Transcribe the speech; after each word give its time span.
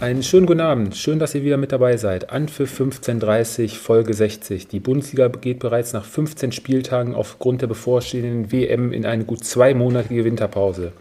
Einen 0.00 0.22
schönen 0.22 0.46
guten 0.46 0.60
Abend. 0.60 0.94
Schön, 0.96 1.18
dass 1.18 1.34
ihr 1.34 1.42
wieder 1.42 1.56
mit 1.56 1.72
dabei 1.72 1.96
seid. 1.96 2.30
Anpfiff 2.30 2.70
1530, 2.70 3.80
Folge 3.80 4.14
60. 4.14 4.68
Die 4.68 4.78
Bundesliga 4.78 5.26
geht 5.26 5.58
bereits 5.58 5.92
nach 5.92 6.04
15 6.04 6.52
Spieltagen 6.52 7.16
aufgrund 7.16 7.62
der 7.62 7.66
bevorstehenden 7.66 8.52
WM 8.52 8.92
in 8.92 9.04
eine 9.04 9.24
gut 9.24 9.42
zweimonatige 9.42 10.24
Winterpause. 10.24 10.92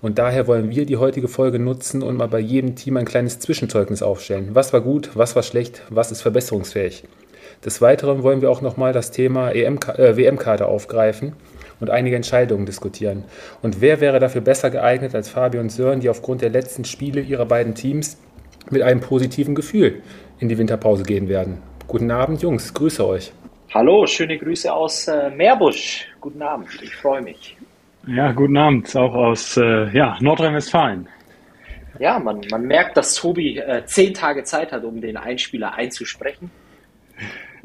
Und 0.00 0.18
daher 0.18 0.46
wollen 0.46 0.70
wir 0.70 0.86
die 0.86 0.96
heutige 0.96 1.28
Folge 1.28 1.58
nutzen 1.58 2.02
und 2.02 2.16
mal 2.16 2.28
bei 2.28 2.38
jedem 2.38 2.76
Team 2.76 2.96
ein 2.96 3.04
kleines 3.04 3.40
Zwischenzeugnis 3.40 4.02
aufstellen. 4.02 4.48
Was 4.54 4.72
war 4.72 4.80
gut, 4.80 5.10
was 5.12 5.36
war 5.36 5.42
schlecht, 5.42 5.82
was 5.90 6.10
ist 6.10 6.22
verbesserungsfähig. 6.22 7.04
Des 7.62 7.82
Weiteren 7.82 8.22
wollen 8.22 8.40
wir 8.40 8.50
auch 8.50 8.62
nochmal 8.62 8.94
das 8.94 9.10
Thema 9.10 9.50
EM, 9.50 9.78
äh, 9.98 10.16
WM-Karte 10.16 10.64
aufgreifen 10.64 11.34
und 11.78 11.90
einige 11.90 12.16
Entscheidungen 12.16 12.64
diskutieren. 12.64 13.24
Und 13.60 13.82
wer 13.82 14.00
wäre 14.00 14.18
dafür 14.18 14.40
besser 14.40 14.70
geeignet 14.70 15.14
als 15.14 15.28
Fabi 15.28 15.58
und 15.58 15.70
Sören, 15.70 16.00
die 16.00 16.08
aufgrund 16.08 16.40
der 16.40 16.48
letzten 16.48 16.86
Spiele 16.86 17.20
ihrer 17.20 17.44
beiden 17.44 17.74
Teams 17.74 18.16
mit 18.70 18.82
einem 18.82 19.00
positiven 19.00 19.54
Gefühl 19.54 20.02
in 20.38 20.48
die 20.48 20.58
Winterpause 20.58 21.04
gehen 21.04 21.28
werden. 21.28 21.62
Guten 21.86 22.10
Abend, 22.10 22.42
Jungs, 22.42 22.74
grüße 22.74 23.06
euch. 23.06 23.32
Hallo, 23.72 24.06
schöne 24.06 24.38
Grüße 24.38 24.72
aus 24.72 25.08
äh, 25.08 25.30
Meerbusch. 25.30 26.06
Guten 26.20 26.42
Abend, 26.42 26.68
ich 26.82 26.94
freue 26.96 27.22
mich. 27.22 27.56
Ja, 28.06 28.32
guten 28.32 28.56
Abend, 28.56 28.94
auch 28.96 29.14
aus 29.14 29.56
äh, 29.56 29.90
ja, 29.90 30.16
Nordrhein-Westfalen. 30.20 31.08
Ja, 31.98 32.18
man, 32.18 32.40
man 32.50 32.62
merkt, 32.62 32.96
dass 32.96 33.14
Tobi 33.14 33.58
äh, 33.58 33.84
zehn 33.86 34.14
Tage 34.14 34.44
Zeit 34.44 34.72
hat, 34.72 34.84
um 34.84 35.00
den 35.00 35.16
Einspieler 35.16 35.74
einzusprechen. 35.74 36.50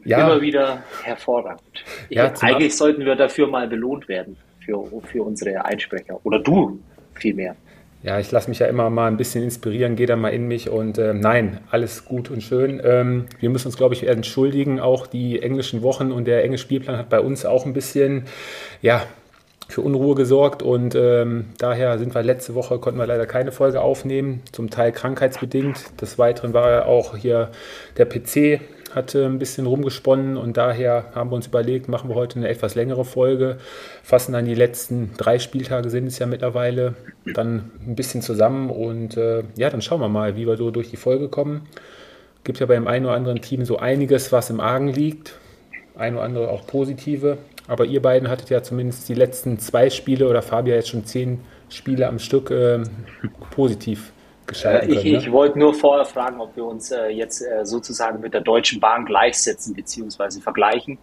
Ja. 0.03 0.25
Immer 0.25 0.41
wieder 0.41 0.81
hervorragend. 1.03 1.83
Ja, 2.09 2.33
eigentlich 2.41 2.75
sollten 2.75 3.05
wir 3.05 3.15
dafür 3.15 3.47
mal 3.47 3.67
belohnt 3.67 4.07
werden, 4.07 4.35
für, 4.65 4.83
für 5.03 5.23
unsere 5.23 5.63
Einsprecher. 5.63 6.19
Oder 6.23 6.39
du 6.39 6.79
vielmehr 7.13 7.55
ja, 8.03 8.19
ich 8.19 8.31
lasse 8.31 8.49
mich 8.49 8.59
ja 8.59 8.67
immer 8.67 8.89
mal 8.89 9.07
ein 9.07 9.17
bisschen 9.17 9.43
inspirieren, 9.43 9.95
gehe 9.95 10.07
da 10.07 10.15
mal 10.15 10.29
in 10.29 10.47
mich 10.47 10.69
und 10.69 10.97
äh, 10.97 11.13
nein, 11.13 11.59
alles 11.69 12.05
gut 12.05 12.31
und 12.31 12.41
schön. 12.41 12.81
Ähm, 12.83 13.25
wir 13.39 13.49
müssen 13.49 13.67
uns, 13.67 13.77
glaube 13.77 13.93
ich, 13.93 14.07
entschuldigen. 14.07 14.79
Auch 14.79 15.05
die 15.05 15.41
englischen 15.41 15.83
Wochen 15.83 16.11
und 16.11 16.25
der 16.25 16.43
enge 16.43 16.57
Spielplan 16.57 16.97
hat 16.97 17.09
bei 17.09 17.19
uns 17.19 17.45
auch 17.45 17.65
ein 17.65 17.73
bisschen, 17.73 18.25
ja, 18.81 19.03
für 19.71 19.81
Unruhe 19.81 20.15
gesorgt 20.15 20.61
und 20.61 20.95
ähm, 20.95 21.45
daher 21.57 21.97
sind 21.97 22.13
wir 22.13 22.21
letzte 22.23 22.55
Woche, 22.55 22.77
konnten 22.79 22.99
wir 22.99 23.07
leider 23.07 23.25
keine 23.25 23.51
Folge 23.51 23.81
aufnehmen, 23.81 24.41
zum 24.51 24.69
Teil 24.69 24.91
krankheitsbedingt. 24.91 26.01
Des 26.01 26.19
Weiteren 26.19 26.53
war 26.53 26.85
auch 26.87 27.15
hier 27.15 27.51
der 27.97 28.05
PC 28.05 28.59
hatte 28.95 29.25
ein 29.25 29.39
bisschen 29.39 29.65
rumgesponnen 29.65 30.37
und 30.37 30.57
daher 30.57 31.05
haben 31.15 31.31
wir 31.31 31.35
uns 31.35 31.47
überlegt, 31.47 31.87
machen 31.87 32.09
wir 32.09 32.15
heute 32.15 32.37
eine 32.37 32.49
etwas 32.49 32.75
längere 32.75 33.05
Folge, 33.05 33.57
fassen 34.03 34.33
dann 34.33 34.45
die 34.45 34.55
letzten 34.55 35.11
drei 35.17 35.39
Spieltage 35.39 35.89
sind 35.89 36.07
es 36.07 36.19
ja 36.19 36.25
mittlerweile 36.25 36.95
dann 37.33 37.71
ein 37.85 37.95
bisschen 37.95 38.21
zusammen 38.21 38.69
und 38.69 39.17
äh, 39.17 39.43
ja, 39.55 39.69
dann 39.69 39.81
schauen 39.81 40.01
wir 40.01 40.09
mal, 40.09 40.35
wie 40.35 40.47
wir 40.47 40.57
so 40.57 40.71
durch 40.71 40.89
die 40.89 40.97
Folge 40.97 41.29
kommen. 41.29 41.67
Gibt 42.43 42.59
ja 42.59 42.65
beim 42.65 42.87
einen 42.87 43.05
oder 43.05 43.15
anderen 43.15 43.41
Team 43.41 43.65
so 43.65 43.77
einiges, 43.77 44.31
was 44.31 44.49
im 44.49 44.59
Argen 44.59 44.87
liegt, 44.87 45.33
ein 45.95 46.15
oder 46.15 46.23
andere 46.23 46.49
auch 46.49 46.65
positive, 46.65 47.37
aber 47.67 47.85
ihr 47.85 48.01
beiden 48.01 48.29
hattet 48.29 48.49
ja 48.49 48.63
zumindest 48.63 49.07
die 49.09 49.13
letzten 49.13 49.59
zwei 49.59 49.89
Spiele 49.89 50.27
oder 50.27 50.41
Fabia 50.41 50.75
jetzt 50.75 50.89
schon 50.89 51.05
zehn 51.05 51.39
Spiele 51.69 52.07
am 52.07 52.19
Stück 52.19 52.51
äh, 52.51 52.79
positiv 53.51 54.11
gestalten 54.47 54.87
können. 54.87 54.99
Ich, 54.99 55.11
ne? 55.11 55.17
ich 55.17 55.31
wollte 55.31 55.59
nur 55.59 55.73
vorher 55.73 56.05
fragen, 56.05 56.39
ob 56.41 56.55
wir 56.55 56.65
uns 56.65 56.91
äh, 56.91 57.07
jetzt 57.09 57.41
äh, 57.41 57.65
sozusagen 57.65 58.21
mit 58.21 58.33
der 58.33 58.41
Deutschen 58.41 58.79
Bahn 58.79 59.05
gleichsetzen 59.05 59.73
bzw. 59.73 60.41
vergleichen, 60.41 60.97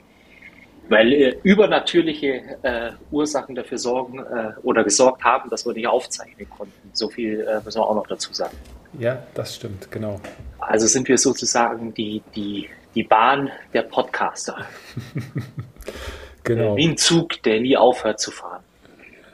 weil 0.88 1.12
äh, 1.12 1.38
übernatürliche 1.42 2.58
äh, 2.62 2.90
Ursachen 3.10 3.54
dafür 3.54 3.78
sorgen 3.78 4.18
äh, 4.18 4.52
oder 4.62 4.84
gesorgt 4.84 5.24
haben, 5.24 5.50
dass 5.50 5.66
wir 5.66 5.72
nicht 5.72 5.88
aufzeichnen 5.88 6.48
konnten. 6.50 6.90
So 6.92 7.08
viel 7.08 7.40
äh, 7.40 7.60
müssen 7.64 7.80
wir 7.80 7.86
auch 7.86 7.94
noch 7.94 8.06
dazu 8.06 8.32
sagen. 8.32 8.56
Ja, 8.98 9.22
das 9.34 9.54
stimmt, 9.56 9.90
genau. 9.90 10.20
Also 10.58 10.86
sind 10.86 11.08
wir 11.08 11.18
sozusagen 11.18 11.92
die, 11.94 12.22
die, 12.34 12.68
die 12.94 13.02
Bahn 13.02 13.50
der 13.74 13.82
Podcaster. 13.82 14.56
genau. 16.44 16.76
Wie 16.76 16.88
ein 16.88 16.96
Zug, 16.96 17.42
der 17.42 17.60
nie 17.60 17.76
aufhört 17.76 18.18
zu 18.18 18.30
fahren. 18.30 18.57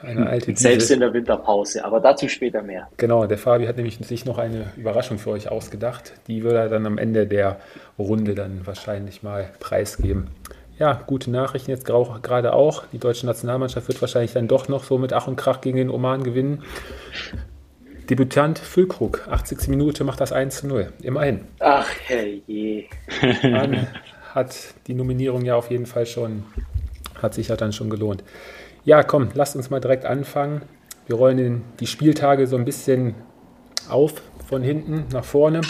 Eine 0.04 0.28
alte 0.28 0.52
Diesel. 0.52 0.70
Selbst 0.70 0.90
in 0.90 1.00
der 1.00 1.12
Winterpause, 1.12 1.84
aber 1.84 2.00
dazu 2.00 2.28
später 2.28 2.62
mehr. 2.62 2.88
Genau, 2.96 3.26
der 3.26 3.38
Fabi 3.38 3.66
hat 3.66 3.76
nämlich 3.76 3.98
sich 3.98 4.24
noch 4.24 4.38
eine 4.38 4.72
Überraschung 4.76 5.18
für 5.18 5.30
euch 5.30 5.48
ausgedacht. 5.50 6.12
Die 6.26 6.42
wird 6.42 6.54
er 6.54 6.68
dann 6.68 6.86
am 6.86 6.98
Ende 6.98 7.26
der 7.26 7.58
Runde 7.98 8.34
dann 8.34 8.66
wahrscheinlich 8.66 9.22
mal 9.22 9.50
preisgeben. 9.60 10.28
Ja, 10.78 11.00
gute 11.06 11.30
Nachrichten 11.30 11.70
jetzt 11.70 11.84
gerade 11.86 12.52
auch. 12.52 12.84
Die 12.92 12.98
deutsche 12.98 13.26
Nationalmannschaft 13.26 13.86
wird 13.86 14.00
wahrscheinlich 14.00 14.32
dann 14.32 14.48
doch 14.48 14.68
noch 14.68 14.82
so 14.84 14.98
mit 14.98 15.12
Ach 15.12 15.28
und 15.28 15.36
Krach 15.36 15.60
gegen 15.60 15.76
den 15.76 15.90
Oman 15.90 16.24
gewinnen. 16.24 16.64
Debütant 18.10 18.58
Füllkrug, 18.58 19.26
80. 19.30 19.68
Minute 19.68 20.04
macht 20.04 20.20
das 20.20 20.32
1 20.32 20.58
zu 20.58 20.66
0. 20.66 20.92
Immerhin. 21.02 21.42
Ach, 21.60 21.88
herrje. 22.06 22.84
Man 23.42 23.86
hat 24.34 24.74
die 24.88 24.94
Nominierung 24.94 25.44
ja 25.44 25.54
auf 25.54 25.70
jeden 25.70 25.86
Fall 25.86 26.06
schon, 26.06 26.44
hat 27.22 27.34
sich 27.34 27.48
ja 27.48 27.56
dann 27.56 27.72
schon 27.72 27.88
gelohnt. 27.88 28.24
Ja, 28.86 29.02
komm, 29.02 29.30
lasst 29.32 29.56
uns 29.56 29.70
mal 29.70 29.80
direkt 29.80 30.04
anfangen. 30.04 30.60
Wir 31.06 31.16
rollen 31.16 31.62
die 31.80 31.86
Spieltage 31.86 32.46
so 32.46 32.56
ein 32.56 32.66
bisschen 32.66 33.14
auf 33.88 34.20
von 34.46 34.62
hinten 34.62 35.04
nach 35.10 35.24
vorne. 35.24 35.62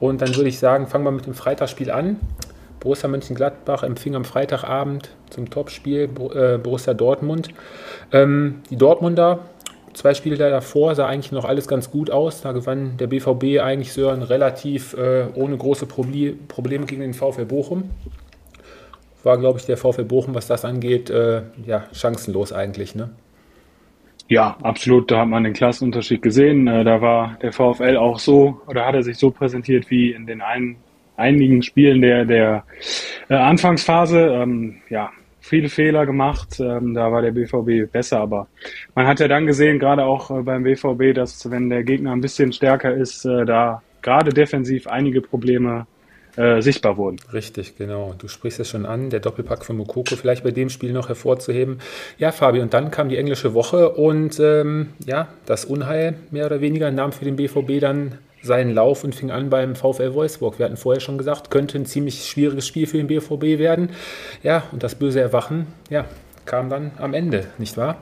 Und 0.00 0.20
dann 0.20 0.34
würde 0.34 0.48
ich 0.48 0.58
sagen, 0.58 0.88
fangen 0.88 1.04
wir 1.04 1.12
mit 1.12 1.26
dem 1.26 1.34
Freitagsspiel 1.34 1.92
an. 1.92 2.18
Borussia 2.80 3.08
Mönchengladbach 3.08 3.84
empfing 3.84 4.16
am 4.16 4.24
Freitagabend 4.24 5.10
zum 5.30 5.48
Topspiel 5.48 6.10
äh, 6.34 6.58
Borussia 6.58 6.92
Dortmund. 6.92 7.50
Ähm, 8.10 8.62
die 8.68 8.76
Dortmunder, 8.76 9.40
zwei 9.94 10.14
Spiele 10.14 10.36
davor, 10.36 10.96
sah 10.96 11.06
eigentlich 11.06 11.30
noch 11.30 11.44
alles 11.44 11.68
ganz 11.68 11.92
gut 11.92 12.10
aus. 12.10 12.42
Da 12.42 12.50
gewann 12.50 12.96
der 12.96 13.06
BVB 13.06 13.60
eigentlich 13.62 13.92
Sören 13.92 14.22
relativ 14.22 14.94
äh, 14.94 15.26
ohne 15.34 15.56
große 15.56 15.86
Probleme 15.86 16.86
gegen 16.86 17.00
den 17.00 17.14
VfL 17.14 17.44
Bochum 17.44 17.90
war, 19.26 19.36
glaube 19.38 19.58
ich, 19.58 19.66
der 19.66 19.76
VfL 19.76 20.04
Bochum, 20.04 20.34
was 20.34 20.46
das 20.46 20.64
angeht, 20.64 21.10
äh, 21.10 21.42
ja, 21.66 21.84
chancenlos 21.92 22.52
eigentlich, 22.52 22.94
ne? 22.94 23.10
Ja, 24.28 24.56
absolut. 24.62 25.10
Da 25.10 25.20
hat 25.20 25.28
man 25.28 25.44
den 25.44 25.52
Klassenunterschied 25.52 26.22
gesehen. 26.22 26.66
Äh, 26.66 26.84
da 26.84 27.00
war 27.00 27.36
der 27.42 27.52
VfL 27.52 27.96
auch 27.96 28.18
so, 28.18 28.60
oder 28.66 28.86
hat 28.86 28.94
er 28.94 29.02
sich 29.02 29.18
so 29.18 29.30
präsentiert 29.30 29.90
wie 29.90 30.12
in 30.12 30.26
den 30.26 30.40
ein, 30.40 30.76
einigen 31.16 31.62
Spielen 31.62 32.00
der, 32.00 32.24
der 32.24 32.64
äh, 33.28 33.34
Anfangsphase. 33.34 34.20
Ähm, 34.20 34.76
ja, 34.90 35.10
viele 35.40 35.68
Fehler 35.68 36.06
gemacht. 36.06 36.58
Ähm, 36.60 36.94
da 36.94 37.12
war 37.12 37.22
der 37.22 37.32
BVB 37.32 37.90
besser, 37.90 38.20
aber 38.20 38.48
man 38.94 39.06
hat 39.06 39.20
ja 39.20 39.28
dann 39.28 39.46
gesehen, 39.46 39.78
gerade 39.78 40.04
auch 40.04 40.30
äh, 40.30 40.42
beim 40.42 40.64
BVB, 40.64 41.14
dass 41.14 41.48
wenn 41.50 41.70
der 41.70 41.84
Gegner 41.84 42.12
ein 42.12 42.20
bisschen 42.20 42.52
stärker 42.52 42.94
ist, 42.94 43.24
äh, 43.24 43.44
da 43.44 43.82
gerade 44.02 44.30
defensiv 44.30 44.86
einige 44.88 45.20
Probleme 45.20 45.86
äh, 46.36 46.60
sichtbar 46.60 46.96
wurden. 46.96 47.16
Richtig, 47.32 47.76
genau. 47.76 48.14
Du 48.18 48.28
sprichst 48.28 48.60
es 48.60 48.68
schon 48.68 48.86
an, 48.86 49.10
der 49.10 49.20
Doppelpack 49.20 49.64
von 49.64 49.76
Mokoko 49.76 50.16
vielleicht 50.16 50.44
bei 50.44 50.50
dem 50.50 50.68
Spiel 50.68 50.92
noch 50.92 51.08
hervorzuheben. 51.08 51.78
Ja, 52.18 52.32
Fabi, 52.32 52.60
und 52.60 52.74
dann 52.74 52.90
kam 52.90 53.08
die 53.08 53.16
englische 53.16 53.54
Woche 53.54 53.90
und 53.90 54.38
ähm, 54.40 54.90
ja, 55.04 55.28
das 55.46 55.64
Unheil 55.64 56.14
mehr 56.30 56.46
oder 56.46 56.60
weniger 56.60 56.90
nahm 56.90 57.12
für 57.12 57.24
den 57.24 57.36
BVB 57.36 57.80
dann 57.80 58.18
seinen 58.42 58.74
Lauf 58.74 59.04
und 59.04 59.14
fing 59.14 59.30
an 59.30 59.50
beim 59.50 59.74
VfL 59.74 60.14
Wolfsburg. 60.14 60.58
Wir 60.58 60.66
hatten 60.66 60.76
vorher 60.76 61.00
schon 61.00 61.18
gesagt, 61.18 61.50
könnte 61.50 61.78
ein 61.78 61.86
ziemlich 61.86 62.24
schwieriges 62.24 62.66
Spiel 62.66 62.86
für 62.86 62.96
den 62.96 63.08
BVB 63.08 63.58
werden. 63.58 63.90
Ja, 64.42 64.64
und 64.72 64.82
das 64.82 64.94
böse 64.94 65.20
Erwachen, 65.20 65.66
ja, 65.90 66.04
kam 66.44 66.70
dann 66.70 66.92
am 66.98 67.12
Ende, 67.12 67.46
nicht 67.58 67.76
wahr? 67.76 67.96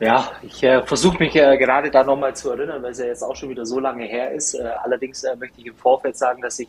Ja, 0.00 0.32
ich 0.42 0.62
äh, 0.62 0.82
versuche 0.82 1.18
mich 1.18 1.36
äh, 1.36 1.58
gerade 1.58 1.90
da 1.90 2.02
nochmal 2.02 2.34
zu 2.34 2.50
erinnern, 2.50 2.82
weil 2.82 2.92
es 2.92 2.98
ja 2.98 3.04
jetzt 3.04 3.22
auch 3.22 3.36
schon 3.36 3.50
wieder 3.50 3.66
so 3.66 3.78
lange 3.78 4.04
her 4.04 4.32
ist. 4.32 4.54
Äh, 4.54 4.62
allerdings 4.82 5.22
äh, 5.24 5.36
möchte 5.36 5.60
ich 5.60 5.66
im 5.66 5.74
Vorfeld 5.74 6.16
sagen, 6.16 6.40
dass 6.40 6.58
ich 6.58 6.68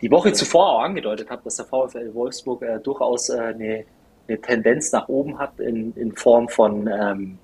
die 0.00 0.10
Woche 0.10 0.32
zuvor 0.32 0.70
auch 0.70 0.80
angedeutet 0.80 1.28
habe, 1.28 1.42
dass 1.44 1.56
der 1.56 1.66
VfL 1.66 2.14
Wolfsburg 2.14 2.62
äh, 2.62 2.78
durchaus 2.78 3.28
äh, 3.28 3.38
eine, 3.38 3.84
eine, 4.26 4.40
Tendenz 4.40 4.90
nach 4.90 5.06
oben 5.08 5.38
hat 5.38 5.60
in, 5.60 5.92
in 5.96 6.12
Form 6.12 6.48
von, 6.48 6.88
ähm, 6.88 7.38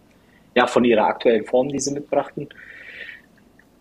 ja, 0.55 0.67
von 0.67 0.83
ihrer 0.83 1.05
aktuellen 1.05 1.45
Form, 1.45 1.69
die 1.69 1.79
sie 1.79 1.93
mitbrachten. 1.93 2.49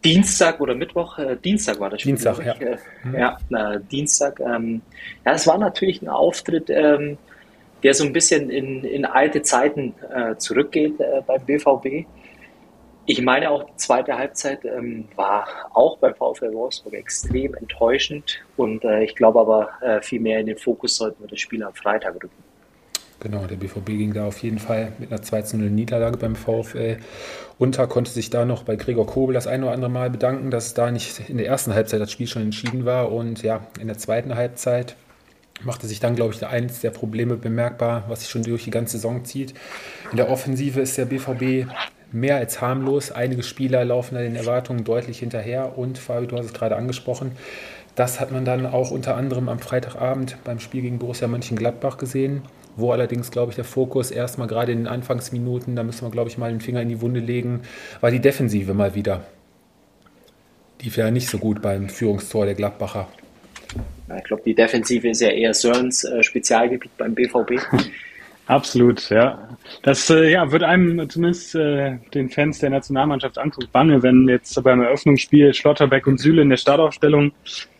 Dienstag 0.03 0.59
oder 0.59 0.75
Mittwoch, 0.75 1.17
Dienstag 1.43 1.79
war 1.79 1.89
das 1.89 2.01
Spiel. 2.01 2.11
Dienstag, 2.13 2.45
ja. 2.45 2.77
Mhm. 3.03 3.15
Ja, 3.15 3.79
Dienstag. 3.79 4.39
Ähm, 4.39 4.81
ja, 5.25 5.31
es 5.31 5.47
war 5.47 5.57
natürlich 5.57 6.03
ein 6.03 6.09
Auftritt, 6.09 6.69
ähm, 6.69 7.17
der 7.85 7.93
so 7.93 8.03
ein 8.03 8.13
bisschen 8.13 8.49
in, 8.49 8.83
in 8.83 9.05
alte 9.05 9.43
Zeiten 9.43 9.93
äh, 10.11 10.35
zurückgeht 10.37 10.99
äh, 10.99 11.21
beim 11.25 11.45
BVB. 11.45 12.07
Ich 13.05 13.21
meine 13.21 13.51
auch, 13.51 13.63
die 13.63 13.75
zweite 13.75 14.17
Halbzeit 14.17 14.65
ähm, 14.65 15.05
war 15.15 15.47
auch 15.71 15.99
beim 15.99 16.15
VfL 16.15 16.51
Wolfsburg 16.51 16.95
extrem 16.95 17.53
enttäuschend 17.53 18.39
und 18.57 18.83
äh, 18.83 19.03
ich 19.03 19.13
glaube 19.13 19.39
aber, 19.39 19.69
äh, 19.81 20.01
viel 20.01 20.19
mehr 20.19 20.39
in 20.39 20.47
den 20.47 20.57
Fokus 20.57 20.95
sollten 20.95 21.21
wir 21.21 21.27
das 21.27 21.39
Spiel 21.39 21.61
am 21.61 21.75
Freitag 21.75 22.15
rücken. 22.15 22.31
Genau, 23.19 23.45
der 23.45 23.57
BVB 23.57 23.85
ging 23.85 24.13
da 24.15 24.25
auf 24.25 24.39
jeden 24.39 24.57
Fall 24.57 24.93
mit 24.97 25.11
einer 25.11 25.21
2 25.21 25.55
0 25.55 25.69
Niederlage 25.69 26.17
beim 26.17 26.35
VfL 26.35 26.97
unter, 27.59 27.85
konnte 27.85 28.09
sich 28.09 28.31
da 28.31 28.45
noch 28.45 28.63
bei 28.63 28.77
Gregor 28.77 29.05
Kobel 29.05 29.35
das 29.35 29.45
ein 29.45 29.61
oder 29.61 29.73
andere 29.73 29.91
Mal 29.91 30.09
bedanken, 30.09 30.49
dass 30.49 30.73
da 30.73 30.89
nicht 30.89 31.29
in 31.29 31.37
der 31.37 31.45
ersten 31.45 31.75
Halbzeit 31.75 32.01
das 32.01 32.11
Spiel 32.11 32.25
schon 32.25 32.41
entschieden 32.41 32.83
war 32.83 33.11
und 33.11 33.43
ja, 33.43 33.67
in 33.79 33.85
der 33.85 33.99
zweiten 33.99 34.33
Halbzeit 34.33 34.95
machte 35.63 35.87
sich 35.87 35.99
dann, 35.99 36.15
glaube 36.15 36.33
ich, 36.33 36.45
eins 36.45 36.81
der 36.81 36.91
Probleme 36.91 37.37
bemerkbar, 37.37 38.03
was 38.07 38.21
sich 38.21 38.29
schon 38.29 38.43
durch 38.43 38.63
die 38.63 38.71
ganze 38.71 38.97
Saison 38.97 39.25
zieht. 39.25 39.53
In 40.11 40.17
der 40.17 40.29
Offensive 40.29 40.81
ist 40.81 40.97
der 40.97 41.05
BVB 41.05 41.67
mehr 42.11 42.37
als 42.37 42.61
harmlos. 42.61 43.11
Einige 43.11 43.43
Spieler 43.43 43.83
laufen 43.85 44.15
da 44.15 44.21
den 44.21 44.35
Erwartungen 44.35 44.83
deutlich 44.83 45.19
hinterher 45.19 45.77
und 45.77 45.97
Fabi, 45.97 46.27
du 46.27 46.37
hast 46.37 46.45
es 46.45 46.53
gerade 46.53 46.75
angesprochen, 46.75 47.31
das 47.95 48.19
hat 48.19 48.31
man 48.31 48.43
dann 48.43 48.65
auch 48.65 48.91
unter 48.91 49.15
anderem 49.15 49.47
am 49.47 49.59
Freitagabend 49.59 50.37
beim 50.43 50.59
Spiel 50.59 50.81
gegen 50.81 50.99
Borussia 50.99 51.27
Mönchengladbach 51.27 51.97
gesehen, 51.97 52.41
wo 52.75 52.91
allerdings, 52.91 53.31
glaube 53.31 53.51
ich, 53.51 53.55
der 53.55 53.63
Fokus 53.63 54.11
erstmal 54.11 54.47
gerade 54.47 54.73
in 54.73 54.79
den 54.79 54.87
Anfangsminuten, 54.87 55.77
da 55.77 55.83
müssen 55.83 56.05
wir, 56.05 56.11
glaube 56.11 56.29
ich, 56.29 56.37
mal 56.37 56.51
den 56.51 56.59
Finger 56.59 56.81
in 56.81 56.89
die 56.89 57.01
Wunde 57.01 57.21
legen, 57.21 57.61
war 58.01 58.11
die 58.11 58.19
Defensive 58.19 58.73
mal 58.73 58.95
wieder. 58.95 59.23
Die 60.81 60.95
wäre 60.97 61.11
nicht 61.11 61.29
so 61.29 61.37
gut 61.37 61.61
beim 61.61 61.87
Führungstor 61.87 62.45
der 62.45 62.55
Gladbacher. 62.55 63.07
Ich 64.17 64.23
glaube, 64.23 64.43
die 64.45 64.53
Defensive 64.53 65.09
ist 65.09 65.21
ja 65.21 65.29
eher 65.29 65.53
Sörens 65.53 66.03
äh, 66.03 66.21
Spezialgebiet 66.21 66.95
beim 66.97 67.15
BVB. 67.15 67.53
Absolut, 68.47 69.09
ja. 69.09 69.49
Das 69.81 70.09
äh, 70.11 70.31
ja, 70.31 70.51
wird 70.51 70.61
einem 70.61 71.09
zumindest 71.09 71.55
äh, 71.55 71.97
den 72.13 72.29
Fans 72.29 72.59
der 72.59 72.69
Nationalmannschaft 72.69 73.39
anguckt 73.39 73.71
bange, 73.71 74.03
wenn 74.03 74.27
jetzt 74.27 74.61
beim 74.63 74.81
Eröffnungsspiel 74.81 75.53
Schlotterbeck 75.53 76.05
und 76.05 76.19
Süle 76.19 76.43
in 76.43 76.49
der 76.49 76.57
Startaufstellung 76.57 77.31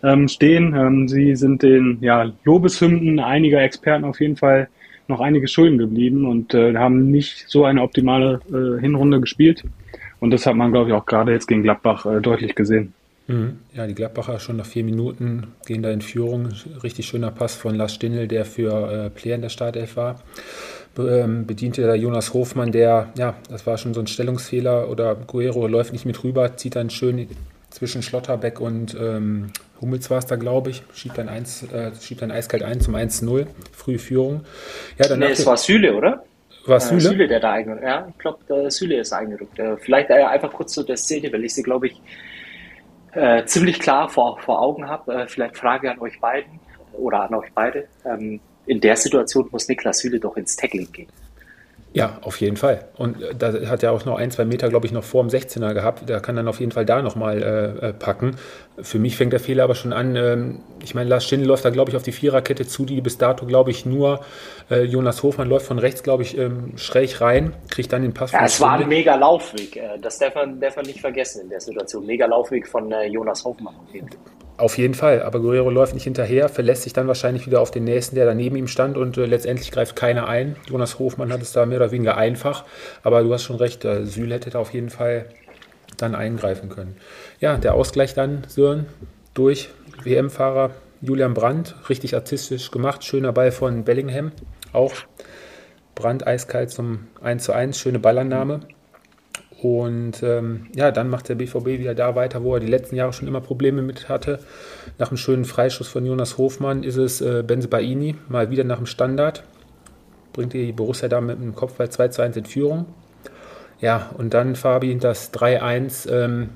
ähm, 0.01 0.27
stehen. 0.27 0.75
Ähm, 0.75 1.07
sie 1.07 1.36
sind 1.36 1.62
den 1.62 2.00
ja, 2.01 2.31
Lobeshymnen 2.44 3.19
einiger 3.19 3.62
Experten 3.62 4.06
auf 4.06 4.19
jeden 4.19 4.38
Fall 4.38 4.68
noch 5.07 5.19
einige 5.19 5.48
Schulden 5.48 5.78
geblieben 5.78 6.25
und 6.25 6.56
äh, 6.56 6.75
haben 6.75 7.12
nicht 7.12 7.48
so 7.48 7.66
eine 7.66 7.83
optimale 7.83 8.42
äh, 8.50 8.81
Hinrunde 8.81 9.21
gespielt. 9.21 9.63
Und 10.19 10.31
das 10.31 10.48
hat 10.48 10.56
man, 10.56 10.71
glaube 10.71 10.89
ich, 10.89 10.95
auch 10.95 11.06
gerade 11.06 11.31
jetzt 11.31 11.48
gegen 11.48 11.62
Gladbach 11.62 12.07
äh, 12.07 12.21
deutlich 12.21 12.56
gesehen. 12.56 12.94
Mhm. 13.27 13.60
Ja, 13.74 13.88
die 13.88 13.95
Gladbacher 13.95 14.39
schon 14.39 14.57
nach 14.57 14.66
vier 14.66 14.83
Minuten 14.83 15.48
gehen 15.66 15.81
da 15.81 15.89
in 15.89 16.01
Führung. 16.01 16.50
Richtig 16.83 17.07
schöner 17.07 17.31
Pass 17.31 17.56
von 17.56 17.75
Lars 17.75 17.95
Stindl, 17.95 18.27
der 18.27 18.45
für 18.45 18.92
äh, 18.92 19.10
Player 19.10 19.36
in 19.36 19.42
der 19.42 19.50
Startelf 19.50 19.95
war. 19.95 20.22
Be 20.94 21.22
ähm, 21.24 21.45
bediente 21.45 21.81
der 21.81 21.95
Jonas 21.95 22.33
Hofmann, 22.33 22.72
der, 22.72 23.10
ja, 23.18 23.36
das 23.50 23.66
war 23.66 23.77
schon 23.77 23.94
so 23.94 24.00
ein 24.00 24.07
Stellungsfehler 24.07 24.89
oder 24.89 25.16
Guerrero 25.16 25.68
läuft 25.68 25.92
nicht 25.92 26.06
mit 26.06 26.24
rüber, 26.24 26.56
zieht 26.56 26.75
dann 26.75 26.89
schön 26.89 27.27
zwischen 27.69 28.01
Schlotterbeck 28.01 28.62
und 28.62 28.95
ähm, 28.98 29.51
Hummels 29.81 30.10
war 30.10 30.19
es 30.19 30.25
da, 30.25 30.38
glaube 30.38 30.69
ich, 30.69 30.83
schiebt 30.94 31.18
dann, 31.18 31.28
eins, 31.28 31.63
äh, 31.63 31.92
schiebt 32.00 32.21
dann 32.21 32.31
eiskalt 32.31 32.63
ein 32.63 32.80
zum 32.80 32.95
1-0, 32.95 33.48
frühe 33.74 34.00
Führung. 34.00 34.45
Ja, 34.98 35.13
nee, 35.18 35.25
es 35.25 35.45
war 35.45 35.57
Süle, 35.57 35.94
oder? 35.94 36.24
War 36.66 36.80
Süle? 36.80 36.98
Äh, 36.98 37.01
Süle, 37.01 37.28
der 37.28 37.39
da 37.42 37.51
eingerückt 37.51 37.83
Ja, 37.83 38.07
ich 38.10 38.18
glaube, 38.18 38.71
Süle 38.71 39.00
ist 39.00 39.12
eingerückt. 39.12 39.60
Äh, 39.60 39.75
vielleicht 39.78 40.10
äh, 40.10 40.24
einfach 40.24 40.54
kurz 40.54 40.74
zu 40.74 40.83
der 40.83 40.95
Szene, 40.95 41.31
weil 41.33 41.44
ich 41.44 41.54
sie, 41.54 41.63
glaube 41.63 41.88
ich, 41.88 42.01
äh, 43.16 43.46
ziemlich 43.46 43.80
klar 43.80 44.10
vor, 44.10 44.40
vor 44.40 44.62
Augen 44.62 44.88
habe. 44.88 45.14
Äh, 45.14 45.28
vielleicht 45.28 45.58
Frage 45.58 45.90
an 45.90 46.00
euch 46.00 46.20
beiden 46.20 46.60
oder 46.94 47.22
an 47.24 47.34
euch 47.36 47.52
beide. 47.54 47.88
Ähm, 48.06 48.40
in 48.66 48.82
der 48.82 48.96
Situation 48.96 49.48
muss 49.52 49.68
Niklas 49.68 50.00
Süle 50.00 50.20
doch 50.20 50.38
ins 50.38 50.56
Tackling 50.56 50.92
gehen. 50.92 51.08
Ja, 51.95 52.18
auf 52.24 52.42
jeden 52.42 52.57
Fall. 52.57 52.89
Und 52.97 53.21
äh, 53.21 53.33
da 53.33 53.53
hat 53.69 53.81
er 53.81 53.94
auch 53.94 54.03
noch 54.03 54.18
ein, 54.18 54.30
zwei 54.30 54.44
Meter, 54.44 54.68
glaube 54.68 54.86
ich, 54.86 54.92
noch 54.92 55.06
vor 55.06 55.24
dem 55.24 55.30
16er 55.30 55.74
gehabt. 55.74 56.09
Der 56.09 56.19
kann 56.19 56.36
dann 56.36 56.50
auf 56.50 56.59
jeden 56.59 56.74
Fall 56.74 56.86
da 56.86 57.01
nochmal 57.01 57.42
äh, 57.42 57.88
äh, 57.88 57.94
packen. 57.94 58.36
Für 58.81 59.00
mich 59.00 59.15
fängt 59.15 59.31
der 59.31 59.39
Fehler 59.39 59.63
aber 59.63 59.75
schon 59.75 59.94
an. 59.94 60.18
Ähm, 60.18 60.59
ich 60.83 60.94
meine, 60.94 61.09
Lars 61.09 61.25
Schindel 61.25 61.47
läuft 61.47 61.63
da, 61.63 61.69
glaube 61.69 61.92
ich, 61.92 61.95
auf 61.95 62.03
die 62.03 62.12
Viererkette 62.12 62.68
zu, 62.68 62.83
die 62.83 63.00
bis 63.00 63.18
dato, 63.18 63.45
glaube 63.45 63.71
ich, 63.71 63.86
nur 63.86 64.19
äh, 64.69 64.83
Jonas 64.83 65.24
Hofmann 65.24 65.47
läuft 65.47 65.68
von 65.68 65.80
rechts, 65.80 66.03
glaube 66.03 66.24
ich, 66.24 66.38
ähm, 66.38 66.74
schräg 66.75 67.21
rein, 67.21 67.53
kriegt 67.69 67.94
dann 67.94 68.01
den 68.01 68.13
Pass. 68.13 68.33
Ja, 68.33 68.44
es 68.44 68.59
war 68.59 68.74
ein 68.74 68.89
mega 68.89 69.15
Laufweg. 69.15 69.77
Äh, 69.77 69.97
das 70.01 70.19
darf 70.19 70.36
man, 70.36 70.59
darf 70.59 70.75
man 70.75 70.86
nicht 70.86 71.00
vergessen 71.00 71.44
in 71.44 71.50
der 71.50 71.62
Situation. 71.62 72.06
Mega 72.06 72.25
Laufweg 72.25 72.68
von 72.68 72.92
äh, 72.92 73.07
Jonas 73.07 73.45
Hofmann. 73.45 73.75
Auf 74.57 74.78
jeden 74.78 74.94
Fall, 74.94 75.22
aber 75.22 75.42
Guerrero 75.42 75.69
läuft 75.69 75.94
nicht 75.94 76.06
hinterher, 76.06 76.48
verlässt 76.48 76.84
sich 76.84 76.94
dann 76.94 77.07
wahrscheinlich 77.07 77.46
wieder 77.46 77.60
auf 77.60 77.72
den 77.72 77.84
nächsten, 77.84 78.16
der 78.16 78.25
daneben 78.25 78.56
ihm 78.56 78.69
stand 78.69 78.96
und 78.96 79.18
äh, 79.18 79.25
letztendlich 79.25 79.69
greift 79.69 79.98
keiner 79.98 80.30
ein. 80.30 80.56
Jonas 80.69 80.98
Hofmann 80.98 81.34
hat 81.34 81.42
es 81.42 81.52
da 81.52 81.66
mehr 81.66 81.78
oder 81.78 81.92
weniger 81.92 82.16
einfach, 82.16 82.63
aber 83.04 83.22
du 83.22 83.34
hast 83.34 83.44
schon 83.44 83.57
recht, 83.57 83.84
äh, 83.84 84.06
Süle 84.06 84.36
hätte 84.36 84.52
da 84.52 84.60
auf 84.60 84.74
jeden 84.74 84.90
Fall 84.90 85.25
dann 85.98 86.16
eingreifen 86.16 86.69
können. 86.69 86.96
Ja, 87.42 87.57
der 87.57 87.74
Ausgleich 87.74 88.13
dann, 88.13 88.46
Sören, 88.48 88.86
durch 89.34 89.69
WM-Fahrer 90.04 90.72
Julian 91.02 91.34
Brandt, 91.34 91.75
richtig 91.90 92.16
artistisch 92.16 92.72
gemacht, 92.72 93.04
schöner 93.04 93.34
Ball 93.34 93.52
von 93.52 93.84
Bellingham, 93.84 94.31
auch 94.72 94.94
Brandt 95.96 96.25
eiskalt 96.25 96.72
zum 96.72 97.07
1 97.22 97.44
zu 97.44 97.52
1, 97.52 97.78
schöne 97.78 98.00
Ballannahme. 98.00 98.62
Und 99.62 100.22
ähm, 100.22 100.68
ja, 100.75 100.92
dann 100.92 101.10
macht 101.10 101.30
der 101.30 101.36
BVB 101.36 101.66
wieder 101.66 101.96
da 101.96 102.16
weiter, 102.16 102.44
wo 102.44 102.56
er 102.56 102.60
die 102.60 102.68
letzten 102.68 102.96
Jahre 102.96 103.13
schon 103.13 103.28
immer 103.28 103.42
Probleme 103.42 103.81
mit 103.81 104.10
hatte. 104.10 104.40
Nach 104.98 105.10
einem 105.10 105.18
schönen 105.18 105.46
Freischuss 105.46 105.88
von 105.88 106.06
Jonas 106.06 106.38
Hofmann 106.38 106.84
ist 106.84 106.98
es 106.98 107.22
äh, 107.22 107.44
Baini, 107.44 108.16
mal 108.28 108.52
wieder 108.52 108.63
nach 108.63 108.78
dem 108.78 108.86
Standard. 108.86 109.44
Bringt 110.34 110.54
die 110.54 110.74
Borussia 110.74 111.07
da 111.07 111.22
mit 111.22 111.40
dem 111.40 111.56
Kopf 111.56 111.75
bei 111.75 111.88
2 111.88 112.10
zu 112.10 112.22
1 112.22 112.38
in 112.38 112.46
Führung. 112.46 112.86
Ja, 113.80 114.10
und 114.18 114.34
dann 114.34 114.56
Fabi 114.56 114.98
das 114.98 115.34
3-1. 115.34 116.10
Ähm, 116.12 116.50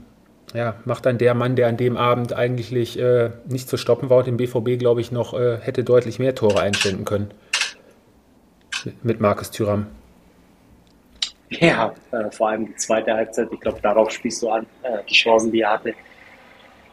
ja, 0.54 0.76
macht 0.86 1.06
dann 1.06 1.18
der 1.18 1.36
Mann, 1.36 1.56
der 1.56 1.68
an 1.68 1.78
dem 1.78 1.96
Abend 1.96 2.34
eigentlich 2.34 3.00
äh, 3.00 3.30
nicht 3.48 3.70
zu 3.70 3.78
stoppen 3.78 4.10
war 4.10 4.18
und 4.18 4.28
im 4.28 4.38
BVB, 4.38 4.80
glaube 4.80 5.00
ich, 5.00 5.12
noch 5.12 5.34
äh, 5.34 5.58
hätte 5.62 5.84
deutlich 5.84 6.20
mehr 6.20 6.34
Tore 6.36 6.60
einstellen 6.60 7.06
können. 7.06 7.32
Mit 9.04 9.20
Markus 9.20 9.52
Thüram. 9.52 9.88
Ja, 11.50 11.94
äh, 12.12 12.30
vor 12.32 12.50
allem 12.50 12.68
die 12.68 12.76
zweite 12.76 13.14
Halbzeit. 13.14 13.50
Ich 13.52 13.60
glaube, 13.60 13.80
darauf 13.82 14.12
spielst 14.12 14.42
du 14.42 14.50
an, 14.50 14.68
äh, 14.84 15.00
die 15.10 15.16
Chancen, 15.16 15.52
die 15.52 15.62
er 15.62 15.72
hatte. 15.72 15.94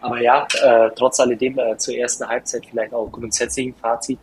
Aber 0.00 0.20
ja, 0.20 0.46
äh, 0.62 0.90
trotz 0.94 1.20
alledem 1.20 1.58
äh, 1.58 1.76
zur 1.76 1.94
ersten 1.96 2.26
Halbzeit 2.26 2.64
vielleicht 2.66 2.94
auch 2.94 3.10
grundsätzlich 3.10 3.66
ein 3.66 3.74
Fazit. 3.74 4.18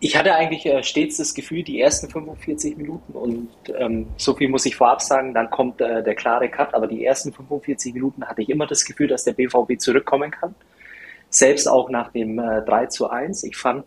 Ich 0.00 0.16
hatte 0.16 0.34
eigentlich 0.34 0.66
äh, 0.66 0.82
stets 0.82 1.18
das 1.18 1.32
Gefühl, 1.32 1.62
die 1.62 1.80
ersten 1.80 2.10
45 2.10 2.76
Minuten 2.76 3.12
und 3.12 3.50
ähm, 3.78 4.08
so 4.16 4.34
viel 4.34 4.48
muss 4.48 4.66
ich 4.66 4.74
vorab 4.74 5.00
sagen, 5.00 5.32
dann 5.32 5.48
kommt 5.48 5.80
äh, 5.80 6.02
der 6.02 6.16
klare 6.16 6.48
Cut, 6.48 6.74
aber 6.74 6.88
die 6.88 7.04
ersten 7.04 7.32
45 7.32 7.94
Minuten 7.94 8.24
hatte 8.24 8.42
ich 8.42 8.48
immer 8.48 8.66
das 8.66 8.84
Gefühl, 8.84 9.06
dass 9.06 9.24
der 9.24 9.34
BVB 9.34 9.78
zurückkommen 9.78 10.32
kann. 10.32 10.54
Selbst 11.30 11.68
auch 11.68 11.88
nach 11.88 12.10
dem 12.12 12.36
3 12.36 12.86
zu 12.86 13.08
1. 13.08 13.44
Ich 13.44 13.56
fand, 13.56 13.86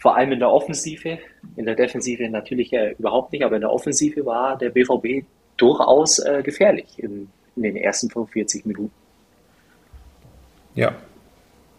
vor 0.00 0.16
allem 0.16 0.32
in 0.32 0.38
der 0.38 0.50
Offensive, 0.50 1.18
in 1.56 1.66
der 1.66 1.74
Defensive 1.74 2.28
natürlich 2.28 2.72
äh, 2.72 2.94
überhaupt 2.98 3.32
nicht, 3.32 3.44
aber 3.44 3.56
in 3.56 3.60
der 3.60 3.70
Offensive 3.70 4.24
war 4.24 4.56
der 4.56 4.70
BVB 4.70 5.26
durchaus 5.58 6.18
äh, 6.18 6.42
gefährlich 6.42 6.98
in, 6.98 7.28
in, 7.54 7.62
den 7.62 7.76
ersten 7.76 8.08
45 8.08 8.64
Minuten. 8.64 8.92
Ja, 10.74 10.94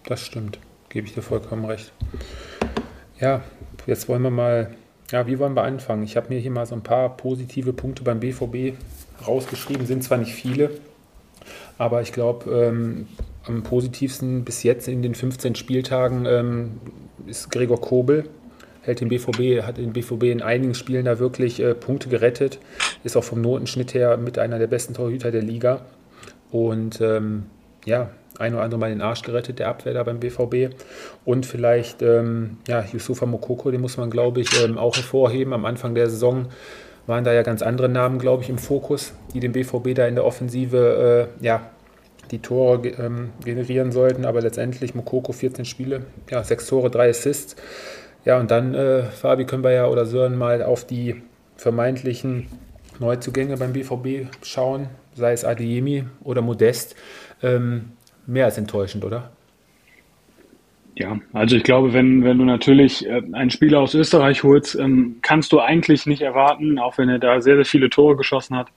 das 0.04 0.22
stimmt. 0.22 0.60
Gebe 0.90 1.08
ich 1.08 1.16
dir 1.16 1.24
vollkommen 1.24 1.66
recht. 1.66 1.92
Ja, 3.20 3.42
jetzt 3.88 4.08
wollen 4.08 4.22
wir 4.22 4.30
mal, 4.30 4.76
ja, 5.10 5.26
wie 5.26 5.40
wollen 5.40 5.56
wir 5.56 5.64
anfangen? 5.64 6.04
Ich 6.04 6.16
habe 6.16 6.30
mir 6.30 6.40
hier 6.40 6.52
mal 6.52 6.68
so 6.68 6.76
ein 6.76 6.84
paar 6.84 7.18
positive 7.18 7.74
Punkte 7.74 8.04
beim 8.04 8.20
BVB 8.20 8.78
rausgeschrieben, 9.28 9.88
sind 9.88 10.04
zwar 10.04 10.20
nicht 10.20 10.34
viele, 10.34 10.70
aber 11.80 12.02
ich 12.02 12.12
glaube, 12.12 12.52
ähm, 12.52 13.08
am 13.46 13.64
positivsten 13.64 14.44
bis 14.44 14.62
jetzt 14.62 14.88
in 14.88 15.02
den 15.02 15.16
15 15.16 15.56
Spieltagen 15.56 16.26
ähm, 16.28 16.80
ist 17.28 17.52
Gregor 17.52 17.80
Kobel. 17.80 18.26
Hält 18.84 19.00
den 19.00 19.10
BVB, 19.10 19.64
hat 19.64 19.78
den 19.78 19.94
BVB 19.94 20.24
in 20.24 20.42
einigen 20.42 20.74
Spielen 20.74 21.06
da 21.06 21.20
wirklich 21.20 21.60
äh, 21.60 21.76
Punkte 21.76 22.10
gerettet. 22.10 22.60
Ist 23.04 23.16
auch 23.16 23.24
vom 23.24 23.42
Notenschnitt 23.42 23.94
her 23.94 24.18
mit 24.18 24.40
einer 24.40 24.58
der 24.58 24.68
besten 24.68 24.94
Torhüter 24.94 25.32
der 25.32 25.44
Liga. 25.44 25.82
Und 26.52 27.00
ähm, 27.00 27.44
ja, 27.86 28.10
ein 28.40 28.54
oder 28.54 28.64
andere 28.64 28.80
Mal 28.80 28.90
den 28.90 29.02
Arsch 29.02 29.22
gerettet, 29.22 29.60
der 29.60 29.68
Abwehr 29.68 29.94
da 29.94 30.04
beim 30.04 30.20
BVB. 30.20 30.76
Und 31.26 31.46
vielleicht, 31.46 32.02
ähm, 32.02 32.58
ja, 32.68 32.84
Yusufa 32.92 33.26
Mokoko, 33.26 33.72
den 33.72 33.82
muss 33.82 33.98
man, 33.98 34.10
glaube 34.10 34.42
ich, 34.42 34.50
ähm, 34.64 34.78
auch 34.78 34.96
hervorheben. 34.96 35.54
Am 35.54 35.66
Anfang 35.66 35.94
der 35.94 36.10
Saison 36.10 36.48
waren 37.08 37.24
da 37.24 37.34
ja 37.34 37.44
ganz 37.44 37.62
andere 37.62 37.90
Namen, 37.90 38.20
glaube 38.20 38.44
ich, 38.44 38.50
im 38.50 38.58
Fokus, 38.58 39.14
die 39.34 39.40
den 39.40 39.52
BVB 39.52 39.94
da 39.96 40.08
in 40.08 40.16
der 40.16 40.26
Offensive 40.26 41.30
äh, 41.40 41.46
ja, 41.46 41.70
die 42.32 42.40
Tore 42.40 42.88
ähm, 42.88 43.32
generieren 43.44 43.92
sollten. 43.92 44.26
Aber 44.26 44.42
letztendlich 44.42 44.96
Mokoko 44.96 45.32
14 45.32 45.66
Spiele, 45.66 46.06
ja, 46.30 46.44
6 46.44 46.68
Tore, 46.68 46.90
3 46.90 47.10
Assists. 47.10 47.56
Ja, 48.26 48.40
und 48.40 48.52
dann, 48.52 48.74
äh, 48.74 49.04
Fabi, 49.04 49.46
können 49.46 49.64
wir 49.64 49.72
ja 49.72 49.88
oder 49.88 50.06
Sören 50.06 50.38
mal 50.38 50.64
auf 50.64 50.86
die 50.86 51.22
vermeintlichen 51.56 52.48
Neuzugänge 53.00 53.58
beim 53.58 53.74
BVB 53.74 54.28
schauen, 54.44 54.90
sei 55.14 55.34
es 55.34 55.44
Adeyemi 55.44 56.06
oder 56.24 56.42
Modest. 56.42 56.96
Ähm, 57.42 57.94
mehr 58.28 58.46
als 58.46 58.58
enttäuschend, 58.58 59.04
oder? 59.04 59.32
Ja, 60.96 61.20
also 61.34 61.56
ich 61.56 61.64
glaube, 61.64 61.94
wenn, 61.94 62.24
wenn 62.24 62.38
du 62.38 62.46
natürlich 62.46 63.06
äh, 63.08 63.22
einen 63.34 63.50
Spieler 63.50 63.80
aus 63.80 63.96
Österreich 63.96 64.44
holst, 64.44 64.76
ähm, 64.76 65.18
kannst 65.22 65.52
du 65.52 65.60
eigentlich 65.60 66.06
nicht 66.06 66.22
erwarten, 66.22 66.78
auch 66.80 66.98
wenn 66.98 67.10
er 67.10 67.18
da 67.18 67.40
sehr, 67.40 67.56
sehr 67.56 67.66
viele 67.66 67.90
Tore 67.90 68.18
geschossen 68.18 68.58
hat, 68.58 68.68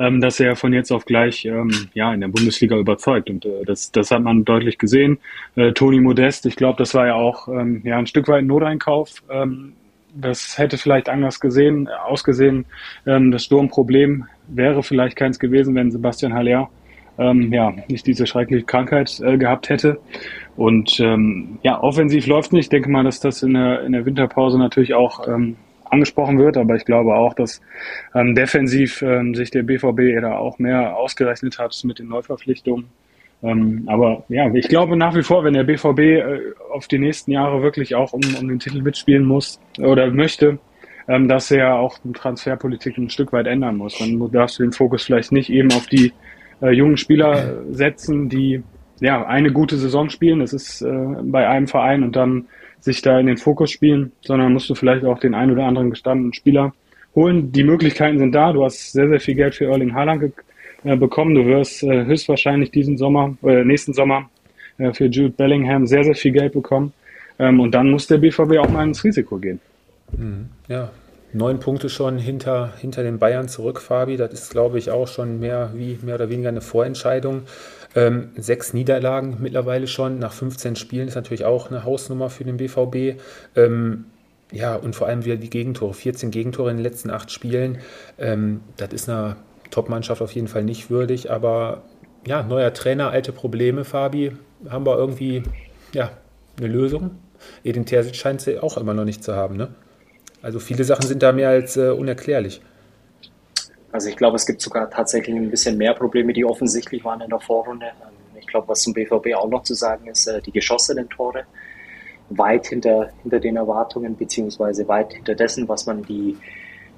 ähm, 0.00 0.20
dass 0.20 0.40
er 0.40 0.56
von 0.56 0.72
jetzt 0.72 0.90
auf 0.90 1.04
gleich 1.04 1.44
ähm, 1.44 1.70
ja, 1.92 2.12
in 2.12 2.22
der 2.22 2.28
Bundesliga 2.28 2.76
überzeugt. 2.76 3.28
Und 3.28 3.44
äh, 3.44 3.64
das, 3.66 3.92
das 3.92 4.10
hat 4.10 4.22
man 4.22 4.44
deutlich 4.44 4.78
gesehen. 4.78 5.18
Äh, 5.56 5.72
Toni 5.72 6.00
Modest, 6.00 6.46
ich 6.46 6.56
glaube, 6.56 6.78
das 6.78 6.94
war 6.94 7.06
ja 7.06 7.14
auch 7.14 7.46
ähm, 7.48 7.82
ja, 7.84 7.98
ein 7.98 8.06
Stück 8.06 8.26
weit 8.26 8.40
ein 8.40 8.46
Noteinkauf. 8.46 9.22
Ähm, 9.30 9.74
das 10.14 10.58
hätte 10.58 10.78
vielleicht 10.78 11.08
anders 11.08 11.38
gesehen, 11.38 11.88
ausgesehen. 11.88 12.64
Ähm, 13.06 13.30
das 13.30 13.44
Sturmproblem 13.44 14.24
wäre 14.48 14.82
vielleicht 14.82 15.16
keins 15.16 15.38
gewesen, 15.38 15.74
wenn 15.74 15.90
Sebastian 15.90 16.32
Haller 16.32 16.70
ähm, 17.18 17.52
ja, 17.52 17.74
nicht 17.88 18.06
diese 18.06 18.26
schreckliche 18.26 18.64
Krankheit 18.64 19.20
äh, 19.20 19.36
gehabt 19.36 19.68
hätte. 19.68 20.00
Und 20.56 20.98
ähm, 21.00 21.58
ja, 21.62 21.80
offensiv 21.80 22.26
läuft 22.26 22.54
nicht. 22.54 22.64
Ich 22.64 22.68
denke 22.70 22.88
mal, 22.88 23.04
dass 23.04 23.20
das 23.20 23.42
in 23.42 23.52
der, 23.52 23.82
in 23.82 23.92
der 23.92 24.06
Winterpause 24.06 24.58
natürlich 24.58 24.94
auch 24.94 25.28
ähm, 25.28 25.56
angesprochen 25.90 26.38
wird, 26.38 26.56
aber 26.56 26.76
ich 26.76 26.84
glaube 26.84 27.14
auch, 27.14 27.34
dass 27.34 27.60
ähm, 28.14 28.34
defensiv 28.34 29.02
ähm, 29.02 29.34
sich 29.34 29.50
der 29.50 29.62
BVB 29.62 30.20
da 30.20 30.36
auch 30.36 30.58
mehr 30.58 30.96
ausgerechnet 30.96 31.58
hat 31.58 31.78
mit 31.84 31.98
den 31.98 32.08
Neuverpflichtungen. 32.08 32.86
Ähm, 33.42 33.84
aber 33.86 34.24
ja, 34.28 34.52
ich 34.52 34.68
glaube 34.68 34.96
nach 34.96 35.14
wie 35.14 35.22
vor, 35.22 35.44
wenn 35.44 35.54
der 35.54 35.64
BVB 35.64 35.98
äh, 35.98 36.40
auf 36.72 36.88
die 36.88 36.98
nächsten 36.98 37.30
Jahre 37.32 37.62
wirklich 37.62 37.94
auch 37.94 38.12
um, 38.12 38.20
um 38.38 38.48
den 38.48 38.58
Titel 38.58 38.82
mitspielen 38.82 39.24
muss 39.24 39.58
oder 39.78 40.10
möchte, 40.10 40.58
ähm, 41.08 41.28
dass 41.28 41.50
er 41.50 41.76
auch 41.76 41.98
die 42.04 42.12
Transferpolitik 42.12 42.98
ein 42.98 43.10
Stück 43.10 43.32
weit 43.32 43.46
ändern 43.46 43.76
muss. 43.76 43.98
Dann 43.98 44.30
darfst 44.30 44.58
du 44.58 44.62
den 44.62 44.72
Fokus 44.72 45.04
vielleicht 45.04 45.32
nicht 45.32 45.50
eben 45.50 45.72
auf 45.72 45.86
die 45.86 46.12
äh, 46.60 46.70
jungen 46.70 46.98
Spieler 46.98 47.62
setzen, 47.70 48.28
die 48.28 48.62
ja 49.00 49.26
eine 49.26 49.52
gute 49.52 49.76
Saison 49.76 50.10
spielen. 50.10 50.40
Das 50.40 50.52
ist 50.52 50.82
äh, 50.82 50.92
bei 51.22 51.48
einem 51.48 51.66
Verein 51.66 52.02
und 52.02 52.16
dann 52.16 52.46
sich 52.80 53.02
da 53.02 53.18
in 53.18 53.26
den 53.26 53.36
Fokus 53.36 53.70
spielen, 53.70 54.12
sondern 54.22 54.52
musst 54.52 54.70
du 54.70 54.74
vielleicht 54.74 55.04
auch 55.04 55.18
den 55.18 55.34
einen 55.34 55.52
oder 55.52 55.64
anderen 55.64 55.90
gestandenen 55.90 56.32
Spieler 56.32 56.72
holen. 57.14 57.52
Die 57.52 57.64
Möglichkeiten 57.64 58.18
sind 58.18 58.34
da. 58.34 58.52
Du 58.52 58.64
hast 58.64 58.92
sehr, 58.92 59.08
sehr 59.08 59.20
viel 59.20 59.34
Geld 59.34 59.54
für 59.54 59.66
Erling 59.66 59.94
Haaland 59.94 60.32
äh, 60.84 60.96
bekommen. 60.96 61.34
Du 61.34 61.44
wirst 61.46 61.82
äh, 61.82 62.04
höchstwahrscheinlich 62.04 62.70
diesen 62.70 62.96
Sommer, 62.96 63.36
äh, 63.42 63.64
nächsten 63.64 63.92
Sommer 63.92 64.28
äh, 64.78 64.92
für 64.92 65.06
Jude 65.06 65.30
Bellingham 65.30 65.86
sehr, 65.86 66.04
sehr 66.04 66.14
viel 66.14 66.32
Geld 66.32 66.52
bekommen. 66.52 66.92
Ähm, 67.38 67.60
und 67.60 67.74
dann 67.74 67.90
muss 67.90 68.06
der 68.06 68.18
BVB 68.18 68.58
auch 68.58 68.70
mal 68.70 68.84
ins 68.84 69.04
Risiko 69.04 69.38
gehen. 69.38 69.60
Mhm. 70.16 70.48
Ja, 70.68 70.90
neun 71.32 71.60
Punkte 71.60 71.88
schon 71.88 72.18
hinter, 72.18 72.72
hinter 72.78 73.02
den 73.02 73.18
Bayern 73.18 73.48
zurück, 73.48 73.80
Fabi. 73.80 74.16
Das 74.16 74.32
ist, 74.32 74.50
glaube 74.50 74.78
ich, 74.78 74.90
auch 74.90 75.08
schon 75.08 75.40
mehr, 75.40 75.70
wie, 75.74 75.98
mehr 76.02 76.16
oder 76.16 76.30
weniger 76.30 76.48
eine 76.48 76.60
Vorentscheidung. 76.60 77.42
Ähm, 77.94 78.30
sechs 78.36 78.72
Niederlagen 78.72 79.38
mittlerweile 79.40 79.86
schon 79.86 80.18
nach 80.18 80.32
15 80.32 80.76
Spielen 80.76 81.08
ist 81.08 81.16
natürlich 81.16 81.44
auch 81.44 81.70
eine 81.70 81.84
Hausnummer 81.84 82.30
für 82.30 82.44
den 82.44 82.56
BVB. 82.56 83.20
Ähm, 83.56 84.06
ja, 84.52 84.76
und 84.76 84.94
vor 84.94 85.06
allem 85.06 85.24
wieder 85.24 85.36
die 85.36 85.50
Gegentore. 85.50 85.94
14 85.94 86.30
Gegentore 86.30 86.70
in 86.70 86.76
den 86.76 86.84
letzten 86.84 87.10
acht 87.10 87.30
Spielen. 87.30 87.78
Ähm, 88.18 88.60
das 88.76 88.92
ist 88.92 89.08
einer 89.08 89.36
Top-Mannschaft 89.70 90.22
auf 90.22 90.32
jeden 90.32 90.48
Fall 90.48 90.64
nicht 90.64 90.90
würdig. 90.90 91.30
Aber 91.30 91.82
ja, 92.26 92.42
neuer 92.42 92.72
Trainer, 92.72 93.10
alte 93.10 93.32
Probleme, 93.32 93.84
Fabi. 93.84 94.32
Haben 94.68 94.86
wir 94.86 94.96
irgendwie 94.96 95.42
ja, 95.92 96.10
eine 96.58 96.68
Lösung? 96.68 97.12
Edin 97.64 97.86
Terzic 97.86 98.16
scheint 98.16 98.40
sie 98.40 98.58
auch 98.58 98.76
immer 98.76 98.94
noch 98.94 99.04
nicht 99.04 99.24
zu 99.24 99.34
haben. 99.34 99.56
Ne? 99.56 99.68
Also 100.42 100.58
viele 100.58 100.84
Sachen 100.84 101.06
sind 101.06 101.22
da 101.22 101.32
mehr 101.32 101.48
als 101.48 101.76
äh, 101.76 101.90
unerklärlich. 101.90 102.60
Also 103.92 104.08
ich 104.08 104.16
glaube, 104.16 104.36
es 104.36 104.46
gibt 104.46 104.60
sogar 104.60 104.88
tatsächlich 104.88 105.34
ein 105.34 105.50
bisschen 105.50 105.76
mehr 105.76 105.94
Probleme, 105.94 106.32
die 106.32 106.44
offensichtlich 106.44 107.04
waren 107.04 107.20
in 107.20 107.30
der 107.30 107.40
Vorrunde. 107.40 107.86
Ähm, 107.86 108.38
ich 108.38 108.46
glaube, 108.46 108.68
was 108.68 108.82
zum 108.82 108.94
BVB 108.94 109.34
auch 109.34 109.48
noch 109.48 109.62
zu 109.62 109.74
sagen 109.74 110.06
ist, 110.06 110.26
äh, 110.26 110.40
die 110.40 110.52
geschossenen 110.52 111.08
Tore 111.08 111.44
weit 112.30 112.68
hinter, 112.68 113.10
hinter 113.22 113.40
den 113.40 113.56
Erwartungen, 113.56 114.16
beziehungsweise 114.16 114.86
weit 114.86 115.12
hinter 115.12 115.34
dessen, 115.34 115.68
was 115.68 115.86
man 115.86 116.04
die, 116.04 116.36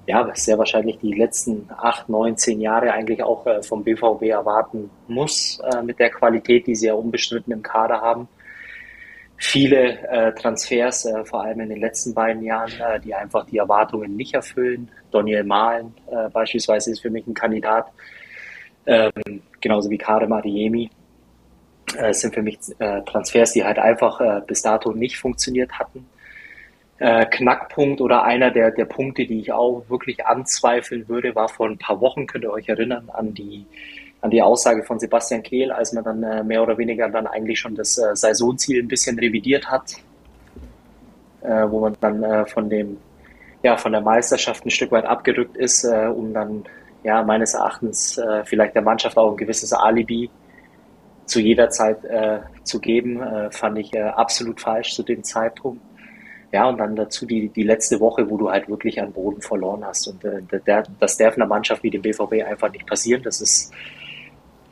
ja, 0.07 0.31
sehr 0.35 0.59
wahrscheinlich 0.59 0.99
die 0.99 1.15
letzten 1.15 1.71
acht, 1.71 2.09
neun, 2.11 2.37
zehn 2.37 2.61
Jahre 2.61 2.93
eigentlich 2.93 3.23
auch 3.23 3.47
äh, 3.47 3.63
vom 3.63 3.83
BVB 3.83 4.25
erwarten 4.25 4.91
muss, 5.09 5.59
äh, 5.61 5.83
mit 5.83 5.99
der 5.99 6.11
Qualität, 6.11 6.67
die 6.67 6.75
sie 6.75 6.89
ja 6.89 6.95
unbestritten 6.95 7.53
im 7.53 7.63
Kader 7.63 8.03
haben 8.03 8.29
viele 9.43 9.99
äh, 10.09 10.33
Transfers, 10.35 11.05
äh, 11.05 11.25
vor 11.25 11.43
allem 11.43 11.61
in 11.61 11.69
den 11.71 11.81
letzten 11.81 12.15
beiden 12.15 12.43
Jahren, 12.43 12.73
äh, 12.81 13.01
die 13.01 13.13
einfach 13.13 13.45
die 13.45 13.59
Erwartungen 13.59 14.15
nicht 14.15 14.35
erfüllen. 14.35 14.89
Daniel 15.11 15.43
Mahlen 15.43 15.95
äh, 16.11 16.29
beispielsweise 16.31 16.93
ist 16.93 17.01
für 17.01 17.11
mich 17.11 17.27
ein 17.27 17.35
Kandidat, 17.35 17.91
ähm, 18.87 19.11
genauso 19.61 19.91
wie 19.91 19.99
Karim 19.99 20.33
Adiemi. 20.33 20.91
Äh, 21.99 22.15
sind 22.15 22.35
für 22.35 22.43
mich 22.43 22.59
äh, 22.79 23.03
Transfers, 23.03 23.53
die 23.53 23.65
halt 23.65 23.81
einfach 23.81 24.21
äh, 24.21 24.43
bis 24.47 24.63
dato 24.63 24.93
nicht 24.93 25.19
funktioniert 25.19 25.73
hatten. 25.73 26.07
Äh, 26.99 27.27
Knackpunkt 27.27 28.01
oder 28.01 28.23
einer 28.23 28.53
der, 28.53 28.71
der 28.71 28.85
Punkte, 28.85 29.27
die 29.27 29.41
ich 29.41 29.53
auch 29.53 29.83
wirklich 29.89 30.25
anzweifeln 30.25 31.09
würde, 31.09 31.35
war 31.35 31.49
vor 31.49 31.69
ein 31.69 31.79
paar 31.79 32.01
Wochen, 32.01 32.29
könnt 32.29 32.45
ihr 32.45 32.53
euch 32.53 32.69
erinnern, 32.69 33.11
an 33.13 33.35
die 33.35 33.67
an 34.23 34.31
die 34.31 34.41
Aussage 34.41 34.85
von 34.85 34.99
Sebastian 34.99 35.43
Kehl, 35.43 35.73
als 35.73 35.93
man 35.93 36.05
dann 36.05 36.23
äh, 36.23 36.45
mehr 36.45 36.63
oder 36.63 36.79
weniger 36.79 37.09
dann 37.09 37.27
eigentlich 37.27 37.59
schon 37.59 37.75
das 37.75 37.99
äh, 37.99 38.15
Saisonziel 38.15 38.81
ein 38.81 38.89
bisschen 38.89 39.19
revidiert 39.19 39.69
hat, 39.69 39.95
äh, 41.43 41.69
wo 41.69 41.81
man 41.81 41.97
dann 42.01 42.23
äh, 42.23 42.47
von 42.47 42.71
dem 42.71 42.99
ja 43.65 43.77
von 43.77 43.93
der 43.93 44.01
Meisterschaft 44.01 44.65
ein 44.65 44.71
Stück 44.71 44.93
weit 44.93 45.07
abgerückt 45.07 45.57
ist, 45.57 45.85
äh, 45.85 46.07
um 46.07 46.33
dann 46.33 46.65
ja 47.03 47.23
meines 47.25 47.55
Erachtens 47.55 48.17
äh, 48.17 48.45
vielleicht 48.45 48.77
der 48.77 48.83
Mannschaft 48.83 49.17
auch 49.19 49.33
ein 49.33 49.37
gewisses 49.37 49.73
Alibi 49.73 50.31
zu 51.27 51.41
jeder 51.41 51.71
Zeit 51.71 51.99
zu 52.65 52.81
geben, 52.81 53.23
fand 53.53 53.79
ich 53.79 53.97
absolut 53.97 54.61
falsch 54.61 54.93
zu 54.93 55.05
dem 55.05 55.23
Zeitpunkt. 55.23 55.81
Ja, 56.51 56.69
und 56.69 56.79
dann 56.79 56.97
dazu 56.97 57.25
die, 57.27 57.49
die 57.49 57.63
letzte 57.63 58.01
Woche, 58.01 58.29
wo 58.29 58.37
du 58.37 58.51
halt 58.51 58.69
wirklich 58.69 59.01
an 59.01 59.13
Boden 59.13 59.41
verloren 59.41 59.85
hast. 59.85 60.09
Und 60.09 60.23
der, 60.25 60.83
das 60.99 61.17
darf 61.17 61.37
einer 61.37 61.47
Mannschaft 61.47 61.85
wie 61.85 61.91
dem 61.91 62.03
BVB 62.03 62.45
einfach 62.45 62.73
nicht 62.73 62.87
passieren. 62.87 63.23
Das 63.23 63.41
ist 63.41 63.73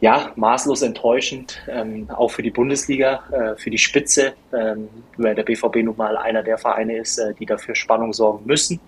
ja, 0.00 0.32
maßlos 0.34 0.82
enttäuschend, 0.82 1.60
ähm, 1.68 2.08
auch 2.10 2.30
für 2.30 2.42
die 2.42 2.50
Bundesliga, 2.50 3.22
äh, 3.30 3.56
für 3.56 3.68
die 3.70 3.78
Spitze, 3.78 4.32
ähm, 4.52 4.88
weil 5.18 5.34
der 5.34 5.42
BVB 5.42 5.82
nun 5.82 5.96
mal 5.96 6.16
einer 6.16 6.42
der 6.42 6.56
Vereine 6.56 6.96
ist, 6.96 7.18
äh, 7.18 7.34
die 7.34 7.44
dafür 7.44 7.74
Spannung 7.74 8.14
sorgen 8.14 8.46
müssen. 8.46 8.80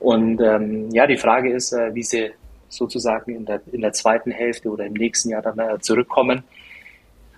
Und 0.00 0.40
ähm, 0.40 0.88
ja, 0.90 1.06
die 1.06 1.18
Frage 1.18 1.52
ist, 1.52 1.72
äh, 1.72 1.94
wie 1.94 2.02
sie 2.02 2.30
sozusagen 2.68 3.34
in 3.34 3.44
der, 3.44 3.60
in 3.70 3.82
der 3.82 3.92
zweiten 3.92 4.30
Hälfte 4.30 4.70
oder 4.70 4.86
im 4.86 4.94
nächsten 4.94 5.30
Jahr 5.30 5.42
dann 5.42 5.58
äh, 5.58 5.78
zurückkommen. 5.80 6.42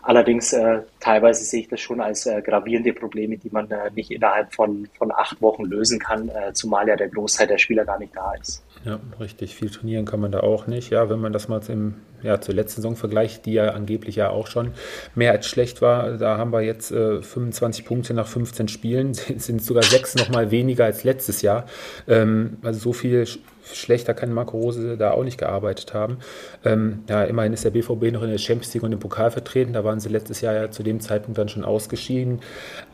Allerdings 0.02 0.52
äh, 0.52 0.80
teilweise 0.98 1.44
sehe 1.44 1.60
ich 1.60 1.68
das 1.68 1.80
schon 1.80 2.00
als 2.00 2.24
äh, 2.26 2.40
gravierende 2.40 2.92
Probleme, 2.92 3.36
die 3.36 3.50
man 3.50 3.68
nicht 3.94 4.10
innerhalb 4.10 4.54
von, 4.54 4.88
von 4.96 5.12
acht 5.12 5.42
Wochen 5.42 5.64
lösen 5.64 5.98
kann, 5.98 6.30
zumal 6.54 6.88
ja 6.88 6.96
der 6.96 7.08
Großteil 7.08 7.46
der 7.46 7.58
Spieler 7.58 7.84
gar 7.84 7.98
nicht 7.98 8.16
da 8.16 8.32
ist. 8.40 8.64
Ja, 8.84 8.98
richtig. 9.20 9.54
Viel 9.54 9.70
trainieren 9.70 10.06
kann 10.06 10.20
man 10.20 10.32
da 10.32 10.40
auch 10.40 10.66
nicht. 10.66 10.90
Ja, 10.90 11.10
wenn 11.10 11.20
man 11.20 11.34
das 11.34 11.48
mal 11.48 11.60
im, 11.68 11.96
ja, 12.22 12.40
zur 12.40 12.54
letzten 12.54 12.82
Saison 12.82 12.96
vergleicht, 12.96 13.46
die 13.46 13.54
ja 13.54 13.70
angeblich 13.70 14.16
ja 14.16 14.30
auch 14.30 14.46
schon 14.46 14.72
mehr 15.14 15.32
als 15.32 15.46
schlecht 15.46 15.82
war, 15.82 16.18
da 16.18 16.38
haben 16.38 16.52
wir 16.52 16.62
jetzt 16.62 16.90
äh, 16.90 17.22
25 17.22 17.84
Punkte 17.84 18.14
nach 18.14 18.26
15 18.26 18.68
Spielen, 18.68 19.14
sind, 19.14 19.42
sind 19.42 19.62
sogar 19.62 19.82
sechs 19.82 20.14
nochmal 20.14 20.50
weniger 20.50 20.84
als 20.84 21.04
letztes 21.04 21.42
Jahr. 21.42 21.66
Ähm, 22.08 22.58
also 22.62 22.80
so 22.80 22.92
viel 22.92 23.26
schlechter 23.72 24.14
kann 24.14 24.32
Marco 24.32 24.58
Rose 24.58 24.96
da 24.96 25.12
auch 25.12 25.24
nicht 25.24 25.38
gearbeitet 25.38 25.94
haben. 25.94 26.18
Ähm, 26.64 27.04
ja, 27.08 27.24
immerhin 27.24 27.52
ist 27.52 27.64
der 27.64 27.70
BVB 27.70 28.12
noch 28.12 28.22
in 28.22 28.30
der 28.30 28.38
Champions 28.38 28.74
League 28.74 28.82
und 28.82 28.92
im 28.92 28.98
Pokal 28.98 29.30
vertreten. 29.30 29.72
Da 29.72 29.84
waren 29.84 30.00
sie 30.00 30.08
letztes 30.08 30.40
Jahr 30.40 30.54
ja 30.54 30.70
zu 30.70 30.82
dem 30.82 31.00
Zeitpunkt 31.00 31.38
dann 31.38 31.48
schon 31.48 31.64
ausgeschieden. 31.64 32.40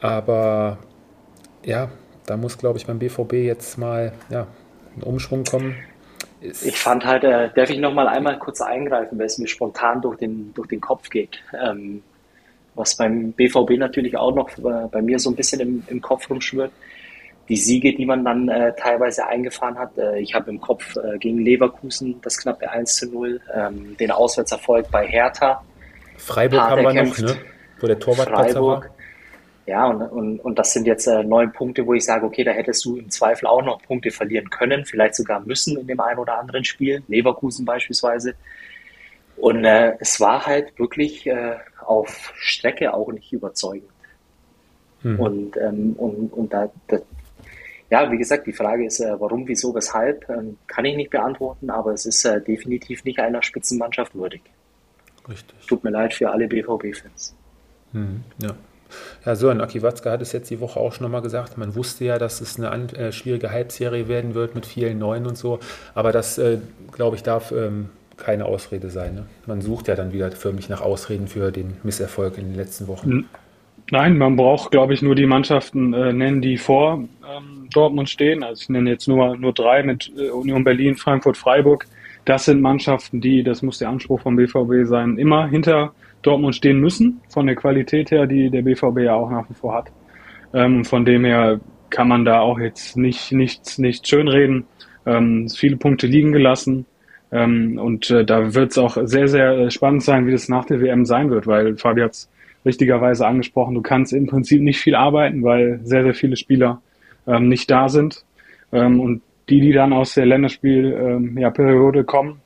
Aber 0.01 0.79
ja, 1.65 1.91
da 2.27 2.37
muss, 2.37 2.59
glaube 2.59 2.79
ich, 2.79 2.87
beim 2.87 2.99
BVB 2.99 3.35
jetzt 3.35 3.79
mal 3.79 4.13
ja, 4.31 4.47
ein 4.97 5.03
Umschwung 5.03 5.45
kommen. 5.45 5.77
Ich 6.63 6.79
fand 6.79 7.05
halt, 7.05 7.25
äh, 7.25 7.51
darf 7.55 7.71
ich 7.71 7.79
noch 7.79 7.93
mal 7.93 8.09
einmal 8.09 8.39
kurz 8.39 8.61
eingreifen, 8.61 9.19
weil 9.19 9.27
es 9.27 9.39
mir 9.39 9.49
spontan 9.49 10.01
durch 10.01 10.19
den, 10.19 10.53
durch 10.55 10.69
den 10.69 10.81
Kopf 10.81 11.09
geht. 11.11 11.39
Ähm, 11.53 12.03
was 12.75 12.97
beim 12.97 13.33
BVB 13.33 13.79
natürlich 13.79 14.17
auch 14.17 14.35
noch 14.35 14.51
äh, 14.59 14.89
bei 14.91 15.03
mir 15.03 15.19
so 15.19 15.31
ein 15.31 15.37
bisschen 15.37 15.61
im, 15.61 15.83
im 15.89 16.01
Kopf 16.01 16.29
rumschwirrt. 16.31 16.73
Die 17.49 17.57
Siege, 17.57 17.95
die 17.95 18.05
man 18.05 18.25
dann 18.25 18.49
äh, 18.49 18.75
teilweise 18.77 19.27
eingefahren 19.27 19.79
hat. 19.79 19.97
Äh, 19.97 20.19
ich 20.19 20.35
habe 20.35 20.51
im 20.51 20.61
Kopf 20.61 20.97
äh, 20.97 21.17
gegen 21.19 21.39
Leverkusen 21.39 22.21
das 22.23 22.39
knappe 22.39 22.69
1 22.69 22.97
zu 22.97 23.07
0, 23.11 23.41
ähm, 23.55 23.97
den 23.99 24.11
Auswärtserfolg 24.11 24.91
bei 24.91 25.07
Hertha. 25.07 25.63
Freiburg 26.17 26.61
haben 26.61 26.83
wir 26.83 27.05
noch, 27.05 27.19
ne? 27.19 27.37
wo 27.81 27.87
der 27.87 27.99
Torwart 27.99 28.29
Freiburg, 28.29 28.85
war. 28.85 28.96
Ja, 29.67 29.89
und, 29.89 30.01
und, 30.01 30.39
und 30.41 30.59
das 30.59 30.73
sind 30.73 30.87
jetzt 30.87 31.09
äh, 31.09 31.25
neun 31.25 31.53
Punkte, 31.53 31.85
wo 31.87 31.95
ich 31.95 32.05
sage, 32.05 32.25
okay, 32.25 32.45
da 32.45 32.53
hättest 32.53 32.85
du 32.85 32.97
im 32.97 33.11
Zweifel 33.11 33.49
auch 33.49 33.65
noch 33.65 33.83
Punkte 33.83 34.13
verlieren 34.13 34.49
können, 34.49 34.85
vielleicht 34.85 35.17
sogar 35.17 35.41
müssen 35.41 35.77
in 35.77 35.89
dem 35.89 35.99
einen 35.99 36.21
oder 36.21 36.39
anderen 36.39 36.65
Spiel, 36.65 37.03
Leverkusen 37.09 37.65
beispielsweise. 37.65 38.35
Und 39.37 39.65
äh, 39.65 39.97
es 39.99 40.21
war 40.21 40.47
halt 40.47 40.79
wirklich 40.79 41.27
äh, 41.27 41.57
auf 41.85 42.33
Strecke 42.37 42.95
auch 42.95 43.11
nicht 43.11 43.33
überzeugend. 43.33 43.91
Hm. 45.03 45.19
Und, 45.19 45.57
ähm, 45.57 45.95
und, 45.95 46.33
und 46.33 46.53
da, 46.53 46.71
da, 46.87 46.99
ja, 47.91 48.11
wie 48.11 48.19
gesagt, 48.19 48.47
die 48.47 48.53
Frage 48.53 48.87
ist, 48.87 49.01
äh, 49.01 49.19
warum, 49.19 49.47
wieso, 49.49 49.75
weshalb, 49.75 50.29
ähm, 50.29 50.59
kann 50.69 50.85
ich 50.85 50.97
nicht 50.97 51.11
beantworten, 51.11 51.71
aber 51.71 51.93
es 51.93 52.07
ist 52.07 52.25
äh, 52.25 52.41
definitiv 52.41 53.05
nicht 53.05 53.19
einer 53.19 53.43
Spitzenmannschaft 53.43 54.15
würdig. 54.15 54.43
Richtig. 55.29 55.67
Tut 55.67 55.83
mir 55.83 55.91
leid 55.91 56.15
für 56.15 56.31
alle 56.31 56.47
BVB-Fans. 56.47 57.35
Hm, 57.93 58.23
ja. 58.41 58.55
Ja, 59.25 59.35
so, 59.35 59.51
und 59.51 59.61
Aki 59.61 59.83
Watzke 59.83 60.11
hat 60.11 60.23
es 60.23 60.33
jetzt 60.33 60.51
die 60.51 60.61
Woche 60.61 60.79
auch 60.79 60.93
schon 60.93 61.05
nochmal 61.05 61.23
gesagt. 61.23 61.59
Man 61.59 61.75
wusste 61.75 62.05
ja, 62.05 62.19
dass 62.19 62.41
es 62.41 62.61
eine 62.61 62.93
äh, 62.93 63.13
schwierige 63.13 63.51
Halbserie 63.51 64.09
werden 64.09 64.35
wird 64.35 64.55
mit 64.55 64.67
vielen 64.67 64.99
Neuen 64.99 65.27
und 65.27 65.37
so. 65.37 65.59
Aber 65.95 66.13
das, 66.13 66.39
äh, 66.39 66.59
glaube 66.93 67.17
ich, 67.17 67.23
darf 67.23 67.53
ähm, 67.53 67.91
keine 68.17 68.47
Ausrede 68.47 68.91
sein. 68.91 69.15
Ne? 69.15 69.27
Man 69.47 69.61
sucht 69.61 69.89
ja 69.89 69.95
dann 69.95 70.13
wieder 70.13 70.31
förmlich 70.33 70.69
nach 70.69 70.81
Ausreden 70.81 71.29
für 71.29 71.51
den 71.51 71.77
Misserfolg 71.83 72.39
in 72.39 72.47
den 72.47 72.55
letzten 72.55 72.87
Wochen. 72.87 73.27
Nein, 73.91 74.19
man 74.19 74.35
braucht, 74.37 74.73
glaube 74.73 74.95
ich, 74.95 75.03
nur 75.03 75.15
die 75.15 75.27
Mannschaften 75.27 75.93
äh, 75.93 76.13
nennen, 76.13 76.43
die 76.43 76.57
vor 76.57 76.95
ähm, 76.95 77.69
Dortmund 77.73 78.11
stehen. 78.11 78.43
Also 78.43 78.63
ich 78.63 78.69
nenne 78.69 78.91
jetzt 78.91 79.07
nur, 79.07 79.37
nur 79.37 79.53
drei 79.53 79.83
mit 79.83 80.13
äh, 80.17 80.31
Union 80.31 80.65
Berlin, 80.65 80.97
Frankfurt, 80.97 81.37
Freiburg. 81.37 81.87
Das 82.25 82.47
sind 82.47 82.61
Mannschaften, 82.61 83.21
die, 83.21 83.45
das 83.45 83.63
muss 83.63 83.79
der 83.79 83.89
Anspruch 83.89 84.21
vom 84.21 84.35
BVB 84.35 84.85
sein, 84.89 85.17
immer 85.17 85.47
hinter 85.47 85.93
Dortmund 86.27 86.55
stehen 86.55 86.81
müssen, 86.81 87.21
von 87.29 87.47
der 87.47 87.57
Qualität 87.57 88.11
her, 88.11 88.27
die 88.27 88.51
der 88.51 88.63
BVB 88.63 89.01
ja 89.01 89.15
auch 89.15 89.31
nach 89.31 89.49
wie 89.49 89.55
vor 89.55 89.75
hat. 89.75 89.93
Ähm, 90.53 90.85
von 90.85 91.05
dem 91.05 91.25
her 91.25 91.61
kann 91.91 92.09
man 92.09 92.25
da 92.25 92.41
auch 92.41 92.59
jetzt 92.59 92.97
nicht 92.97 93.33
nichts 93.33 93.79
nicht 93.79 94.09
schönreden. 94.09 94.65
Ähm, 95.07 95.49
viele 95.49 95.77
Punkte 95.77 96.07
liegen 96.07 96.33
gelassen. 96.33 96.87
Ähm, 97.33 97.79
und 97.79 98.11
äh, 98.11 98.25
da 98.25 98.55
wird 98.55 98.73
es 98.73 98.79
auch 98.79 98.97
sehr, 99.05 99.29
sehr 99.29 99.51
äh, 99.53 99.71
spannend 99.71 100.03
sein, 100.03 100.27
wie 100.27 100.33
das 100.33 100.49
nach 100.49 100.65
der 100.65 100.81
WM 100.81 101.05
sein 101.05 101.31
wird, 101.31 101.47
weil 101.47 101.77
Fabi 101.77 102.03
hat 102.03 102.13
es 102.13 102.31
richtigerweise 102.65 103.27
angesprochen, 103.27 103.75
du 103.75 103.83
kannst 103.83 104.13
im 104.13 104.27
Prinzip 104.27 104.61
nicht 104.61 104.81
viel 104.81 104.95
arbeiten, 104.95 105.43
weil 105.43 105.81
sehr, 105.85 106.03
sehr 106.03 106.15
viele 106.15 106.37
Spieler 106.37 106.83
ähm, 107.27 107.49
nicht 107.49 107.71
da 107.71 107.89
sind. 107.89 108.25
Ähm, 108.73 109.01
und 109.01 109.23
die, 109.49 109.61
die 109.61 109.73
dann 109.73 109.93
aus 109.93 110.15
der 110.15 110.27
Länderspielperiode 110.27 111.99
ähm, 111.99 112.03
ja, 112.03 112.03
kommen, 112.03 112.41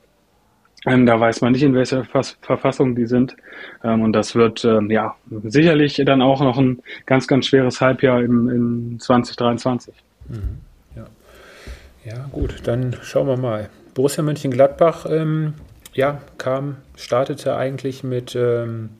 ähm, 0.87 1.05
da 1.07 1.21
weiß 1.21 1.43
man 1.43 1.53
nicht, 1.53 1.63
in 1.63 1.75
welcher 1.75 2.05
Verfass 2.05 2.37
Verfassung 2.41 2.95
die 2.95 3.07
sind. 3.07 3.37
Ähm, 3.85 4.03
und 4.03 4.13
das 4.13 4.35
wird 4.35 4.65
ähm, 4.65 4.91
ja 4.91 5.15
sicherlich 5.45 6.03
dann 6.07 6.23
auch 6.23 6.41
noch 6.41 6.59
ein 6.59 6.81
ganz, 7.07 7.27
ganz 7.27 7.47
schweres 7.47 7.81
Halbjahr 7.81 8.23
im, 8.23 8.49
in 8.49 9.01
2023. 9.01 9.95
Mhm. 10.29 10.39
Ja. 10.97 11.07
ja, 12.05 12.27
gut, 12.33 12.63
dann 12.65 12.97
schauen 13.03 13.27
wir 13.27 13.37
mal. 13.37 13.69
Borussia 13.95 14.23
Mönchengladbach 14.23 15.07
ähm, 15.11 15.55
ja, 15.93 16.21
kam, 16.39 16.77
startete 16.97 17.57
eigentlich 17.57 18.05
mit 18.05 18.35
ähm, 18.35 18.91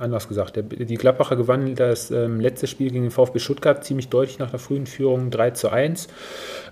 anders 0.00 0.28
gesagt. 0.28 0.56
Der, 0.56 0.62
die 0.62 0.94
Gladbacher 0.96 1.36
gewannen 1.36 1.74
das 1.74 2.10
ähm, 2.10 2.40
letzte 2.40 2.66
Spiel 2.66 2.90
gegen 2.90 3.04
den 3.04 3.10
VfB 3.10 3.38
Stuttgart 3.38 3.84
ziemlich 3.84 4.08
deutlich 4.08 4.38
nach 4.38 4.50
der 4.50 4.58
frühen 4.58 4.86
Führung 4.86 5.30
3 5.30 5.50
zu 5.50 5.70
1. 5.70 6.08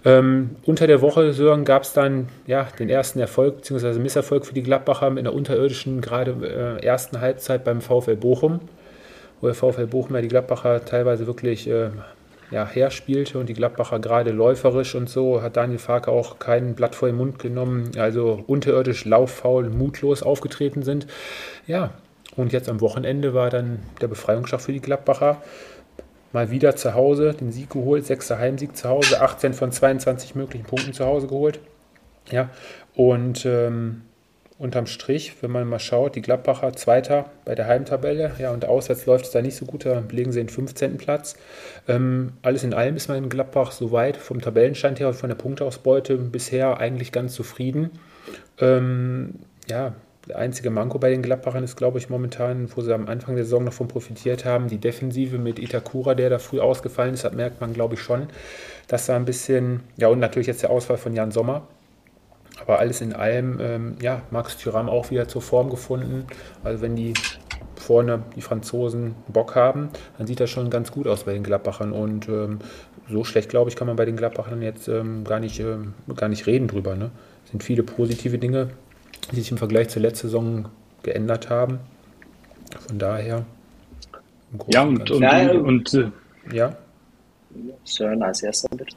Ähm, 0.05 0.57
unter 0.65 0.87
der 0.87 1.01
Woche, 1.01 1.33
Sören, 1.33 1.65
gab 1.65 1.83
es 1.83 1.93
dann 1.93 2.29
ja, 2.47 2.69
den 2.79 2.89
ersten 2.89 3.21
Erfolg 3.21 3.57
bzw. 3.57 3.99
Misserfolg 3.99 4.47
für 4.47 4.55
die 4.55 4.63
Gladbacher 4.63 5.09
in 5.09 5.25
der 5.25 5.35
unterirdischen, 5.35 6.01
gerade 6.01 6.79
äh, 6.81 6.85
ersten 6.85 7.21
Halbzeit 7.21 7.65
beim 7.65 7.81
VfL 7.81 8.17
Bochum, 8.17 8.61
wo 9.41 9.47
der 9.47 9.55
VfL 9.55 9.87
Bochum 9.87 10.17
ja 10.17 10.23
die 10.23 10.29
Gladbacher 10.29 10.85
teilweise 10.85 11.27
wirklich 11.27 11.69
äh, 11.69 11.91
ja, 12.51 12.67
herspielte 12.67 13.39
und 13.39 13.49
die 13.49 13.55
Gladbacher 13.55 13.99
gerade 13.99 14.31
läuferisch 14.31 14.95
und 14.95 15.09
so, 15.09 15.43
hat 15.43 15.57
Daniel 15.57 15.79
Farke 15.79 16.11
auch 16.11 16.39
kein 16.39 16.75
Blatt 16.75 16.95
vor 16.95 17.09
den 17.09 17.17
Mund 17.17 17.39
genommen, 17.39 17.91
also 17.99 18.43
unterirdisch, 18.47 19.05
lauffaul, 19.05 19.69
mutlos 19.69 20.23
aufgetreten 20.23 20.83
sind. 20.83 21.07
Ja, 21.67 21.91
und 22.39 22.53
jetzt 22.53 22.69
am 22.69 22.81
Wochenende 22.81 23.35
war 23.35 23.51
dann 23.51 23.81
der 24.01 24.09
Befreiungsschlag 24.09 24.61
für 24.61 24.73
die 24.73 24.81
Gladbacher. 24.81 25.43
Mal 26.33 26.51
wieder 26.51 26.77
zu 26.77 26.95
Hause 26.95 27.35
den 27.35 27.53
Sieg 27.53 27.71
geholt, 27.71 28.05
sechster 28.05 28.39
Heimsieg 28.39 28.77
zu 28.77 28.89
Hause, 28.89 29.21
18 29.21 29.55
von 29.55 29.73
22 29.73 30.35
möglichen 30.35 30.65
Punkten 30.65 30.93
zu 30.93 31.05
Hause 31.07 31.27
geholt. 31.27 31.59
Ja, 32.31 32.51
und 32.95 33.47
ähm, 33.47 34.03
unterm 34.59 34.87
Strich, 34.87 35.35
wenn 35.41 35.51
man 35.51 35.67
mal 35.67 35.79
schaut, 35.79 36.17
die 36.17 36.21
Gladbacher 36.21 36.75
Zweiter 36.75 37.27
bei 37.45 37.55
der 37.55 37.67
Heimtabelle, 37.67 38.33
ja, 38.39 38.53
und 38.53 38.67
auswärts 38.67 39.07
läuft 39.07 39.27
es 39.27 39.31
da 39.31 39.41
nicht 39.41 39.57
so 39.57 39.65
gut, 39.65 39.87
da 39.87 40.01
belegen 40.01 40.33
sie 40.33 40.41
den 40.41 40.49
15. 40.49 40.99
Platz. 40.99 41.37
Ähm, 41.87 42.33
alles 42.43 42.65
in 42.65 42.75
allem 42.75 42.97
ist 42.97 43.09
man 43.09 43.19
in 43.19 43.29
Gladbach 43.31 43.73
soweit 43.73 44.17
vom 44.17 44.41
Tabellenstand 44.41 45.01
her 45.01 45.09
und 45.09 45.15
von 45.15 45.29
der 45.29 45.37
Punktausbeute 45.37 46.17
bisher 46.17 46.79
eigentlich 46.79 47.13
ganz 47.13 47.35
zufrieden. 47.35 47.91
Ähm, 48.61 49.37
ja, 49.69 49.95
einzige 50.35 50.71
Manko 50.71 50.99
bei 50.99 51.11
den 51.11 51.23
Gladbachern 51.23 51.65
ist, 51.65 51.77
glaube 51.77 51.99
ich, 51.99 52.09
momentan, 52.09 52.69
wo 52.75 52.81
sie 52.81 52.95
am 52.95 53.09
Anfang 53.09 53.37
der 53.37 53.45
Saison 53.45 53.65
noch 53.65 53.73
von 53.73 53.89
profitiert 53.89 54.45
haben, 54.45 54.69
die 54.69 54.79
Defensive 54.79 55.39
mit 55.39 55.59
Itakura, 55.59 56.15
der 56.15 56.31
da 56.31 56.39
früh 56.39 56.61
ausgefallen 56.61 57.15
ist, 57.15 57.25
das 57.25 57.33
merkt 57.33 57.61
man, 57.61 57.73
glaube 57.73 57.95
ich, 57.95 58.01
schon, 58.01 58.29
dass 58.87 59.07
da 59.07 59.17
ein 59.17 59.25
bisschen, 59.25 59.81
ja, 59.97 60.09
und 60.09 60.19
natürlich 60.19 60.47
jetzt 60.47 60.63
der 60.63 60.71
Ausfall 60.71 60.99
von 60.99 61.15
Jan 61.15 61.31
Sommer. 61.31 61.67
Aber 62.61 62.81
alles 62.81 63.01
in 63.01 63.13
allem, 63.13 63.59
ähm, 63.61 63.97
ja, 64.03 64.23
Max 64.31 64.57
Thuram 64.57 64.89
auch 64.89 65.11
wieder 65.11 65.29
zur 65.29 65.43
Form 65.43 65.71
gefunden. 65.71 66.27
Also 66.65 66.83
wenn 66.83 66.97
die 66.97 67.15
vorne 67.77 68.23
die 68.37 68.43
Franzosen 68.43 69.15
Bock 69.29 69.55
haben, 69.55 69.91
dann 70.19 70.27
sieht 70.27 70.41
das 70.41 70.51
schon 70.51 70.69
ganz 70.69 70.91
gut 70.91 71.07
aus 71.07 71.25
bei 71.25 71.33
den 71.33 71.45
Gladbachern. 71.45 71.93
Und 71.93 72.29
ähm, 72.29 72.59
so 73.09 73.25
schlecht, 73.25 73.49
glaube 73.49 73.71
ich, 73.71 73.77
kann 73.77 73.87
man 73.87 73.97
bei 73.97 74.05
den 74.05 74.17
Gladbachern 74.17 74.61
jetzt 74.61 74.89
ähm, 74.89 75.25
gar, 75.25 75.41
nicht, 75.41 75.61
ähm, 75.61 75.95
gar 76.17 76.29
nicht 76.29 76.47
reden 76.47 76.69
drüber. 76.69 76.97
Ne? 76.97 77.11
Es 77.45 77.53
sind 77.53 77.63
viele 77.63 77.83
positive 77.83 78.39
Dinge 78.39 78.71
die 79.31 79.37
sich 79.37 79.51
im 79.51 79.59
Vergleich 79.59 79.89
zur 79.89 80.03
letzten 80.03 80.29
Saison 80.29 80.69
geändert 81.03 81.51
haben. 81.51 81.81
Von 82.87 82.99
daher. 82.99 83.45
Ja, 84.69 84.83
und, 84.83 85.11
und, 85.11 85.21
ja, 85.21 85.51
und, 85.51 85.61
und 85.61 85.95
äh, 85.95 86.57
ja. 86.57 86.77
Sören 87.85 88.23
als 88.23 88.43
erster 88.43 88.69
bitte. 88.77 88.97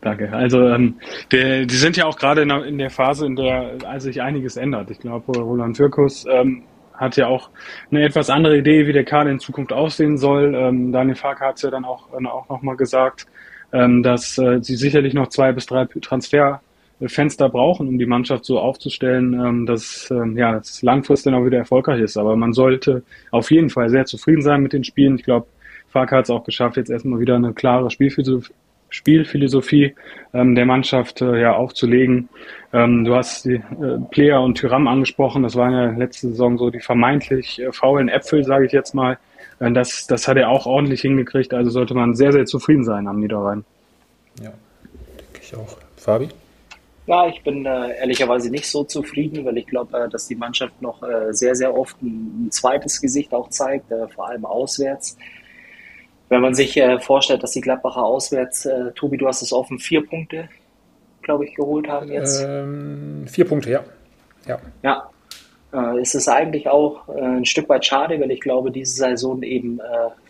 Danke. 0.00 0.32
Also 0.32 0.68
ähm, 0.68 0.94
der, 1.32 1.66
die 1.66 1.74
sind 1.74 1.96
ja 1.96 2.06
auch 2.06 2.16
gerade 2.16 2.42
in, 2.42 2.50
in, 2.50 2.78
der 2.78 2.90
Phase, 2.90 3.26
in 3.26 3.36
der 3.36 3.78
also 3.84 4.04
sich 4.04 4.22
einiges 4.22 4.56
ändert. 4.56 4.90
Ich 4.90 5.00
glaube, 5.00 5.32
Roland 5.38 5.76
Türkus 5.76 6.24
ähm, 6.30 6.62
hat 6.94 7.16
ja 7.16 7.26
auch 7.26 7.50
eine 7.90 8.04
etwas 8.04 8.30
andere 8.30 8.58
Idee, 8.58 8.86
wie 8.86 8.92
der 8.92 9.04
Kader 9.04 9.30
in 9.30 9.40
Zukunft 9.40 9.72
aussehen 9.72 10.18
soll. 10.18 10.54
Ähm, 10.54 10.92
Daniel 10.92 11.16
Farke 11.16 11.44
hat 11.44 11.56
es 11.56 11.62
ja 11.62 11.70
dann 11.70 11.84
auch, 11.84 12.08
äh, 12.12 12.26
auch 12.26 12.48
nochmal 12.48 12.76
gesagt, 12.76 13.26
ähm, 13.72 14.02
dass 14.02 14.38
äh, 14.38 14.60
sie 14.62 14.76
sicherlich 14.76 15.14
noch 15.14 15.28
zwei 15.28 15.52
bis 15.52 15.66
drei 15.66 15.86
Transfer 16.00 16.60
Fenster 17.08 17.48
brauchen, 17.48 17.88
um 17.88 17.98
die 17.98 18.06
Mannschaft 18.06 18.44
so 18.44 18.58
aufzustellen, 18.58 19.34
ähm, 19.34 19.66
dass 19.66 20.10
ähm, 20.10 20.36
ja, 20.36 20.56
es 20.56 20.82
langfristig 20.82 21.32
auch 21.34 21.44
wieder 21.44 21.58
erfolgreich 21.58 22.00
ist. 22.00 22.16
Aber 22.16 22.36
man 22.36 22.52
sollte 22.52 23.02
auf 23.30 23.50
jeden 23.50 23.70
Fall 23.70 23.88
sehr 23.88 24.04
zufrieden 24.04 24.42
sein 24.42 24.62
mit 24.62 24.72
den 24.72 24.84
Spielen. 24.84 25.16
Ich 25.16 25.24
glaube, 25.24 25.46
Fark 25.88 26.12
hat 26.12 26.24
es 26.24 26.30
auch 26.30 26.44
geschafft, 26.44 26.76
jetzt 26.76 26.90
erstmal 26.90 27.20
wieder 27.20 27.36
eine 27.36 27.52
klare 27.52 27.90
Spielphilosophie, 27.90 28.52
Spielphilosophie 28.88 29.94
ähm, 30.34 30.54
der 30.54 30.66
Mannschaft 30.66 31.22
äh, 31.22 31.40
ja 31.40 31.54
aufzulegen. 31.54 32.28
Du 32.72 33.14
hast 33.14 33.44
die 33.44 33.54
äh, 33.54 33.62
Player 34.10 34.40
und 34.42 34.56
Tyram 34.56 34.86
angesprochen. 34.86 35.42
Das 35.42 35.56
waren 35.56 35.72
ja 35.72 35.90
letzte 35.90 36.28
Saison 36.28 36.56
so 36.56 36.70
die 36.70 36.80
vermeintlich 36.80 37.60
äh, 37.60 37.72
faulen 37.72 38.08
Äpfel, 38.08 38.44
sage 38.44 38.66
ich 38.66 38.72
jetzt 38.72 38.94
mal. 38.94 39.18
Das, 39.58 40.06
das 40.06 40.26
hat 40.26 40.38
er 40.38 40.48
auch 40.48 40.66
ordentlich 40.66 41.02
hingekriegt. 41.02 41.54
Also 41.54 41.70
sollte 41.70 41.94
man 41.94 42.14
sehr, 42.14 42.32
sehr 42.32 42.46
zufrieden 42.46 42.84
sein 42.84 43.06
am 43.06 43.20
Niederrhein. 43.20 43.64
Ja, 44.40 44.50
denke 44.50 45.40
ich 45.40 45.54
auch. 45.54 45.76
Fabi? 45.96 46.28
Ja, 47.06 47.26
ich 47.26 47.42
bin 47.42 47.66
äh, 47.66 47.98
ehrlicherweise 47.98 48.50
nicht 48.50 48.66
so 48.66 48.84
zufrieden, 48.84 49.44
weil 49.44 49.58
ich 49.58 49.66
glaube, 49.66 49.98
äh, 49.98 50.08
dass 50.08 50.28
die 50.28 50.36
Mannschaft 50.36 50.80
noch 50.80 51.02
äh, 51.02 51.32
sehr, 51.32 51.56
sehr 51.56 51.76
oft 51.76 52.00
ein, 52.00 52.46
ein, 52.46 52.50
zweites 52.52 53.00
Gesicht 53.00 53.34
auch 53.34 53.48
zeigt, 53.50 53.90
äh, 53.90 54.06
vor 54.08 54.28
allem 54.28 54.44
auswärts. 54.44 55.16
Wenn 56.28 56.40
man 56.40 56.54
sich 56.54 56.76
äh, 56.76 57.00
vorstellt, 57.00 57.42
dass 57.42 57.52
die 57.52 57.60
Gladbacher 57.60 58.04
auswärts, 58.04 58.66
äh, 58.66 58.92
Tobi, 58.92 59.16
du 59.16 59.26
hast 59.26 59.42
es 59.42 59.52
offen, 59.52 59.80
vier 59.80 60.06
Punkte, 60.06 60.48
glaube 61.22 61.44
ich, 61.44 61.54
geholt 61.56 61.88
haben 61.88 62.08
jetzt. 62.08 62.44
Ähm, 62.46 63.26
vier 63.26 63.46
Punkte, 63.46 63.70
ja. 63.70 63.84
Ja, 64.46 64.58
ja 64.82 65.08
ist 66.02 66.14
es 66.14 66.28
eigentlich 66.28 66.68
auch 66.68 67.08
ein 67.08 67.46
Stück 67.46 67.66
weit 67.70 67.86
schade, 67.86 68.20
weil 68.20 68.30
ich 68.30 68.42
glaube, 68.42 68.70
diese 68.70 68.94
Saison 68.94 69.42
eben 69.42 69.80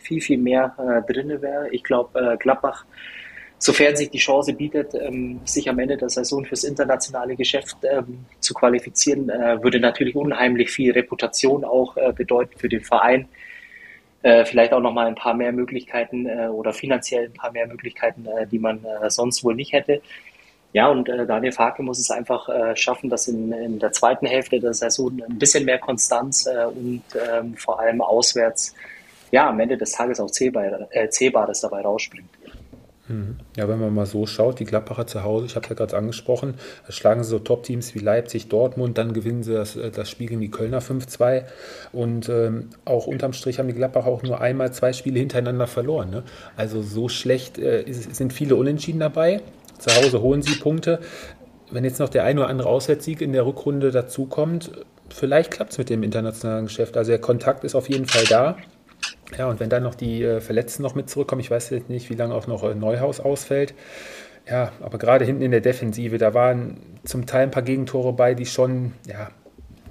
viel, 0.01 0.21
viel 0.21 0.39
mehr 0.39 1.03
drin 1.09 1.43
wäre. 1.43 1.69
Ich 1.71 1.83
glaube, 1.83 2.37
Gladbach 2.39 2.85
sofern 3.63 3.95
sich 3.95 4.11
die 4.11 4.19
Chance 4.19 4.55
bietet, 4.55 4.93
ähm, 4.95 5.41
sich 5.45 5.69
am 5.69 5.79
Ende 5.79 5.97
der 5.97 6.09
Saison 6.09 6.45
fürs 6.45 6.65
internationale 6.65 7.37
Geschäft 7.37 7.77
ähm, 7.85 8.25
zu 8.41 8.55
qualifizieren, 8.55 9.31
äh, 9.31 9.63
würde 9.63 9.79
natürlich 9.79 10.17
unheimlich 10.17 10.69
viel 10.69 10.91
Reputation 10.91 11.65
auch 11.65 11.97
äh, 11.97 12.13
bedeuten 12.13 12.59
für 12.59 12.69
den 12.69 12.81
Verein. 12.81 13.29
Äh, 14.23 14.45
vielleicht 14.47 14.73
auch 14.73 14.81
nochmal 14.81 15.07
ein 15.07 15.15
paar 15.15 15.35
mehr 15.35 15.53
Möglichkeiten 15.53 16.27
oder 16.51 16.73
finanziell 16.73 17.27
ein 17.27 17.35
paar 17.35 17.53
mehr 17.53 17.69
Möglichkeiten, 17.69 18.27
die 18.51 18.59
man 18.59 18.85
sonst 19.09 19.45
wohl 19.45 19.55
nicht 19.55 19.73
hätte. 19.73 20.01
Ja, 20.73 20.89
und 20.89 21.09
Daniel 21.09 21.53
Farke 21.53 21.83
muss 21.83 21.99
es 21.99 22.11
einfach 22.11 22.49
schaffen, 22.77 23.11
dass 23.11 23.29
in, 23.29 23.53
in, 23.53 23.79
der 23.79 23.93
zweiten 23.93 24.27
Hälfte 24.27 24.61
der 24.61 24.75
Saison 24.75 25.21
ein 25.29 25.39
bisschen 25.39 25.65
mehr 25.65 25.79
Konstanz 25.79 26.49
und 26.73 27.03
ähm, 27.15 27.57
vor 27.57 27.81
allem 27.81 28.01
auswärts 28.01 28.75
ja, 29.33 29.49
am 29.49 29.59
Ende 29.59 29.77
des 29.77 29.91
Tages 29.91 30.21
auch 30.21 30.31
Zählbar, 30.31 30.89
Zählbares 31.11 31.61
dabei 31.61 31.81
rausspringt. 31.83 32.31
Mhm. 33.13 33.37
Ja, 33.57 33.69
wenn 33.69 33.79
man 33.79 33.95
mal 33.95 34.07
so 34.07 34.27
schaut, 34.27 34.59
die 34.59 34.65
Gladbacher 34.65 35.07
zu 35.07 35.23
Hause, 35.23 35.45
ich 35.45 35.55
habe 35.55 35.69
ja 35.69 35.75
gerade 35.75 35.97
angesprochen, 35.97 36.55
schlagen 36.89 37.23
sie 37.23 37.31
so 37.31 37.39
Top-Teams 37.39 37.95
wie 37.95 37.99
Leipzig, 37.99 38.49
Dortmund, 38.49 38.97
dann 38.97 39.13
gewinnen 39.13 39.43
sie 39.43 39.53
das, 39.53 39.79
das 39.95 40.09
Spiel 40.09 40.29
gegen 40.29 40.41
die 40.41 40.51
Kölner 40.51 40.81
5-2 40.81 41.45
und 41.93 42.31
ähm, 42.31 42.71
auch 42.87 43.07
unterm 43.07 43.35
Strich 43.35 43.59
haben 43.59 43.69
die 43.69 43.75
Gladbacher 43.75 44.09
auch 44.09 44.23
nur 44.23 44.41
einmal 44.41 44.73
zwei 44.73 44.95
Spiele 44.95 45.19
hintereinander 45.21 45.67
verloren. 45.67 46.11
Ne? 46.11 46.23
Also 46.57 46.81
so 46.81 47.09
schlecht 47.09 47.59
äh, 47.59 47.85
sind 47.87 48.33
viele 48.33 48.57
Unentschieden 48.57 49.01
dabei. 49.01 49.41
Zu 49.79 49.95
Hause 49.95 50.23
holen 50.23 50.41
sie 50.41 50.55
Punkte. 50.55 51.01
Wenn 51.71 51.85
jetzt 51.85 52.01
noch 52.01 52.09
der 52.09 52.25
ein 52.25 52.39
oder 52.39 52.49
andere 52.49 52.69
Auswärtssieg 52.69 53.21
in 53.21 53.33
der 53.33 53.45
Rückrunde 53.45 53.91
dazukommt, 53.91 54.71
vielleicht 55.11 55.51
klappt 55.51 55.73
es 55.73 55.79
mit 55.79 55.91
dem 55.91 56.03
internationalen 56.03 56.67
Geschäft. 56.67 56.97
Also 56.97 57.11
der 57.11 57.21
Kontakt 57.21 57.65
ist 57.65 57.75
auf 57.75 57.89
jeden 57.89 58.07
Fall 58.07 58.25
da. 58.25 58.57
Ja, 59.37 59.49
und 59.49 59.61
wenn 59.61 59.71
dann 59.71 59.83
noch 59.83 59.95
die 59.95 60.23
äh, 60.23 60.41
Verletzten 60.41 60.83
noch 60.83 60.95
mit 60.95 61.09
zurückkommen, 61.09 61.41
ich 61.41 61.51
weiß 61.51 61.71
jetzt 61.71 61.89
nicht, 61.89 62.11
wie 62.11 62.15
lange 62.15 62.35
auch 62.35 62.47
noch 62.47 62.63
äh, 62.65 62.75
Neuhaus 62.75 63.21
ausfällt. 63.21 63.75
Ja, 64.49 64.73
aber 64.81 64.99
gerade 64.99 65.25
hinten 65.25 65.43
in 65.43 65.53
der 65.53 65.61
Defensive, 65.61 66.19
da 66.19 66.35
waren 66.35 66.79
zum 67.05 67.27
Teil 67.27 67.45
ein 67.45 67.51
paar 67.51 67.63
Gegentore 67.63 68.13
bei, 68.13 68.35
die 68.35 68.47
schon, 68.47 68.93
ja, 69.07 69.31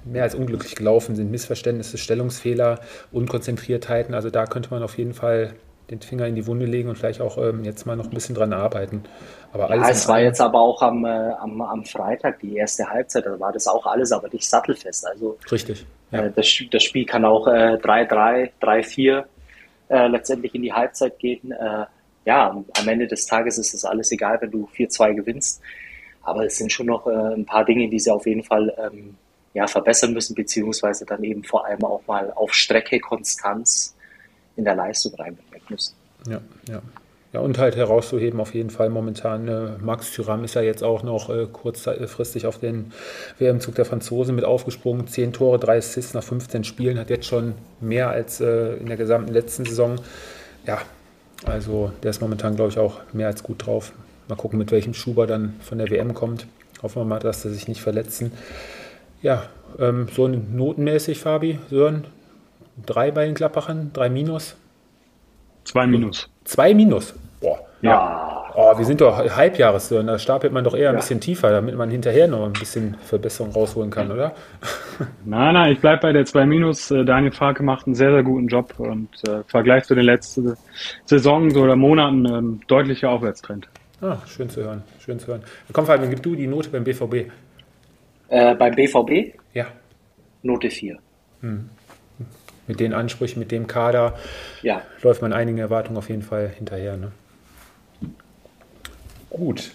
mehr 0.04 0.24
als 0.24 0.34
unglücklich 0.34 0.74
gelaufen 0.74 1.16
sind. 1.16 1.30
Missverständnisse, 1.30 1.96
Stellungsfehler, 1.96 2.80
Unkonzentriertheiten. 3.12 4.14
Also 4.14 4.30
da 4.30 4.46
könnte 4.46 4.70
man 4.70 4.82
auf 4.82 4.98
jeden 4.98 5.14
Fall 5.14 5.54
den 5.90 6.00
Finger 6.00 6.26
in 6.26 6.34
die 6.34 6.46
Wunde 6.46 6.66
legen 6.66 6.88
und 6.88 6.96
vielleicht 6.96 7.20
auch 7.20 7.38
ähm, 7.38 7.64
jetzt 7.64 7.86
mal 7.86 7.96
noch 7.96 8.06
ein 8.06 8.10
bisschen 8.10 8.34
dran 8.34 8.52
arbeiten. 8.52 9.04
Aber 9.52 9.70
alles 9.70 9.86
ja, 9.86 9.92
es 9.92 10.08
war 10.08 10.20
jetzt 10.20 10.40
aber 10.40 10.58
auch 10.60 10.80
am, 10.80 11.04
äh, 11.04 11.08
am, 11.08 11.60
am 11.60 11.84
Freitag 11.84 12.40
die 12.40 12.56
erste 12.56 12.88
Halbzeit, 12.88 13.26
da 13.26 13.38
war 13.38 13.52
das 13.52 13.66
auch 13.66 13.84
alles 13.86 14.10
aber 14.12 14.28
nicht 14.28 14.48
sattelfest. 14.48 15.06
Also 15.06 15.38
richtig. 15.50 15.84
Ja. 16.10 16.24
Äh, 16.24 16.32
das, 16.34 16.46
das, 16.70 16.82
Spiel 16.82 17.04
kann 17.04 17.24
auch 17.24 17.46
3-3, 17.46 18.42
äh, 18.42 18.50
3-4 18.60 19.24
äh, 19.92 20.08
letztendlich 20.08 20.54
in 20.54 20.62
die 20.62 20.72
Halbzeit 20.72 21.18
gehen. 21.18 21.52
Äh, 21.52 21.84
ja, 22.24 22.50
am 22.50 22.88
Ende 22.88 23.06
des 23.06 23.26
Tages 23.26 23.58
ist 23.58 23.74
es 23.74 23.84
alles 23.84 24.10
egal, 24.10 24.40
wenn 24.40 24.50
du 24.50 24.68
4-2 24.74 25.14
gewinnst. 25.14 25.60
Aber 26.22 26.46
es 26.46 26.56
sind 26.56 26.72
schon 26.72 26.86
noch 26.86 27.06
äh, 27.06 27.34
ein 27.34 27.44
paar 27.44 27.64
Dinge, 27.64 27.88
die 27.88 27.98
sie 27.98 28.10
auf 28.10 28.26
jeden 28.26 28.42
Fall 28.42 28.74
ähm, 28.78 29.16
ja, 29.54 29.66
verbessern 29.66 30.12
müssen, 30.12 30.34
beziehungsweise 30.34 31.04
dann 31.04 31.22
eben 31.22 31.44
vor 31.44 31.66
allem 31.66 31.84
auch 31.84 32.06
mal 32.06 32.32
auf 32.32 32.54
Strecke 32.54 33.00
Konstanz 33.00 33.94
in 34.56 34.64
der 34.64 34.76
Leistung 34.76 35.14
reinbringen 35.14 35.66
müssen. 35.68 35.94
Ja, 36.26 36.40
ja. 36.68 36.80
Ja, 37.32 37.40
und 37.40 37.56
halt 37.56 37.76
herauszuheben 37.76 38.40
auf 38.40 38.52
jeden 38.52 38.68
Fall 38.68 38.90
momentan, 38.90 39.48
äh, 39.48 39.70
Max 39.80 40.12
Thuram 40.12 40.44
ist 40.44 40.54
ja 40.54 40.60
jetzt 40.60 40.84
auch 40.84 41.02
noch 41.02 41.30
äh, 41.30 41.46
kurzfristig 41.50 42.46
auf 42.46 42.58
den 42.58 42.92
WM-Zug 43.38 43.74
der 43.74 43.86
Franzosen 43.86 44.34
mit 44.34 44.44
aufgesprungen. 44.44 45.06
Zehn 45.06 45.32
Tore, 45.32 45.58
drei 45.58 45.78
Assists 45.78 46.12
nach 46.12 46.22
15 46.22 46.64
Spielen, 46.64 46.98
hat 46.98 47.08
jetzt 47.08 47.26
schon 47.26 47.54
mehr 47.80 48.10
als 48.10 48.42
äh, 48.42 48.74
in 48.74 48.86
der 48.86 48.98
gesamten 48.98 49.32
letzten 49.32 49.64
Saison. 49.64 49.96
Ja, 50.66 50.82
also 51.46 51.90
der 52.02 52.10
ist 52.10 52.20
momentan, 52.20 52.54
glaube 52.54 52.70
ich, 52.70 52.78
auch 52.78 53.00
mehr 53.14 53.28
als 53.28 53.42
gut 53.42 53.66
drauf. 53.66 53.92
Mal 54.28 54.36
gucken, 54.36 54.58
mit 54.58 54.70
welchem 54.70 54.92
Schuber 54.92 55.26
dann 55.26 55.54
von 55.60 55.78
der 55.78 55.88
WM 55.88 56.12
kommt. 56.12 56.46
Hoffen 56.82 57.00
wir 57.00 57.06
mal, 57.06 57.18
dass 57.18 57.42
sie 57.42 57.50
sich 57.50 57.66
nicht 57.66 57.80
verletzen. 57.80 58.32
Ja, 59.22 59.44
ähm, 59.78 60.06
so 60.14 60.28
notenmäßig, 60.28 61.20
Fabi, 61.20 61.58
Sören, 61.70 62.04
drei 62.84 63.10
bei 63.10 63.24
den 63.24 63.34
Klappachern, 63.34 63.90
drei 63.94 64.10
Minus. 64.10 64.56
Zwei 65.64 65.86
Minus. 65.86 66.28
Zwei 66.44 66.74
Minus. 66.74 67.14
Boah. 67.40 67.58
Ja. 67.82 68.52
Oh, 68.54 68.76
wir 68.76 68.84
sind 68.84 69.00
doch 69.00 69.18
Halbjahressören, 69.18 70.06
da 70.06 70.18
stapelt 70.18 70.52
man 70.52 70.62
doch 70.62 70.74
eher 70.74 70.90
ein 70.90 70.96
bisschen 70.96 71.20
tiefer, 71.20 71.50
damit 71.50 71.74
man 71.74 71.90
hinterher 71.90 72.28
noch 72.28 72.44
ein 72.44 72.52
bisschen 72.52 72.96
Verbesserung 73.02 73.50
rausholen 73.52 73.90
kann, 73.90 74.10
oder? 74.10 74.34
Nein, 75.24 75.54
nein, 75.54 75.72
ich 75.72 75.80
bleibe 75.80 76.02
bei 76.02 76.12
der 76.12 76.26
2 76.26 76.46
Minus. 76.46 76.90
Äh, 76.90 77.04
Daniel 77.04 77.32
Farke 77.32 77.62
macht 77.62 77.86
einen 77.86 77.94
sehr, 77.94 78.12
sehr 78.12 78.22
guten 78.22 78.46
Job 78.46 78.74
und 78.78 79.08
äh, 79.26 79.36
im 79.38 79.44
Vergleich 79.44 79.84
zu 79.84 79.94
den 79.94 80.04
letzten 80.04 80.54
Saisons 81.06 81.56
oder 81.56 81.74
Monaten 81.74 82.26
ähm, 82.26 82.60
deutlicher 82.68 83.08
Aufwärtstrend. 83.08 83.68
Ah, 84.00 84.18
schön 84.26 84.50
zu 84.50 84.62
hören, 84.62 84.82
schön 85.02 85.18
zu 85.18 85.28
hören. 85.28 85.42
Komm, 85.72 85.86
Fabian, 85.86 86.10
gib 86.10 86.22
du 86.22 86.36
die 86.36 86.46
Note 86.46 86.68
beim 86.68 86.84
BVB. 86.84 87.30
Äh, 88.28 88.54
beim 88.54 88.74
BVB? 88.74 89.34
Ja. 89.54 89.66
Note 90.42 90.70
4. 90.70 90.98
Hm 91.40 91.70
mit 92.72 92.80
den 92.80 92.94
Ansprüchen, 92.94 93.38
mit 93.38 93.52
dem 93.52 93.66
Kader, 93.66 94.14
ja. 94.62 94.80
läuft 95.02 95.20
man 95.20 95.34
einigen 95.34 95.58
Erwartungen 95.58 95.98
auf 95.98 96.08
jeden 96.08 96.22
Fall 96.22 96.48
hinterher. 96.48 96.96
Ne? 96.96 97.12
Gut, 99.28 99.72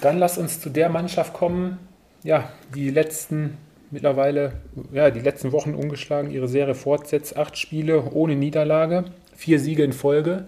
dann 0.00 0.18
lass 0.18 0.36
uns 0.36 0.60
zu 0.60 0.68
der 0.68 0.90
Mannschaft 0.90 1.32
kommen, 1.32 1.78
ja, 2.22 2.50
die 2.74 2.90
letzten 2.90 3.56
mittlerweile, 3.90 4.52
ja, 4.92 5.10
die 5.10 5.20
letzten 5.20 5.52
Wochen 5.52 5.74
ungeschlagen 5.74 6.30
ihre 6.30 6.48
Serie 6.48 6.74
fortsetzt. 6.74 7.38
Acht 7.38 7.56
Spiele 7.56 8.10
ohne 8.12 8.36
Niederlage, 8.36 9.04
vier 9.34 9.58
Siege 9.58 9.82
in 9.82 9.94
Folge. 9.94 10.44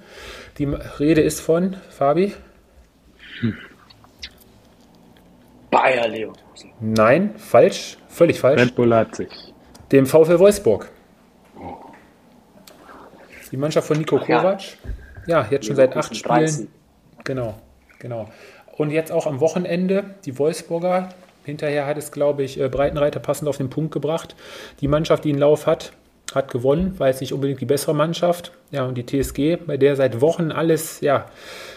Die 0.58 0.66
Rede 0.66 1.22
ist 1.22 1.40
von 1.40 1.76
Fabi. 1.88 2.34
Hm. 3.40 3.56
Bayer 5.70 6.08
Leverkusen. 6.08 6.70
Nein, 6.80 7.34
falsch, 7.36 7.96
völlig 8.08 8.40
falsch. 8.40 8.60
Red 8.60 8.74
Bull 8.74 8.88
Leipzig. 8.88 9.28
Dem 9.92 10.04
VfL 10.04 10.38
Wolfsburg. 10.38 10.90
Die 13.50 13.56
Mannschaft 13.56 13.86
von 13.86 13.98
Nico 13.98 14.18
Kovac. 14.18 14.60
Ja. 15.26 15.42
ja, 15.42 15.46
jetzt 15.50 15.66
schon 15.66 15.76
seit 15.76 15.96
acht 15.96 16.14
Spielen. 16.14 16.38
13. 16.38 16.68
Genau, 17.24 17.54
genau. 17.98 18.28
Und 18.76 18.90
jetzt 18.90 19.10
auch 19.10 19.26
am 19.26 19.40
Wochenende 19.40 20.04
die 20.24 20.38
Wolfsburger. 20.38 21.08
Hinterher 21.44 21.86
hat 21.86 21.96
es, 21.96 22.12
glaube 22.12 22.42
ich, 22.42 22.60
äh, 22.60 22.68
Breitenreiter 22.68 23.20
passend 23.20 23.48
auf 23.48 23.56
den 23.56 23.70
Punkt 23.70 23.92
gebracht. 23.92 24.36
Die 24.80 24.88
Mannschaft, 24.88 25.24
die 25.24 25.30
einen 25.30 25.38
Lauf 25.38 25.66
hat, 25.66 25.92
hat 26.34 26.50
gewonnen, 26.50 26.94
weil 26.98 27.10
es 27.10 27.20
nicht 27.20 27.32
unbedingt 27.32 27.60
die 27.60 27.66
bessere 27.66 27.94
Mannschaft. 27.94 28.52
Ja, 28.70 28.84
und 28.84 28.96
die 28.96 29.06
TSG, 29.06 29.56
bei 29.56 29.76
der 29.76 29.96
seit 29.96 30.20
Wochen 30.20 30.52
alles 30.52 31.00
ja, 31.00 31.26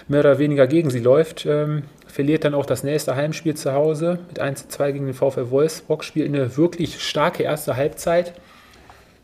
mehr 0.07 0.19
oder 0.19 0.39
weniger 0.39 0.67
gegen 0.67 0.89
sie 0.89 0.99
läuft, 0.99 1.45
ähm, 1.45 1.83
verliert 2.05 2.43
dann 2.43 2.53
auch 2.53 2.65
das 2.65 2.83
nächste 2.83 3.15
Heimspiel 3.15 3.55
zu 3.55 3.73
Hause 3.73 4.19
mit 4.27 4.39
1 4.39 4.63
zu 4.63 4.67
2 4.67 4.91
gegen 4.91 5.05
den 5.05 5.15
VfL 5.15 5.49
Wolfsburg, 5.49 6.03
spielt 6.03 6.27
eine 6.27 6.57
wirklich 6.57 7.01
starke 7.01 7.43
erste 7.43 7.77
Halbzeit 7.77 8.33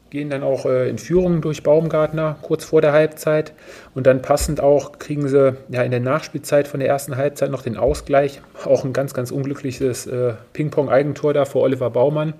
gehen 0.09 0.29
dann 0.29 0.43
auch 0.43 0.65
äh, 0.65 0.89
in 0.89 0.97
Führung 0.97 1.41
durch 1.41 1.63
Baumgartner 1.63 2.37
kurz 2.41 2.63
vor 2.63 2.81
der 2.81 2.93
Halbzeit 2.93 3.53
und 3.93 4.07
dann 4.07 4.21
passend 4.21 4.61
auch 4.61 4.99
kriegen 4.99 5.27
sie 5.27 5.55
ja 5.69 5.83
in 5.83 5.91
der 5.91 5.99
Nachspielzeit 5.99 6.67
von 6.67 6.79
der 6.79 6.89
ersten 6.89 7.15
Halbzeit 7.17 7.51
noch 7.51 7.61
den 7.61 7.77
Ausgleich. 7.77 8.41
Auch 8.65 8.83
ein 8.83 8.93
ganz, 8.93 9.13
ganz 9.13 9.31
unglückliches 9.31 10.07
äh, 10.07 10.33
Ping-Pong-Eigentor 10.53 11.33
da 11.33 11.45
vor 11.45 11.63
Oliver 11.63 11.89
Baumann. 11.89 12.33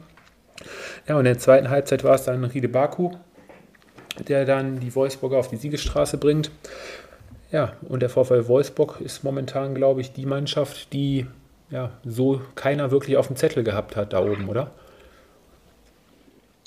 Ja, 1.08 1.16
und 1.16 1.22
in 1.22 1.34
der 1.34 1.40
zweiten 1.40 1.70
Halbzeit 1.70 2.04
war 2.04 2.16
es 2.16 2.24
dann 2.24 2.44
Riede 2.44 2.70
Baku, 2.70 3.12
der 4.28 4.46
dann 4.46 4.80
die 4.80 4.94
Wolfsburger 4.96 5.38
auf 5.38 5.50
die 5.50 5.58
Siegesstraße 5.58 6.18
bringt. 6.18 6.52
Ja, 7.52 7.74
und 7.88 8.02
der 8.02 8.10
VfL 8.10 8.48
Wolfsburg 8.48 9.00
ist 9.00 9.24
momentan, 9.24 9.74
glaube 9.74 10.02
ich, 10.02 10.12
die 10.12 10.26
Mannschaft, 10.26 10.92
die 10.92 11.26
ja 11.70 11.92
so 12.04 12.42
keiner 12.56 12.92
wirklich 12.92 13.18
auf 13.18 13.28
dem 13.28 13.36
Zettel 13.36 13.64
gehabt 13.64 13.96
hat 13.96 14.14
da 14.14 14.24
oben, 14.24 14.50
oder? 14.50 14.72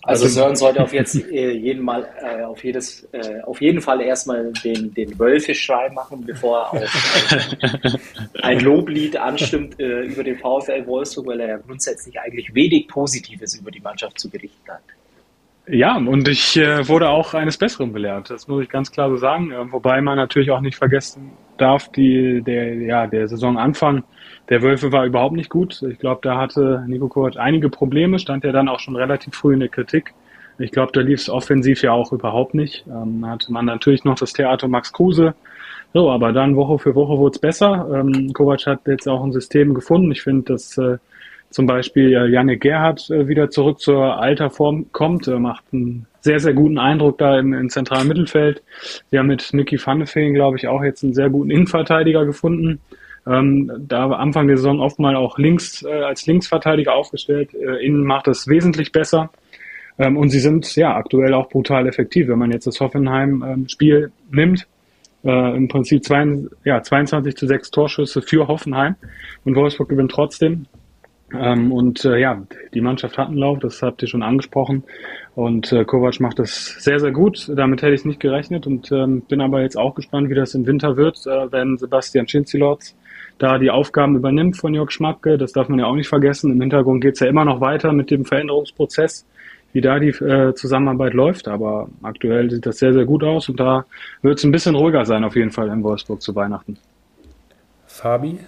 Also, 0.02 0.24
also 0.24 0.34
Sören 0.34 0.56
sollte 0.56 0.82
auf 0.82 0.92
jetzt 0.92 1.14
äh, 1.30 1.50
jeden 1.50 1.82
Mal 1.82 2.08
äh, 2.22 2.42
auf 2.42 2.64
jedes 2.64 3.04
äh, 3.12 3.40
auf 3.42 3.60
jeden 3.60 3.80
Fall 3.80 4.00
erstmal 4.00 4.52
den 4.64 4.94
den 4.94 5.18
Wölfe-Schrei 5.18 5.90
machen, 5.90 6.24
bevor 6.24 6.58
er 6.58 6.72
auf 6.72 8.00
ein 8.42 8.60
Loblied 8.60 9.16
anstimmt 9.16 9.78
äh, 9.78 10.02
über 10.02 10.24
den 10.24 10.38
VfL 10.38 10.86
Wolfsburg, 10.86 11.26
weil 11.26 11.40
er 11.40 11.48
ja 11.48 11.56
grundsätzlich 11.58 12.18
eigentlich 12.18 12.54
wenig 12.54 12.88
Positives 12.88 13.54
über 13.56 13.70
die 13.70 13.80
Mannschaft 13.80 14.18
zu 14.18 14.30
berichten 14.30 14.70
hat. 14.70 14.82
Ja, 15.72 15.96
und 15.96 16.26
ich 16.26 16.56
äh, 16.56 16.88
wurde 16.88 17.08
auch 17.08 17.32
eines 17.32 17.56
Besseren 17.56 17.92
belehrt. 17.92 18.28
Das 18.28 18.48
muss 18.48 18.62
ich 18.62 18.68
ganz 18.68 18.90
klar 18.90 19.08
so 19.08 19.16
sagen. 19.16 19.52
Äh, 19.52 19.70
wobei 19.70 20.00
man 20.00 20.16
natürlich 20.16 20.50
auch 20.50 20.60
nicht 20.60 20.76
vergessen 20.76 21.30
darf, 21.58 21.88
die, 21.92 22.42
der, 22.42 22.74
ja, 22.74 23.06
der 23.06 23.28
Saisonanfang 23.28 24.02
der 24.48 24.62
Wölfe 24.62 24.90
war 24.90 25.04
überhaupt 25.04 25.36
nicht 25.36 25.48
gut. 25.48 25.80
Ich 25.82 26.00
glaube, 26.00 26.20
da 26.24 26.38
hatte 26.38 26.84
Nico 26.88 27.06
Kovac 27.06 27.36
einige 27.36 27.70
Probleme, 27.70 28.18
stand 28.18 28.42
ja 28.42 28.50
dann 28.50 28.68
auch 28.68 28.80
schon 28.80 28.96
relativ 28.96 29.34
früh 29.34 29.54
in 29.54 29.60
der 29.60 29.68
Kritik. 29.68 30.12
Ich 30.58 30.72
glaube, 30.72 30.90
da 30.92 31.02
lief 31.02 31.20
es 31.20 31.30
offensiv 31.30 31.82
ja 31.82 31.92
auch 31.92 32.12
überhaupt 32.12 32.54
nicht. 32.54 32.84
Ähm, 32.88 33.24
hatte 33.24 33.52
man 33.52 33.66
natürlich 33.66 34.02
noch 34.04 34.16
das 34.16 34.32
Theater 34.32 34.66
Max 34.66 34.92
Kruse. 34.92 35.34
So, 35.94 36.10
aber 36.10 36.32
dann 36.32 36.56
Woche 36.56 36.80
für 36.80 36.96
Woche 36.96 37.16
wurde 37.16 37.34
es 37.34 37.40
besser. 37.40 37.88
Ähm, 37.94 38.32
Kovac 38.32 38.66
hat 38.66 38.80
jetzt 38.88 39.08
auch 39.08 39.22
ein 39.22 39.32
System 39.32 39.74
gefunden. 39.74 40.10
Ich 40.10 40.22
finde, 40.22 40.52
dass 40.52 40.76
äh, 40.78 40.98
zum 41.50 41.66
Beispiel 41.66 42.12
äh, 42.14 42.28
Janne 42.28 42.56
Gerhardt 42.56 43.10
äh, 43.10 43.28
wieder 43.28 43.50
zurück 43.50 43.80
zur 43.80 44.18
alter 44.18 44.50
Form 44.50 44.86
kommt, 44.92 45.28
äh, 45.28 45.38
macht 45.38 45.64
einen 45.72 46.06
sehr, 46.20 46.38
sehr 46.38 46.54
guten 46.54 46.78
Eindruck 46.78 47.18
da 47.18 47.38
im, 47.38 47.52
im 47.52 47.68
zentralen 47.68 48.08
Mittelfeld. 48.08 48.62
Sie 49.10 49.18
haben 49.18 49.26
mit 49.26 49.52
Nicky 49.52 49.78
Pfannefeen, 49.78 50.34
glaube 50.34 50.56
ich, 50.56 50.68
auch 50.68 50.82
jetzt 50.82 51.02
einen 51.02 51.14
sehr 51.14 51.30
guten 51.30 51.50
Innenverteidiger 51.50 52.24
gefunden. 52.24 52.80
Ähm, 53.26 53.70
da 53.86 54.08
Anfang 54.10 54.46
der 54.46 54.56
Saison 54.56 54.80
oft 54.80 54.98
mal 54.98 55.16
auch 55.16 55.38
links 55.38 55.82
äh, 55.82 55.88
als 55.88 56.26
Linksverteidiger 56.26 56.94
aufgestellt. 56.94 57.52
Äh, 57.54 57.84
innen 57.84 58.04
macht 58.04 58.26
das 58.26 58.46
wesentlich 58.48 58.92
besser. 58.92 59.30
Ähm, 59.98 60.16
und 60.16 60.30
sie 60.30 60.40
sind 60.40 60.74
ja 60.76 60.96
aktuell 60.96 61.34
auch 61.34 61.48
brutal 61.48 61.86
effektiv. 61.86 62.28
Wenn 62.28 62.38
man 62.38 62.50
jetzt 62.50 62.66
das 62.66 62.80
Hoffenheim-Spiel 62.80 64.04
ähm, 64.04 64.36
nimmt, 64.36 64.66
äh, 65.24 65.56
im 65.56 65.68
Prinzip 65.68 66.04
zwei, 66.04 66.26
ja, 66.64 66.82
22 66.82 67.36
zu 67.36 67.46
6 67.46 67.70
Torschüsse 67.70 68.22
für 68.22 68.48
Hoffenheim 68.48 68.96
und 69.44 69.54
Wolfsburg 69.54 69.88
gewinnt 69.88 70.12
trotzdem. 70.12 70.66
Ähm, 71.32 71.72
und 71.72 72.04
äh, 72.04 72.18
ja, 72.18 72.42
die 72.74 72.80
Mannschaft 72.80 73.18
hat 73.18 73.28
einen 73.28 73.36
Lauf, 73.38 73.58
das 73.60 73.82
habt 73.82 74.02
ihr 74.02 74.08
schon 74.08 74.22
angesprochen. 74.22 74.84
Und 75.34 75.72
äh, 75.72 75.84
Kovac 75.84 76.20
macht 76.20 76.38
das 76.38 76.76
sehr, 76.78 76.98
sehr 76.98 77.12
gut. 77.12 77.50
Damit 77.54 77.82
hätte 77.82 77.94
ich 77.94 78.04
nicht 78.04 78.20
gerechnet 78.20 78.66
und 78.66 78.90
ähm, 78.90 79.22
bin 79.22 79.40
aber 79.40 79.62
jetzt 79.62 79.76
auch 79.76 79.94
gespannt, 79.94 80.28
wie 80.28 80.34
das 80.34 80.54
im 80.54 80.66
Winter 80.66 80.96
wird, 80.96 81.18
äh, 81.26 81.52
wenn 81.52 81.78
Sebastian 81.78 82.28
Schinzilotz 82.28 82.96
da 83.38 83.58
die 83.58 83.70
Aufgaben 83.70 84.16
übernimmt 84.16 84.56
von 84.58 84.74
Jörg 84.74 84.90
Schmacke. 84.90 85.38
Das 85.38 85.52
darf 85.52 85.68
man 85.68 85.78
ja 85.78 85.86
auch 85.86 85.94
nicht 85.94 86.08
vergessen. 86.08 86.52
Im 86.52 86.60
Hintergrund 86.60 87.00
geht 87.00 87.14
es 87.14 87.20
ja 87.20 87.26
immer 87.26 87.44
noch 87.44 87.60
weiter 87.60 87.92
mit 87.92 88.10
dem 88.10 88.24
Veränderungsprozess, 88.24 89.24
wie 89.72 89.80
da 89.80 89.98
die 89.98 90.08
äh, 90.08 90.54
Zusammenarbeit 90.54 91.14
läuft. 91.14 91.48
Aber 91.48 91.88
aktuell 92.02 92.50
sieht 92.50 92.66
das 92.66 92.78
sehr, 92.78 92.92
sehr 92.92 93.06
gut 93.06 93.24
aus 93.24 93.48
und 93.48 93.58
da 93.58 93.86
wird 94.20 94.38
es 94.38 94.44
ein 94.44 94.52
bisschen 94.52 94.74
ruhiger 94.74 95.06
sein 95.06 95.24
auf 95.24 95.36
jeden 95.36 95.52
Fall 95.52 95.68
in 95.68 95.82
Wolfsburg 95.82 96.20
zu 96.20 96.34
Weihnachten. 96.34 96.76
Fabi, 97.86 98.38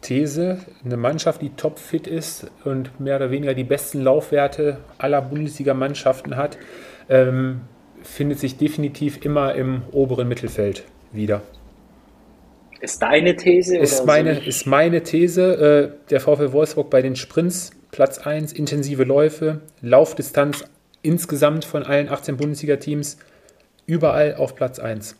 These, 0.00 0.58
eine 0.84 0.96
Mannschaft, 0.96 1.42
die 1.42 1.50
topfit 1.50 2.06
ist 2.06 2.50
und 2.64 2.98
mehr 3.00 3.16
oder 3.16 3.30
weniger 3.30 3.54
die 3.54 3.64
besten 3.64 4.00
Laufwerte 4.00 4.78
aller 4.98 5.20
Bundesliga-Mannschaften 5.22 6.36
hat, 6.36 6.58
ähm, 7.08 7.62
findet 8.02 8.38
sich 8.38 8.56
definitiv 8.56 9.24
immer 9.24 9.54
im 9.54 9.82
oberen 9.92 10.28
Mittelfeld 10.28 10.84
wieder. 11.12 11.42
Ist 12.80 13.02
deine 13.02 13.36
These? 13.36 13.76
Ist, 13.76 14.06
meine, 14.06 14.36
so 14.36 14.40
ist 14.40 14.66
meine 14.66 15.02
These. 15.02 15.92
Äh, 16.02 16.08
der 16.08 16.20
VfL 16.20 16.52
Wolfsburg 16.52 16.88
bei 16.88 17.02
den 17.02 17.14
Sprints 17.14 17.72
Platz 17.90 18.18
1, 18.18 18.52
intensive 18.52 19.04
Läufe, 19.04 19.60
Laufdistanz 19.82 20.64
insgesamt 21.02 21.64
von 21.64 21.82
allen 21.82 22.08
18 22.08 22.36
Bundesliga-Teams 22.36 23.18
überall 23.86 24.34
auf 24.36 24.54
Platz 24.54 24.78
1. 24.78 25.16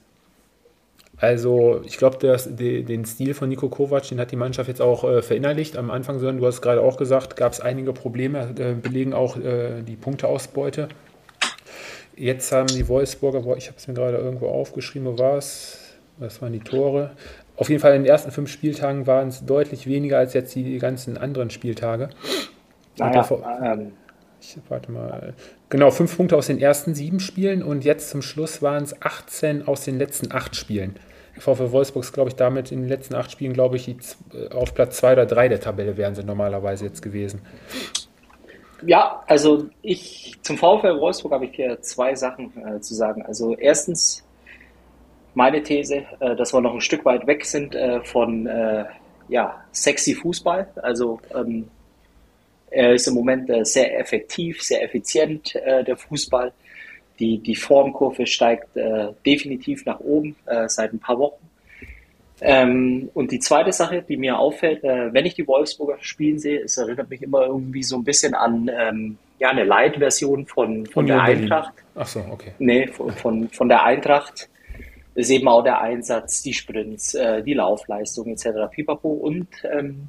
Also 1.20 1.82
ich 1.84 1.98
glaube, 1.98 2.16
den 2.18 3.04
Stil 3.04 3.34
von 3.34 3.50
Nico 3.50 3.68
Kovac, 3.68 4.08
den 4.08 4.18
hat 4.18 4.30
die 4.30 4.36
Mannschaft 4.36 4.68
jetzt 4.68 4.80
auch 4.80 5.04
äh, 5.04 5.20
verinnerlicht. 5.20 5.76
Am 5.76 5.90
Anfang, 5.90 6.18
du 6.18 6.46
hast 6.46 6.62
gerade 6.62 6.80
auch 6.80 6.96
gesagt, 6.96 7.36
gab 7.36 7.52
es 7.52 7.60
einige 7.60 7.92
Probleme, 7.92 8.54
äh, 8.58 8.72
belegen 8.72 9.12
auch 9.12 9.36
äh, 9.36 9.82
die 9.82 9.96
Punkteausbeute. 9.96 10.88
Jetzt 12.16 12.52
haben 12.52 12.68
die 12.68 12.88
Wolfsburger, 12.88 13.56
ich 13.56 13.66
habe 13.66 13.76
es 13.76 13.86
mir 13.86 13.94
gerade 13.94 14.16
irgendwo 14.16 14.48
aufgeschrieben, 14.48 15.06
wo 15.06 15.18
war 15.18 15.36
es? 15.36 15.78
Das 16.18 16.40
waren 16.42 16.52
die 16.52 16.60
Tore. 16.60 17.12
Auf 17.56 17.68
jeden 17.68 17.80
Fall 17.80 17.94
in 17.94 18.02
den 18.02 18.10
ersten 18.10 18.30
fünf 18.30 18.50
Spieltagen 18.50 19.06
waren 19.06 19.28
es 19.28 19.44
deutlich 19.44 19.86
weniger 19.86 20.18
als 20.18 20.32
jetzt 20.32 20.54
die 20.54 20.78
ganzen 20.78 21.18
anderen 21.18 21.50
Spieltage. 21.50 22.08
Naja, 22.98 23.26
ähm, 23.62 23.92
ich, 24.40 24.56
warte 24.68 24.90
mal. 24.90 25.34
Genau, 25.68 25.90
fünf 25.90 26.16
Punkte 26.16 26.36
aus 26.36 26.46
den 26.46 26.58
ersten 26.58 26.94
sieben 26.94 27.20
Spielen 27.20 27.62
und 27.62 27.84
jetzt 27.84 28.10
zum 28.10 28.22
Schluss 28.22 28.62
waren 28.62 28.84
es 28.84 29.00
18 29.02 29.68
aus 29.68 29.84
den 29.84 29.98
letzten 29.98 30.32
acht 30.32 30.56
Spielen. 30.56 30.96
VfL 31.40 31.72
Wolfsburg 31.72 32.04
ist, 32.04 32.12
glaube 32.12 32.30
ich, 32.30 32.36
damit 32.36 32.70
in 32.70 32.80
den 32.80 32.88
letzten 32.88 33.14
acht 33.14 33.30
Spielen, 33.32 33.52
glaube 33.52 33.76
ich, 33.76 33.94
auf 34.52 34.74
Platz 34.74 34.98
zwei 34.98 35.12
oder 35.14 35.26
drei 35.26 35.48
der 35.48 35.60
Tabelle 35.60 35.96
wären 35.96 36.14
sie 36.14 36.22
normalerweise 36.22 36.84
jetzt 36.84 37.02
gewesen. 37.02 37.40
Ja, 38.86 39.22
also 39.26 39.66
ich 39.82 40.36
zum 40.42 40.56
VfL 40.56 41.00
Wolfsburg 41.00 41.32
habe 41.32 41.44
ich 41.46 41.54
hier 41.54 41.80
zwei 41.82 42.14
Sachen 42.14 42.52
äh, 42.56 42.80
zu 42.80 42.94
sagen. 42.94 43.22
Also 43.22 43.54
erstens 43.56 44.24
meine 45.34 45.62
These, 45.62 46.04
äh, 46.20 46.36
dass 46.36 46.52
wir 46.52 46.60
noch 46.60 46.74
ein 46.74 46.80
Stück 46.80 47.04
weit 47.04 47.26
weg 47.26 47.44
sind 47.44 47.74
äh, 47.74 48.00
von 48.02 48.46
äh, 48.46 48.84
ja, 49.28 49.62
sexy 49.72 50.14
Fußball. 50.14 50.68
Also 50.76 51.20
ähm, 51.34 51.68
er 52.70 52.94
ist 52.94 53.06
im 53.06 53.14
Moment 53.14 53.50
äh, 53.50 53.64
sehr 53.64 53.98
effektiv, 53.98 54.62
sehr 54.62 54.82
effizient, 54.82 55.54
äh, 55.56 55.84
der 55.84 55.96
Fußball. 55.96 56.52
Die, 57.20 57.38
die 57.38 57.54
Formkurve 57.54 58.26
steigt 58.26 58.76
äh, 58.76 59.08
definitiv 59.24 59.84
nach 59.84 60.00
oben 60.00 60.36
seit 60.66 60.92
ein 60.92 60.98
paar 60.98 61.18
Wochen. 61.18 61.48
Ähm, 62.40 63.10
und 63.14 63.30
die 63.30 63.38
zweite 63.38 63.72
Sache, 63.72 64.02
die 64.02 64.16
mir 64.16 64.38
auffällt, 64.38 64.82
wenn 64.82 65.26
ich 65.26 65.34
die 65.34 65.46
Wolfsburger 65.46 65.98
spielen 66.00 66.38
sehe, 66.38 66.62
es 66.62 66.78
erinnert 66.78 67.10
mich 67.10 67.22
immer 67.22 67.46
irgendwie 67.46 67.82
so 67.82 67.96
ein 67.96 68.04
bisschen 68.04 68.34
an 68.34 68.70
ähm, 68.74 69.18
ja, 69.40 69.48
eine 69.48 69.64
Light-Version 69.64 70.46
von, 70.46 70.86
von 70.86 71.06
der 71.06 71.22
Eintracht. 71.22 71.72
Ach 71.94 72.06
so, 72.06 72.20
okay. 72.30 72.52
Nee, 72.58 72.86
von, 72.86 73.10
von, 73.10 73.48
von 73.48 73.68
der 73.68 73.84
Eintracht 73.84 74.48
ist 75.14 75.30
eben 75.30 75.48
auch 75.48 75.62
der 75.62 75.80
Einsatz, 75.80 76.42
die 76.42 76.52
Sprints, 76.52 77.14
äh, 77.14 77.42
die 77.42 77.54
Laufleistung 77.54 78.28
etc. 78.28 78.70
Pipapo. 78.70 79.08
Und 79.08 79.48
ähm, 79.64 80.08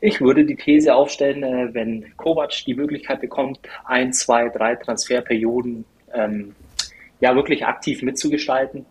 ich 0.00 0.20
würde 0.20 0.44
die 0.44 0.56
These 0.56 0.94
aufstellen, 0.94 1.42
äh, 1.42 1.74
wenn 1.74 2.16
Kovac 2.16 2.52
die 2.66 2.74
Möglichkeit 2.74 3.20
bekommt, 3.20 3.60
ein, 3.84 4.12
zwei, 4.12 4.50
drei 4.50 4.76
Transferperioden 4.76 5.84
ähm, 6.14 6.54
ja 7.20 7.34
wirklich 7.34 7.66
aktiv 7.66 8.02
mitzugestalten, 8.02 8.86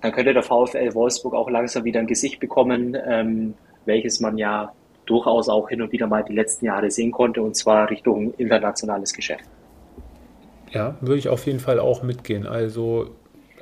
dann 0.00 0.12
könnte 0.12 0.32
der 0.32 0.42
VfL 0.42 0.94
Wolfsburg 0.94 1.34
auch 1.34 1.50
langsam 1.50 1.84
wieder 1.84 2.00
ein 2.00 2.06
Gesicht 2.06 2.40
bekommen, 2.40 2.96
ähm, 3.06 3.54
welches 3.84 4.20
man 4.20 4.38
ja 4.38 4.72
durchaus 5.06 5.48
auch 5.48 5.68
hin 5.68 5.82
und 5.82 5.92
wieder 5.92 6.06
mal 6.06 6.24
die 6.24 6.34
letzten 6.34 6.66
Jahre 6.66 6.90
sehen 6.90 7.12
konnte, 7.12 7.42
und 7.42 7.56
zwar 7.56 7.88
Richtung 7.90 8.34
internationales 8.34 9.12
Geschäft. 9.12 9.44
Ja, 10.72 10.96
würde 11.00 11.18
ich 11.18 11.28
auf 11.28 11.46
jeden 11.46 11.60
Fall 11.60 11.78
auch 11.78 12.02
mitgehen. 12.02 12.46
Also 12.46 13.10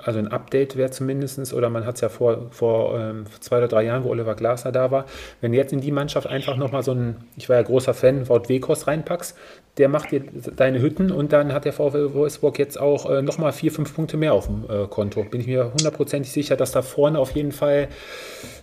also 0.05 0.19
ein 0.19 0.29
Update 0.29 0.77
wäre 0.77 0.90
zumindest, 0.90 1.53
oder 1.55 1.71
man 1.71 1.87
hat 1.87 1.97
es 1.97 2.01
ja 2.03 2.09
vor, 2.09 2.51
vor 2.51 2.99
ähm, 2.99 3.25
zwei 3.40 3.59
oder 3.59 3.69
drei 3.69 3.85
Jahren, 3.85 4.05
wo 4.05 4.11
Oliver 4.11 4.35
Glasner 4.35 4.73
da 4.73 4.90
war, 4.90 5.07
wenn 5.40 5.53
du 5.53 5.59
jetzt 5.59 5.73
in 5.73 5.81
die 5.81 5.90
Mannschaft 5.90 6.27
einfach 6.27 6.57
nochmal 6.57 6.83
so 6.83 6.93
ein, 6.93 7.17
ich 7.37 7.49
war 7.49 7.57
ja 7.57 7.62
großer 7.62 7.95
Fan, 7.95 8.29
Wout 8.29 8.49
Wekos 8.49 8.87
reinpackst, 8.87 9.37
der 9.79 9.88
macht 9.88 10.11
dir 10.11 10.23
deine 10.57 10.81
Hütten 10.81 11.11
und 11.11 11.33
dann 11.33 11.53
hat 11.53 11.64
der 11.64 11.73
VfL 11.73 12.14
Wolfsburg 12.14 12.59
jetzt 12.59 12.79
auch 12.79 13.11
äh, 13.11 13.23
nochmal 13.23 13.53
vier, 13.53 13.73
fünf 13.73 13.95
Punkte 13.95 14.17
mehr 14.17 14.35
auf 14.35 14.47
dem 14.47 14.64
äh, 14.69 14.87
Konto. 14.87 15.25
Bin 15.25 15.40
ich 15.40 15.47
mir 15.47 15.73
hundertprozentig 15.73 16.31
sicher, 16.33 16.57
dass 16.57 16.73
da 16.73 16.83
vorne 16.83 17.19
auf 17.19 17.33
jeden 17.33 17.53
Fall 17.53 17.88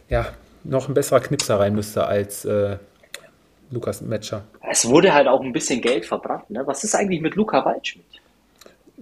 ja, 0.09 0.27
noch 0.63 0.87
ein 0.87 0.93
besserer 0.93 1.19
Knipser 1.19 1.59
rein 1.59 1.75
müsste 1.75 2.05
als 2.05 2.45
äh, 2.45 2.77
Lukas 3.71 4.01
Metscher. 4.01 4.43
Es 4.69 4.87
wurde 4.87 5.13
halt 5.13 5.27
auch 5.27 5.41
ein 5.41 5.53
bisschen 5.53 5.81
Geld 5.81 6.05
verbrannt. 6.05 6.49
Ne? 6.49 6.61
Was 6.65 6.83
ist 6.83 6.93
eigentlich 6.93 7.21
mit 7.21 7.35
Luca 7.35 7.65
Waldschmidt? 7.65 8.20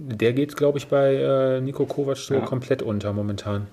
Der 0.01 0.31
geht, 0.31 0.55
glaube 0.55 0.77
ich, 0.77 0.87
bei 0.87 1.15
äh, 1.15 1.59
Nico 1.59 1.85
Kovac 1.85 2.17
so 2.17 2.35
ja. 2.35 2.39
komplett 2.39 2.81
unter 2.81 3.11
momentan. 3.11 3.67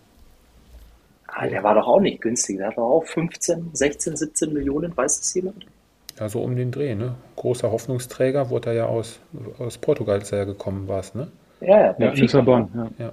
Ah, 1.28 1.46
der 1.46 1.62
war 1.62 1.76
doch 1.76 1.86
auch 1.86 2.00
nicht 2.00 2.20
günstig. 2.20 2.58
Der 2.58 2.68
hat 2.68 2.78
doch 2.78 2.88
auch 2.88 3.04
15, 3.04 3.70
16, 3.72 4.16
17 4.16 4.52
Millionen, 4.52 4.96
weiß 4.96 5.20
das 5.20 5.34
jemand? 5.34 5.66
Ja, 6.18 6.28
so 6.28 6.40
um 6.40 6.56
den 6.56 6.72
Dreh, 6.72 6.96
ne? 6.96 7.14
Großer 7.36 7.70
Hoffnungsträger, 7.70 8.50
wurde 8.50 8.70
er 8.70 8.74
ja 8.74 8.86
aus, 8.86 9.20
aus 9.58 9.78
Portugal 9.78 10.24
sehr 10.24 10.46
gekommen, 10.46 10.88
war 10.88 11.00
es, 11.00 11.14
ne? 11.14 11.28
Ja, 11.60 11.78
ja, 11.78 11.94
ja 11.96 12.10
Lissabon, 12.10 12.68
ja. 12.74 12.90
ja. 12.98 13.12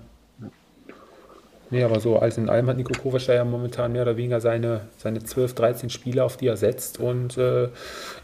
Nee, 1.73 1.83
aber 1.83 1.99
so 1.99 2.19
alles 2.19 2.37
in 2.37 2.49
allem 2.49 2.67
hat 2.67 2.77
Nico 2.77 2.93
Kovac 2.93 3.25
ja 3.25 3.43
momentan 3.43 3.93
mehr 3.93 4.03
oder 4.03 4.15
weniger 4.15 4.39
seine, 4.39 4.81
seine 4.95 5.23
12, 5.23 5.55
13 5.55 5.89
Spiele, 5.89 6.23
auf 6.23 6.37
die 6.37 6.45
er 6.45 6.55
setzt. 6.55 6.99
Und 6.99 7.35
äh, 7.39 7.69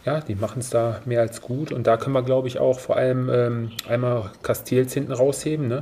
ja, 0.06 0.22
die 0.22 0.36
machen 0.36 0.60
es 0.60 0.70
da 0.70 1.02
mehr 1.06 1.22
als 1.22 1.42
gut. 1.42 1.72
Und 1.72 1.88
da 1.88 1.98
können 1.98 2.14
wir, 2.14 2.22
glaube 2.22 2.48
ich, 2.48 2.60
auch 2.60 2.80
vor 2.80 2.96
allem 2.96 3.28
ähm, 3.34 3.72
einmal 3.88 4.30
Castells 4.44 4.94
hinten 4.94 5.14
rausheben, 5.14 5.68
ne? 5.68 5.82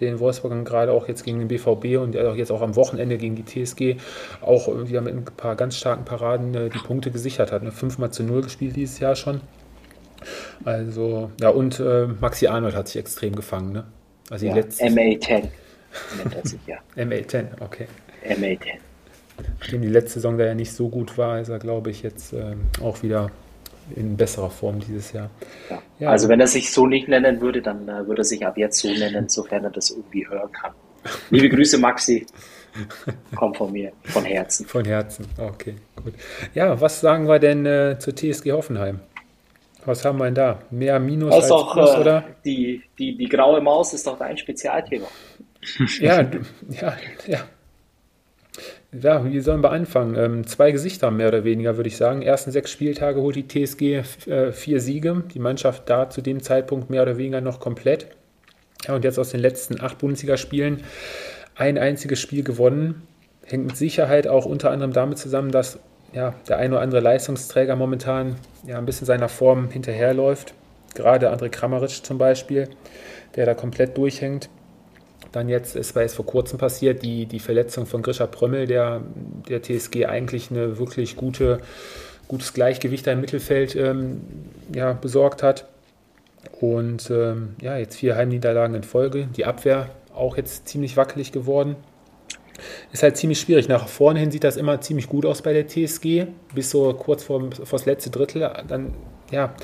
den 0.00 0.20
Wolfsburg 0.20 0.64
gerade 0.64 0.92
auch 0.92 1.08
jetzt 1.08 1.24
gegen 1.24 1.40
den 1.40 1.48
BVB 1.48 2.00
und 2.00 2.14
jetzt 2.14 2.52
auch 2.52 2.62
am 2.62 2.76
Wochenende 2.76 3.18
gegen 3.18 3.34
die 3.34 3.44
TSG 3.44 3.96
auch 4.40 4.68
wieder 4.86 5.00
mit 5.00 5.16
ein 5.16 5.24
paar 5.24 5.56
ganz 5.56 5.76
starken 5.76 6.04
Paraden 6.04 6.54
äh, 6.54 6.68
die 6.70 6.78
Punkte 6.78 7.10
gesichert 7.10 7.50
hat. 7.50 7.64
Ne? 7.64 7.72
Fünfmal 7.72 8.12
zu 8.12 8.22
null 8.22 8.42
gespielt 8.42 8.76
dieses 8.76 9.00
Jahr 9.00 9.16
schon. 9.16 9.40
Also, 10.64 11.32
ja, 11.40 11.48
und 11.48 11.80
äh, 11.80 12.06
Maxi 12.20 12.46
Arnold 12.46 12.76
hat 12.76 12.86
sich 12.86 13.00
extrem 13.00 13.34
gefangen. 13.34 13.72
Ne? 13.72 13.84
Also 14.30 14.46
ja, 14.46 14.54
letzte, 14.54 14.84
MA10 14.84 15.48
nennt 16.16 16.34
er 16.34 16.46
sich 16.46 16.60
ja. 16.66 16.78
MA10, 16.96 17.46
okay. 17.60 17.86
MA10. 18.24 18.78
Nachdem 19.58 19.82
die 19.82 19.88
letzte 19.88 20.14
Saison 20.14 20.36
da 20.36 20.44
ja 20.44 20.54
nicht 20.54 20.72
so 20.72 20.88
gut 20.88 21.16
war, 21.16 21.40
ist 21.40 21.48
er, 21.48 21.58
glaube 21.58 21.90
ich, 21.90 22.02
jetzt 22.02 22.32
ähm, 22.32 22.66
auch 22.82 23.02
wieder 23.02 23.30
in 23.96 24.16
besserer 24.16 24.50
Form 24.50 24.80
dieses 24.80 25.12
Jahr. 25.12 25.30
Ja. 25.68 25.82
Ja, 25.98 26.10
also 26.10 26.28
wenn 26.28 26.40
er 26.40 26.46
sich 26.46 26.70
so 26.70 26.86
nicht 26.86 27.08
nennen 27.08 27.40
würde, 27.40 27.62
dann 27.62 27.88
äh, 27.88 28.06
würde 28.06 28.22
er 28.22 28.24
sich 28.24 28.46
ab 28.46 28.56
jetzt 28.56 28.78
so 28.78 28.88
nennen, 28.88 29.28
sofern 29.28 29.64
er 29.64 29.70
das 29.70 29.90
irgendwie 29.90 30.28
hören 30.28 30.52
kann. 30.52 30.72
Liebe 31.30 31.48
Grüße, 31.48 31.78
Maxi. 31.78 32.26
Komm 33.34 33.54
von 33.54 33.72
mir, 33.72 33.92
von 34.04 34.24
Herzen. 34.24 34.66
Von 34.66 34.84
Herzen, 34.84 35.26
okay, 35.38 35.74
gut. 35.96 36.14
Ja, 36.54 36.80
was 36.80 37.00
sagen 37.00 37.26
wir 37.26 37.38
denn 37.38 37.66
äh, 37.66 37.96
zur 37.98 38.14
TSG 38.14 38.52
Hoffenheim? 38.52 39.00
Was 39.84 40.04
haben 40.04 40.18
wir 40.18 40.26
denn 40.26 40.34
da? 40.34 40.58
Mehr 40.70 41.00
Minus 41.00 41.32
als 41.32 41.48
doch, 41.48 41.72
Plus, 41.72 41.94
äh, 41.94 41.98
oder? 41.98 42.24
Die, 42.44 42.82
die, 42.98 43.16
die 43.16 43.28
graue 43.28 43.60
Maus 43.60 43.92
ist 43.92 44.06
doch 44.06 44.18
dein 44.18 44.36
Spezialthema. 44.36 45.06
ja, 46.00 46.22
ja, 46.68 46.96
ja. 47.26 47.44
Ja, 48.92 49.24
wie 49.24 49.38
sollen 49.40 49.62
wir 49.62 49.70
anfangen? 49.70 50.16
Ähm, 50.16 50.46
zwei 50.46 50.72
Gesichter 50.72 51.12
mehr 51.12 51.28
oder 51.28 51.44
weniger, 51.44 51.76
würde 51.76 51.88
ich 51.88 51.96
sagen. 51.96 52.22
Ersten 52.22 52.50
sechs 52.50 52.72
Spieltage 52.72 53.20
holt 53.20 53.36
die 53.36 53.46
TSG 53.46 54.02
äh, 54.28 54.52
vier 54.52 54.80
Siege. 54.80 55.22
Die 55.32 55.38
Mannschaft 55.38 55.88
da 55.88 56.10
zu 56.10 56.22
dem 56.22 56.42
Zeitpunkt 56.42 56.90
mehr 56.90 57.02
oder 57.02 57.16
weniger 57.16 57.40
noch 57.40 57.60
komplett. 57.60 58.08
Ja, 58.86 58.96
und 58.96 59.04
jetzt 59.04 59.18
aus 59.18 59.30
den 59.30 59.40
letzten 59.40 59.80
acht 59.80 59.98
Bundesligaspielen 59.98 60.82
ein 61.54 61.78
einziges 61.78 62.18
Spiel 62.18 62.42
gewonnen. 62.42 63.02
Hängt 63.46 63.66
mit 63.66 63.76
Sicherheit 63.76 64.26
auch 64.26 64.44
unter 64.44 64.72
anderem 64.72 64.92
damit 64.92 65.18
zusammen, 65.18 65.52
dass 65.52 65.78
ja, 66.12 66.34
der 66.48 66.58
ein 66.58 66.72
oder 66.72 66.80
andere 66.80 67.00
Leistungsträger 67.00 67.76
momentan 67.76 68.36
ja, 68.66 68.78
ein 68.78 68.86
bisschen 68.86 69.06
seiner 69.06 69.28
Form 69.28 69.70
hinterherläuft. 69.70 70.54
Gerade 70.94 71.32
André 71.32 71.48
Kramaric 71.48 72.04
zum 72.04 72.18
Beispiel, 72.18 72.68
der 73.36 73.46
da 73.46 73.54
komplett 73.54 73.96
durchhängt. 73.96 74.48
Dann 75.32 75.48
jetzt, 75.48 75.76
es 75.76 75.94
war 75.94 76.02
jetzt 76.02 76.16
vor 76.16 76.26
kurzem 76.26 76.58
passiert, 76.58 77.02
die, 77.02 77.26
die 77.26 77.38
Verletzung 77.38 77.86
von 77.86 78.02
Grisha 78.02 78.26
Prömmel, 78.26 78.66
der 78.66 79.02
der 79.48 79.62
TSG 79.62 80.06
eigentlich 80.06 80.50
eine 80.50 80.78
wirklich 80.78 81.16
gute, 81.16 81.60
gutes 82.28 82.52
Gleichgewicht 82.52 83.06
im 83.06 83.20
Mittelfeld 83.20 83.76
ähm, 83.76 84.20
ja, 84.74 84.92
besorgt 84.92 85.42
hat. 85.42 85.66
Und 86.60 87.10
ähm, 87.10 87.54
ja, 87.60 87.76
jetzt 87.76 87.96
vier 87.96 88.16
Heimniederlagen 88.16 88.74
in 88.74 88.82
Folge. 88.82 89.28
Die 89.36 89.44
Abwehr 89.44 89.90
auch 90.14 90.36
jetzt 90.36 90.68
ziemlich 90.68 90.96
wackelig 90.96 91.32
geworden. 91.32 91.76
Ist 92.92 93.02
halt 93.02 93.16
ziemlich 93.16 93.40
schwierig. 93.40 93.68
Nach 93.68 93.88
vorne 93.88 94.20
hin 94.20 94.30
sieht 94.30 94.44
das 94.44 94.56
immer 94.56 94.80
ziemlich 94.80 95.08
gut 95.08 95.24
aus 95.24 95.42
bei 95.42 95.52
der 95.52 95.66
TSG, 95.66 96.26
bis 96.54 96.70
so 96.70 96.92
kurz 96.94 97.22
vor, 97.22 97.50
vor 97.52 97.78
das 97.78 97.86
letzte 97.86 98.10
Drittel. 98.10 98.50
Dann, 98.68 98.94
ja, 99.30 99.54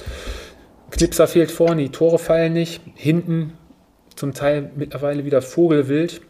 Knipser 0.91 1.27
fehlt 1.27 1.51
vorne, 1.51 1.83
die 1.83 1.89
Tore 1.91 2.19
fallen 2.19 2.53
nicht. 2.53 2.81
Hinten 2.95 3.55
zum 4.17 4.35
Teil 4.35 4.71
mittlerweile 4.75 5.25
wieder 5.25 5.43
vogelwild. 5.43 6.23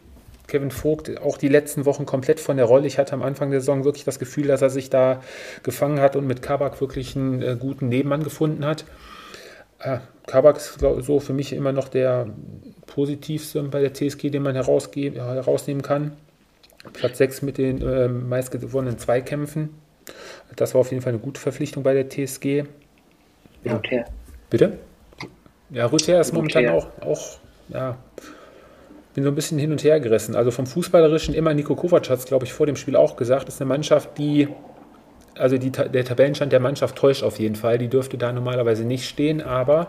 Kevin 0.47 0.71
Vogt 0.71 1.19
auch 1.21 1.37
die 1.37 1.49
letzten 1.49 1.85
Wochen 1.85 2.05
komplett 2.05 2.39
von 2.39 2.55
der 2.55 2.65
Rolle. 2.65 2.87
Ich 2.87 2.97
hatte 2.97 3.13
am 3.13 3.21
Anfang 3.21 3.51
der 3.51 3.59
Saison 3.59 3.83
wirklich 3.83 4.05
das 4.05 4.17
Gefühl, 4.17 4.47
dass 4.47 4.61
er 4.61 4.69
sich 4.69 4.89
da 4.89 5.21
gefangen 5.63 5.99
hat 5.99 6.15
und 6.15 6.25
mit 6.25 6.41
Kabak 6.41 6.79
wirklich 6.79 7.15
einen 7.15 7.41
äh, 7.41 7.57
guten 7.59 7.89
Nebenmann 7.89 8.23
gefunden 8.23 8.65
hat. 8.65 8.85
Äh, 9.79 9.97
Kabak 10.25 10.57
ist 10.57 10.79
so 10.79 11.19
für 11.19 11.33
mich 11.33 11.53
immer 11.53 11.71
noch 11.71 11.89
der 11.89 12.27
positivste 12.85 13.63
bei 13.63 13.81
der 13.81 13.93
TSG, 13.93 14.29
den 14.29 14.43
man 14.43 14.55
herausnehmen 14.55 15.81
kann. 15.81 16.13
Platz 16.93 17.17
6 17.17 17.41
mit 17.41 17.57
den 17.57 17.81
äh, 17.81 18.07
meistgewonnenen 18.07 18.97
Zweikämpfen. 18.97 19.69
Das 20.55 20.73
war 20.73 20.81
auf 20.81 20.91
jeden 20.91 21.01
Fall 21.01 21.13
eine 21.13 21.21
gute 21.21 21.39
Verpflichtung 21.39 21.83
bei 21.83 21.93
der 21.93 22.09
TSG. 22.09 22.63
Ja. 23.63 23.75
Ruther. 23.75 24.05
Bitte? 24.49 24.77
Ja, 25.69 25.85
Ruther 25.85 26.21
ist 26.21 26.33
momentan 26.33 26.69
auch, 26.69 26.87
auch, 27.01 27.39
ja, 27.69 27.97
bin 29.13 29.23
so 29.23 29.31
ein 29.31 29.35
bisschen 29.35 29.57
hin 29.57 29.71
und 29.71 29.83
her 29.83 29.99
gerissen. 29.99 30.35
Also 30.35 30.51
vom 30.51 30.67
Fußballerischen 30.67 31.33
immer 31.33 31.53
Nico 31.53 31.75
Kovac 31.75 32.07
hat 32.09 32.19
es, 32.19 32.25
glaube 32.25 32.45
ich, 32.45 32.53
vor 32.53 32.67
dem 32.67 32.75
Spiel 32.75 32.95
auch 32.95 33.15
gesagt, 33.15 33.47
ist 33.47 33.59
eine 33.59 33.67
Mannschaft, 33.67 34.17
die, 34.17 34.47
also 35.35 35.57
die, 35.57 35.71
der 35.71 36.05
Tabellenstand 36.05 36.51
der 36.51 36.59
Mannschaft 36.59 36.95
täuscht 36.95 37.23
auf 37.23 37.39
jeden 37.39 37.55
Fall. 37.55 37.79
Die 37.79 37.87
dürfte 37.87 38.17
da 38.17 38.31
normalerweise 38.31 38.85
nicht 38.85 39.09
stehen, 39.09 39.41
aber 39.41 39.87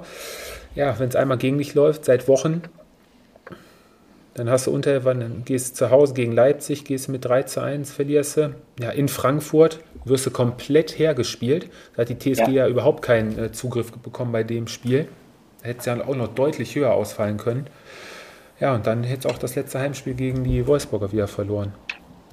ja, 0.75 0.99
wenn 0.99 1.11
es 1.11 1.17
einmal 1.17 1.37
gegen 1.37 1.59
dich 1.59 1.75
läuft, 1.75 2.07
seit 2.07 2.27
Wochen, 2.27 2.63
dann 4.33 4.49
hast 4.49 4.67
du 4.67 4.71
unter, 4.71 5.01
dann 5.01 5.43
gehst 5.45 5.73
du 5.73 5.75
zu 5.75 5.91
Hause 5.91 6.15
gegen 6.15 6.33
Leipzig, 6.33 6.85
gehst 6.85 7.09
du 7.09 7.13
mit 7.13 7.25
3 7.25 7.43
zu 7.43 7.61
1, 7.61 7.93
verlierst 7.93 8.37
du. 8.37 8.55
Ja, 8.81 8.91
in 8.91 9.09
Frankfurt 9.09 9.81
wirst 10.05 10.25
du 10.25 10.31
komplett 10.31 10.99
hergespielt. 10.99 11.69
Da 11.95 12.03
hat 12.03 12.09
die 12.09 12.19
TSG 12.19 12.47
ja, 12.47 12.49
ja 12.49 12.69
überhaupt 12.69 13.03
keinen 13.03 13.39
äh, 13.39 13.53
Zugriff 13.53 13.93
bekommen 13.93 14.33
bei 14.33 14.45
dem 14.45 14.69
Spiel. 14.69 15.09
Hätte 15.63 15.79
es 15.79 15.85
ja 15.87 16.01
auch 16.07 16.15
noch 16.15 16.29
deutlich 16.29 16.75
höher 16.75 16.93
ausfallen 16.93 17.37
können. 17.37 17.69
Ja, 18.61 18.75
und 18.75 18.87
dann 18.87 19.05
hätte 19.05 19.29
es 19.29 19.35
auch 19.35 19.39
das 19.39 19.55
letzte 19.55 19.79
Heimspiel 19.79 20.15
gegen 20.15 20.45
die 20.45 20.67
Wolfsburger 20.67 21.13
wieder 21.13 21.29
verloren. 21.29 21.75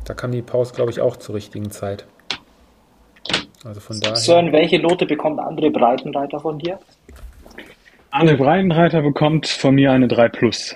Da 0.05 0.13
kam 0.13 0.31
die 0.31 0.41
Pause, 0.41 0.73
glaube 0.73 0.91
ich, 0.91 1.01
auch 1.01 1.17
zur 1.17 1.35
richtigen 1.35 1.71
Zeit. 1.71 2.05
Also 3.63 3.79
von 3.79 3.99
daher. 3.99 4.15
Sören, 4.15 4.51
welche 4.51 4.79
Note 4.79 5.05
bekommt 5.05 5.39
André 5.39 5.71
Breitenreiter 5.71 6.39
von 6.39 6.59
dir? 6.59 6.79
André 8.11 8.37
Breitenreiter 8.37 9.01
bekommt 9.01 9.47
von 9.47 9.75
mir 9.75 9.91
eine 9.91 10.07
3 10.07 10.29
Plus. 10.29 10.75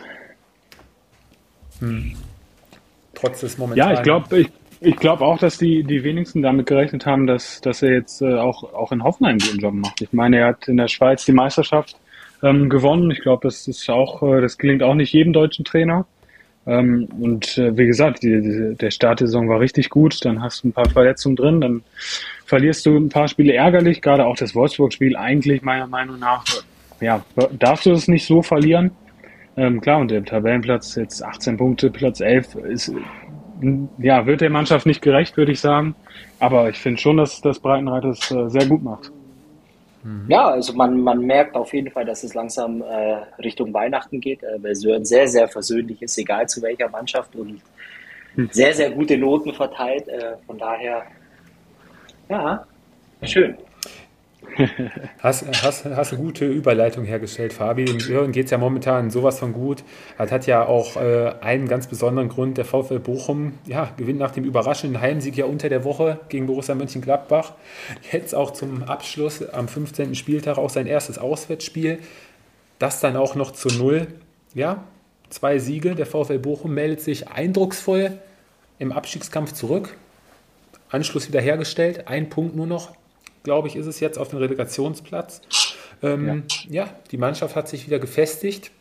Hm. 1.80 2.16
Trotz 3.14 3.42
des 3.42 3.58
momentanen. 3.58 3.94
Ja, 3.94 3.98
ich 3.98 4.04
glaube 4.04 4.40
ich, 4.40 4.50
ich 4.82 4.96
glaub 4.96 5.22
auch, 5.22 5.38
dass 5.38 5.58
die, 5.58 5.84
die 5.84 6.04
wenigsten 6.04 6.42
damit 6.42 6.66
gerechnet 6.66 7.06
haben, 7.06 7.28
dass, 7.28 7.62
dass 7.62 7.82
er 7.82 7.94
jetzt 7.94 8.22
äh, 8.22 8.36
auch, 8.36 8.74
auch 8.74 8.92
in 8.92 9.04
Hoffenheim 9.04 9.34
einen 9.34 9.40
guten 9.40 9.60
Job 9.60 9.74
macht. 9.74 10.02
Ich 10.02 10.14
meine, 10.14 10.40
er 10.40 10.48
hat 10.48 10.68
in 10.68 10.78
der 10.78 10.88
Schweiz 10.88 11.26
die 11.26 11.32
Meisterschaft 11.32 11.98
ähm, 12.44 12.70
gewonnen. 12.70 13.12
Ich 13.12 13.22
glaube, 13.22 13.48
das 13.48 13.68
ist 13.68 13.90
auch, 13.90 14.24
äh, 14.24 14.42
das 14.42 14.58
gelingt 14.58 14.84
auch 14.84 14.96
nicht 14.96 15.14
jedem 15.14 15.34
deutschen 15.34 15.66
Trainer. 15.66 16.06
Ähm, 16.66 17.08
und 17.20 17.58
äh, 17.58 17.76
wie 17.78 17.88
gesagt, 17.88 18.24
die, 18.24 18.42
die, 18.42 18.76
der 18.76 18.92
Start 18.92 19.22
der 19.22 19.28
Saison 19.28 19.50
war 19.50 19.60
richtig 19.60 19.90
gut. 19.90 20.24
Dann 20.24 20.42
hast 20.42 20.64
du 20.64 20.70
ein 20.70 20.74
paar 20.74 20.90
Verletzungen 20.90 21.36
drin, 21.36 21.62
dann 21.62 21.82
verlierst 22.46 22.86
du 22.86 22.96
ein 22.98 23.10
paar 23.10 23.28
Spiele 23.28 23.54
ärgerlich. 23.54 24.02
Gerade 24.02 24.26
auch 24.26 24.36
das 24.36 24.56
Wolfsburg-Spiel 24.56 25.16
eigentlich 25.16 25.62
meiner 25.62 25.88
Meinung 25.88 26.20
nach, 26.20 26.44
ja, 27.02 27.24
darfst 27.58 27.86
du 27.86 27.92
es 27.92 28.08
nicht 28.08 28.26
so 28.26 28.42
verlieren. 28.42 28.92
Ähm, 29.58 29.82
klar, 29.82 30.00
und 30.00 30.12
der 30.12 30.24
Tabellenplatz 30.24 30.96
jetzt 30.96 31.24
18 31.24 31.58
Punkte, 31.58 31.90
Platz 31.90 32.20
11 32.20 32.56
ist, 32.56 32.94
ja, 33.98 34.26
wird 34.26 34.42
der 34.42 34.50
Mannschaft 34.50 34.86
nicht 34.86 35.02
gerecht, 35.02 35.36
würde 35.38 35.52
ich 35.52 35.60
sagen. 35.60 35.96
Aber 36.40 36.70
ich 36.70 36.78
finde 36.78 37.02
schon, 37.02 37.18
dass 37.18 37.42
das 37.42 37.60
Breitenreiter 37.60 38.10
es 38.10 38.32
äh, 38.32 38.50
sehr 38.50 38.68
gut 38.68 38.84
macht. 38.84 39.12
Mhm. 40.10 40.26
Ja, 40.28 40.50
also 40.50 40.74
man, 40.74 41.00
man 41.02 41.20
merkt 41.20 41.56
auf 41.56 41.72
jeden 41.72 41.92
Fall, 41.92 42.04
dass 42.04 42.24
es 42.24 42.34
langsam 42.34 42.82
äh, 42.82 43.18
Richtung 43.44 43.72
Weihnachten 43.76 44.20
geht, 44.20 44.42
äh, 44.42 44.58
weil 44.62 44.74
Sören 44.74 45.06
sehr, 45.06 45.28
sehr 45.28 45.48
versöhnlich 45.48 46.02
ist, 46.02 46.18
egal 46.18 46.50
zu 46.50 46.64
welcher 46.64 46.90
Mannschaft 46.90 47.36
und 47.36 47.62
hm. 48.34 48.50
sehr, 48.52 48.74
sehr 48.74 48.90
gute 48.90 49.20
Noten 49.20 49.54
verteilt. 49.54 50.08
Äh, 50.08 50.38
von 50.48 50.58
daher, 50.58 51.04
ja, 52.28 52.66
schön. 53.22 53.56
Hast, 55.22 55.46
hast, 55.64 55.86
hast 55.86 56.14
eine 56.14 56.22
gute 56.22 56.46
Überleitung 56.46 57.06
hergestellt, 57.06 57.54
Fabi. 57.54 57.86
Dem 57.86 58.00
Hören 58.00 58.32
geht 58.32 58.46
es 58.46 58.52
ja 58.52 58.58
momentan 58.58 59.10
sowas 59.10 59.40
von 59.40 59.54
gut. 59.54 59.84
Das 60.18 60.32
hat 60.32 60.48
ja 60.48 60.66
auch 60.66 60.96
äh, 60.96 61.34
einen 61.42 61.68
ganz 61.68 61.88
besonderen 61.88 62.30
Grund. 62.30 62.58
Der 62.58 62.66
VfL 62.66 63.00
Bochum 63.00 63.54
ja, 63.66 63.92
gewinnt 63.98 64.20
nach 64.20 64.32
dem 64.32 64.44
überraschenden 64.44 65.02
Heimsieg 65.02 65.36
ja 65.38 65.46
unter 65.46 65.70
der 65.70 65.84
Woche 65.84 66.20
gegen 66.30 66.46
Borussia 66.46 66.76
Mönchengladbach. 66.76 67.54
Jetzt 68.12 68.34
auch 68.36 68.52
zum 68.52 68.84
Abschluss 68.84 69.48
am 69.50 69.68
15. 69.68 70.16
Spieltag 70.16 70.58
auch 70.58 70.70
sein 70.70 70.88
erstes 70.88 71.18
Auswärtsspiel. 71.18 72.00
Das 72.80 73.00
dann 73.00 73.18
auch 73.18 73.36
noch 73.36 73.52
zu 73.52 73.68
Null. 73.70 74.08
Ja, 74.54 74.84
zwei 75.30 75.60
Siege. 75.60 75.96
Der 75.96 76.06
VfL 76.06 76.40
Bochum 76.40 76.74
meldet 76.74 77.02
sich 77.02 77.28
eindrucksvoll 77.28 78.20
im 78.80 78.92
Abstiegskampf 78.92 79.54
zurück. 79.54 79.98
Anschluss 80.90 81.28
wiederhergestellt. 81.28 82.08
Ein 82.08 82.30
Punkt 82.30 82.56
nur 82.56 82.68
noch 82.68 82.94
glaube 83.44 83.68
ich, 83.68 83.76
ist 83.76 83.86
es 83.86 84.00
jetzt 84.00 84.18
auf 84.18 84.30
dem 84.30 84.40
Relegationsplatz. 84.40 85.42
Ähm, 86.02 86.44
ja. 86.70 86.86
ja, 86.86 86.94
die 87.12 87.18
Mannschaft 87.18 87.56
hat 87.56 87.68
sich 87.68 87.86
wieder 87.86 88.00
gefestigt, 88.00 88.72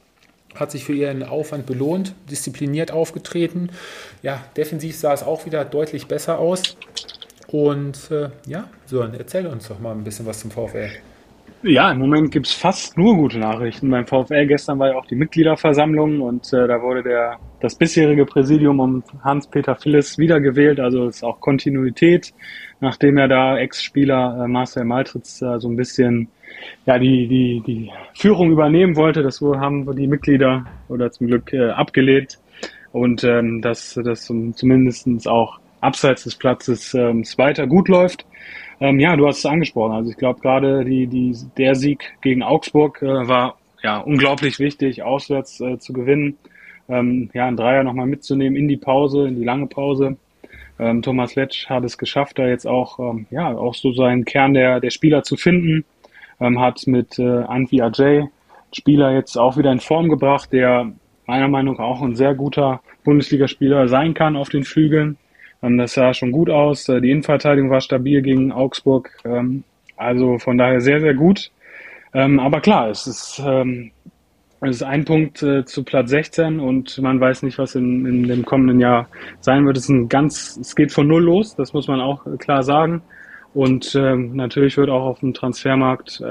hat 0.55 0.71
sich 0.71 0.85
für 0.85 0.93
ihren 0.93 1.23
Aufwand 1.23 1.67
belohnt, 1.67 2.15
diszipliniert 2.31 2.91
aufgetreten. 2.91 3.71
Ja, 4.23 4.45
defensiv 4.57 4.97
sah 4.97 5.13
es 5.13 5.23
auch 5.23 5.47
wieder 5.47 5.65
deutlich 5.65 6.07
besser 6.07 6.39
aus. 6.39 6.77
Und 7.49 8.11
äh, 8.11 8.31
ja, 8.47 8.69
Sören, 8.87 9.15
erzähl 9.15 9.47
uns 9.47 9.69
doch 9.69 9.79
mal 9.79 9.93
ein 9.93 10.05
bisschen 10.05 10.27
was 10.27 10.41
zum 10.41 10.51
VfL. 10.51 10.91
Ja, 11.63 11.91
im 11.91 11.99
Moment 11.99 12.31
gibt 12.31 12.47
es 12.47 12.53
fast 12.53 12.97
nur 12.97 13.17
gute 13.17 13.37
Nachrichten 13.41 13.91
beim 13.91 14.07
VfL. 14.07 14.47
Gestern 14.47 14.79
war 14.79 14.91
ja 14.91 14.95
auch 14.97 15.07
die 15.07 15.17
Mitgliederversammlung 15.17 16.21
und 16.21 16.53
äh, 16.53 16.69
da 16.69 16.81
wurde 16.81 17.03
der, 17.03 17.39
das 17.61 17.75
bisherige 17.75 18.27
Präsidium 18.27 18.79
um 18.79 19.03
Hans-Peter 19.25 19.75
Phillis 19.75 20.19
wiedergewählt. 20.19 20.79
Also 20.79 21.09
ist 21.09 21.25
auch 21.25 21.41
Kontinuität, 21.41 22.33
nachdem 22.79 23.17
er 23.17 23.27
da 23.27 23.59
Ex-Spieler 23.59 24.45
äh, 24.45 24.49
Marcel 24.49 24.85
Maltritz 24.85 25.43
äh, 25.43 25.59
so 25.59 25.69
ein 25.69 25.75
bisschen 25.75 26.29
ja, 26.87 26.97
die, 26.97 27.27
die, 27.27 27.63
die 27.67 27.91
Führung 28.15 28.53
übernehmen 28.53 28.95
wollte. 28.95 29.25
Das 29.25 29.41
haben 29.41 29.97
die 29.97 30.07
Mitglieder 30.07 30.65
oder 30.89 31.11
zum 31.11 31.27
Glück 31.27 31.53
äh, 31.53 31.71
abgelehnt. 31.71 32.39
Und 32.93 33.25
ähm, 33.25 33.63
dass 33.63 33.99
das 34.05 34.27
zumindest 34.27 35.27
auch 35.27 35.59
abseits 35.81 36.23
des 36.23 36.37
Platzes 36.37 36.95
ähm, 36.95 37.25
weiter 37.37 37.67
gut 37.67 37.89
läuft. 37.89 38.28
Ähm, 38.81 39.01
ja, 39.01 39.17
du 39.17 39.27
hast 39.27 39.39
es 39.39 39.47
angesprochen. 39.47 39.93
Also 39.93 40.11
ich 40.11 40.17
glaube 40.17 40.41
gerade 40.41 40.85
die, 40.85 41.07
die, 41.07 41.37
der 41.57 41.75
Sieg 41.75 42.15
gegen 42.21 42.43
Augsburg 42.43 43.03
äh, 43.03 43.29
war 43.29 43.59
ja 43.83 43.99
unglaublich 43.99 44.59
wichtig, 44.59 45.03
auswärts 45.03 45.61
äh, 45.61 45.79
zu 45.79 45.93
gewinnen. 45.93 46.39
Ähm, 46.89 47.31
ja, 47.35 47.47
ein 47.47 47.57
Dreier 47.57 47.83
nochmal 47.83 48.07
mitzunehmen 48.07 48.57
in 48.57 48.69
die 48.69 48.77
Pause, 48.77 49.29
in 49.29 49.37
die 49.37 49.45
lange 49.45 49.67
Pause. 49.67 50.17
Ähm, 50.79 51.03
Thomas 51.03 51.35
Letsch 51.35 51.69
hat 51.69 51.85
es 51.85 51.99
geschafft, 51.99 52.39
da 52.39 52.47
jetzt 52.47 52.67
auch, 52.67 52.99
ähm, 52.99 53.27
ja, 53.31 53.57
auch 53.57 53.75
so 53.75 53.93
seinen 53.93 54.25
Kern 54.25 54.55
der, 54.55 54.81
der 54.81 54.91
Spieler 54.91 55.23
zu 55.23 55.37
finden. 55.37 55.85
Ähm, 56.41 56.61
hat 56.61 56.87
mit 56.87 57.19
äh, 57.19 57.43
Anvi 57.43 57.83
Ajay 57.83 58.29
Spieler 58.73 59.13
jetzt 59.13 59.37
auch 59.37 59.57
wieder 59.57 59.73
in 59.73 59.81
Form 59.81 60.09
gebracht, 60.09 60.53
der 60.53 60.93
meiner 61.27 61.49
Meinung 61.49 61.77
nach 61.77 61.85
auch 61.85 62.03
ein 62.03 62.15
sehr 62.15 62.35
guter 62.35 62.81
Bundesligaspieler 63.05 63.89
sein 63.89 64.15
kann 64.15 64.37
auf 64.37 64.51
den 64.51 64.65
Flügeln. 64.65 65.17
Ähm, 65.63 65.79
das 65.79 65.95
sah 65.95 66.15
schon 66.15 66.33
gut 66.33 66.51
aus. 66.51 66.89
Äh, 66.89 67.01
die 67.01 67.11
Innenverteidigung 67.11 67.71
war 67.71 67.81
stabil 67.81 68.23
gegen 68.23 68.53
Augsburg. 68.53 69.11
Ähm, 69.25 69.65
also 69.97 70.39
von 70.39 70.59
daher 70.59 70.81
sehr, 70.81 71.01
sehr 71.01 71.15
gut. 71.15 71.51
Ähm, 72.15 72.41
aber 72.41 72.61
klar, 72.61 72.89
es 72.89 73.07
ist, 73.07 73.43
es 74.61 74.77
ist 74.77 74.83
ein 74.83 75.05
Punkt 75.05 75.43
äh, 75.43 75.65
zu 75.65 75.85
Platz 75.85 76.11
16 76.11 76.59
und 76.59 76.99
man 77.03 77.21
weiß 77.21 77.43
nicht, 77.43 77.59
was 77.59 77.75
in, 77.75 78.07
in 78.07 78.29
dem 78.29 78.45
kommenden 78.45 78.81
Jahr 78.81 79.09
sein 79.41 79.67
wird. 79.67 79.77
Es 79.77 79.85
ist 79.85 79.91
ein 79.91 80.09
ganz, 80.09 80.57
es 80.61 80.75
geht 80.75 80.93
von 80.93 81.07
null 81.07 81.23
los, 81.23 81.55
das 81.57 81.73
muss 81.73 81.89
man 81.89 82.01
auch 82.01 82.25
klar 82.39 82.63
sagen. 82.63 83.03
Und 83.55 83.95
natürlich 83.95 84.77
wird 84.77 84.91
auch 84.91 85.05
auf 85.05 85.21
dem 85.21 85.35
Transfermarkt 85.35 86.23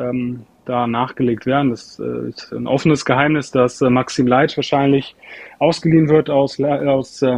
da 0.67 0.87
nachgelegt 0.87 1.45
werden. 1.45 1.71
Das 1.71 1.99
äh, 1.99 2.29
ist 2.29 2.51
ein 2.51 2.67
offenes 2.67 3.05
Geheimnis, 3.05 3.51
dass 3.51 3.81
Maxim 3.81 4.27
Leitsch 4.27 4.57
wahrscheinlich 4.57 5.15
ausgeliehen 5.59 6.09
wird 6.09 6.29
aus, 6.29 6.59
aus 6.59 7.21
äh, 7.21 7.37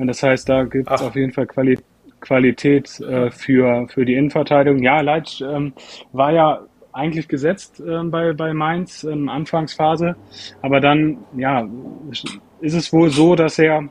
Mainz 0.00 0.06
das 0.06 0.22
heißt, 0.22 0.48
da 0.48 0.64
gibt 0.64 0.90
es 0.90 1.02
auf 1.02 1.14
jeden 1.14 1.32
Fall 1.32 1.46
Quali 1.46 1.78
Qualität 2.20 3.00
äh, 3.00 3.30
für, 3.30 3.86
für 3.88 4.04
die 4.04 4.14
Innenverteidigung. 4.14 4.82
Ja, 4.82 5.00
Leitsch 5.00 5.40
ähm, 5.40 5.72
war 6.12 6.32
ja 6.32 6.60
eigentlich 6.92 7.28
gesetzt 7.28 7.80
äh, 7.80 8.02
bei, 8.04 8.32
bei 8.32 8.52
Mainz 8.52 9.04
in 9.04 9.28
Anfangsphase, 9.28 10.16
aber 10.60 10.80
dann 10.80 11.18
ja, 11.36 11.66
ist 12.60 12.74
es 12.74 12.92
wohl 12.92 13.10
so, 13.10 13.34
dass 13.34 13.58
er 13.58 13.88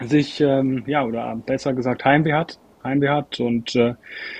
sich, 0.00 0.40
ähm, 0.40 0.84
ja, 0.86 1.04
oder 1.04 1.36
besser 1.46 1.74
gesagt 1.74 2.04
Heimweh 2.04 2.32
hat, 2.32 2.58
Heimweh 2.84 3.08
hat 3.08 3.40
und 3.40 3.74
äh, 3.76 3.94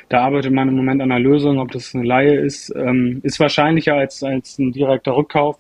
da 0.09 0.23
arbeitet 0.23 0.53
man 0.53 0.69
im 0.69 0.77
Moment 0.77 1.03
an 1.03 1.11
einer 1.11 1.21
Lösung, 1.21 1.59
ob 1.59 1.71
das 1.71 1.95
eine 1.95 2.05
Laie 2.05 2.37
ist, 2.37 2.75
ähm, 2.75 3.21
ist 3.23 3.41
wahrscheinlicher 3.41 3.95
als, 3.95 4.23
als 4.23 4.59
ein 4.59 4.73
direkter 4.73 5.17
Rückkauf. 5.17 5.59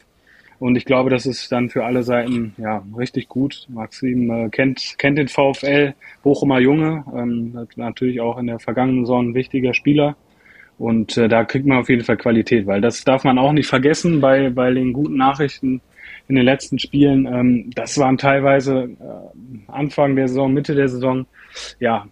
Und 0.62 0.76
ich 0.76 0.84
glaube, 0.84 1.10
das 1.10 1.26
ist 1.26 1.50
dann 1.50 1.70
für 1.70 1.84
alle 1.84 2.04
Seiten 2.04 2.54
ja 2.56 2.84
richtig 2.96 3.28
gut. 3.28 3.66
Maxim 3.68 4.30
äh, 4.30 4.48
kennt, 4.48 4.94
kennt 4.96 5.18
den 5.18 5.26
VfL, 5.26 5.92
Bochumer 6.22 6.60
Junge, 6.60 7.04
ähm, 7.12 7.66
natürlich 7.74 8.20
auch 8.20 8.38
in 8.38 8.46
der 8.46 8.60
vergangenen 8.60 9.04
Saison 9.04 9.30
ein 9.30 9.34
wichtiger 9.34 9.74
Spieler. 9.74 10.14
Und 10.78 11.16
äh, 11.16 11.26
da 11.28 11.44
kriegt 11.44 11.66
man 11.66 11.78
auf 11.78 11.88
jeden 11.88 12.04
Fall 12.04 12.16
Qualität, 12.16 12.68
weil 12.68 12.80
das 12.80 13.02
darf 13.02 13.24
man 13.24 13.40
auch 13.40 13.50
nicht 13.50 13.66
vergessen 13.66 14.20
bei, 14.20 14.50
bei 14.50 14.72
den 14.72 14.92
guten 14.92 15.16
Nachrichten 15.16 15.80
in 16.28 16.36
den 16.36 16.44
letzten 16.44 16.78
Spielen. 16.78 17.26
Ähm, 17.26 17.70
das 17.74 17.98
waren 17.98 18.16
teilweise 18.16 18.84
äh, 18.84 19.66
Anfang 19.66 20.14
der 20.14 20.28
Saison, 20.28 20.54
Mitte 20.54 20.76
der 20.76 20.88
Saison, 20.88 21.26
ja, 21.80 22.06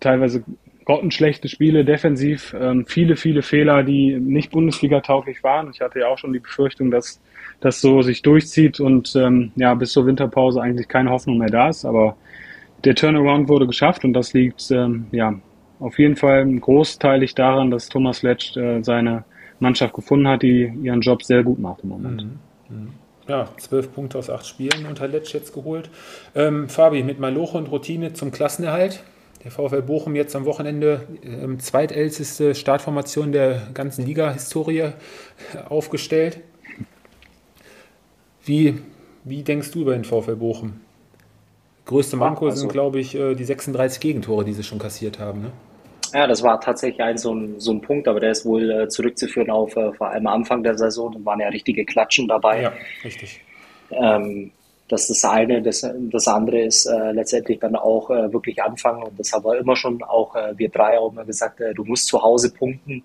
teilweise 0.00 0.42
grottenschlechte 0.86 1.48
Spiele 1.48 1.84
defensiv, 1.84 2.56
ähm, 2.58 2.86
viele, 2.86 3.16
viele 3.16 3.42
Fehler, 3.42 3.82
die 3.82 4.18
nicht 4.18 4.52
Bundesliga-tauglich 4.52 5.44
waren. 5.44 5.70
Ich 5.74 5.82
hatte 5.82 5.98
ja 5.98 6.08
auch 6.08 6.16
schon 6.16 6.32
die 6.32 6.38
Befürchtung, 6.38 6.90
dass 6.90 7.20
das 7.60 7.80
so 7.80 8.02
sich 8.02 8.22
durchzieht 8.22 8.80
und 8.80 9.14
ähm, 9.16 9.52
ja, 9.56 9.74
bis 9.74 9.92
zur 9.92 10.06
Winterpause 10.06 10.60
eigentlich 10.60 10.88
keine 10.88 11.10
Hoffnung 11.10 11.38
mehr 11.38 11.50
da 11.50 11.68
ist. 11.68 11.84
Aber 11.84 12.16
der 12.84 12.94
Turnaround 12.94 13.48
wurde 13.48 13.66
geschafft 13.66 14.04
und 14.04 14.14
das 14.14 14.32
liegt 14.32 14.70
ähm, 14.70 15.06
ja 15.12 15.34
auf 15.78 15.98
jeden 15.98 16.16
Fall 16.16 16.46
großteilig 16.46 17.34
daran, 17.34 17.70
dass 17.70 17.88
Thomas 17.88 18.22
Letsch 18.22 18.56
äh, 18.56 18.82
seine 18.82 19.24
Mannschaft 19.58 19.94
gefunden 19.94 20.28
hat, 20.28 20.42
die 20.42 20.72
ihren 20.82 21.00
Job 21.00 21.22
sehr 21.22 21.42
gut 21.42 21.58
macht 21.58 21.82
im 21.82 21.90
Moment. 21.90 22.24
Mhm. 22.24 22.76
Mhm. 22.76 22.88
Ja, 23.28 23.48
zwölf 23.58 23.92
Punkte 23.92 24.18
aus 24.18 24.28
acht 24.28 24.46
Spielen 24.46 24.86
unter 24.88 25.06
Letsch 25.06 25.32
jetzt 25.34 25.54
geholt. 25.54 25.88
Ähm, 26.34 26.68
Fabi, 26.68 27.02
mit 27.02 27.20
Maloche 27.20 27.58
und 27.58 27.70
Routine 27.70 28.12
zum 28.12 28.32
Klassenerhalt. 28.32 29.04
Der 29.44 29.50
VfL 29.50 29.82
Bochum 29.82 30.16
jetzt 30.16 30.36
am 30.36 30.44
Wochenende 30.44 31.06
ähm, 31.22 31.58
zweitälteste 31.60 32.54
Startformation 32.54 33.32
der 33.32 33.68
ganzen 33.72 34.04
Liga-Historie 34.04 34.90
aufgestellt. 35.68 36.40
Wie, 38.50 38.74
wie 39.22 39.44
denkst 39.44 39.70
du 39.70 39.82
über 39.82 39.92
den 39.92 40.02
VfL 40.02 40.34
Bochum? 40.34 40.80
Größte 41.84 42.16
Manko 42.16 42.46
also, 42.46 42.62
sind, 42.62 42.72
glaube 42.72 42.98
ich, 42.98 43.14
äh, 43.14 43.36
die 43.36 43.44
36 43.44 44.00
Gegentore, 44.00 44.44
die 44.44 44.54
sie 44.54 44.64
schon 44.64 44.80
kassiert 44.80 45.20
haben. 45.20 45.42
Ne? 45.42 45.52
Ja, 46.12 46.26
das 46.26 46.42
war 46.42 46.60
tatsächlich 46.60 47.00
ein 47.00 47.16
so, 47.16 47.32
ein 47.32 47.60
so 47.60 47.70
ein 47.70 47.80
Punkt, 47.80 48.08
aber 48.08 48.18
der 48.18 48.32
ist 48.32 48.44
wohl 48.44 48.68
äh, 48.68 48.88
zurückzuführen 48.88 49.50
auf 49.50 49.76
äh, 49.76 49.92
vor 49.92 50.08
allem 50.08 50.26
Anfang 50.26 50.64
der 50.64 50.76
Saison. 50.76 51.12
Da 51.12 51.24
waren 51.24 51.38
ja 51.38 51.46
richtige 51.46 51.84
Klatschen 51.84 52.26
dabei. 52.26 52.62
Ja, 52.62 52.72
richtig. 53.04 53.40
Ähm, 53.92 54.50
das 54.88 55.08
ist 55.08 55.22
das 55.22 55.30
eine. 55.30 55.62
Das, 55.62 55.86
das 56.10 56.26
andere 56.26 56.62
ist 56.62 56.86
äh, 56.86 57.12
letztendlich 57.12 57.60
dann 57.60 57.76
auch 57.76 58.10
äh, 58.10 58.32
wirklich 58.32 58.60
anfangen. 58.60 59.04
Und 59.04 59.16
das 59.16 59.32
haben 59.32 59.44
wir 59.44 59.58
immer 59.60 59.76
schon, 59.76 60.02
auch 60.02 60.34
äh, 60.34 60.58
wir 60.58 60.70
drei 60.70 60.98
auch 60.98 61.12
immer 61.12 61.24
gesagt, 61.24 61.60
du 61.76 61.84
musst 61.84 62.08
zu 62.08 62.20
Hause 62.20 62.52
punkten. 62.52 63.04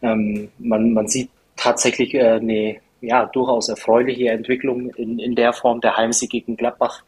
Ähm, 0.00 0.48
man, 0.58 0.94
man 0.94 1.06
sieht 1.06 1.28
tatsächlich 1.54 2.18
eine 2.18 2.80
ja, 3.06 3.26
durchaus 3.26 3.68
erfreuliche 3.68 4.28
Entwicklung 4.30 4.90
in, 4.90 5.18
in 5.18 5.34
der 5.34 5.52
Form. 5.52 5.80
Der 5.80 5.96
Heimsieg 5.96 6.30
gegen 6.30 6.56
Gladbach 6.56 7.04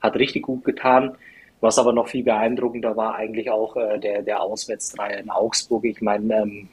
hat 0.00 0.16
richtig 0.16 0.42
gut 0.42 0.64
getan. 0.64 1.16
Was 1.60 1.78
aber 1.78 1.92
noch 1.92 2.08
viel 2.08 2.22
beeindruckender 2.22 2.96
war, 2.96 3.14
eigentlich 3.14 3.50
auch 3.50 3.76
äh, 3.76 3.98
der, 3.98 4.22
der 4.22 4.42
Auswärtsdreier 4.42 5.18
in 5.18 5.30
Augsburg. 5.30 5.84
Ich 5.86 6.02
meine, 6.02 6.34
ähm, 6.34 6.68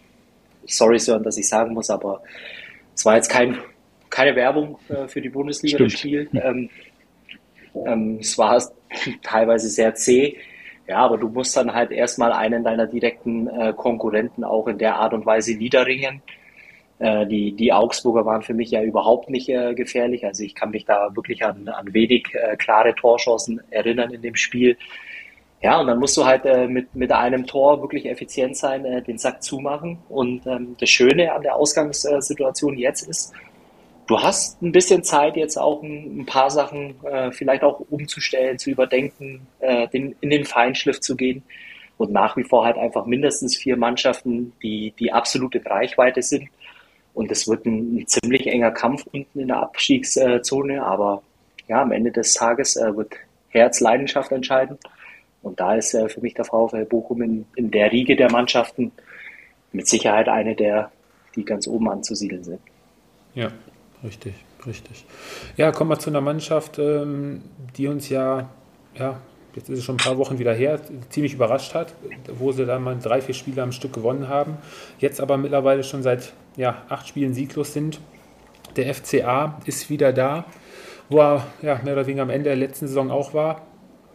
sorry 0.65 0.99
Sören, 0.99 1.24
dass 1.24 1.38
ich 1.38 1.47
sagen 1.47 1.74
muss, 1.74 1.89
aber 1.89 2.21
es 2.93 3.05
war 3.05 3.15
jetzt 3.15 3.30
kein, 3.30 3.57
keine 4.09 4.36
Werbung 4.36 4.78
äh, 4.89 5.07
für 5.07 5.21
die 5.21 5.30
Bundesliga, 5.30 5.78
Stimmt. 5.78 5.93
das 5.93 5.99
Spiel. 5.99 6.30
Ähm, 6.34 6.69
ähm, 7.86 8.17
es 8.19 8.38
war 8.38 8.61
teilweise 9.24 9.69
sehr 9.69 9.95
zäh. 9.95 10.38
Ja, 10.88 10.97
aber 10.97 11.17
du 11.17 11.30
musst 11.30 11.55
dann 11.55 11.74
halt 11.74 11.91
erstmal 11.91 12.34
einen 12.34 12.63
deiner 12.63 12.88
direkten 12.88 13.47
äh, 13.47 13.74
Konkurrenten 13.74 14.43
auch 14.43 14.67
in 14.67 14.78
der 14.78 14.97
Art 14.97 15.13
und 15.13 15.26
Weise 15.26 15.55
niederringen. 15.55 16.21
Äh, 17.04 17.28
die, 17.28 17.51
die 17.51 17.74
Augsburger 17.74 18.26
waren 18.26 18.43
für 18.43 18.54
mich 18.54 18.72
ja 18.72 18.82
überhaupt 18.82 19.30
nicht 19.30 19.49
äh, 19.49 19.74
gefährlich. 19.74 20.26
Also 20.26 20.43
ich 20.43 20.56
kann 20.56 20.70
mich 20.72 20.86
da 20.86 21.14
wirklich 21.14 21.43
an, 21.43 21.68
an 21.68 21.93
wenig 21.93 22.34
äh, 22.34 22.56
klare 22.56 22.95
Torchancen 22.95 23.62
erinnern 23.72 24.14
in 24.14 24.22
dem 24.22 24.38
Spiel. 24.38 24.78
Ja, 25.62 25.82
und 25.82 25.88
dann 25.88 25.99
musst 25.99 26.16
du 26.16 26.24
halt 26.24 26.45
äh, 26.45 26.66
mit, 26.66 26.95
mit 26.95 27.12
einem 27.12 27.45
Tor 27.45 27.82
wirklich 27.82 28.06
effizient 28.06 28.56
sein, 28.56 28.86
äh, 28.86 29.01
den 29.01 29.18
Sack 29.18 29.43
zumachen. 29.43 29.97
Und 30.08 30.47
ähm, 30.47 30.78
das 30.80 30.89
Schöne 30.89 31.34
an 31.34 31.41
der 31.41 31.58
Ausgangssituation 31.58 32.78
jetzt 32.78 33.06
ist, 33.10 33.34
du 34.08 34.22
hast 34.22 34.62
ein 34.62 34.72
bisschen 34.72 35.04
Zeit, 35.04 35.36
jetzt 35.36 35.58
auch 35.58 35.84
ein, 35.84 36.20
ein 36.20 36.26
paar 36.26 36.51
Sachen 36.51 36.95
äh, 37.04 37.34
vielleicht 37.34 37.64
auch 37.64 37.82
umzustellen, 37.89 38.58
zu 38.60 38.70
überdenken, 38.70 39.45
äh, 39.60 39.89
den, 39.89 40.16
in 40.22 40.30
den 40.30 40.45
Feinschliff 40.45 41.01
zu 41.01 41.18
gehen. 41.18 41.43
Und 41.97 42.14
nach 42.14 42.38
wie 42.38 42.45
vor 42.45 42.64
halt 42.64 42.78
einfach 42.78 43.06
mindestens 43.06 43.58
vier 43.58 43.76
Mannschaften, 43.76 44.54
die, 44.64 44.93
die 44.97 45.12
absolute 45.12 45.62
Reichweite 45.66 46.22
sind 46.22 46.47
und 47.14 47.32
es 47.32 47.47
wird 47.47 47.66
ein, 47.66 48.05
ziemlich 48.07 48.47
enger 48.47 48.72
Kampf 48.72 49.05
unten 49.11 49.39
in 49.39 49.47
der 49.47 49.57
Abstiegszone, 49.57 50.84
aber 50.84 51.22
ja, 51.68 51.82
am 51.82 51.91
Ende 51.91 52.11
des 52.11 52.34
Tages 52.34 52.76
äh, 52.76 52.95
wird 52.95 53.14
Herzleidenschaft 53.49 54.32
entscheiden. 54.32 54.78
Und 55.41 55.59
da 55.59 55.76
ist 55.76 55.93
äh, 55.93 56.09
für 56.09 56.22
mich 56.22 56.34
der 56.34 56.45
VfL 56.45 56.86
Bochum 56.86 57.22
in, 57.22 57.45
in 57.55 57.72
der 57.72 57.91
Riege 57.91 58.16
der 58.16 58.32
Mannschaften 58.32 58.91
mit 59.72 59.88
Sicherheit 59.88 60.28
eine 60.28 60.55
der, 60.55 60.91
die 61.36 61.45
ganz 61.45 61.68
oben 61.68 61.89
anzusiedeln 61.89 62.43
sind. 62.43 62.59
Ja, 63.36 63.51
richtig, 64.03 64.34
richtig. 64.66 65.05
Ja, 65.57 65.72
kommen 65.72 65.89
wir 65.89 65.99
zu 65.99 66.09
einer 66.09 66.22
Mannschaft, 66.22 66.80
ähm, 66.80 67.41
die 67.78 67.88
uns 67.88 68.09
ja, 68.09 68.49
ja, 68.95 69.20
jetzt 69.55 69.70
ist 69.70 69.80
es 69.80 69.86
schon 69.86 69.95
ein 69.95 70.03
paar 70.03 70.18
Wochen 70.18 70.39
wieder 70.39 70.53
her, 70.53 70.80
ziemlich 71.09 71.34
überrascht 71.34 71.74
hat, 71.74 71.93
wo 72.39 72.51
sie 72.51 72.66
dann 72.66 72.84
mal 72.84 72.97
drei, 72.97 73.22
vier 73.22 73.36
Spiele 73.36 73.61
am 73.61 73.72
Stück 73.72 73.93
gewonnen 73.93 74.28
haben. 74.28 74.57
Jetzt 74.99 75.22
aber 75.22 75.38
mittlerweile 75.38 75.84
schon 75.84 76.03
seit 76.03 76.34
ja, 76.56 76.84
acht 76.89 77.08
Spielen 77.08 77.34
sieglos 77.34 77.74
sind. 77.74 77.99
Der 78.76 78.93
FCA 78.93 79.60
ist 79.66 79.89
wieder 79.89 80.14
da, 80.14 80.45
wo 81.10 81.20
er 81.20 81.47
ja, 81.62 81.80
mehr 81.84 81.93
oder 81.93 82.08
weniger 82.08 82.24
am 82.24 82.30
Ende 82.30 82.45
der 82.45 82.56
letzten 82.56 82.88
Saison 82.88 83.12
auch 83.12 83.34
war, 83.34 83.62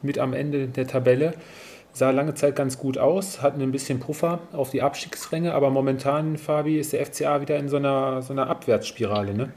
mit 0.02 0.18
am 0.18 0.32
Ende 0.32 0.68
der 0.68 0.86
Tabelle. 0.86 1.34
Sah 1.92 2.10
lange 2.10 2.34
Zeit 2.34 2.54
ganz 2.54 2.78
gut 2.78 2.98
aus, 2.98 3.42
hatten 3.42 3.60
ein 3.60 3.72
bisschen 3.72 3.98
Puffer 3.98 4.40
auf 4.52 4.70
die 4.70 4.82
Abstiegsränge, 4.82 5.54
aber 5.54 5.70
momentan, 5.70 6.36
Fabi, 6.36 6.78
ist 6.78 6.92
der 6.92 7.04
FCA 7.04 7.40
wieder 7.40 7.56
in 7.56 7.68
so 7.68 7.76
einer, 7.76 8.22
so 8.22 8.32
einer 8.32 8.48
Abwärtsspirale, 8.48 9.34
ne? 9.34 9.52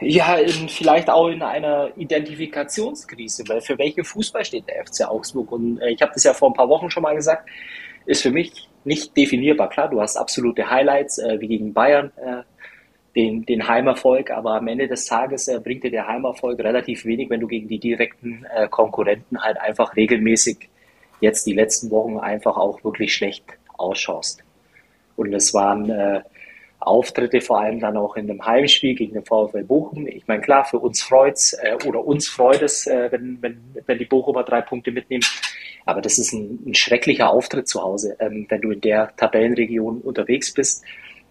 Ja, 0.00 0.36
vielleicht 0.68 1.08
auch 1.08 1.28
in 1.28 1.40
einer 1.40 1.88
Identifikationskrise, 1.96 3.44
weil 3.48 3.62
für 3.62 3.78
welchen 3.78 4.04
Fußball 4.04 4.44
steht 4.44 4.68
der 4.68 4.84
FC 4.84 5.08
Augsburg? 5.08 5.50
Und 5.52 5.80
äh, 5.80 5.88
ich 5.88 6.02
habe 6.02 6.12
das 6.12 6.24
ja 6.24 6.34
vor 6.34 6.50
ein 6.50 6.54
paar 6.54 6.68
Wochen 6.68 6.90
schon 6.90 7.02
mal 7.02 7.14
gesagt, 7.14 7.48
ist 8.04 8.20
für 8.20 8.30
mich 8.30 8.68
nicht 8.86 9.16
definierbar. 9.16 9.68
Klar, 9.68 9.90
du 9.90 10.00
hast 10.00 10.16
absolute 10.16 10.70
Highlights, 10.70 11.18
äh, 11.18 11.40
wie 11.40 11.48
gegen 11.48 11.74
Bayern, 11.74 12.12
äh, 12.16 12.42
den, 13.16 13.46
den 13.46 13.66
Heimerfolg, 13.66 14.30
aber 14.30 14.52
am 14.52 14.68
Ende 14.68 14.86
des 14.86 15.06
Tages 15.06 15.48
äh, 15.48 15.58
bringt 15.58 15.82
dir 15.82 15.90
der 15.90 16.06
Heimerfolg 16.06 16.58
relativ 16.60 17.06
wenig, 17.06 17.30
wenn 17.30 17.40
du 17.40 17.48
gegen 17.48 17.66
die 17.66 17.78
direkten 17.78 18.46
äh, 18.54 18.68
Konkurrenten 18.68 19.42
halt 19.42 19.58
einfach 19.58 19.96
regelmäßig 19.96 20.68
jetzt 21.20 21.46
die 21.46 21.54
letzten 21.54 21.90
Wochen 21.90 22.18
einfach 22.18 22.58
auch 22.58 22.84
wirklich 22.84 23.14
schlecht 23.14 23.44
ausschaust. 23.78 24.44
Und 25.16 25.32
es 25.32 25.54
waren 25.54 25.88
äh, 25.88 26.20
Auftritte, 26.78 27.40
vor 27.40 27.58
allem 27.60 27.80
dann 27.80 27.96
auch 27.96 28.16
in 28.16 28.26
dem 28.26 28.44
Heimspiel 28.44 28.94
gegen 28.94 29.14
den 29.14 29.24
VfL 29.24 29.64
Bochum. 29.64 30.06
Ich 30.06 30.28
meine, 30.28 30.42
klar, 30.42 30.66
für 30.66 30.78
uns 30.78 31.02
freut's 31.02 31.54
äh, 31.54 31.74
oder 31.86 32.04
uns 32.04 32.28
freut 32.28 32.60
es, 32.60 32.86
wenn, 32.86 33.38
wenn, 33.40 33.58
wenn 33.86 33.98
die 33.98 34.04
Bochumer 34.04 34.44
drei 34.44 34.60
Punkte 34.60 34.92
mitnehmen. 34.92 35.24
Aber 35.86 36.02
das 36.02 36.18
ist 36.18 36.32
ein, 36.32 36.58
ein 36.66 36.74
schrecklicher 36.74 37.30
Auftritt 37.30 37.68
zu 37.68 37.80
Hause. 37.80 38.16
Ähm, 38.18 38.46
wenn 38.48 38.60
du 38.60 38.72
in 38.72 38.80
der 38.80 39.14
Tabellenregion 39.16 40.00
unterwegs 40.00 40.52
bist, 40.52 40.84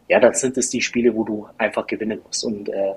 ja, 0.07 0.19
dann 0.19 0.33
sind 0.33 0.57
es 0.57 0.69
die 0.69 0.81
Spiele, 0.81 1.13
wo 1.13 1.23
du 1.23 1.47
einfach 1.57 1.85
gewinnen 1.85 2.21
musst. 2.25 2.45
Und 2.45 2.69
äh, 2.69 2.93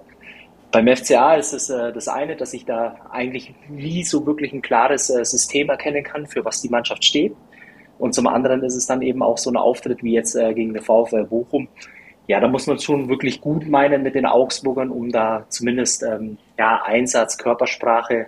beim 0.71 0.87
FCA 0.87 1.35
ist 1.35 1.53
es 1.53 1.69
äh, 1.69 1.93
das 1.93 2.07
eine, 2.07 2.37
dass 2.37 2.55
ich 2.55 2.65
da 2.65 3.09
eigentlich 3.11 3.55
nie 3.69 4.05
so 4.05 4.25
wirklich 4.25 4.53
ein 4.53 4.63
klares 4.63 5.11
äh, 5.11 5.25
System 5.25 5.69
erkennen 5.69 6.05
kann, 6.05 6.27
für 6.27 6.45
was 6.45 6.63
die 6.63 6.69
Mannschaft 6.69 7.05
steht. 7.05 7.35
Und 7.99 8.15
zum 8.15 8.29
anderen 8.29 8.63
ist 8.63 8.77
es 8.77 8.87
dann 8.87 9.03
eben 9.03 9.23
auch 9.23 9.39
so 9.39 9.51
ein 9.51 9.57
Auftritt 9.57 10.05
wie 10.05 10.13
jetzt 10.13 10.37
äh, 10.37 10.55
gegen 10.55 10.75
den 10.75 10.83
VfL 10.83 11.25
Bochum. 11.25 11.67
Ja, 12.29 12.39
da 12.39 12.47
muss 12.47 12.67
man 12.69 12.79
schon 12.79 13.09
wirklich 13.09 13.41
gut 13.41 13.67
meinen 13.67 14.03
mit 14.05 14.15
den 14.15 14.27
Augsburgern, 14.27 14.91
um 14.91 15.11
da 15.11 15.47
zumindest 15.49 16.05
ähm, 16.05 16.37
ja, 16.57 16.83
Einsatz, 16.85 17.39
Körpersprache 17.39 18.27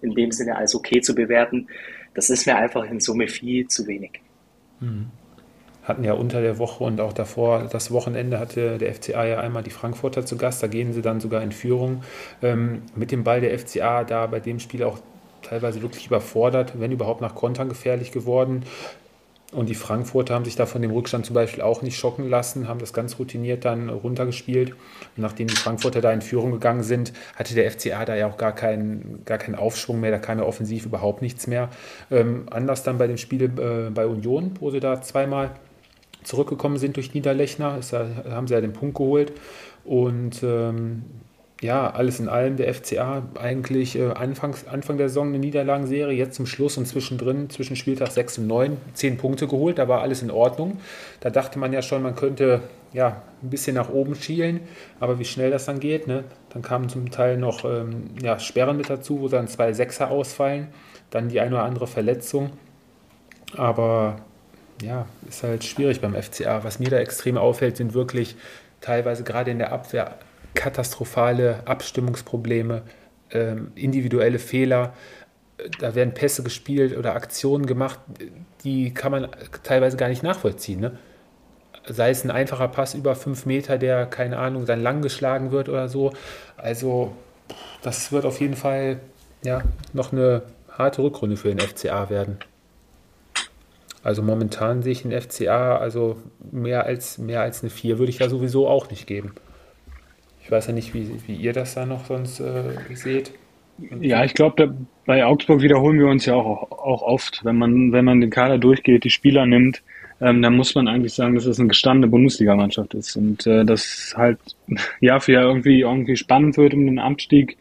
in 0.00 0.14
dem 0.14 0.30
Sinne 0.30 0.56
als 0.56 0.74
okay 0.74 1.00
zu 1.00 1.14
bewerten 1.14 1.66
das 2.14 2.30
ist 2.30 2.46
mir 2.46 2.56
einfach 2.56 2.84
in 2.84 3.00
Summe 3.00 3.28
viel 3.28 3.66
zu 3.68 3.86
wenig. 3.86 4.20
Mhm. 4.80 5.10
Hatten 5.82 6.04
ja 6.04 6.14
unter 6.14 6.40
der 6.40 6.58
Woche 6.58 6.82
und 6.82 7.00
auch 7.00 7.12
davor, 7.12 7.68
das 7.70 7.90
Wochenende 7.90 8.38
hatte 8.38 8.78
der 8.78 8.94
FCA 8.94 9.26
ja 9.26 9.40
einmal 9.40 9.62
die 9.62 9.70
Frankfurter 9.70 10.24
zu 10.24 10.38
Gast, 10.38 10.62
da 10.62 10.66
gehen 10.66 10.94
sie 10.94 11.02
dann 11.02 11.20
sogar 11.20 11.42
in 11.42 11.52
Führung. 11.52 12.02
Ähm, 12.42 12.82
mit 12.94 13.12
dem 13.12 13.22
Ball 13.22 13.42
der 13.42 13.58
FCA 13.58 14.04
da 14.04 14.26
bei 14.26 14.40
dem 14.40 14.60
Spiel 14.60 14.82
auch 14.82 14.98
teilweise 15.42 15.82
wirklich 15.82 16.06
überfordert, 16.06 16.80
wenn 16.80 16.90
überhaupt 16.90 17.20
nach 17.20 17.34
Kontern 17.34 17.68
gefährlich 17.68 18.12
geworden. 18.12 18.64
Und 19.54 19.68
die 19.68 19.74
Frankfurter 19.74 20.34
haben 20.34 20.44
sich 20.44 20.56
da 20.56 20.66
von 20.66 20.82
dem 20.82 20.90
Rückstand 20.90 21.24
zum 21.26 21.34
Beispiel 21.34 21.62
auch 21.62 21.80
nicht 21.82 21.96
schocken 21.96 22.28
lassen, 22.28 22.66
haben 22.66 22.80
das 22.80 22.92
ganz 22.92 23.18
routiniert 23.18 23.64
dann 23.64 23.88
runtergespielt. 23.88 24.72
Und 24.72 25.22
nachdem 25.22 25.46
die 25.46 25.54
Frankfurter 25.54 26.00
da 26.00 26.12
in 26.12 26.22
Führung 26.22 26.50
gegangen 26.50 26.82
sind, 26.82 27.12
hatte 27.36 27.54
der 27.54 27.70
FCA 27.70 28.04
da 28.04 28.16
ja 28.16 28.26
auch 28.26 28.36
gar 28.36 28.52
keinen, 28.52 29.22
gar 29.24 29.38
keinen 29.38 29.54
Aufschwung 29.54 30.00
mehr, 30.00 30.10
da 30.10 30.18
kam 30.18 30.38
ja 30.38 30.44
offensiv 30.44 30.86
überhaupt 30.86 31.22
nichts 31.22 31.46
mehr. 31.46 31.70
Ähm, 32.10 32.46
anders 32.50 32.82
dann 32.82 32.98
bei 32.98 33.06
dem 33.06 33.16
Spiel 33.16 33.44
äh, 33.44 33.90
bei 33.90 34.06
Union, 34.06 34.54
wo 34.58 34.70
sie 34.70 34.80
da 34.80 35.00
zweimal 35.00 35.52
zurückgekommen 36.24 36.78
sind 36.78 36.96
durch 36.96 37.14
Niederlechner, 37.14 37.78
da 37.90 38.06
haben 38.30 38.48
sie 38.48 38.54
ja 38.54 38.60
den 38.60 38.72
Punkt 38.72 38.96
geholt. 38.96 39.32
Und 39.84 40.42
ähm, 40.42 41.04
ja, 41.60 41.88
alles 41.90 42.20
in 42.20 42.28
allem 42.28 42.56
der 42.56 42.72
FCA 42.74 43.22
eigentlich 43.40 43.96
äh, 43.96 44.10
Anfangs, 44.10 44.66
Anfang 44.66 44.98
der 44.98 45.08
Saison 45.08 45.28
eine 45.28 45.38
Niederlagenserie, 45.38 46.16
jetzt 46.16 46.34
zum 46.34 46.46
Schluss 46.46 46.76
und 46.76 46.86
zwischendrin, 46.86 47.48
zwischen 47.48 47.76
Spieltag 47.76 48.10
6 48.10 48.38
und 48.38 48.46
9, 48.48 48.76
10 48.94 49.16
Punkte 49.16 49.46
geholt, 49.46 49.78
da 49.78 49.88
war 49.88 50.02
alles 50.02 50.22
in 50.22 50.30
Ordnung. 50.30 50.78
Da 51.20 51.30
dachte 51.30 51.58
man 51.58 51.72
ja 51.72 51.80
schon, 51.80 52.02
man 52.02 52.16
könnte 52.16 52.62
ja, 52.92 53.22
ein 53.42 53.50
bisschen 53.50 53.74
nach 53.74 53.88
oben 53.88 54.14
schielen, 54.14 54.60
aber 55.00 55.18
wie 55.18 55.24
schnell 55.24 55.50
das 55.50 55.64
dann 55.64 55.80
geht, 55.80 56.06
ne? 56.06 56.24
dann 56.50 56.62
kamen 56.62 56.88
zum 56.88 57.10
Teil 57.10 57.36
noch 57.38 57.64
ähm, 57.64 58.10
ja, 58.22 58.38
Sperren 58.38 58.76
mit 58.76 58.90
dazu, 58.90 59.20
wo 59.20 59.28
dann 59.28 59.48
zwei 59.48 59.72
Sechser 59.72 60.10
ausfallen, 60.10 60.68
dann 61.10 61.28
die 61.28 61.40
eine 61.40 61.56
oder 61.56 61.64
andere 61.64 61.86
Verletzung, 61.86 62.50
aber 63.56 64.16
ja, 64.82 65.06
ist 65.28 65.42
halt 65.42 65.64
schwierig 65.64 66.00
beim 66.00 66.14
FCA. 66.14 66.64
Was 66.64 66.78
mir 66.78 66.90
da 66.90 66.98
extrem 66.98 67.38
auffällt, 67.38 67.76
sind 67.76 67.94
wirklich 67.94 68.36
teilweise 68.80 69.22
gerade 69.24 69.50
in 69.50 69.58
der 69.58 69.72
Abwehr 69.72 70.18
katastrophale 70.54 71.66
Abstimmungsprobleme, 71.66 72.82
ähm, 73.30 73.72
individuelle 73.74 74.38
Fehler. 74.38 74.94
Da 75.78 75.94
werden 75.94 76.14
Pässe 76.14 76.42
gespielt 76.42 76.96
oder 76.96 77.14
Aktionen 77.14 77.66
gemacht, 77.66 78.00
die 78.64 78.92
kann 78.92 79.12
man 79.12 79.28
teilweise 79.62 79.96
gar 79.96 80.08
nicht 80.08 80.22
nachvollziehen. 80.22 80.80
Ne? 80.80 80.98
sei 81.86 82.10
es 82.10 82.24
ein 82.24 82.30
einfacher 82.30 82.68
Pass 82.68 82.94
über 82.94 83.14
fünf 83.14 83.46
Meter, 83.46 83.78
der, 83.78 84.06
keine 84.06 84.38
Ahnung, 84.38 84.66
dann 84.66 84.82
lang 84.82 85.02
geschlagen 85.02 85.50
wird 85.50 85.68
oder 85.68 85.88
so. 85.88 86.12
Also 86.56 87.12
das 87.82 88.12
wird 88.12 88.24
auf 88.24 88.40
jeden 88.40 88.56
Fall 88.56 89.00
ja, 89.44 89.62
noch 89.92 90.12
eine 90.12 90.42
harte 90.70 91.02
Rückrunde 91.02 91.36
für 91.36 91.54
den 91.54 91.60
FCA 91.60 92.08
werden. 92.10 92.38
Also 94.02 94.22
momentan 94.22 94.82
sehe 94.82 94.92
ich 94.92 95.02
den 95.02 95.18
FCA, 95.18 95.76
also 95.78 96.16
mehr 96.52 96.84
als, 96.84 97.18
mehr 97.18 97.40
als 97.40 97.62
eine 97.62 97.70
4 97.70 97.98
würde 97.98 98.10
ich 98.10 98.18
ja 98.18 98.28
sowieso 98.28 98.68
auch 98.68 98.90
nicht 98.90 99.06
geben. 99.06 99.34
Ich 100.44 100.50
weiß 100.50 100.66
ja 100.66 100.72
nicht, 100.74 100.92
wie, 100.92 101.10
wie 101.26 101.34
ihr 101.34 101.54
das 101.54 101.74
da 101.74 101.86
noch 101.86 102.04
sonst 102.04 102.38
äh, 102.40 102.76
seht. 102.92 103.32
Ja, 104.00 104.24
ich 104.24 104.34
glaube, 104.34 104.74
bei 105.06 105.24
Augsburg 105.24 105.62
wiederholen 105.62 105.98
wir 105.98 106.06
uns 106.06 106.26
ja 106.26 106.34
auch, 106.34 106.70
auch 106.70 107.02
oft. 107.02 107.40
Wenn 107.44 107.56
man, 107.56 107.92
wenn 107.92 108.04
man 108.04 108.20
den 108.20 108.30
Kader 108.30 108.58
durchgeht, 108.58 109.04
die 109.04 109.10
Spieler 109.10 109.46
nimmt, 109.46 109.82
ähm, 110.20 110.42
dann 110.42 110.54
muss 110.54 110.74
man 110.74 110.86
eigentlich 110.86 111.14
sagen, 111.14 111.34
dass 111.34 111.46
es 111.46 111.58
eine 111.58 111.68
gestandene 111.68 112.08
Bundesligamannschaft 112.08 112.94
ist. 112.94 113.16
Und 113.16 113.46
äh, 113.46 113.64
das 113.64 114.14
halt 114.16 114.38
Jahr 115.00 115.20
für 115.20 115.32
Jahr 115.32 115.44
irgendwie, 115.44 115.80
irgendwie 115.80 116.16
spannend 116.16 116.56
wird 116.56 116.74
um 116.74 116.86
den 116.86 116.98
Abstieg 116.98 117.56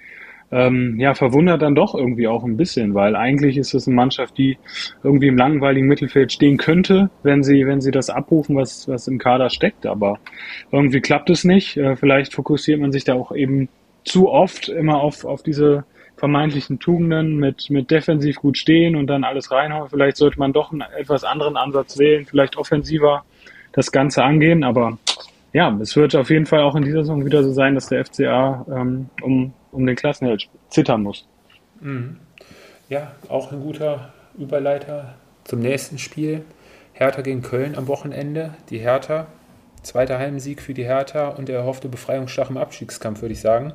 ähm, 0.53 0.99
ja, 0.99 1.15
verwundert 1.15 1.63
dann 1.63 1.73
doch 1.73 1.95
irgendwie 1.95 2.27
auch 2.27 2.43
ein 2.43 2.57
bisschen, 2.57 2.93
weil 2.93 3.15
eigentlich 3.15 3.57
ist 3.57 3.73
es 3.73 3.87
eine 3.87 3.95
Mannschaft, 3.95 4.37
die 4.37 4.59
irgendwie 5.03 5.27
im 5.27 5.37
langweiligen 5.37 5.87
Mittelfeld 5.87 6.31
stehen 6.31 6.57
könnte, 6.57 7.09
wenn 7.23 7.41
sie, 7.41 7.65
wenn 7.65 7.81
sie 7.81 7.89
das 7.89 8.11
abrufen, 8.11 8.55
was, 8.55 8.87
was 8.87 9.07
im 9.07 9.17
Kader 9.17 9.49
steckt. 9.49 9.87
Aber 9.87 10.19
irgendwie 10.71 11.01
klappt 11.01 11.31
es 11.31 11.43
nicht. 11.43 11.75
Äh, 11.77 11.95
vielleicht 11.95 12.33
fokussiert 12.33 12.79
man 12.79 12.91
sich 12.91 13.03
da 13.03 13.15
auch 13.15 13.31
eben 13.31 13.67
zu 14.03 14.29
oft 14.29 14.69
immer 14.69 15.01
auf, 15.01 15.25
auf 15.25 15.41
diese 15.41 15.85
vermeintlichen 16.17 16.79
Tugenden 16.79 17.37
mit, 17.37 17.71
mit 17.71 17.89
defensiv 17.89 18.35
gut 18.35 18.57
stehen 18.57 18.95
und 18.95 19.07
dann 19.07 19.23
alles 19.23 19.49
reinhauen. 19.49 19.89
Vielleicht 19.89 20.17
sollte 20.17 20.37
man 20.37 20.53
doch 20.53 20.71
einen 20.71 20.83
etwas 20.99 21.23
anderen 21.23 21.57
Ansatz 21.57 21.97
wählen, 21.97 22.25
vielleicht 22.25 22.57
offensiver 22.57 23.25
das 23.71 23.91
Ganze 23.91 24.23
angehen. 24.23 24.63
Aber 24.63 24.99
ja, 25.51 25.75
es 25.81 25.95
wird 25.95 26.15
auf 26.15 26.29
jeden 26.29 26.45
Fall 26.45 26.61
auch 26.61 26.75
in 26.75 26.83
dieser 26.83 26.99
Saison 26.99 27.25
wieder 27.25 27.43
so 27.43 27.51
sein, 27.53 27.73
dass 27.73 27.87
der 27.87 28.05
FCA 28.05 28.65
ähm, 28.69 29.09
um 29.23 29.53
um 29.73 29.85
den 29.85 29.95
Klassenerhalt 29.95 30.47
zittern 30.69 31.03
muss. 31.03 31.27
Mhm. 31.81 32.17
Ja, 32.89 33.11
auch 33.27 33.51
ein 33.51 33.61
guter 33.61 34.13
Überleiter 34.37 35.15
zum 35.43 35.59
nächsten 35.59 35.97
Spiel. 35.97 36.43
Hertha 36.93 37.21
gegen 37.21 37.41
Köln 37.41 37.75
am 37.75 37.87
Wochenende. 37.87 38.53
Die 38.69 38.77
Hertha, 38.77 39.27
zweiter 39.81 40.19
Heimsieg 40.19 40.61
für 40.61 40.73
die 40.73 40.85
Hertha 40.85 41.29
und 41.29 41.49
der 41.49 41.57
erhoffte 41.57 41.89
Befreiungsschlag 41.89 42.49
im 42.49 42.57
Abstiegskampf, 42.57 43.21
würde 43.21 43.33
ich 43.33 43.41
sagen. 43.41 43.73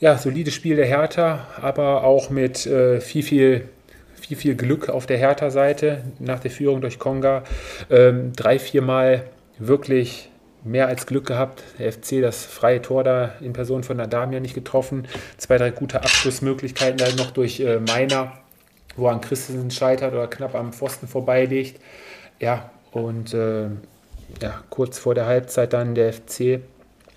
Ja, 0.00 0.16
solides 0.16 0.54
Spiel 0.54 0.76
der 0.76 0.86
Hertha, 0.86 1.46
aber 1.60 2.04
auch 2.04 2.30
mit 2.30 2.66
äh, 2.66 3.00
viel, 3.00 3.22
viel, 3.22 3.68
viel, 4.14 4.36
viel 4.36 4.54
Glück 4.54 4.88
auf 4.88 5.06
der 5.06 5.18
Hertha-Seite 5.18 6.02
nach 6.18 6.40
der 6.40 6.50
Führung 6.50 6.80
durch 6.80 6.98
Konga. 6.98 7.44
Ähm, 7.90 8.32
drei, 8.34 8.58
viermal 8.58 9.24
wirklich 9.58 10.29
mehr 10.64 10.86
als 10.86 11.06
Glück 11.06 11.26
gehabt. 11.26 11.62
Der 11.78 11.92
FC 11.92 12.20
das 12.20 12.44
freie 12.44 12.82
Tor 12.82 13.04
da 13.04 13.32
in 13.40 13.52
Person 13.52 13.82
von 13.82 14.00
Adamia 14.00 14.40
nicht 14.40 14.54
getroffen. 14.54 15.06
Zwei, 15.36 15.58
drei 15.58 15.70
gute 15.70 16.02
Abschlussmöglichkeiten 16.02 16.98
dann 16.98 17.16
noch 17.16 17.30
durch 17.30 17.60
äh, 17.60 17.80
Meiner, 17.80 18.32
wo 18.96 19.08
an 19.08 19.20
Christensen 19.20 19.70
scheitert 19.70 20.12
oder 20.12 20.26
knapp 20.26 20.54
am 20.54 20.72
Pfosten 20.72 21.08
vorbeilegt. 21.08 21.80
Ja, 22.40 22.70
und 22.92 23.34
äh, 23.34 23.64
ja, 24.42 24.62
kurz 24.70 24.98
vor 24.98 25.14
der 25.14 25.26
Halbzeit 25.26 25.72
dann 25.72 25.94
der 25.94 26.12
FC 26.12 26.60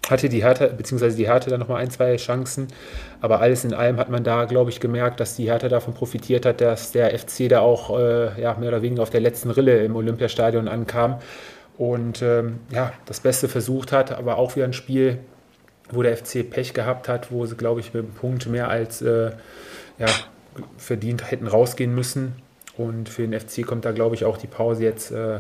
hatte 0.10 0.28
die 0.28 0.44
Hertha, 0.44 0.68
beziehungsweise 0.68 1.16
die 1.16 1.28
Hertha 1.28 1.50
dann 1.50 1.60
nochmal 1.60 1.82
ein, 1.82 1.89
zwei 1.89 2.16
Chancen. 2.18 2.68
Aber 3.22 3.39
alles 3.39 3.64
in 3.64 3.74
allem 3.74 3.98
hat 3.98 4.10
man 4.10 4.24
da, 4.24 4.46
glaube 4.46 4.70
ich, 4.70 4.80
gemerkt, 4.80 5.20
dass 5.20 5.36
die 5.36 5.46
Hertha 5.46 5.70
davon 5.70 5.94
profitiert 5.94 6.46
hat, 6.46 6.60
dass 6.60 6.91
der 6.91 7.18
FC 7.18 7.48
da 7.48 7.62
auch 7.62 7.98
äh, 7.98 8.41
ja, 8.41 8.54
mehr 8.56 8.70
oder 8.70 8.82
weniger 8.82 9.02
auf 9.02 9.10
der 9.10 9.22
letzten 9.22 9.50
Rille 9.50 9.84
im 9.84 9.96
Olympiastadion 9.96 10.68
ankam 10.68 11.20
und 11.78 12.21
ähm, 12.21 12.59
ja, 12.69 12.93
das 13.05 13.19
Beste 13.19 13.47
versucht 13.47 13.91
hat, 13.91 14.11
aber 14.11 14.38
auch 14.38 14.55
wieder 14.55 14.65
ein 14.65 14.74
Spiel, 14.74 15.19
wo 15.89 16.01
der 16.03 16.15
FC 16.15 16.49
Pech 16.49 16.74
gehabt 16.74 17.09
hat, 17.09 17.32
wo 17.32 17.45
sie, 17.45 17.55
glaube 17.55 17.80
ich, 17.80 17.93
mit 17.93 18.03
einem 18.03 18.13
Punkt 18.13 18.45
mehr 18.47 18.69
als 18.69 19.01
äh, 19.01 19.32
ja, 19.97 20.07
verdient 20.78 21.30
hätten 21.30 21.47
rausgehen 21.47 21.93
müssen. 21.93 22.36
Und 22.78 23.09
für 23.09 23.28
den 23.28 23.39
FC 23.39 23.65
kommt 23.65 23.86
da, 23.86 23.91
glaube 23.91 24.15
ich, 24.15 24.26
auch 24.26 24.38
die 24.38 24.47
Pause 24.47 24.84
jetzt 24.84 25.11
äh, 25.11 25.39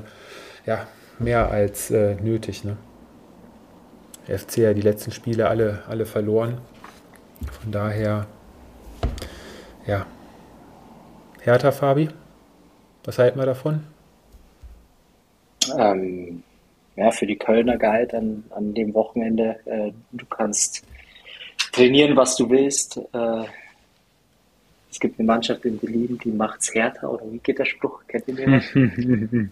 ja, 0.65 0.87
mehr 1.19 1.49
als 1.49 1.91
äh, 1.91 2.15
nötig. 2.15 2.63
Ne? 2.63 2.77
Der 4.27 4.39
FC 4.39 4.57
ja 4.57 4.73
die 4.73 4.81
letzten 4.81 5.11
Spiele 5.11 5.49
alle, 5.49 5.83
alle 5.87 6.05
verloren. 6.05 6.59
Von 7.61 7.71
daher, 7.71 8.27
ja. 9.85 10.05
Hertha, 11.41 11.71
Fabi, 11.71 12.09
was 13.03 13.19
halten 13.19 13.37
wir 13.37 13.45
davon? 13.45 13.83
Ähm, 15.77 16.43
ja, 16.95 17.11
für 17.11 17.25
die 17.25 17.37
Kölner 17.37 17.77
galt 17.77 18.13
an, 18.13 18.43
an 18.51 18.73
dem 18.73 18.93
Wochenende. 18.93 19.59
Äh, 19.65 19.91
du 20.11 20.25
kannst 20.25 20.85
trainieren, 21.71 22.15
was 22.15 22.35
du 22.35 22.49
willst. 22.49 22.97
Äh, 23.13 23.45
es 24.91 24.99
gibt 24.99 25.19
eine 25.19 25.25
Mannschaft 25.25 25.65
in 25.65 25.79
Berlin, 25.79 26.19
die 26.23 26.31
macht's 26.31 26.73
härter, 26.73 27.11
oder 27.11 27.25
wie 27.31 27.39
geht 27.39 27.57
der 27.57 27.65
Spruch? 27.65 28.03
Kennt 28.07 28.27
ihr 28.27 28.35
den? 28.35 29.51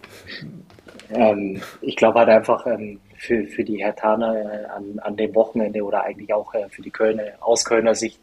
ähm, 1.10 1.60
ich 1.80 1.96
glaube 1.96 2.20
halt 2.20 2.28
einfach 2.28 2.64
ähm, 2.68 3.00
für, 3.16 3.44
für 3.48 3.64
die 3.64 3.82
Hertaner 3.82 4.36
äh, 4.36 4.64
an, 4.66 5.00
an 5.00 5.16
dem 5.16 5.34
Wochenende 5.34 5.82
oder 5.82 6.04
eigentlich 6.04 6.32
auch 6.32 6.54
äh, 6.54 6.68
für 6.68 6.82
die 6.82 6.90
Kölner, 6.90 7.24
aus 7.40 7.64
Kölner 7.64 7.96
Sicht 7.96 8.20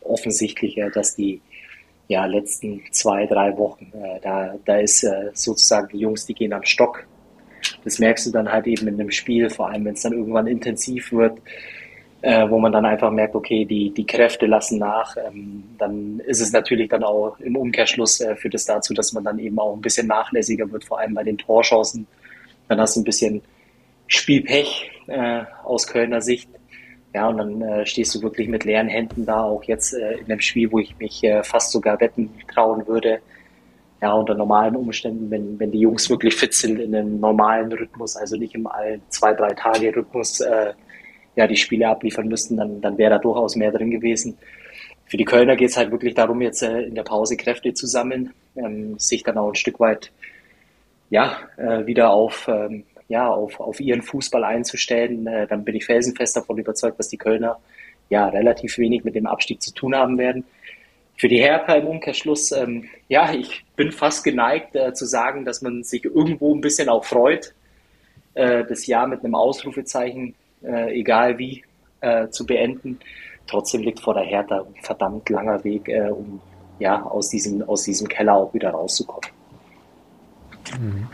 offensichtlich, 0.00 0.78
äh, 0.78 0.90
dass 0.90 1.14
die 1.14 1.42
ja, 2.08 2.24
letzten 2.24 2.82
zwei, 2.92 3.26
drei 3.26 3.56
Wochen, 3.58 3.92
äh, 3.94 4.20
da, 4.22 4.54
da 4.64 4.78
ist 4.78 5.06
sozusagen 5.34 5.88
die 5.88 5.98
Jungs, 5.98 6.24
die 6.24 6.34
gehen 6.34 6.54
am 6.54 6.64
Stock 6.64 7.06
das 7.84 7.98
merkst 7.98 8.26
du 8.26 8.30
dann 8.30 8.50
halt 8.50 8.66
eben 8.66 8.88
in 8.88 8.98
dem 8.98 9.10
Spiel, 9.10 9.50
vor 9.50 9.70
allem 9.70 9.84
wenn 9.84 9.94
es 9.94 10.02
dann 10.02 10.12
irgendwann 10.12 10.46
intensiv 10.46 11.12
wird, 11.12 11.38
äh, 12.22 12.48
wo 12.48 12.58
man 12.58 12.72
dann 12.72 12.86
einfach 12.86 13.10
merkt, 13.10 13.34
okay, 13.34 13.64
die, 13.64 13.90
die 13.90 14.06
Kräfte 14.06 14.46
lassen 14.46 14.78
nach. 14.78 15.14
Ähm, 15.16 15.64
dann 15.76 16.20
ist 16.20 16.40
es 16.40 16.52
natürlich 16.52 16.88
dann 16.88 17.04
auch 17.04 17.38
im 17.40 17.56
Umkehrschluss 17.56 18.20
äh, 18.20 18.34
führt 18.36 18.54
es 18.54 18.64
dazu, 18.64 18.94
dass 18.94 19.12
man 19.12 19.24
dann 19.24 19.38
eben 19.38 19.58
auch 19.58 19.74
ein 19.74 19.82
bisschen 19.82 20.06
nachlässiger 20.06 20.70
wird, 20.72 20.84
vor 20.84 21.00
allem 21.00 21.14
bei 21.14 21.22
den 21.22 21.36
Torchancen. 21.36 22.06
Dann 22.68 22.80
hast 22.80 22.96
du 22.96 23.00
ein 23.00 23.04
bisschen 23.04 23.42
Spielpech 24.06 24.90
äh, 25.06 25.42
aus 25.64 25.86
Kölner 25.86 26.22
Sicht. 26.22 26.48
Ja, 27.14 27.28
und 27.28 27.36
dann 27.36 27.62
äh, 27.62 27.86
stehst 27.86 28.14
du 28.14 28.22
wirklich 28.22 28.48
mit 28.48 28.64
leeren 28.64 28.88
Händen 28.88 29.26
da, 29.26 29.42
auch 29.42 29.62
jetzt 29.64 29.92
äh, 29.92 30.14
in 30.14 30.26
dem 30.26 30.40
Spiel, 30.40 30.72
wo 30.72 30.78
ich 30.78 30.98
mich 30.98 31.22
äh, 31.22 31.44
fast 31.44 31.70
sogar 31.70 32.00
wetten 32.00 32.30
trauen 32.52 32.86
würde, 32.88 33.20
ja, 34.04 34.12
unter 34.12 34.34
normalen 34.34 34.76
Umständen, 34.76 35.30
wenn, 35.30 35.58
wenn 35.58 35.70
die 35.70 35.80
Jungs 35.80 36.10
wirklich 36.10 36.34
fit 36.34 36.52
sind 36.52 36.78
in 36.78 36.94
einem 36.94 37.20
normalen 37.20 37.72
Rhythmus, 37.72 38.16
also 38.16 38.36
nicht 38.36 38.54
im 38.54 38.68
zwei, 39.08 39.32
drei 39.32 39.54
Tage 39.54 39.96
Rhythmus, 39.96 40.42
äh, 40.42 40.74
ja, 41.36 41.46
die 41.46 41.56
Spiele 41.56 41.88
abliefern 41.88 42.28
müssten, 42.28 42.58
dann, 42.58 42.82
dann 42.82 42.98
wäre 42.98 43.12
da 43.12 43.18
durchaus 43.18 43.56
mehr 43.56 43.72
drin 43.72 43.90
gewesen. 43.90 44.36
Für 45.06 45.16
die 45.16 45.24
Kölner 45.24 45.56
geht 45.56 45.70
es 45.70 45.78
halt 45.78 45.90
wirklich 45.90 46.12
darum, 46.12 46.42
jetzt 46.42 46.62
äh, 46.62 46.82
in 46.82 46.94
der 46.94 47.02
Pause 47.02 47.38
Kräfte 47.38 47.72
zu 47.72 47.86
sammeln, 47.86 48.34
ähm, 48.56 48.98
sich 48.98 49.22
dann 49.22 49.38
auch 49.38 49.48
ein 49.48 49.54
Stück 49.54 49.80
weit 49.80 50.12
ja, 51.08 51.38
äh, 51.56 51.86
wieder 51.86 52.10
auf, 52.10 52.46
ähm, 52.46 52.84
ja, 53.08 53.30
auf, 53.30 53.58
auf 53.58 53.80
ihren 53.80 54.02
Fußball 54.02 54.44
einzustellen. 54.44 55.26
Äh, 55.26 55.46
dann 55.46 55.64
bin 55.64 55.76
ich 55.76 55.86
felsenfest 55.86 56.36
davon 56.36 56.58
überzeugt, 56.58 56.98
dass 56.98 57.08
die 57.08 57.16
Kölner 57.16 57.58
ja 58.10 58.28
relativ 58.28 58.76
wenig 58.76 59.02
mit 59.02 59.14
dem 59.14 59.26
Abstieg 59.26 59.62
zu 59.62 59.72
tun 59.72 59.94
haben 59.94 60.18
werden. 60.18 60.44
Für 61.16 61.28
die 61.28 61.38
Hertha 61.38 61.74
im 61.74 61.86
Umkehrschluss, 61.86 62.50
ähm, 62.52 62.88
ja, 63.08 63.32
ich 63.32 63.64
bin 63.76 63.92
fast 63.92 64.24
geneigt 64.24 64.74
äh, 64.74 64.92
zu 64.92 65.06
sagen, 65.06 65.44
dass 65.44 65.62
man 65.62 65.84
sich 65.84 66.04
irgendwo 66.04 66.54
ein 66.54 66.60
bisschen 66.60 66.88
auch 66.88 67.04
freut, 67.04 67.54
äh, 68.34 68.64
das 68.64 68.86
Jahr 68.86 69.06
mit 69.06 69.24
einem 69.24 69.34
Ausrufezeichen, 69.34 70.34
äh, 70.62 70.98
egal 70.98 71.38
wie, 71.38 71.62
äh, 72.00 72.28
zu 72.28 72.44
beenden. 72.44 72.98
Trotzdem 73.46 73.82
liegt 73.82 74.00
vor 74.00 74.14
der 74.14 74.24
Hertha 74.24 74.60
ein 74.60 74.82
verdammt 74.82 75.28
langer 75.28 75.62
Weg, 75.62 75.88
äh, 75.88 76.08
um 76.08 76.40
ja, 76.78 77.02
aus, 77.02 77.30
diesem, 77.30 77.62
aus 77.62 77.84
diesem 77.84 78.08
Keller 78.08 78.34
auch 78.34 78.52
wieder 78.52 78.70
rauszukommen. 78.70 79.30
Mhm. 80.80 81.08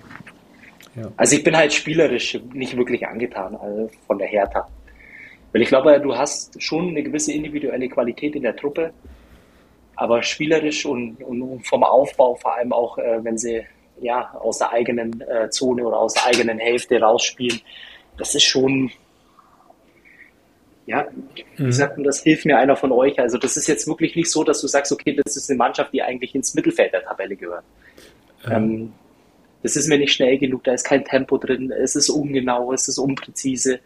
Ja. 0.96 1.12
Also 1.16 1.36
ich 1.36 1.44
bin 1.44 1.56
halt 1.56 1.72
spielerisch 1.72 2.40
nicht 2.52 2.76
wirklich 2.76 3.06
angetan 3.06 3.54
äh, 3.54 3.88
von 4.06 4.18
der 4.18 4.28
Hertha. 4.28 4.68
Weil 5.52 5.62
ich 5.62 5.68
glaube, 5.68 6.00
du 6.00 6.16
hast 6.16 6.60
schon 6.62 6.88
eine 6.88 7.02
gewisse 7.02 7.32
individuelle 7.32 7.88
Qualität 7.88 8.36
in 8.36 8.42
der 8.42 8.56
Truppe 8.56 8.92
aber 10.00 10.22
spielerisch 10.22 10.86
und, 10.86 11.22
und 11.22 11.66
vom 11.66 11.84
Aufbau, 11.84 12.34
vor 12.34 12.56
allem 12.56 12.72
auch, 12.72 12.96
äh, 12.96 13.22
wenn 13.22 13.36
sie 13.36 13.66
ja 14.00 14.32
aus 14.32 14.56
der 14.56 14.72
eigenen 14.72 15.20
äh, 15.20 15.50
Zone 15.50 15.86
oder 15.86 15.98
aus 15.98 16.14
der 16.14 16.24
eigenen 16.24 16.58
Hälfte 16.58 16.98
rausspielen, 16.98 17.60
das 18.16 18.34
ist 18.34 18.44
schon, 18.44 18.90
ja, 20.86 21.06
wie 21.56 21.64
mhm. 21.64 21.72
sagt 21.72 21.98
man, 21.98 22.04
das 22.04 22.22
hilft 22.22 22.46
mir 22.46 22.56
einer 22.56 22.76
von 22.76 22.92
euch. 22.92 23.20
Also 23.20 23.36
das 23.36 23.58
ist 23.58 23.66
jetzt 23.66 23.86
wirklich 23.86 24.16
nicht 24.16 24.30
so, 24.30 24.42
dass 24.42 24.62
du 24.62 24.68
sagst, 24.68 24.90
okay, 24.90 25.20
das 25.22 25.36
ist 25.36 25.50
eine 25.50 25.58
Mannschaft, 25.58 25.92
die 25.92 26.02
eigentlich 26.02 26.34
ins 26.34 26.54
Mittelfeld 26.54 26.94
der 26.94 27.02
Tabelle 27.02 27.36
gehört. 27.36 27.64
Ähm, 28.50 28.94
das 29.62 29.76
ist 29.76 29.86
mir 29.86 29.98
nicht 29.98 30.14
schnell 30.14 30.38
genug, 30.38 30.64
da 30.64 30.72
ist 30.72 30.84
kein 30.84 31.04
Tempo 31.04 31.36
drin, 31.36 31.70
es 31.70 31.94
ist 31.94 32.08
ungenau, 32.08 32.72
es 32.72 32.88
ist 32.88 32.96
unpräzise. 32.96 33.80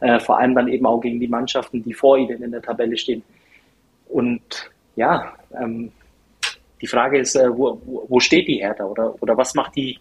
Äh, 0.00 0.18
vor 0.18 0.40
allem 0.40 0.56
dann 0.56 0.66
eben 0.66 0.86
auch 0.86 1.00
gegen 1.00 1.20
die 1.20 1.28
Mannschaften, 1.28 1.84
die 1.84 1.94
vor 1.94 2.18
ihnen 2.18 2.42
in 2.42 2.50
der 2.50 2.62
Tabelle 2.62 2.96
stehen. 2.96 3.22
Und 4.08 4.72
ja, 4.96 5.34
ähm, 5.58 5.92
die 6.80 6.86
Frage 6.86 7.18
ist, 7.18 7.36
äh, 7.36 7.48
wo, 7.56 7.80
wo 8.08 8.20
steht 8.20 8.48
die 8.48 8.56
Hertha 8.56 8.84
oder, 8.84 9.14
oder 9.22 9.36
was 9.36 9.54
macht 9.54 9.76
die, 9.76 9.98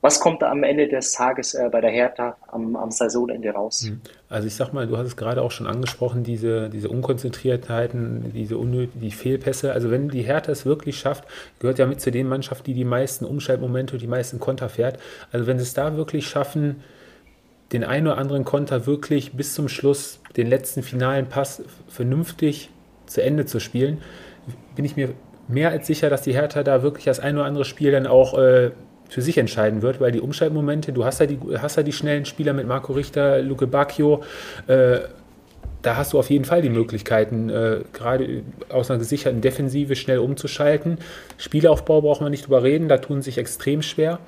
was 0.00 0.18
kommt 0.18 0.42
am 0.42 0.62
Ende 0.62 0.88
des 0.88 1.12
Tages 1.12 1.52
äh, 1.54 1.68
bei 1.70 1.80
der 1.80 1.90
Hertha 1.90 2.36
am, 2.48 2.74
am 2.76 2.90
Saisonende 2.90 3.50
raus? 3.50 3.84
Hm. 3.86 4.00
Also 4.28 4.46
ich 4.46 4.54
sag 4.54 4.72
mal, 4.72 4.86
du 4.86 4.96
hast 4.96 5.06
es 5.06 5.16
gerade 5.16 5.42
auch 5.42 5.50
schon 5.50 5.66
angesprochen, 5.66 6.22
diese, 6.22 6.70
diese 6.70 6.88
Unkonzentriertheiten, 6.88 8.32
diese 8.32 8.56
unnötigen 8.56 9.00
die 9.00 9.10
Fehlpässe. 9.10 9.72
Also 9.72 9.90
wenn 9.90 10.08
die 10.08 10.22
Hertha 10.22 10.52
es 10.52 10.64
wirklich 10.64 10.98
schafft, 10.98 11.24
gehört 11.58 11.78
ja 11.78 11.86
mit 11.86 12.00
zu 12.00 12.10
den 12.10 12.28
Mannschaften, 12.28 12.64
die 12.64 12.74
die 12.74 12.84
meisten 12.84 13.24
Umschaltmomente, 13.26 13.98
die 13.98 14.06
meisten 14.06 14.40
Konter 14.40 14.68
fährt. 14.68 14.98
Also 15.32 15.46
wenn 15.46 15.58
sie 15.58 15.64
es 15.64 15.74
da 15.74 15.96
wirklich 15.96 16.26
schaffen, 16.28 16.82
den 17.72 17.84
einen 17.84 18.06
oder 18.06 18.18
anderen 18.18 18.44
Konter 18.44 18.86
wirklich 18.86 19.32
bis 19.32 19.54
zum 19.54 19.68
Schluss, 19.68 20.20
den 20.36 20.48
letzten 20.48 20.82
finalen 20.82 21.28
Pass 21.28 21.62
vernünftig 21.88 22.70
zu 23.10 23.22
Ende 23.22 23.44
zu 23.44 23.60
spielen, 23.60 23.98
bin 24.76 24.84
ich 24.84 24.96
mir 24.96 25.10
mehr 25.48 25.70
als 25.70 25.86
sicher, 25.86 26.08
dass 26.10 26.22
die 26.22 26.32
Hertha 26.32 26.62
da 26.62 26.82
wirklich 26.82 27.04
das 27.04 27.20
ein 27.20 27.36
oder 27.36 27.44
andere 27.44 27.64
Spiel 27.64 27.90
dann 27.90 28.06
auch 28.06 28.38
äh, 28.38 28.70
für 29.08 29.22
sich 29.22 29.36
entscheiden 29.36 29.82
wird, 29.82 30.00
weil 30.00 30.12
die 30.12 30.20
Umschaltmomente, 30.20 30.92
du 30.92 31.04
hast 31.04 31.18
ja 31.20 31.26
die, 31.26 31.38
hast 31.58 31.76
ja 31.76 31.82
die 31.82 31.92
schnellen 31.92 32.24
Spieler 32.24 32.52
mit 32.52 32.66
Marco 32.66 32.92
Richter, 32.92 33.42
Luke 33.42 33.66
Bacchio, 33.66 34.22
äh, 34.68 35.00
da 35.82 35.96
hast 35.96 36.12
du 36.12 36.18
auf 36.18 36.30
jeden 36.30 36.44
Fall 36.44 36.62
die 36.62 36.68
Möglichkeiten, 36.68 37.48
äh, 37.48 37.80
gerade 37.92 38.42
aus 38.68 38.90
einer 38.90 38.98
gesicherten 38.98 39.40
Defensive 39.40 39.96
schnell 39.96 40.18
umzuschalten. 40.18 40.98
Spielaufbau 41.38 42.02
braucht 42.02 42.20
man 42.20 42.30
nicht 42.30 42.46
drüber 42.46 42.62
reden, 42.62 42.88
da 42.88 42.98
tun 42.98 43.22
sich 43.22 43.38
extrem 43.38 43.82
schwer. 43.82 44.18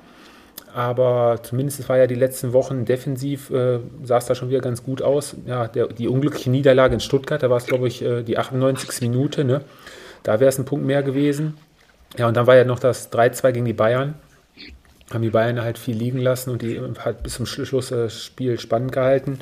Aber 0.73 1.39
zumindest 1.43 1.87
war 1.87 1.97
ja 1.97 2.07
die 2.07 2.15
letzten 2.15 2.51
Wochen 2.51 2.85
defensiv, 2.85 3.51
äh, 3.51 3.79
sah 4.03 4.17
es 4.17 4.25
da 4.25 4.33
schon 4.33 4.49
wieder 4.49 4.61
ganz 4.61 4.83
gut 4.83 5.01
aus. 5.01 5.35
Ja, 5.45 5.67
der, 5.67 5.87
die 5.87 6.07
unglückliche 6.07 6.49
Niederlage 6.49 6.95
in 6.95 6.99
Stuttgart, 6.99 7.43
da 7.43 7.49
war 7.49 7.57
es, 7.57 7.67
glaube 7.67 7.87
ich, 7.87 8.01
äh, 8.01 8.23
die 8.23 8.37
98. 8.37 9.01
Minute. 9.01 9.43
Ne? 9.43 9.61
Da 10.23 10.39
wäre 10.39 10.49
es 10.49 10.57
ein 10.57 10.65
Punkt 10.65 10.85
mehr 10.85 11.03
gewesen. 11.03 11.57
Ja, 12.17 12.27
und 12.27 12.37
dann 12.37 12.47
war 12.47 12.55
ja 12.55 12.63
noch 12.63 12.79
das 12.79 13.11
3-2 13.11 13.51
gegen 13.51 13.65
die 13.65 13.73
Bayern 13.73 14.15
haben 15.13 15.21
die 15.21 15.29
Bayern 15.29 15.61
halt 15.61 15.77
viel 15.77 15.95
liegen 15.95 16.19
lassen 16.19 16.49
und 16.49 16.61
die 16.61 16.81
hat 16.99 17.23
bis 17.23 17.35
zum 17.35 17.45
Schluss 17.45 17.89
das 17.89 18.23
Spiel 18.23 18.59
spannend 18.59 18.91
gehalten. 18.91 19.39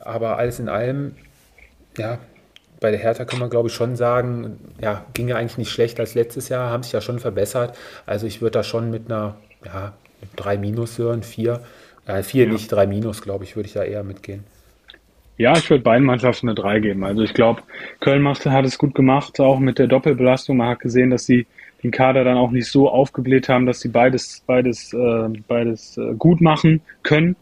Aber 0.00 0.38
alles 0.38 0.58
in 0.58 0.68
allem, 0.68 1.16
ja, 1.96 2.18
bei 2.80 2.90
der 2.90 3.00
Hertha 3.00 3.24
kann 3.24 3.38
man 3.38 3.50
glaube 3.50 3.68
ich 3.68 3.74
schon 3.74 3.96
sagen, 3.96 4.58
ja, 4.80 5.04
ging 5.14 5.28
ja 5.28 5.36
eigentlich 5.36 5.58
nicht 5.58 5.70
schlechter 5.70 6.00
als 6.00 6.14
letztes 6.14 6.48
Jahr, 6.48 6.70
haben 6.70 6.82
sich 6.82 6.92
ja 6.92 7.00
schon 7.00 7.18
verbessert. 7.18 7.76
Also 8.06 8.26
ich 8.26 8.42
würde 8.42 8.52
da 8.52 8.62
schon 8.62 8.90
mit 8.90 9.10
einer, 9.10 9.36
ja, 9.64 9.94
drei 10.36 10.56
Minus 10.56 10.98
hören, 10.98 11.22
vier. 11.22 11.60
Äh, 12.06 12.22
vier 12.22 12.44
ja. 12.46 12.52
nicht, 12.52 12.70
drei 12.70 12.86
Minus, 12.86 13.22
glaube 13.22 13.44
ich, 13.44 13.56
würde 13.56 13.68
ich 13.68 13.74
da 13.74 13.82
eher 13.82 14.04
mitgehen. 14.04 14.44
Ja, 15.36 15.56
ich 15.56 15.68
würde 15.68 15.82
beiden 15.82 16.06
Mannschaften 16.06 16.48
eine 16.48 16.54
3 16.54 16.78
geben. 16.78 17.04
Also 17.04 17.22
ich 17.22 17.34
glaube, 17.34 17.62
Köln 17.98 18.26
hat 18.28 18.64
es 18.64 18.78
gut 18.78 18.94
gemacht, 18.94 19.40
auch 19.40 19.58
mit 19.58 19.80
der 19.80 19.88
Doppelbelastung. 19.88 20.58
Man 20.58 20.68
hat 20.68 20.80
gesehen, 20.80 21.10
dass 21.10 21.26
sie 21.26 21.46
den 21.82 21.90
Kader 21.90 22.22
dann 22.22 22.36
auch 22.36 22.52
nicht 22.52 22.68
so 22.68 22.88
aufgebläht 22.88 23.48
haben, 23.48 23.66
dass 23.66 23.80
sie 23.80 23.88
beides, 23.88 24.44
beides, 24.46 24.92
äh, 24.92 25.28
beides 25.48 25.98
äh, 25.98 26.14
gut 26.14 26.40
machen 26.40 26.82
können. 27.02 27.34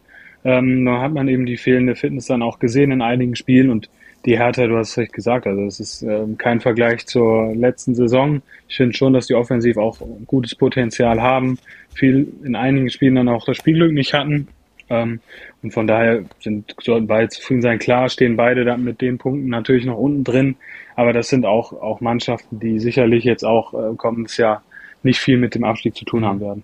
Ähm, 0.43 0.85
da 0.85 1.01
hat 1.01 1.13
man 1.13 1.27
eben 1.27 1.45
die 1.45 1.57
fehlende 1.57 1.95
Fitness 1.95 2.25
dann 2.25 2.41
auch 2.41 2.57
gesehen 2.57 2.91
in 2.91 3.01
einigen 3.01 3.35
Spielen 3.35 3.69
und 3.69 3.89
die 4.25 4.37
Härte, 4.37 4.67
du 4.67 4.77
hast 4.77 4.91
es 4.91 4.97
recht 4.97 5.13
gesagt, 5.13 5.47
also 5.47 5.63
es 5.63 5.79
ist 5.79 6.03
äh, 6.03 6.25
kein 6.37 6.61
Vergleich 6.61 7.05
zur 7.05 7.53
letzten 7.55 7.93
Saison. 7.93 8.41
Ich 8.67 8.77
finde 8.77 8.95
schon, 8.95 9.13
dass 9.13 9.27
die 9.27 9.35
offensiv 9.35 9.77
auch 9.77 9.97
gutes 10.27 10.55
Potenzial 10.55 11.21
haben, 11.21 11.57
viel 11.93 12.27
in 12.43 12.55
einigen 12.55 12.89
Spielen 12.89 13.15
dann 13.15 13.29
auch 13.29 13.45
das 13.45 13.57
Spielglück 13.57 13.91
nicht 13.91 14.13
hatten. 14.13 14.47
Ähm, 14.89 15.19
und 15.61 15.71
von 15.71 15.87
daher 15.87 16.23
sind, 16.39 16.75
sollten 16.81 17.07
beide 17.07 17.29
zufrieden 17.29 17.61
sein. 17.61 17.79
Klar 17.79 18.09
stehen 18.09 18.35
beide 18.37 18.65
dann 18.65 18.83
mit 18.83 19.01
den 19.01 19.17
Punkten 19.17 19.49
natürlich 19.49 19.85
noch 19.85 19.97
unten 19.97 20.23
drin, 20.23 20.55
aber 20.95 21.13
das 21.13 21.29
sind 21.29 21.45
auch, 21.45 21.73
auch 21.73 22.01
Mannschaften, 22.01 22.59
die 22.59 22.79
sicherlich 22.79 23.23
jetzt 23.23 23.43
auch 23.43 23.73
äh, 23.73 23.95
kommendes 23.95 24.37
Jahr 24.37 24.63
nicht 25.03 25.19
viel 25.19 25.37
mit 25.37 25.55
dem 25.55 25.63
Abstieg 25.63 25.95
zu 25.95 26.05
tun 26.05 26.25
haben 26.25 26.39
werden. 26.39 26.63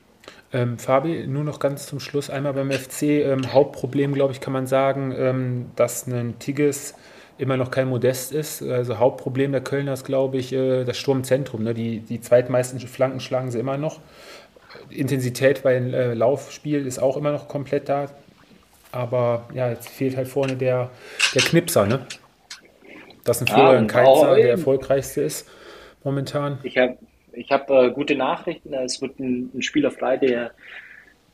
Ähm, 0.51 0.79
Fabi, 0.79 1.27
nur 1.27 1.43
noch 1.43 1.59
ganz 1.59 1.85
zum 1.87 1.99
Schluss 1.99 2.29
einmal 2.29 2.53
beim 2.53 2.71
FC. 2.71 3.03
Ähm, 3.03 3.53
Hauptproblem, 3.53 4.13
glaube 4.13 4.33
ich, 4.33 4.41
kann 4.41 4.53
man 4.53 4.65
sagen, 4.65 5.13
ähm, 5.15 5.65
dass 5.75 6.07
ein 6.07 6.39
Tigges 6.39 6.95
immer 7.39 7.57
noch 7.57 7.71
kein 7.71 7.87
Modest 7.87 8.31
ist. 8.31 8.61
Also 8.61 8.99
Hauptproblem 8.99 9.51
der 9.51 9.61
Kölner 9.61 9.93
ist, 9.93 10.03
glaube 10.03 10.37
ich, 10.37 10.53
äh, 10.53 10.83
das 10.83 10.97
Sturmzentrum. 10.97 11.63
Ne? 11.63 11.73
Die, 11.73 11.99
die 11.99 12.21
zweitmeisten 12.21 12.79
Flanken 12.81 13.19
schlagen 13.19 13.49
sie 13.49 13.59
immer 13.59 13.77
noch. 13.77 13.99
Intensität 14.89 15.63
beim 15.63 15.93
äh, 15.93 16.13
Laufspiel 16.13 16.85
ist 16.85 16.99
auch 16.99 17.17
immer 17.17 17.31
noch 17.31 17.47
komplett 17.47 17.89
da. 17.89 18.09
Aber 18.91 19.47
ja, 19.53 19.69
jetzt 19.69 19.89
fehlt 19.89 20.17
halt 20.17 20.27
vorne 20.27 20.55
der, 20.55 20.89
der 21.33 21.41
Knipser, 21.41 21.85
ne? 21.85 22.05
Dass 23.23 23.41
ein 23.41 23.47
Florian 23.47 23.87
ja, 23.87 23.91
Keizer 23.91 24.35
der 24.35 24.49
erfolgreichste 24.49 25.21
ist 25.21 25.47
momentan. 26.03 26.57
Ich 26.63 26.77
habe 26.77 26.97
ich 27.33 27.51
hab, 27.51 27.69
äh, 27.69 27.91
gute 27.91 28.15
Nachrichten. 28.15 28.73
Es 28.73 29.01
wird 29.01 29.19
ein, 29.19 29.51
ein, 29.53 29.61
Spieler 29.61 29.91
frei, 29.91 30.17
der 30.17 30.51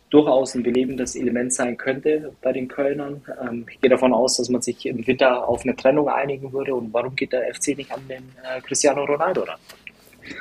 durchaus 0.10 0.56
ein 0.56 0.64
belebendes 0.64 1.16
Element 1.16 1.54
sein 1.54 1.78
könnte 1.78 2.32
bei 2.42 2.54
den 2.54 2.68
Kölnern. 2.68 3.22
Ähm, 3.42 3.66
ich 3.70 3.82
gehe 3.82 3.90
davon 3.90 4.14
aus, 4.14 4.38
dass 4.38 4.50
man 4.50 4.62
sich 4.62 4.86
im 4.86 5.06
Winter 5.06 5.48
auf 5.48 5.64
eine 5.64 5.76
Trennung 5.76 6.08
einigen 6.08 6.54
würde. 6.54 6.76
Und 6.76 6.94
warum 6.94 7.16
geht 7.16 7.34
der 7.34 7.54
FC 7.54 7.78
nicht 7.78 7.92
an 7.92 8.02
den 8.08 8.24
äh, 8.44 8.62
Cristiano 8.62 9.04
Ronaldo 9.04 9.44
ran? 9.44 9.60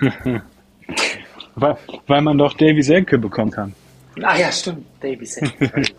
weil, 1.54 1.76
weil 2.06 2.20
man 2.20 2.38
doch 2.38 2.52
Davy 2.54 2.82
Selke 2.82 3.18
bekommen 3.18 3.50
kann. 3.50 3.74
Ah 4.22 4.36
ja, 4.36 4.52
stimmt, 4.52 4.84
Davy 5.00 5.26
Selke. 5.26 5.70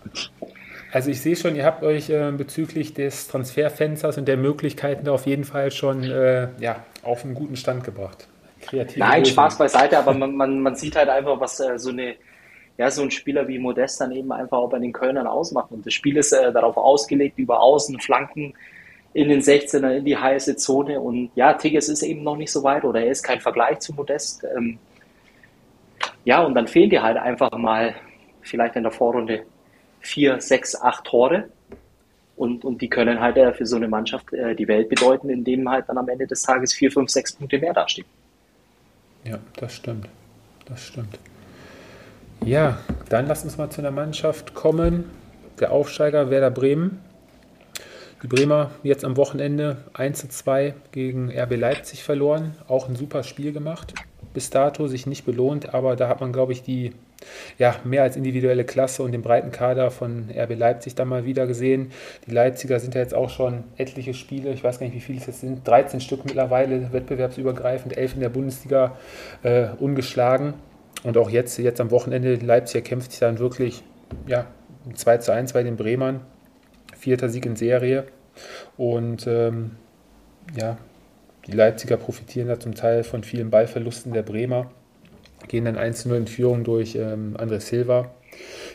Also 0.92 1.10
ich 1.10 1.20
sehe 1.20 1.36
schon, 1.36 1.56
ihr 1.56 1.66
habt 1.66 1.82
euch 1.82 2.08
äh, 2.08 2.32
bezüglich 2.32 2.94
des 2.94 3.28
Transferfensters 3.28 4.16
und 4.16 4.26
der 4.26 4.38
Möglichkeiten 4.38 5.04
da 5.04 5.12
auf 5.12 5.26
jeden 5.26 5.44
Fall 5.44 5.70
schon 5.70 6.04
äh, 6.04 6.48
ja, 6.58 6.86
auf 7.02 7.22
einen 7.22 7.34
guten 7.34 7.56
Stand 7.56 7.84
gebracht. 7.84 8.28
Kreative 8.62 9.00
Nein, 9.00 9.18
Lösung. 9.18 9.34
Spaß 9.34 9.58
beiseite, 9.58 9.98
aber 9.98 10.14
man, 10.14 10.34
man, 10.34 10.60
man 10.60 10.74
sieht 10.74 10.96
halt 10.96 11.10
einfach, 11.10 11.38
was 11.38 11.60
äh, 11.60 11.78
so 11.78 11.90
eine 11.90 12.14
ja, 12.78 12.90
so 12.90 13.02
ein 13.02 13.10
Spieler 13.10 13.48
wie 13.48 13.58
Modest 13.58 14.00
dann 14.00 14.12
eben 14.12 14.30
einfach 14.32 14.58
auch 14.58 14.68
bei 14.68 14.78
den 14.78 14.92
Kölnern 14.92 15.26
ausmacht. 15.26 15.70
Und 15.72 15.86
das 15.86 15.94
Spiel 15.94 16.16
ist 16.16 16.32
äh, 16.32 16.52
darauf 16.52 16.76
ausgelegt, 16.76 17.38
über 17.38 17.60
Außen, 17.60 18.00
Flanken 18.00 18.54
in 19.14 19.30
den 19.30 19.40
16er, 19.40 19.96
in 19.96 20.04
die 20.04 20.16
heiße 20.16 20.56
Zone. 20.56 21.00
Und 21.00 21.30
ja, 21.34 21.54
Tigges 21.54 21.88
ist 21.88 22.02
eben 22.02 22.22
noch 22.22 22.36
nicht 22.36 22.52
so 22.52 22.62
weit 22.62 22.84
oder 22.84 23.00
er 23.00 23.10
ist 23.10 23.22
kein 23.22 23.40
Vergleich 23.40 23.78
zu 23.78 23.94
Modest. 23.94 24.44
Ähm, 24.56 24.78
ja, 26.24 26.42
und 26.42 26.54
dann 26.54 26.68
fehlen 26.68 26.90
dir 26.90 27.02
halt 27.02 27.16
einfach 27.16 27.50
mal 27.52 27.94
vielleicht 28.42 28.76
in 28.76 28.82
der 28.82 28.92
Vorrunde 28.92 29.44
vier, 30.00 30.40
sechs, 30.40 30.78
acht 30.78 31.04
Tore. 31.04 31.48
Und, 32.36 32.66
und 32.66 32.82
die 32.82 32.90
können 32.90 33.18
halt 33.18 33.38
äh, 33.38 33.54
für 33.54 33.64
so 33.64 33.76
eine 33.76 33.88
Mannschaft 33.88 34.30
äh, 34.34 34.54
die 34.54 34.68
Welt 34.68 34.90
bedeuten, 34.90 35.30
indem 35.30 35.66
halt 35.70 35.88
dann 35.88 35.96
am 35.96 36.08
Ende 36.10 36.26
des 36.26 36.42
Tages 36.42 36.74
vier, 36.74 36.92
fünf, 36.92 37.08
sechs 37.08 37.34
Punkte 37.34 37.58
mehr 37.58 37.72
dastehen. 37.72 38.06
Ja, 39.24 39.38
das 39.56 39.76
stimmt. 39.76 40.06
Das 40.66 40.88
stimmt. 40.88 41.18
Ja, 42.44 42.78
dann 43.08 43.26
lass 43.26 43.44
uns 43.44 43.56
mal 43.58 43.70
zu 43.70 43.80
einer 43.80 43.90
Mannschaft 43.90 44.54
kommen. 44.54 45.10
Der 45.60 45.72
Aufsteiger 45.72 46.30
Werder 46.30 46.50
Bremen. 46.50 47.00
Die 48.22 48.28
Bremer 48.28 48.70
jetzt 48.82 49.04
am 49.04 49.16
Wochenende 49.16 49.76
1 49.94 50.18
zu 50.18 50.28
2 50.28 50.74
gegen 50.92 51.30
RB 51.30 51.56
Leipzig 51.56 52.02
verloren. 52.02 52.54
Auch 52.68 52.88
ein 52.88 52.96
super 52.96 53.22
Spiel 53.22 53.52
gemacht. 53.52 53.94
Bis 54.32 54.50
dato 54.50 54.86
sich 54.86 55.06
nicht 55.06 55.24
belohnt, 55.24 55.74
aber 55.74 55.96
da 55.96 56.08
hat 56.08 56.20
man, 56.20 56.32
glaube 56.32 56.52
ich, 56.52 56.62
die 56.62 56.92
ja, 57.58 57.76
mehr 57.84 58.02
als 58.02 58.16
individuelle 58.16 58.64
Klasse 58.64 59.02
und 59.02 59.12
den 59.12 59.22
breiten 59.22 59.50
Kader 59.50 59.90
von 59.90 60.28
RB 60.34 60.56
Leipzig 60.56 60.94
dann 60.94 61.08
mal 61.08 61.24
wieder 61.24 61.46
gesehen. 61.46 61.92
Die 62.26 62.30
Leipziger 62.30 62.80
sind 62.80 62.94
ja 62.94 63.00
jetzt 63.00 63.14
auch 63.14 63.30
schon 63.30 63.64
etliche 63.76 64.14
Spiele, 64.14 64.52
ich 64.52 64.62
weiß 64.62 64.78
gar 64.78 64.86
nicht, 64.86 64.96
wie 64.96 65.00
viele 65.00 65.18
es 65.18 65.26
jetzt 65.26 65.40
sind, 65.40 65.66
13 65.66 66.00
Stück 66.00 66.24
mittlerweile, 66.24 66.92
wettbewerbsübergreifend, 66.92 67.96
11 67.96 68.14
in 68.14 68.20
der 68.20 68.28
Bundesliga 68.28 68.96
äh, 69.42 69.68
ungeschlagen. 69.78 70.54
Und 71.06 71.16
auch 71.16 71.30
jetzt, 71.30 71.56
jetzt 71.58 71.80
am 71.80 71.92
Wochenende, 71.92 72.34
Leipzig 72.34 72.84
kämpft 72.84 73.12
sich 73.12 73.20
dann 73.20 73.38
wirklich 73.38 73.84
ja, 74.26 74.46
2 74.92 75.18
zu 75.18 75.32
1 75.32 75.52
bei 75.52 75.62
den 75.62 75.76
Bremern. 75.76 76.20
Vierter 76.98 77.28
Sieg 77.28 77.46
in 77.46 77.54
Serie. 77.54 78.06
Und 78.76 79.24
ähm, 79.28 79.76
ja, 80.58 80.78
die 81.46 81.52
Leipziger 81.52 81.96
profitieren 81.96 82.48
da 82.48 82.58
zum 82.58 82.74
Teil 82.74 83.04
von 83.04 83.22
vielen 83.22 83.50
Ballverlusten 83.50 84.12
der 84.12 84.22
Bremer 84.22 84.68
gehen 85.46 85.64
dann 85.64 85.78
1-0 85.78 86.12
in 86.16 86.26
Führung 86.26 86.64
durch 86.64 86.96
ähm, 86.96 87.36
André 87.38 87.60
Silva. 87.60 88.10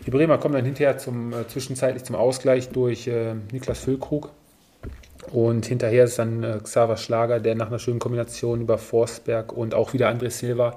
Die 0.05 0.11
Bremer 0.11 0.37
kommen 0.37 0.53
dann 0.53 0.63
hinterher 0.63 0.97
zum, 0.97 1.33
äh, 1.33 1.45
zwischenzeitlich 1.49 2.05
zum 2.05 2.15
Ausgleich 2.15 2.69
durch 2.69 3.07
äh, 3.07 3.33
Niklas 3.51 3.79
Füllkrug. 3.79 4.31
Und 5.29 5.67
hinterher 5.67 6.05
ist 6.05 6.17
dann 6.17 6.43
äh, 6.43 6.59
Xaver 6.63 6.97
Schlager, 6.97 7.39
der 7.39 7.55
nach 7.55 7.67
einer 7.67 7.79
schönen 7.79 7.99
Kombination 7.99 8.61
über 8.61 8.77
Forsberg 8.77 9.53
und 9.53 9.75
auch 9.75 9.93
wieder 9.93 10.09
André 10.09 10.31
Silva 10.31 10.75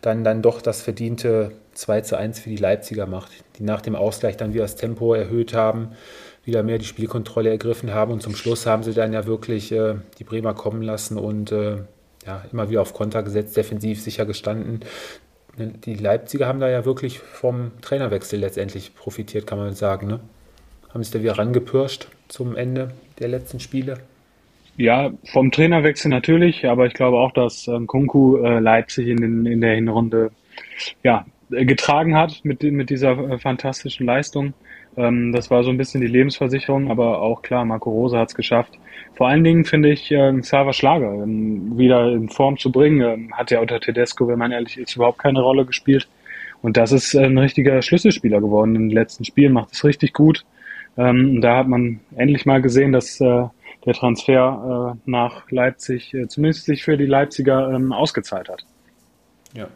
dann, 0.00 0.24
dann 0.24 0.40
doch 0.42 0.62
das 0.62 0.80
verdiente 0.80 1.52
2 1.74 2.00
zu 2.00 2.16
1 2.16 2.40
für 2.40 2.50
die 2.50 2.56
Leipziger 2.56 3.06
macht, 3.06 3.32
die 3.58 3.64
nach 3.64 3.82
dem 3.82 3.94
Ausgleich 3.94 4.36
dann 4.36 4.54
wieder 4.54 4.64
das 4.64 4.76
Tempo 4.76 5.14
erhöht 5.14 5.52
haben, 5.52 5.90
wieder 6.44 6.62
mehr 6.62 6.78
die 6.78 6.86
Spielkontrolle 6.86 7.50
ergriffen 7.50 7.92
haben 7.92 8.12
und 8.12 8.22
zum 8.22 8.34
Schluss 8.34 8.66
haben 8.66 8.82
sie 8.82 8.94
dann 8.94 9.12
ja 9.12 9.26
wirklich 9.26 9.70
äh, 9.72 9.96
die 10.18 10.24
Bremer 10.24 10.54
kommen 10.54 10.82
lassen 10.82 11.18
und 11.18 11.52
äh, 11.52 11.76
ja, 12.26 12.44
immer 12.50 12.70
wieder 12.70 12.80
auf 12.80 12.94
Konter 12.94 13.22
gesetzt, 13.22 13.56
defensiv 13.56 14.00
sicher 14.00 14.24
gestanden. 14.26 14.80
Die 15.58 15.94
Leipziger 15.94 16.46
haben 16.46 16.60
da 16.60 16.68
ja 16.68 16.84
wirklich 16.84 17.18
vom 17.18 17.72
Trainerwechsel 17.82 18.40
letztendlich 18.40 18.94
profitiert, 18.94 19.46
kann 19.46 19.58
man 19.58 19.74
sagen. 19.74 20.06
Ne? 20.06 20.20
Haben 20.94 21.02
sich 21.02 21.12
da 21.12 21.20
wieder 21.20 21.36
rangepirscht 21.36 22.08
zum 22.28 22.56
Ende 22.56 22.92
der 23.22 23.30
letzten 23.30 23.60
Spiele. 23.60 23.98
Ja, 24.76 25.10
vom 25.32 25.50
Trainerwechsel 25.50 26.10
natürlich, 26.10 26.66
aber 26.66 26.86
ich 26.86 26.94
glaube 26.94 27.18
auch, 27.18 27.32
dass 27.32 27.68
ähm, 27.68 27.86
Kunku 27.86 28.38
äh, 28.38 28.58
Leipzig 28.58 29.08
in, 29.08 29.18
den, 29.18 29.46
in 29.46 29.60
der 29.60 29.74
Hinrunde 29.74 30.30
ja, 31.02 31.26
getragen 31.50 32.16
hat 32.16 32.40
mit, 32.42 32.62
mit 32.62 32.88
dieser 32.88 33.12
äh, 33.18 33.38
fantastischen 33.38 34.06
Leistung. 34.06 34.54
Ähm, 34.96 35.32
das 35.32 35.50
war 35.50 35.62
so 35.62 35.70
ein 35.70 35.76
bisschen 35.76 36.00
die 36.00 36.06
Lebensversicherung, 36.06 36.90
aber 36.90 37.20
auch 37.20 37.42
klar, 37.42 37.64
Marco 37.64 37.90
Rose 37.90 38.18
hat 38.18 38.28
es 38.30 38.34
geschafft. 38.34 38.78
Vor 39.14 39.28
allen 39.28 39.44
Dingen 39.44 39.64
finde 39.64 39.90
ich 39.90 40.10
äh, 40.10 40.32
Xaver 40.40 40.72
Schlager 40.72 41.12
ähm, 41.22 41.76
wieder 41.76 42.10
in 42.12 42.28
Form 42.28 42.56
zu 42.56 42.72
bringen. 42.72 43.00
Ähm, 43.02 43.32
hat 43.36 43.50
ja 43.50 43.60
unter 43.60 43.78
Tedesco, 43.78 44.26
wenn 44.28 44.38
man 44.38 44.52
ehrlich 44.52 44.78
ist, 44.78 44.96
überhaupt 44.96 45.18
keine 45.18 45.42
Rolle 45.42 45.66
gespielt. 45.66 46.08
Und 46.62 46.76
das 46.76 46.92
ist 46.92 47.14
ein 47.14 47.36
richtiger 47.36 47.82
Schlüsselspieler 47.82 48.40
geworden 48.40 48.76
in 48.76 48.88
den 48.88 48.96
letzten 48.96 49.24
Spielen, 49.24 49.52
macht 49.52 49.72
es 49.72 49.84
richtig 49.84 50.12
gut. 50.12 50.44
Ähm, 50.96 51.40
da 51.40 51.58
hat 51.58 51.68
man 51.68 52.00
endlich 52.16 52.44
mal 52.44 52.60
gesehen, 52.60 52.92
dass 52.92 53.20
äh, 53.20 53.44
der 53.86 53.94
Transfer 53.94 54.94
äh, 54.94 55.10
nach 55.10 55.50
Leipzig 55.50 56.12
äh, 56.14 56.28
zumindest 56.28 56.66
sich 56.66 56.84
für 56.84 56.96
die 56.96 57.06
Leipziger 57.06 57.70
ähm, 57.70 57.92
ausgezahlt 57.92 58.48
hat. 58.48 58.64
Ja. 59.54 59.68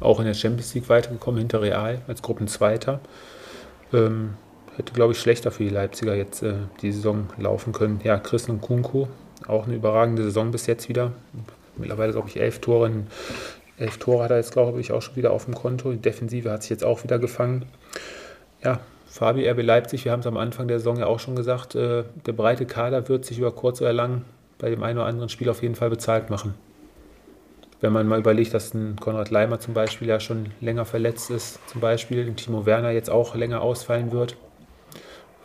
Auch 0.00 0.18
in 0.18 0.26
der 0.26 0.34
Champions 0.34 0.74
League 0.74 0.88
weitergekommen 0.88 1.38
hinter 1.38 1.62
Real 1.62 2.02
als 2.08 2.20
Gruppenzweiter. 2.22 3.00
Ähm, 3.92 4.34
hätte, 4.76 4.92
glaube 4.92 5.12
ich, 5.12 5.20
schlechter 5.20 5.50
für 5.50 5.62
die 5.62 5.70
Leipziger 5.70 6.14
jetzt 6.14 6.42
äh, 6.42 6.54
die 6.82 6.92
Saison 6.92 7.28
laufen 7.38 7.72
können. 7.72 8.00
Ja, 8.02 8.18
Chris 8.18 8.48
und 8.48 8.60
Kunku, 8.60 9.06
auch 9.46 9.66
eine 9.66 9.76
überragende 9.76 10.24
Saison 10.24 10.50
bis 10.50 10.66
jetzt 10.66 10.88
wieder. 10.88 11.12
Mittlerweile, 11.76 12.12
glaube 12.12 12.28
ich, 12.28 12.40
elf 12.40 12.60
Tore. 12.60 12.90
Elf 13.78 13.98
Tore 13.98 14.24
hat 14.24 14.30
er 14.30 14.38
jetzt, 14.38 14.52
glaube 14.52 14.80
ich, 14.80 14.92
auch 14.92 15.02
schon 15.02 15.16
wieder 15.16 15.32
auf 15.32 15.44
dem 15.44 15.54
Konto. 15.54 15.92
Die 15.92 16.00
Defensive 16.00 16.50
hat 16.50 16.62
sich 16.62 16.70
jetzt 16.70 16.84
auch 16.84 17.04
wieder 17.04 17.18
gefangen. 17.18 17.66
Ja, 18.64 18.80
Fabi 19.16 19.48
RB 19.48 19.62
Leipzig, 19.62 20.04
wir 20.04 20.12
haben 20.12 20.20
es 20.20 20.26
am 20.26 20.36
Anfang 20.36 20.68
der 20.68 20.78
Saison 20.78 20.98
ja 20.98 21.06
auch 21.06 21.20
schon 21.20 21.36
gesagt, 21.36 21.74
äh, 21.74 22.04
der 22.26 22.32
breite 22.34 22.66
Kader 22.66 23.08
wird 23.08 23.24
sich 23.24 23.38
über 23.38 23.50
kurz 23.50 23.80
oder 23.80 23.94
lang 23.94 24.26
bei 24.58 24.68
dem 24.68 24.82
einen 24.82 24.98
oder 24.98 25.06
anderen 25.06 25.30
Spiel 25.30 25.48
auf 25.48 25.62
jeden 25.62 25.74
Fall 25.74 25.88
bezahlt 25.88 26.28
machen. 26.28 26.54
Wenn 27.80 27.94
man 27.94 28.06
mal 28.06 28.18
überlegt, 28.18 28.52
dass 28.52 28.74
ein 28.74 28.96
Konrad 28.96 29.30
Leimer 29.30 29.58
zum 29.58 29.72
Beispiel 29.72 30.06
ja 30.06 30.20
schon 30.20 30.52
länger 30.60 30.84
verletzt 30.84 31.30
ist, 31.30 31.66
zum 31.66 31.80
Beispiel, 31.80 32.26
ein 32.26 32.36
Timo 32.36 32.66
Werner 32.66 32.90
jetzt 32.90 33.08
auch 33.08 33.34
länger 33.34 33.62
ausfallen 33.62 34.12
wird, 34.12 34.36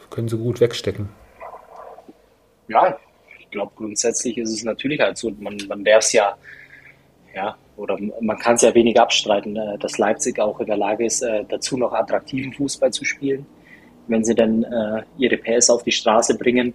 können 0.09 0.27
sie 0.27 0.37
gut 0.37 0.59
wegstecken. 0.59 1.07
Ja, 2.67 2.97
ich 3.39 3.49
glaube, 3.51 3.71
grundsätzlich 3.77 4.37
ist 4.37 4.51
es 4.51 4.65
natürlich 4.65 4.99
halt 4.99 5.17
so, 5.17 5.31
man, 5.39 5.55
man 5.69 5.85
darf 5.85 6.03
es 6.03 6.11
ja, 6.11 6.35
ja, 7.33 7.55
oder 7.77 7.97
man 8.19 8.37
kann 8.37 8.55
es 8.55 8.63
ja 8.63 8.75
wenig 8.75 8.99
abstreiten, 8.99 9.55
äh, 9.55 9.77
dass 9.77 9.97
Leipzig 9.97 10.39
auch 10.41 10.59
in 10.59 10.65
der 10.65 10.75
Lage 10.75 11.05
ist, 11.05 11.21
äh, 11.21 11.45
dazu 11.47 11.77
noch 11.77 11.93
attraktiven 11.93 12.51
Fußball 12.51 12.91
zu 12.91 13.05
spielen. 13.05 13.45
Wenn 14.11 14.25
sie 14.25 14.35
dann 14.35 14.63
äh, 14.63 15.03
ihre 15.17 15.37
PS 15.37 15.69
auf 15.69 15.83
die 15.83 15.91
Straße 15.91 16.37
bringen, 16.37 16.73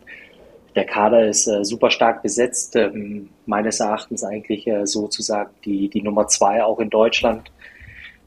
der 0.74 0.84
Kader 0.84 1.26
ist 1.26 1.47
äh, 1.47 1.64
super 1.64 1.91
stark 1.91 2.22
besetzt, 2.22 2.76
ähm, 2.76 3.28
meines 3.45 3.80
Erachtens 3.80 4.24
eigentlich 4.24 4.66
äh, 4.66 4.87
sozusagen 4.87 5.51
die, 5.64 5.89
die 5.89 6.03
Nummer 6.03 6.28
zwei 6.28 6.64
auch 6.64 6.80
in 6.80 6.89
Deutschland. 6.89 7.51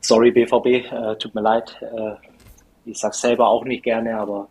Sorry 0.01 0.31
BVB, 0.31 0.65
äh, 0.65 1.15
tut 1.17 1.33
mir 1.33 1.41
leid, 1.41 1.75
äh, 1.81 2.15
ich 2.85 2.99
sag's 2.99 3.21
selber 3.21 3.47
auch 3.47 3.65
nicht 3.65 3.83
gerne, 3.83 4.17
aber 4.17 4.47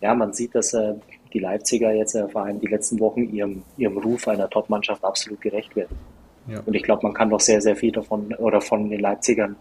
ja, 0.00 0.14
man 0.14 0.32
sieht, 0.32 0.54
dass 0.54 0.74
äh, 0.74 0.94
die 1.32 1.38
Leipziger 1.38 1.92
jetzt 1.92 2.16
vor 2.30 2.42
allem 2.42 2.60
die 2.60 2.68
letzten 2.68 3.00
Wochen 3.00 3.34
ihrem, 3.34 3.62
ihrem 3.76 3.98
Ruf 3.98 4.28
einer 4.28 4.48
Top-Mannschaft 4.48 5.02
absolut 5.02 5.40
gerecht 5.40 5.74
werden. 5.74 5.98
Ja. 6.46 6.60
Und 6.64 6.74
ich 6.74 6.82
glaube, 6.82 7.02
man 7.02 7.14
kann 7.14 7.30
doch 7.30 7.40
sehr, 7.40 7.60
sehr 7.60 7.74
viel 7.74 7.90
davon 7.90 8.34
oder 8.34 8.60
von 8.60 8.90
den 8.90 9.00
Leipzigern 9.00 9.56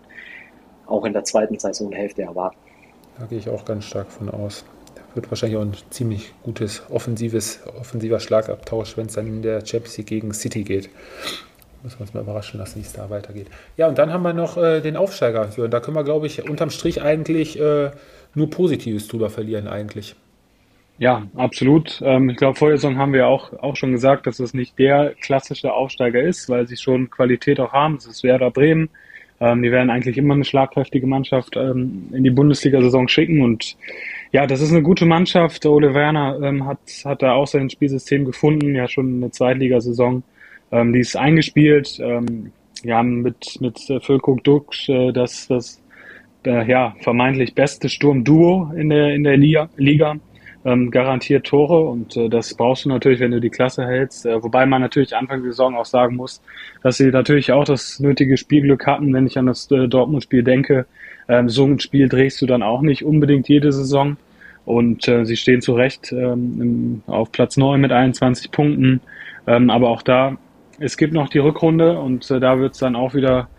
auch 0.85 1.05
in 1.05 1.13
der 1.13 1.23
zweiten 1.23 1.57
Saisonhälfte 1.57 2.23
erwarten. 2.23 2.57
Da 3.19 3.25
gehe 3.25 3.39
ich 3.39 3.49
auch 3.49 3.65
ganz 3.65 3.85
stark 3.85 4.11
von 4.11 4.29
aus 4.29 4.65
wird 5.15 5.29
wahrscheinlich 5.29 5.57
auch 5.57 5.63
ein 5.63 5.73
ziemlich 5.89 6.33
gutes 6.43 6.83
offensives, 6.89 7.61
offensiver 7.79 8.19
Schlagabtausch, 8.19 8.97
wenn 8.97 9.07
es 9.07 9.13
dann 9.13 9.27
in 9.27 9.41
der 9.41 9.61
League 9.61 10.05
gegen 10.05 10.33
City 10.33 10.63
geht. 10.63 10.89
Müssen 11.83 11.99
wir 11.99 12.01
uns 12.01 12.13
mal 12.13 12.21
überraschen 12.21 12.59
lassen, 12.59 12.77
wie 12.77 12.85
es 12.85 12.93
da 12.93 13.09
weitergeht. 13.09 13.47
Ja, 13.75 13.87
und 13.87 13.97
dann 13.97 14.11
haben 14.11 14.23
wir 14.23 14.33
noch 14.33 14.57
äh, 14.57 14.79
den 14.79 14.95
Aufsteiger. 14.95 15.49
Da 15.67 15.79
können 15.81 15.97
wir, 15.97 16.03
glaube 16.03 16.27
ich, 16.27 16.49
unterm 16.49 16.69
Strich 16.69 17.01
eigentlich 17.01 17.59
äh, 17.59 17.91
nur 18.35 18.49
Positives 18.49 19.07
drüber 19.07 19.29
verlieren, 19.29 19.67
eigentlich. 19.67 20.15
Ja, 20.97 21.27
absolut. 21.35 22.01
Ähm, 22.03 22.29
ich 22.29 22.37
glaube, 22.37 22.57
vor 22.57 22.69
der 22.69 22.77
Saison 22.77 22.97
haben 22.97 23.11
wir 23.11 23.27
auch, 23.27 23.51
auch 23.61 23.75
schon 23.75 23.91
gesagt, 23.91 24.27
dass 24.27 24.39
es 24.39 24.53
nicht 24.53 24.79
der 24.79 25.13
klassische 25.21 25.73
Aufsteiger 25.73 26.21
ist, 26.21 26.47
weil 26.47 26.67
sie 26.67 26.77
schon 26.77 27.09
Qualität 27.09 27.59
auch 27.59 27.73
haben. 27.73 27.95
Das 27.95 28.05
ist 28.05 28.23
Werder 28.23 28.51
Bremen. 28.51 28.89
Ähm, 29.43 29.61
die 29.61 29.71
werden 29.71 29.89
eigentlich 29.89 30.17
immer 30.17 30.35
eine 30.35 30.45
schlagkräftige 30.45 31.05
Mannschaft 31.05 31.57
ähm, 31.57 32.07
in 32.13 32.23
die 32.23 32.29
Bundesliga-Saison 32.29 33.09
schicken 33.09 33.41
und 33.41 33.75
ja, 34.31 34.47
das 34.47 34.61
ist 34.61 34.71
eine 34.71 34.81
gute 34.81 35.05
Mannschaft. 35.05 35.65
Ole 35.65 35.93
Werner 35.93 36.39
ähm, 36.41 36.65
hat, 36.65 36.79
hat 37.03 37.21
da 37.21 37.33
auch 37.33 37.45
sein 37.45 37.69
Spielsystem 37.69 38.23
gefunden, 38.23 38.73
ja 38.73 38.87
schon 38.87 39.17
eine 39.17 39.31
Zweitligasaison. 39.31 40.23
Ähm, 40.71 40.93
die 40.93 41.01
ist 41.01 41.17
eingespielt. 41.17 41.99
Ähm, 42.01 42.53
wir 42.83 42.95
haben 42.95 43.21
mit, 43.21 43.59
mit 43.59 43.89
äh, 43.89 43.99
Füllkrug 43.99 44.43
Dux 44.45 44.87
äh, 44.87 45.11
das, 45.11 45.47
das 45.47 45.81
äh, 46.45 46.65
ja, 46.69 46.95
vermeintlich 47.01 47.53
beste 47.53 47.89
Sturmduo 47.89 48.71
in 48.75 48.89
der, 48.89 49.13
in 49.13 49.23
der 49.23 49.37
Liga. 49.37 49.69
Liga. 49.75 50.15
Ähm, 50.65 50.91
garantiert 50.91 51.45
Tore 51.45 51.81
und 51.89 52.15
äh, 52.15 52.29
das 52.29 52.53
brauchst 52.53 52.85
du 52.85 52.89
natürlich, 52.89 53.19
wenn 53.19 53.31
du 53.31 53.41
die 53.41 53.49
Klasse 53.49 53.85
hältst. 53.85 54.25
Äh, 54.25 54.41
wobei 54.41 54.65
man 54.65 54.81
natürlich 54.81 55.13
Anfang 55.13 55.41
der 55.43 55.51
Saison 55.51 55.75
auch 55.75 55.85
sagen 55.85 56.15
muss, 56.15 56.41
dass 56.81 56.95
sie 56.97 57.07
natürlich 57.07 57.51
auch 57.51 57.65
das 57.65 57.99
nötige 57.99 58.37
Spielglück 58.37 58.87
hatten, 58.87 59.13
wenn 59.13 59.27
ich 59.27 59.37
an 59.37 59.47
das 59.47 59.69
äh, 59.71 59.89
Dortmund-Spiel 59.89 60.43
denke. 60.43 60.85
Ähm, 61.27 61.49
so 61.49 61.65
ein 61.65 61.79
Spiel 61.79 62.07
drehst 62.07 62.41
du 62.41 62.45
dann 62.45 62.63
auch 62.63 62.81
nicht 62.81 63.03
unbedingt 63.03 63.49
jede 63.49 63.73
Saison. 63.73 64.15
Und 64.65 65.07
äh, 65.09 65.25
sie 65.25 65.35
stehen 65.35 65.61
zu 65.61 65.73
Recht 65.73 66.13
ähm, 66.13 67.03
auf 67.07 67.31
Platz 67.33 67.57
9 67.57 67.81
mit 67.81 67.91
21 67.91 68.51
Punkten. 68.51 69.01
Ähm, 69.45 69.69
aber 69.69 69.89
auch 69.89 70.01
da, 70.01 70.37
es 70.79 70.95
gibt 70.95 71.13
noch 71.13 71.27
die 71.27 71.39
Rückrunde 71.39 71.99
und 71.99 72.31
äh, 72.31 72.39
da 72.39 72.57
wird 72.59 72.73
es 72.73 72.79
dann 72.79 72.95
auch 72.95 73.13
wieder 73.13 73.49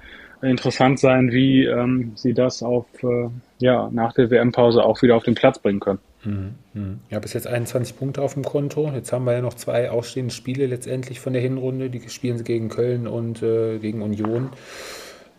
interessant 0.41 0.99
sein, 0.99 1.33
wie 1.33 1.65
ähm, 1.65 2.13
sie 2.15 2.33
das 2.33 2.63
auf, 2.63 2.87
äh, 3.03 3.29
ja, 3.59 3.91
nach 3.93 4.13
der 4.15 4.31
WM-Pause 4.31 4.83
auch 4.83 5.03
wieder 5.03 5.17
auf 5.17 5.25
den 5.25 5.35
Platz 5.35 5.59
bringen 5.59 5.81
können. 5.81 5.99
Mhm, 6.25 6.55
mhm. 6.72 7.01
Ja, 7.11 7.18
bis 7.18 7.33
jetzt 7.33 7.47
21 7.47 7.97
Punkte 7.97 8.22
auf 8.22 8.35
dem 8.35 8.45
Konto. 8.45 8.91
Jetzt 8.95 9.12
haben 9.12 9.25
wir 9.25 9.33
ja 9.33 9.41
noch 9.41 9.55
zwei 9.55 9.91
ausstehende 9.91 10.35
Spiele 10.35 10.66
letztendlich 10.66 11.20
von 11.20 11.33
der 11.33 11.43
Hinrunde. 11.43 11.91
Die 11.91 12.09
spielen 12.09 12.39
sie 12.39 12.45
gegen 12.45 12.68
Köln 12.68 13.07
und 13.07 13.43
äh, 13.43 13.79
gegen 13.79 14.03
Union. 14.03 14.51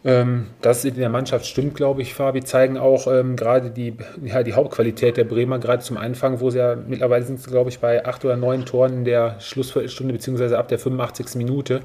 Ähm, 0.05 0.47
das 0.61 0.86
in 0.86 0.95
der 0.95 1.09
Mannschaft 1.09 1.47
stimmt, 1.47 1.73
glaube 1.73 2.03
ich, 2.03 2.13
Fabi, 2.13 2.43
zeigen 2.43 2.77
auch 2.77 3.07
ähm, 3.07 3.36
gerade 3.36 3.71
die, 3.71 3.97
ja, 4.23 4.43
die 4.43 4.53
Hauptqualität 4.53 5.17
der 5.17 5.23
Bremer, 5.23 5.57
gerade 5.57 5.81
zum 5.81 5.97
Anfang, 5.97 6.41
wo 6.41 6.51
sie 6.51 6.59
ja 6.59 6.75
mittlerweile 6.75 7.25
sind, 7.25 7.43
glaube 7.43 7.71
ich, 7.71 7.79
bei 7.79 8.05
acht 8.05 8.23
oder 8.23 8.38
neun 8.38 8.65
Toren 8.65 8.99
in 8.99 9.03
der 9.05 9.39
Schlussviertelstunde, 9.39 10.13
beziehungsweise 10.13 10.59
ab 10.59 10.67
der 10.67 10.77
85. 10.77 11.36
Minute. 11.36 11.79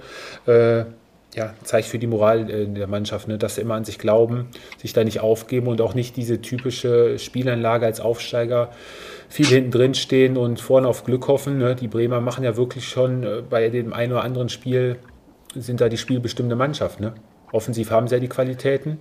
Äh, 0.46 0.84
ja, 1.35 1.55
zeigt 1.62 1.87
für 1.87 1.99
die 1.99 2.07
Moral 2.07 2.51
in 2.51 2.74
der 2.74 2.87
Mannschaft, 2.87 3.28
ne, 3.28 3.39
dass 3.39 3.55
sie 3.55 3.61
immer 3.61 3.74
an 3.74 3.85
sich 3.85 3.99
glauben, 3.99 4.49
sich 4.78 4.93
da 4.93 5.05
nicht 5.05 5.20
aufgeben 5.20 5.68
und 5.68 5.81
auch 5.81 5.95
nicht 5.95 6.16
diese 6.16 6.41
typische 6.41 7.18
Spielanlage 7.18 7.87
als 7.87 8.01
Aufsteiger 8.01 8.70
viel 9.28 9.47
hinten 9.47 9.70
drin 9.70 9.95
stehen 9.95 10.37
und 10.37 10.61
vorne 10.61 10.89
auf 10.89 11.05
Glück 11.05 11.28
hoffen. 11.28 11.59
Ne. 11.59 11.76
Die 11.76 11.89
Bremer 11.89 12.20
machen 12.20 12.43
ja 12.43 12.57
wirklich 12.57 12.89
schon 12.89 13.22
äh, 13.22 13.43
bei 13.49 13.68
dem 13.68 13.93
einen 13.93 14.12
oder 14.12 14.24
anderen 14.24 14.49
Spiel, 14.49 14.97
sind 15.55 15.81
da 15.81 15.89
die 15.89 15.99
spielbestimmende 15.99 16.57
Mannschaft. 16.57 17.01
Ne? 17.01 17.14
Offensiv 17.53 17.91
haben 17.91 18.09
sie 18.09 18.16
ja 18.16 18.20
die 18.20 18.28
Qualitäten. 18.28 18.99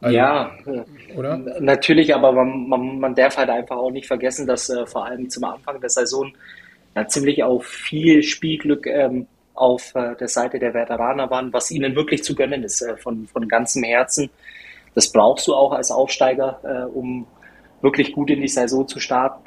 Also, 0.00 0.16
ja, 0.16 0.52
oder? 1.14 1.36
natürlich, 1.60 2.14
aber 2.14 2.32
man, 2.32 2.68
man, 2.68 3.00
man, 3.00 3.14
darf 3.14 3.36
halt 3.36 3.50
einfach 3.50 3.76
auch 3.76 3.90
nicht 3.90 4.06
vergessen, 4.06 4.46
dass 4.46 4.70
äh, 4.70 4.86
vor 4.86 5.04
allem 5.04 5.28
zum 5.28 5.44
Anfang 5.44 5.78
der 5.78 5.90
Saison 5.90 6.32
ja, 6.96 7.06
ziemlich 7.06 7.44
auch 7.44 7.62
viel 7.62 8.22
Spielglück 8.22 8.86
ähm, 8.86 9.26
auf 9.60 9.94
äh, 9.94 10.16
der 10.16 10.28
Seite 10.28 10.58
der 10.58 10.72
Veteraner 10.72 11.30
waren, 11.30 11.52
was 11.52 11.70
ihnen 11.70 11.94
wirklich 11.94 12.24
zu 12.24 12.34
gönnen 12.34 12.64
ist, 12.64 12.80
äh, 12.80 12.96
von, 12.96 13.26
von 13.26 13.46
ganzem 13.46 13.82
Herzen. 13.82 14.30
Das 14.94 15.12
brauchst 15.12 15.46
du 15.46 15.54
auch 15.54 15.72
als 15.72 15.90
Aufsteiger, 15.90 16.60
äh, 16.64 16.90
um 16.90 17.26
wirklich 17.82 18.12
gut 18.12 18.30
in 18.30 18.40
die 18.40 18.48
Saison 18.48 18.88
zu 18.88 18.98
starten. 18.98 19.44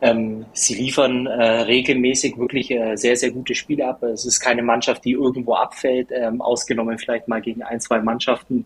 Ähm, 0.00 0.44
sie 0.52 0.74
liefern 0.74 1.26
regelmäßig 1.26 2.38
wirklich 2.38 2.72
sehr, 2.94 3.16
sehr 3.16 3.32
gute 3.32 3.56
Spiele 3.56 3.88
ab. 3.88 4.04
Es 4.04 4.24
ist 4.24 4.38
keine 4.38 4.62
Mannschaft, 4.62 5.04
die 5.04 5.12
irgendwo 5.12 5.54
abfällt, 5.54 6.10
ähm, 6.12 6.40
ausgenommen 6.40 6.98
vielleicht 6.98 7.26
mal 7.26 7.40
gegen 7.40 7.64
ein, 7.64 7.80
zwei 7.80 7.98
Mannschaften, 8.00 8.64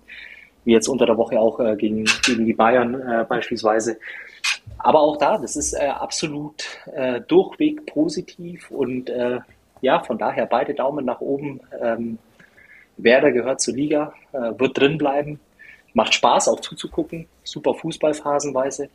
wie 0.67 0.73
jetzt 0.73 0.89
unter 0.89 1.07
der 1.07 1.17
Woche 1.17 1.41
auch 1.41 1.59
gegen, 1.79 2.05
gegen 2.27 2.45
die 2.45 2.53
Bayern 2.53 3.27
beispielsweise. 3.29 3.99
Aber 4.79 5.01
auch 5.01 5.17
da, 5.17 5.39
das 5.39 5.57
ist 5.57 5.75
absolut 5.75 6.63
durchweg 7.27 7.87
positiv 7.87 8.71
und 8.71 9.11
ja, 9.83 10.01
von 10.01 10.17
daher 10.17 10.47
beide 10.47 10.73
Daumen 10.73 11.05
nach 11.05 11.21
oben. 11.21 11.61
Ähm, 11.79 12.19
Werder 12.97 13.33
gehört 13.33 13.61
zur 13.61 13.75
Liga, 13.75 14.13
wird 14.33 14.79
drin 14.79 14.97
bleiben, 14.99 15.41
macht 15.95 16.15
Spaß 16.15 16.49
auch 16.49 16.61
zuzugucken, 16.61 17.27
super 17.43 17.75
Fußballphasenweise. 17.75 18.89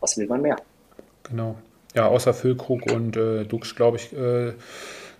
Was 0.00 0.16
will 0.16 0.26
man 0.26 0.42
mehr? 0.42 0.56
Genau. 1.22 1.56
Ja, 1.94 2.08
außer 2.08 2.34
Füllkrug 2.34 2.90
und 2.92 3.16
äh, 3.16 3.44
Dux, 3.44 3.74
glaube 3.74 3.96
ich, 3.96 4.12
äh, 4.12 4.52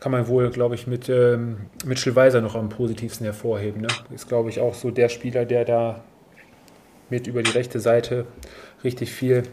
kann 0.00 0.12
man 0.12 0.28
wohl, 0.28 0.50
glaube 0.50 0.74
ich, 0.74 0.86
mit 0.86 1.08
ähm, 1.08 1.66
Mitchell 1.84 2.14
Weiser 2.14 2.40
noch 2.40 2.54
am 2.54 2.68
positivsten 2.68 3.24
hervorheben. 3.24 3.80
Ne? 3.80 3.88
Ist, 4.14 4.28
glaube 4.28 4.50
ich, 4.50 4.60
auch 4.60 4.74
so 4.74 4.90
der 4.90 5.08
Spieler, 5.08 5.46
der 5.46 5.64
da 5.64 6.04
mit 7.08 7.26
über 7.26 7.42
die 7.42 7.52
rechte 7.52 7.80
Seite 7.80 8.26
richtig 8.84 9.12
viel 9.12 9.44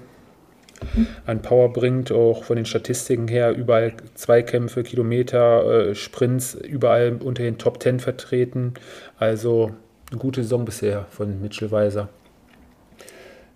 an 1.26 1.42
Power 1.42 1.72
bringt, 1.72 2.12
auch 2.12 2.44
von 2.44 2.56
den 2.56 2.66
Statistiken 2.66 3.28
her, 3.28 3.52
überall 3.52 3.94
Zweikämpfe, 4.16 4.84
Kilometer, 4.84 5.90
äh, 5.90 5.96
Sprints, 5.96 6.56
überall 6.56 7.20
unter 7.24 7.44
den 7.44 7.58
Top 7.58 7.80
Ten 7.80 8.00
vertreten. 8.00 8.74
Also 9.18 9.72
eine 10.12 10.20
gute 10.20 10.44
Saison 10.44 10.66
bisher 10.66 11.06
von 11.10 11.42
Mitchell 11.42 11.72
Weiser. 11.72 12.10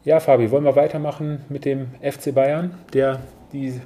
Ja, 0.03 0.19
Fabi, 0.19 0.51
wollen 0.51 0.63
wir 0.63 0.75
weitermachen 0.75 1.43
mit 1.49 1.65
dem 1.65 1.87
FC 2.01 2.33
Bayern, 2.33 2.73
der 2.93 3.19
die 3.51 3.81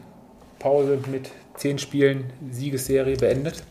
Pause 0.60 1.00
mit 1.12 1.32
zehn 1.56 1.80
Spielen 1.80 2.26
Siegesserie 2.52 3.18
beendet? 3.18 3.64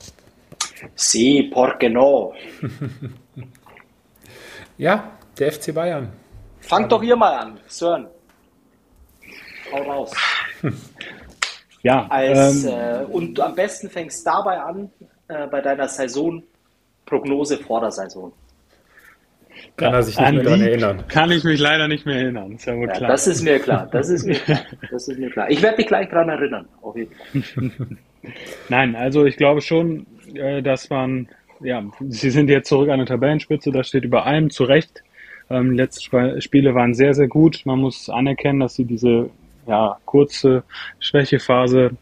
Sí, 0.94 1.50
porque 1.52 1.88
no? 1.88 2.32
ja, 4.78 5.12
der 5.38 5.52
FC 5.52 5.74
Bayern. 5.74 6.12
Fangt 6.60 6.92
doch 6.92 7.02
ihr 7.02 7.16
mal 7.16 7.38
an, 7.38 7.60
Sören. 7.66 8.08
Hau 9.72 9.82
raus. 9.82 10.12
ja. 11.82 12.06
Als, 12.08 12.64
ähm, 12.64 12.70
äh, 12.70 13.04
und 13.04 13.40
am 13.40 13.54
besten 13.54 13.88
fängst 13.88 14.26
du 14.26 14.30
dabei 14.30 14.60
an, 14.60 14.90
äh, 15.28 15.46
bei 15.46 15.60
deiner 15.60 15.88
Saisonprognose 15.88 17.58
vor 17.58 17.80
der 17.80 17.90
Saison. 17.90 18.32
Kann 19.76 19.94
er 19.94 20.02
sich 20.02 20.18
nicht 20.18 20.32
mehr 20.32 20.42
daran 20.42 20.60
erinnern. 20.60 21.04
Kann 21.08 21.30
ich 21.30 21.44
mich 21.44 21.60
leider 21.60 21.88
nicht 21.88 22.06
mehr 22.06 22.16
erinnern. 22.16 22.52
Ist 22.52 22.66
ja 22.66 22.76
wohl 22.76 22.88
ja, 22.88 22.94
klar. 22.94 23.10
Das 23.10 23.26
ist 23.26 23.42
mir 23.42 23.58
klar. 23.58 23.88
Das 23.90 24.08
ist 24.08 24.26
mir, 24.26 24.36
das 24.90 25.08
ist 25.08 25.18
mir 25.18 25.30
klar. 25.30 25.50
Ich 25.50 25.62
werde 25.62 25.78
dich 25.78 25.86
gleich 25.86 26.08
daran 26.08 26.28
erinnern. 26.28 26.68
Auf 26.82 26.96
jeden 26.96 27.14
Fall. 27.14 27.70
Nein, 28.68 28.96
also 28.96 29.24
ich 29.24 29.36
glaube 29.36 29.60
schon, 29.60 30.06
äh, 30.34 30.62
dass 30.62 30.90
man, 30.90 31.28
ja, 31.60 31.82
sie 32.08 32.30
sind 32.30 32.50
jetzt 32.50 32.68
zurück 32.68 32.90
an 32.90 32.98
der 32.98 33.06
Tabellenspitze, 33.06 33.70
das 33.70 33.88
steht 33.88 34.04
über 34.04 34.26
allem 34.26 34.50
zu 34.50 34.64
Recht. 34.64 35.02
Ähm, 35.48 35.70
die 35.70 35.76
letzten 35.76 36.40
Spiele 36.40 36.74
waren 36.74 36.94
sehr, 36.94 37.14
sehr 37.14 37.28
gut. 37.28 37.62
Man 37.64 37.78
muss 37.78 38.10
anerkennen, 38.10 38.60
dass 38.60 38.74
sie 38.74 38.84
diese 38.84 39.30
ja, 39.70 39.96
kurze 40.04 40.64
Schwächephase 40.98 41.92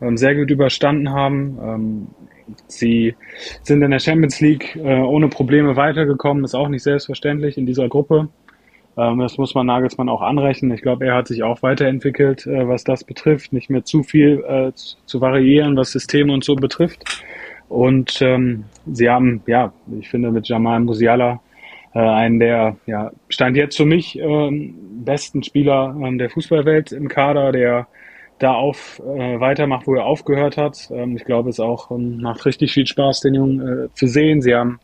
ähm, 0.00 0.16
sehr 0.16 0.34
gut 0.34 0.50
überstanden 0.50 1.10
haben. 1.10 1.58
Ähm, 1.62 2.06
sie 2.66 3.14
sind 3.62 3.82
in 3.82 3.90
der 3.90 3.98
Champions 3.98 4.40
League 4.40 4.76
äh, 4.76 5.00
ohne 5.00 5.28
Probleme 5.28 5.76
weitergekommen, 5.76 6.44
ist 6.44 6.54
auch 6.54 6.68
nicht 6.68 6.82
selbstverständlich 6.82 7.58
in 7.58 7.66
dieser 7.66 7.88
Gruppe. 7.88 8.28
Ähm, 8.96 9.18
das 9.18 9.36
muss 9.36 9.54
man 9.54 9.66
Nagelsmann 9.66 10.08
auch 10.08 10.22
anrechnen. 10.22 10.72
Ich 10.72 10.80
glaube, 10.80 11.06
er 11.06 11.16
hat 11.16 11.28
sich 11.28 11.42
auch 11.42 11.62
weiterentwickelt, 11.62 12.46
äh, 12.46 12.66
was 12.66 12.82
das 12.82 13.04
betrifft, 13.04 13.52
nicht 13.52 13.68
mehr 13.68 13.84
zu 13.84 14.02
viel 14.02 14.42
äh, 14.48 14.72
zu 14.74 15.20
variieren, 15.20 15.76
was 15.76 15.92
Systeme 15.92 16.32
und 16.32 16.44
so 16.44 16.56
betrifft. 16.56 17.22
Und 17.68 18.22
ähm, 18.22 18.64
sie 18.90 19.10
haben, 19.10 19.42
ja, 19.46 19.74
ich 20.00 20.08
finde 20.08 20.30
mit 20.30 20.48
Jamal 20.48 20.80
Musiala 20.80 21.40
äh, 21.94 21.98
einen 21.98 22.38
der, 22.38 22.76
ja, 22.86 23.12
stand 23.28 23.56
jetzt 23.56 23.76
für 23.76 23.86
mich 23.86 24.18
ähm, 24.18 24.74
besten 25.04 25.42
Spieler 25.42 25.96
ähm, 26.02 26.18
der 26.18 26.30
Fußballwelt 26.30 26.92
im 26.92 27.08
Kader, 27.08 27.52
der 27.52 27.88
da 28.38 28.54
auf 28.54 29.00
äh, 29.00 29.40
weitermacht, 29.40 29.86
wo 29.86 29.94
er 29.94 30.04
aufgehört 30.04 30.56
hat. 30.56 30.90
Ähm, 30.90 31.16
ich 31.16 31.24
glaube, 31.24 31.50
es 31.50 31.60
auch 31.60 31.90
ähm, 31.90 32.20
macht 32.20 32.44
richtig 32.46 32.72
viel 32.72 32.86
Spaß, 32.86 33.20
den 33.20 33.34
Jungen 33.34 33.60
äh, 33.60 33.94
zu 33.94 34.06
sehen. 34.06 34.42
Sie 34.42 34.54
haben 34.54 34.78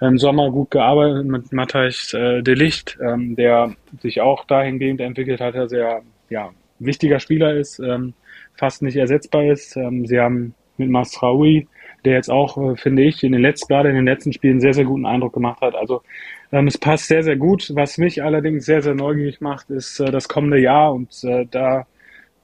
im 0.00 0.18
Sommer 0.18 0.50
gut 0.50 0.70
gearbeitet 0.70 1.26
mit 1.26 1.52
Matthijs 1.52 2.12
äh, 2.14 2.42
de 2.42 2.54
Licht, 2.54 2.98
ähm, 3.00 3.36
der 3.36 3.74
sich 4.00 4.20
auch 4.20 4.44
dahingehend 4.44 5.00
entwickelt 5.00 5.40
hat, 5.40 5.54
dass 5.54 5.72
er 5.72 6.02
ja 6.28 6.50
wichtiger 6.78 7.18
Spieler 7.18 7.54
ist, 7.54 7.78
ähm, 7.78 8.14
fast 8.54 8.82
nicht 8.82 8.96
ersetzbar 8.96 9.44
ist. 9.44 9.76
Ähm, 9.76 10.06
sie 10.06 10.20
haben 10.20 10.54
mit 10.76 10.90
Masraoui, 10.90 11.66
der 12.04 12.14
jetzt 12.14 12.30
auch, 12.30 12.58
äh, 12.58 12.76
finde 12.76 13.02
ich, 13.04 13.22
in 13.24 13.32
den 13.32 13.40
letzten, 13.40 13.68
gerade 13.68 13.88
in 13.88 13.96
den 13.96 14.04
letzten 14.04 14.32
Spielen 14.32 14.60
sehr, 14.60 14.74
sehr 14.74 14.84
guten 14.84 15.06
Eindruck 15.06 15.32
gemacht 15.32 15.60
hat. 15.62 15.74
Also 15.74 16.02
ähm, 16.52 16.66
es 16.66 16.78
passt 16.78 17.08
sehr, 17.08 17.22
sehr 17.22 17.36
gut. 17.36 17.70
Was 17.74 17.98
mich 17.98 18.22
allerdings 18.22 18.66
sehr, 18.66 18.82
sehr 18.82 18.94
neugierig 18.94 19.40
macht, 19.40 19.70
ist 19.70 20.00
äh, 20.00 20.10
das 20.10 20.28
kommende 20.28 20.58
Jahr 20.58 20.94
und 20.94 21.22
äh, 21.24 21.46
da 21.50 21.86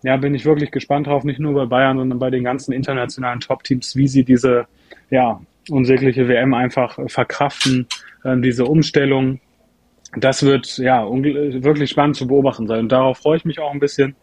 ja, 0.03 0.17
bin 0.17 0.35
ich 0.35 0.45
wirklich 0.45 0.71
gespannt 0.71 1.07
drauf, 1.07 1.25
nicht 1.25 1.39
nur 1.39 1.55
bei 1.55 1.67
Bayern, 1.67 1.99
sondern 1.99 2.19
bei 2.19 2.31
den 2.31 2.45
ganzen 2.45 2.73
internationalen 2.73 3.41
Top-Teams, 3.41 3.95
wie 3.97 4.09
sie 4.09 4.25
diese 4.25 4.67
ja, 5.11 5.41
unsägliche 5.71 6.29
WM 6.29 6.55
einfach 6.55 6.99
verkraften, 7.07 7.87
äh, 8.25 8.37
diese 8.39 8.65
Umstellung. 8.65 9.41
Das 10.17 10.43
wird 10.43 10.79
ja 10.79 11.07
wirklich 11.09 11.91
spannend 11.91 12.17
zu 12.17 12.27
beobachten 12.27 12.67
sein. 12.67 12.81
Und 12.81 12.93
darauf 12.93 13.19
freue 13.19 13.37
ich 13.37 13.45
mich 13.45 13.61
auch 13.61 13.73
ein 13.73 13.81
bisschen, 13.81 14.15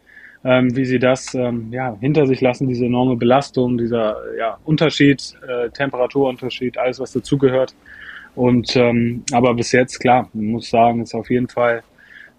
ähm, 0.44 0.76
wie 0.76 0.86
sie 0.86 1.00
das 1.00 1.34
ähm, 1.34 1.72
ja, 1.72 1.98
hinter 2.00 2.28
sich 2.28 2.42
lassen, 2.42 2.68
diese 2.68 2.86
enorme 2.86 3.16
Belastung, 3.16 3.78
dieser 3.78 4.18
ja, 4.38 4.58
Unterschied, 4.66 5.34
äh, 5.48 5.70
Temperaturunterschied, 5.70 6.78
alles 6.78 7.00
was 7.00 7.12
dazugehört. 7.14 7.74
Und 8.36 8.76
ähm, 8.76 9.24
aber 9.32 9.54
bis 9.54 9.72
jetzt, 9.72 10.00
klar, 10.00 10.30
muss 10.34 10.70
sagen, 10.70 11.02
ist 11.02 11.14
auf 11.14 11.30
jeden 11.30 11.48
Fall 11.48 11.84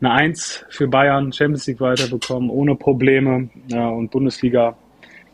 eine 0.01 0.13
Eins 0.13 0.65
für 0.71 0.89
Bayern, 0.89 1.33
Champions 1.33 1.67
League 1.67 1.81
weiterbekommen, 1.81 2.49
ohne 2.49 2.75
Probleme 2.75 3.51
ja, 3.69 3.89
und 3.89 4.11
Bundesliga 4.11 4.77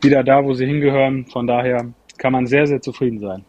wieder 0.01 0.23
da, 0.23 0.43
wo 0.43 0.53
sie 0.53 0.65
hingehören. 0.65 1.25
Von 1.25 1.47
daher 1.47 1.85
kann 2.17 2.33
man 2.33 2.47
sehr, 2.47 2.67
sehr 2.67 2.81
zufrieden 2.81 3.19
sein. 3.19 3.45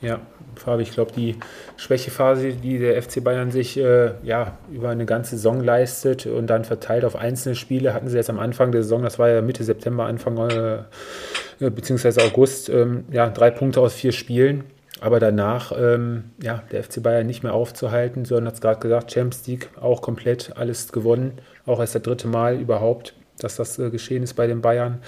Ja, 0.00 0.20
Fabi, 0.56 0.82
ich 0.82 0.92
glaube, 0.92 1.12
die 1.12 1.36
Schwächephase, 1.76 2.52
die 2.52 2.78
der 2.78 3.00
FC 3.02 3.24
Bayern 3.24 3.50
sich 3.50 3.78
äh, 3.78 4.12
ja, 4.22 4.58
über 4.70 4.90
eine 4.90 5.06
ganze 5.06 5.36
Saison 5.36 5.60
leistet 5.60 6.26
und 6.26 6.48
dann 6.48 6.64
verteilt 6.64 7.04
auf 7.04 7.16
einzelne 7.16 7.54
Spiele, 7.54 7.94
hatten 7.94 8.08
sie 8.08 8.16
jetzt 8.16 8.28
am 8.28 8.38
Anfang 8.38 8.70
der 8.70 8.82
Saison, 8.82 9.02
das 9.02 9.18
war 9.18 9.30
ja 9.30 9.40
Mitte 9.40 9.64
September, 9.64 10.04
Anfang 10.04 10.36
äh, 10.50 11.70
beziehungsweise 11.70 12.22
August, 12.22 12.68
ähm, 12.68 13.04
ja, 13.10 13.30
drei 13.30 13.50
Punkte 13.50 13.80
aus 13.80 13.94
vier 13.94 14.12
Spielen. 14.12 14.64
Aber 15.04 15.20
danach, 15.20 15.70
ähm, 15.78 16.30
ja, 16.42 16.62
der 16.72 16.82
FC 16.82 17.02
Bayern 17.02 17.26
nicht 17.26 17.42
mehr 17.42 17.52
aufzuhalten. 17.52 18.24
Sören 18.24 18.46
hat 18.46 18.54
es 18.54 18.62
gerade 18.62 18.80
gesagt, 18.80 19.12
Champions 19.12 19.46
League 19.46 19.68
auch 19.78 20.00
komplett 20.00 20.56
alles 20.56 20.92
gewonnen. 20.92 21.32
Auch 21.66 21.80
erst 21.80 21.94
das 21.94 22.00
dritte 22.00 22.26
Mal 22.26 22.58
überhaupt, 22.58 23.12
dass 23.38 23.56
das 23.56 23.78
äh, 23.78 23.90
geschehen 23.90 24.22
ist 24.22 24.32
bei 24.32 24.46
den 24.46 24.62
Bayern. 24.62 25.02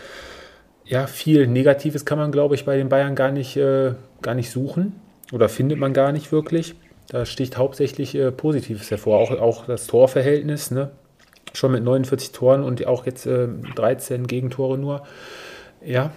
Ja, 0.85 1.07
viel 1.07 1.47
Negatives 1.47 2.05
kann 2.05 2.19
man, 2.19 2.31
glaube 2.31 2.57
ich, 2.57 2.67
bei 2.67 2.77
den 2.77 2.91
Bayern 2.91 3.15
gar 3.15 3.31
nicht, 3.31 3.57
äh, 3.57 3.95
gar 4.21 4.35
nicht 4.35 4.51
suchen 4.51 5.01
oder 5.33 5.49
findet 5.49 5.79
man 5.79 5.95
gar 5.95 6.13
nicht 6.13 6.31
wirklich. 6.31 6.75
Da 7.09 7.25
sticht 7.25 7.57
hauptsächlich 7.57 8.15
äh, 8.17 8.31
Positives 8.33 8.91
hervor. 8.91 9.19
Auch, 9.19 9.31
auch 9.31 9.65
das 9.65 9.87
Torverhältnis, 9.87 10.71
ne? 10.71 10.91
schon 11.55 11.73
mit 11.73 11.83
49 11.83 12.33
Toren 12.33 12.63
und 12.63 12.87
auch 12.87 13.07
jetzt 13.07 13.25
13 13.25 14.21
ähm, 14.21 14.27
Gegentore 14.27 14.77
nur. 14.77 15.05
Ja, 15.83 16.11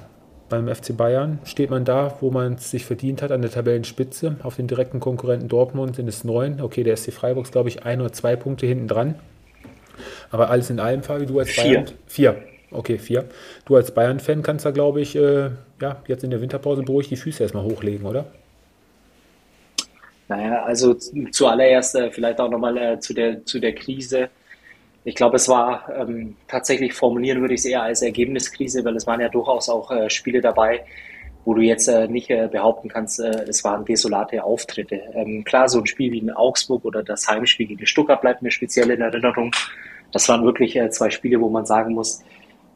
beim 0.50 0.68
FC 0.68 0.95
Bayern 0.95 1.39
steht 1.45 1.70
man 1.70 1.86
da, 1.86 2.18
wo 2.20 2.32
man 2.32 2.54
es 2.54 2.72
sich 2.72 2.86
verdient 2.86 3.22
hat, 3.22 3.32
an 3.32 3.41
der 3.41 3.52
Tabellenspitze. 3.52 4.36
Auf 4.43 4.56
den 4.56 4.68
direkten 4.68 5.00
Konkurrenten 5.00 5.47
Dortmund 5.47 5.95
sind 5.95 6.08
es 6.08 6.24
neun. 6.24 6.62
Okay, 6.62 6.84
der 6.84 6.97
SC 6.97 7.14
Freiburg 7.14 7.45
ist, 7.45 7.52
glaube 7.52 7.70
ich, 7.70 7.84
ein 7.84 8.02
oder 8.02 8.12
zwei 8.12 8.36
Punkte 8.36 8.66
hinten 8.66 8.88
dran. 8.88 9.16
Aber 10.32 10.50
alles 10.50 10.70
in 10.70 10.80
allem, 10.80 11.04
Fabi, 11.04 11.26
du 11.26 11.39
als 11.39 11.56
Bayern. 11.56 11.86
Vier. 12.08 12.43
Okay, 12.72 12.97
vier. 12.97 13.26
Du 13.66 13.76
als 13.76 13.91
Bayern-Fan 13.91 14.43
kannst 14.43 14.66
da, 14.66 14.72
glaube 14.72 15.02
ich, 15.02 15.16
äh, 15.16 15.50
ja, 15.82 16.02
jetzt 16.08 16.24
in 16.24 16.30
der 16.30 16.41
Winterpause 16.41 16.84
beruhigt 16.84 17.10
die 17.10 17.16
Füße 17.16 17.41
erstmal 17.41 17.64
hochlegen, 17.64 18.06
oder? 18.06 18.26
Naja, 20.28 20.64
also 20.64 20.93
zuallererst 20.93 21.95
äh, 21.95 22.12
vielleicht 22.12 22.39
auch 22.39 22.50
nochmal 22.50 22.78
äh, 22.78 23.00
zu, 23.00 23.14
der, 23.14 23.43
zu 23.45 23.60
der 23.60 23.74
Krise 23.74 24.30
ich 25.04 25.16
glaube, 25.16 25.38
es 25.38 25.47
war 25.47 25.89
ähm, 25.95 26.36
tatsächlich 26.47 26.93
formulieren 26.93 27.41
würde 27.41 27.54
ich 27.54 27.62
es 27.62 27.66
eher 27.66 27.84
als 27.84 28.02
Ergebniskrise, 28.02 28.84
weil 28.84 28.95
es 28.95 29.08
waren 29.08 29.22
ja 29.22 29.30
durchaus 29.30 29.70
auch 29.70 29.91
äh, 29.91 30.10
Spiele 30.10 30.41
dabei, 30.41 30.84
wo 31.45 31.54
du 31.54 31.62
jetzt 31.62 31.88
äh, 31.88 32.08
nicht 32.08 32.30
äh, 32.30 32.50
behaupten 32.52 32.89
kannst, 32.89 33.20
äh, 33.20 33.45
es 33.47 33.64
waren 33.64 33.86
desolate 33.86 34.43
Auftritte. 34.43 35.02
Ähm, 35.14 35.43
klar, 35.45 35.70
so 35.70 35.80
ein 35.80 35.86
Spiel 35.86 36.12
wie 36.12 36.20
in 36.20 36.32
Augsburg 36.32 36.84
oder 36.86 37.02
das 37.02 37.28
Heimspiel 37.28 37.68
gegen 37.68 37.86
Stuttgart 37.86 38.22
bleibt 38.22 38.41
mir 38.41 38.52
speziell 38.52 38.91
in 38.91 39.02
Erinnerung. 39.02 39.52
Das 40.12 40.28
waren 40.28 40.43
wirklich 40.43 40.76
äh, 40.76 40.89
zwei 40.89 41.10
Spiele, 41.10 41.39
wo 41.39 41.50
man 41.50 41.66
sagen 41.66 41.93
muss, 41.93 42.24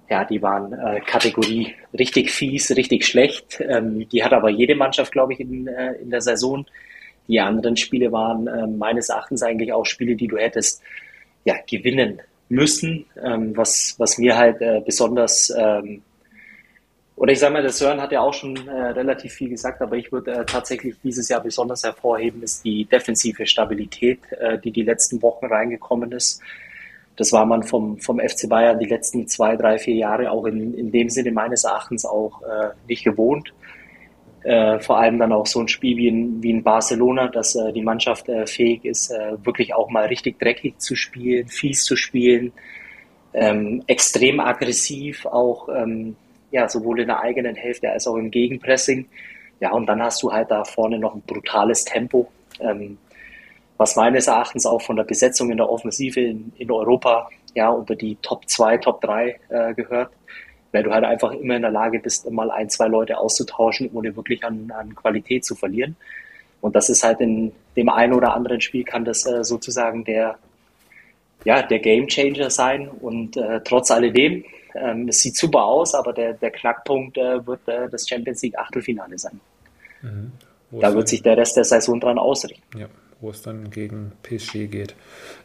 ja, 0.09 0.25
die 0.25 0.41
waren 0.41 0.73
äh, 0.73 1.01
Kategorie 1.01 1.73
richtig 1.97 2.31
fies, 2.31 2.75
richtig 2.75 3.05
schlecht. 3.05 3.61
Ähm, 3.61 4.07
die 4.09 4.23
hat 4.23 4.33
aber 4.33 4.49
jede 4.49 4.75
Mannschaft, 4.75 5.11
glaube 5.11 5.33
ich, 5.33 5.39
in, 5.39 5.67
äh, 5.67 5.93
in 5.93 6.09
der 6.09 6.21
Saison. 6.21 6.65
Die 7.27 7.39
anderen 7.39 7.77
Spiele 7.77 8.11
waren 8.11 8.47
äh, 8.47 8.67
meines 8.67 9.09
Erachtens 9.09 9.43
eigentlich 9.43 9.73
auch 9.73 9.85
Spiele, 9.85 10.15
die 10.15 10.27
du 10.27 10.37
hättest 10.37 10.81
ja, 11.45 11.55
gewinnen 11.69 12.21
müssen, 12.49 13.05
ähm, 13.23 13.55
was, 13.55 13.95
was 13.97 14.17
mir 14.17 14.37
halt 14.37 14.61
äh, 14.61 14.81
besonders, 14.85 15.51
ähm, 15.57 16.01
oder 17.15 17.31
ich 17.31 17.39
sage 17.39 17.53
mal, 17.53 17.61
der 17.61 17.71
Sören 17.71 18.01
hat 18.01 18.11
ja 18.11 18.21
auch 18.21 18.33
schon 18.33 18.55
äh, 18.67 18.71
relativ 18.71 19.33
viel 19.33 19.49
gesagt, 19.49 19.81
aber 19.81 19.97
ich 19.97 20.11
würde 20.11 20.31
äh, 20.31 20.45
tatsächlich 20.45 20.95
dieses 21.03 21.29
Jahr 21.29 21.41
besonders 21.41 21.83
hervorheben, 21.83 22.43
ist 22.43 22.63
die 22.65 22.85
defensive 22.85 23.45
Stabilität, 23.45 24.19
äh, 24.39 24.57
die 24.59 24.71
die 24.71 24.83
letzten 24.83 25.21
Wochen 25.21 25.45
reingekommen 25.45 26.11
ist. 26.11 26.41
Das 27.15 27.31
war 27.31 27.45
man 27.45 27.63
vom, 27.63 27.99
vom 27.99 28.19
FC 28.19 28.49
Bayern 28.49 28.79
die 28.79 28.87
letzten 28.87 29.27
zwei, 29.27 29.55
drei, 29.55 29.77
vier 29.77 29.95
Jahre 29.95 30.31
auch 30.31 30.45
in, 30.45 30.73
in 30.73 30.91
dem 30.91 31.09
Sinne 31.09 31.31
meines 31.31 31.63
Erachtens 31.63 32.05
auch 32.05 32.41
äh, 32.41 32.69
nicht 32.87 33.03
gewohnt 33.03 33.53
äh, 34.43 34.79
vor 34.79 34.97
allem 34.97 35.19
dann 35.19 35.31
auch 35.31 35.45
so 35.45 35.61
ein 35.61 35.67
Spiel 35.67 35.97
wie 35.97 36.07
in, 36.07 36.43
wie 36.43 36.51
in 36.51 36.63
Barcelona, 36.63 37.27
dass 37.27 37.55
äh, 37.55 37.71
die 37.71 37.81
Mannschaft 37.81 38.27
äh, 38.29 38.45
fähig 38.45 38.83
ist, 38.85 39.09
äh, 39.09 39.33
wirklich 39.45 39.73
auch 39.73 39.89
mal 39.89 40.05
richtig 40.05 40.39
dreckig 40.39 40.79
zu 40.79 40.95
spielen, 40.95 41.47
fies 41.47 41.83
zu 41.83 41.95
spielen, 41.95 42.51
ähm, 43.33 43.83
extrem 43.87 44.39
aggressiv, 44.39 45.25
auch 45.25 45.69
ähm, 45.69 46.15
ja, 46.51 46.67
sowohl 46.67 46.99
in 47.01 47.07
der 47.07 47.21
eigenen 47.21 47.55
Hälfte 47.55 47.89
als 47.89 48.05
auch 48.05 48.15
im 48.15 48.31
Gegenpressing. 48.31 49.07
Ja, 49.59 49.71
und 49.71 49.87
dann 49.87 50.01
hast 50.01 50.21
du 50.21 50.31
halt 50.31 50.51
da 50.51 50.65
vorne 50.65 50.99
noch 50.99 51.15
ein 51.15 51.21
brutales 51.21 51.85
Tempo, 51.85 52.29
ähm, 52.59 52.97
was 53.77 53.95
meines 53.95 54.27
Erachtens 54.27 54.65
auch 54.65 54.81
von 54.81 54.97
der 54.97 55.03
Besetzung 55.03 55.51
in 55.51 55.57
der 55.57 55.69
Offensive 55.69 56.19
in, 56.19 56.51
in 56.57 56.69
Europa 56.69 57.29
ja 57.55 57.69
unter 57.69 57.95
die 57.95 58.17
Top 58.21 58.47
2, 58.47 58.77
Top 58.77 59.01
3 59.01 59.39
äh, 59.49 59.73
gehört 59.73 60.11
weil 60.73 60.83
du 60.83 60.91
halt 60.91 61.05
einfach 61.05 61.31
immer 61.31 61.55
in 61.55 61.61
der 61.61 61.71
Lage 61.71 61.99
bist, 61.99 62.29
mal 62.29 62.51
ein, 62.51 62.69
zwei 62.69 62.87
Leute 62.87 63.17
auszutauschen, 63.17 63.89
ohne 63.93 64.15
wirklich 64.17 64.43
an, 64.43 64.73
an 64.75 64.93
Qualität 64.95 65.45
zu 65.45 65.55
verlieren. 65.55 65.95
Und 66.59 66.75
das 66.75 66.89
ist 66.89 67.03
halt 67.03 67.21
in 67.21 67.51
dem 67.77 67.89
einen 67.89 68.13
oder 68.13 68.33
anderen 68.33 68.59
Spiel 68.59 68.83
kann 68.83 69.05
das 69.05 69.25
äh, 69.25 69.43
sozusagen 69.43 70.03
der, 70.03 70.37
ja, 71.45 71.61
der 71.61 71.79
Game 71.79 72.07
Changer 72.07 72.49
sein. 72.49 72.89
Und 72.89 73.37
äh, 73.37 73.61
trotz 73.63 73.91
alledem, 73.91 74.43
ähm, 74.73 75.07
es 75.09 75.21
sieht 75.21 75.37
super 75.37 75.63
aus, 75.63 75.93
aber 75.93 76.11
der, 76.11 76.33
der 76.33 76.51
Knackpunkt 76.51 77.17
äh, 77.17 77.45
wird 77.45 77.67
äh, 77.67 77.87
das 77.89 78.09
Champions 78.09 78.41
League 78.41 78.57
Achtelfinale 78.57 79.17
sein. 79.17 79.39
Mhm. 80.01 80.31
Da 80.71 80.95
wird 80.95 81.07
sich 81.07 81.21
der 81.21 81.37
Rest 81.37 81.55
der 81.55 81.65
Saison 81.65 81.99
dran 81.99 82.17
ausrichten. 82.17 82.79
Ja, 82.79 82.87
wo 83.21 83.29
es 83.29 83.43
dann 83.43 83.69
gegen 83.69 84.13
PSG 84.23 84.67
geht. 84.71 84.95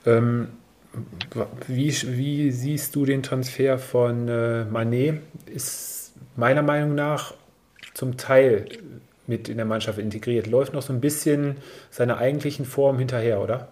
Ähm, 0.07 0.49
wie, 1.67 1.91
wie 1.91 2.51
siehst 2.51 2.95
du 2.95 3.05
den 3.05 3.23
Transfer 3.23 3.79
von 3.79 4.29
äh, 4.29 4.65
Manet? 4.65 5.21
Ist 5.47 6.15
meiner 6.37 6.63
Meinung 6.63 6.95
nach 6.95 7.35
zum 7.95 8.17
Teil 8.17 8.67
mit 9.27 9.49
in 9.49 9.57
der 9.57 9.67
Mannschaft 9.67 9.99
integriert. 9.99 10.47
Läuft 10.47 10.73
noch 10.73 10.83
so 10.83 10.93
ein 10.93 11.01
bisschen 11.01 11.57
seiner 11.91 12.19
eigentlichen 12.19 12.65
Form 12.65 12.99
hinterher, 12.99 13.41
oder? 13.41 13.69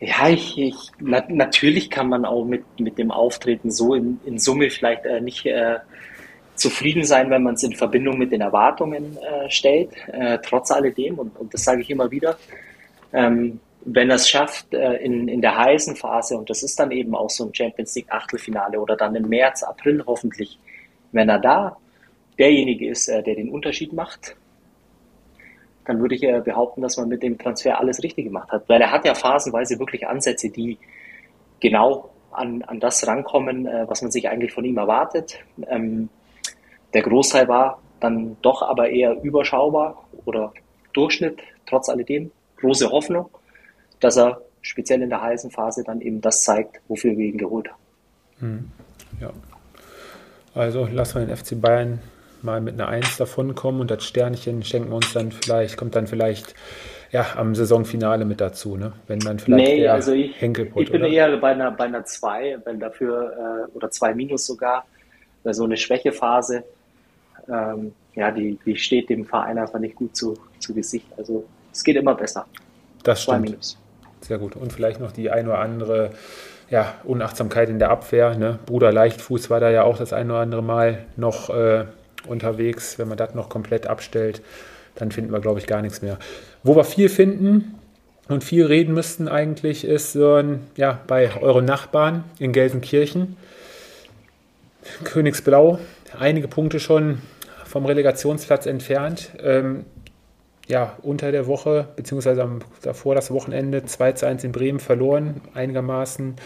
Ja, 0.00 0.28
ich, 0.28 0.58
ich 0.58 0.74
na, 0.98 1.22
natürlich 1.28 1.90
kann 1.90 2.08
man 2.08 2.24
auch 2.24 2.44
mit, 2.44 2.64
mit 2.80 2.98
dem 2.98 3.10
Auftreten 3.10 3.70
so 3.70 3.94
in, 3.94 4.18
in 4.24 4.38
Summe 4.38 4.70
vielleicht 4.70 5.04
äh, 5.04 5.20
nicht 5.20 5.44
äh, 5.44 5.78
zufrieden 6.54 7.04
sein, 7.04 7.30
wenn 7.30 7.42
man 7.42 7.54
es 7.54 7.62
in 7.62 7.74
Verbindung 7.74 8.18
mit 8.18 8.32
den 8.32 8.40
Erwartungen 8.40 9.16
äh, 9.18 9.50
stellt. 9.50 9.90
Äh, 10.08 10.38
trotz 10.42 10.70
alledem, 10.70 11.18
und, 11.18 11.36
und 11.38 11.52
das 11.52 11.64
sage 11.64 11.82
ich 11.82 11.90
immer 11.90 12.10
wieder, 12.10 12.38
ähm, 13.12 13.60
wenn 13.84 14.10
er 14.10 14.16
es 14.16 14.28
schafft 14.28 14.74
äh, 14.74 14.96
in, 14.96 15.28
in 15.28 15.40
der 15.40 15.56
heißen 15.56 15.96
Phase, 15.96 16.36
und 16.36 16.50
das 16.50 16.62
ist 16.62 16.78
dann 16.78 16.90
eben 16.90 17.14
auch 17.14 17.30
so 17.30 17.46
ein 17.46 17.54
Champions 17.54 17.94
League 17.94 18.10
Achtelfinale 18.10 18.80
oder 18.80 18.96
dann 18.96 19.14
im 19.14 19.28
März, 19.28 19.62
April 19.62 20.04
hoffentlich, 20.06 20.58
wenn 21.12 21.28
er 21.28 21.38
da 21.38 21.76
derjenige 22.38 22.88
ist, 22.88 23.08
äh, 23.08 23.22
der 23.22 23.34
den 23.34 23.50
Unterschied 23.50 23.92
macht, 23.92 24.36
dann 25.86 26.00
würde 26.00 26.14
ich 26.14 26.22
äh, 26.22 26.40
behaupten, 26.40 26.82
dass 26.82 26.96
man 26.96 27.08
mit 27.08 27.22
dem 27.22 27.38
Transfer 27.38 27.78
alles 27.78 28.02
richtig 28.02 28.26
gemacht 28.26 28.50
hat. 28.52 28.68
Weil 28.68 28.80
er 28.80 28.90
hat 28.90 29.04
ja 29.04 29.14
phasenweise 29.14 29.78
wirklich 29.78 30.06
Ansätze, 30.06 30.50
die 30.50 30.78
genau 31.58 32.10
an, 32.32 32.62
an 32.62 32.78
das 32.80 33.06
rankommen, 33.06 33.66
was 33.88 34.02
man 34.02 34.12
sich 34.12 34.28
eigentlich 34.28 34.52
von 34.52 34.64
ihm 34.64 34.78
erwartet. 34.78 35.40
Ähm, 35.68 36.08
der 36.94 37.02
Großteil 37.02 37.48
war 37.48 37.82
dann 37.98 38.36
doch 38.40 38.62
aber 38.62 38.88
eher 38.88 39.20
überschaubar 39.22 40.04
oder 40.24 40.52
Durchschnitt, 40.92 41.40
trotz 41.66 41.88
alledem. 41.88 42.30
Große 42.56 42.90
Hoffnung, 42.90 43.30
dass 44.00 44.16
er 44.16 44.40
speziell 44.62 45.02
in 45.02 45.10
der 45.10 45.22
heißen 45.22 45.50
Phase 45.50 45.84
dann 45.84 46.00
eben 46.00 46.20
das 46.20 46.42
zeigt, 46.42 46.80
wofür 46.88 47.16
wir 47.16 47.26
ihn 47.26 47.38
geholt 47.38 47.68
haben. 47.68 47.80
Hm. 48.40 48.70
Ja. 49.20 49.30
Also 50.54 50.86
lassen 50.86 51.20
wir 51.20 51.26
den 51.26 51.36
FC 51.36 51.60
Bayern 51.60 52.00
mal 52.42 52.60
mit 52.60 52.74
einer 52.74 52.88
Eins 52.88 53.16
davonkommen 53.16 53.80
und 53.80 53.90
das 53.90 54.04
Sternchen 54.04 54.62
schenken 54.62 54.90
wir 54.90 54.96
uns 54.96 55.12
dann 55.12 55.30
vielleicht, 55.30 55.76
kommt 55.76 55.94
dann 55.94 56.06
vielleicht 56.06 56.54
ja, 57.12 57.26
am 57.36 57.54
Saisonfinale 57.54 58.24
mit 58.24 58.40
dazu, 58.40 58.76
ne? 58.76 58.92
Wenn 59.08 59.18
dann 59.18 59.38
vielleicht 59.38 59.68
nee, 59.68 59.88
also 59.88 60.12
ich, 60.12 60.40
Henkelput, 60.40 60.84
ich 60.84 60.92
bin 60.92 61.02
oder? 61.02 61.10
eher 61.10 61.36
bei 61.38 61.50
einer, 61.50 61.70
bei 61.72 61.84
einer 61.84 62.04
2, 62.04 62.58
wenn 62.64 62.78
dafür, 62.78 63.68
äh, 63.68 63.76
oder 63.76 63.90
2 63.90 64.14
minus 64.14 64.46
sogar, 64.46 64.86
weil 65.42 65.54
so 65.54 65.64
eine 65.64 65.76
Schwächephase, 65.76 66.62
ähm, 67.48 67.92
ja, 68.14 68.30
die, 68.30 68.58
die 68.64 68.76
steht 68.76 69.08
dem 69.08 69.24
Verein 69.24 69.58
einfach 69.58 69.80
nicht 69.80 69.96
gut 69.96 70.16
zu, 70.16 70.36
zu 70.60 70.72
Gesicht. 70.72 71.06
Also 71.16 71.44
es 71.72 71.82
geht 71.82 71.96
immer 71.96 72.14
besser. 72.14 72.46
Das 73.02 73.22
stimmt. 73.22 73.42
minus. 73.42 73.78
Sehr 74.20 74.38
gut. 74.38 74.56
Und 74.56 74.72
vielleicht 74.72 75.00
noch 75.00 75.12
die 75.12 75.30
ein 75.30 75.46
oder 75.46 75.58
andere 75.58 76.10
ja, 76.68 76.94
Unachtsamkeit 77.04 77.68
in 77.68 77.78
der 77.78 77.90
Abwehr. 77.90 78.36
Ne? 78.36 78.58
Bruder 78.66 78.92
Leichtfuß 78.92 79.50
war 79.50 79.60
da 79.60 79.70
ja 79.70 79.82
auch 79.82 79.98
das 79.98 80.12
ein 80.12 80.30
oder 80.30 80.40
andere 80.40 80.62
Mal 80.62 81.04
noch 81.16 81.50
äh, 81.50 81.84
unterwegs. 82.26 82.98
Wenn 82.98 83.08
man 83.08 83.16
das 83.16 83.34
noch 83.34 83.48
komplett 83.48 83.86
abstellt, 83.86 84.40
dann 84.94 85.10
finden 85.10 85.32
wir, 85.32 85.40
glaube 85.40 85.58
ich, 85.58 85.66
gar 85.66 85.82
nichts 85.82 86.02
mehr. 86.02 86.18
Wo 86.62 86.76
wir 86.76 86.84
viel 86.84 87.08
finden 87.08 87.74
und 88.28 88.44
viel 88.44 88.66
reden 88.66 88.94
müssten 88.94 89.28
eigentlich, 89.28 89.84
ist 89.84 90.14
ein, 90.14 90.66
ja, 90.76 91.00
bei 91.06 91.30
euren 91.40 91.64
Nachbarn 91.64 92.24
in 92.38 92.52
Gelsenkirchen. 92.52 93.36
Königsblau, 95.04 95.78
einige 96.18 96.48
Punkte 96.48 96.80
schon 96.80 97.18
vom 97.64 97.86
Relegationsplatz 97.86 98.66
entfernt. 98.66 99.30
Ähm, 99.42 99.84
ja, 100.70 100.92
unter 101.02 101.32
der 101.32 101.48
Woche, 101.48 101.88
beziehungsweise 101.96 102.42
am, 102.42 102.60
davor 102.82 103.16
das 103.16 103.32
Wochenende 103.32 103.84
2 103.84 104.12
zu 104.12 104.26
1 104.26 104.44
in 104.44 104.52
Bremen 104.52 104.78
verloren, 104.78 105.40
einigermaßen 105.52 106.36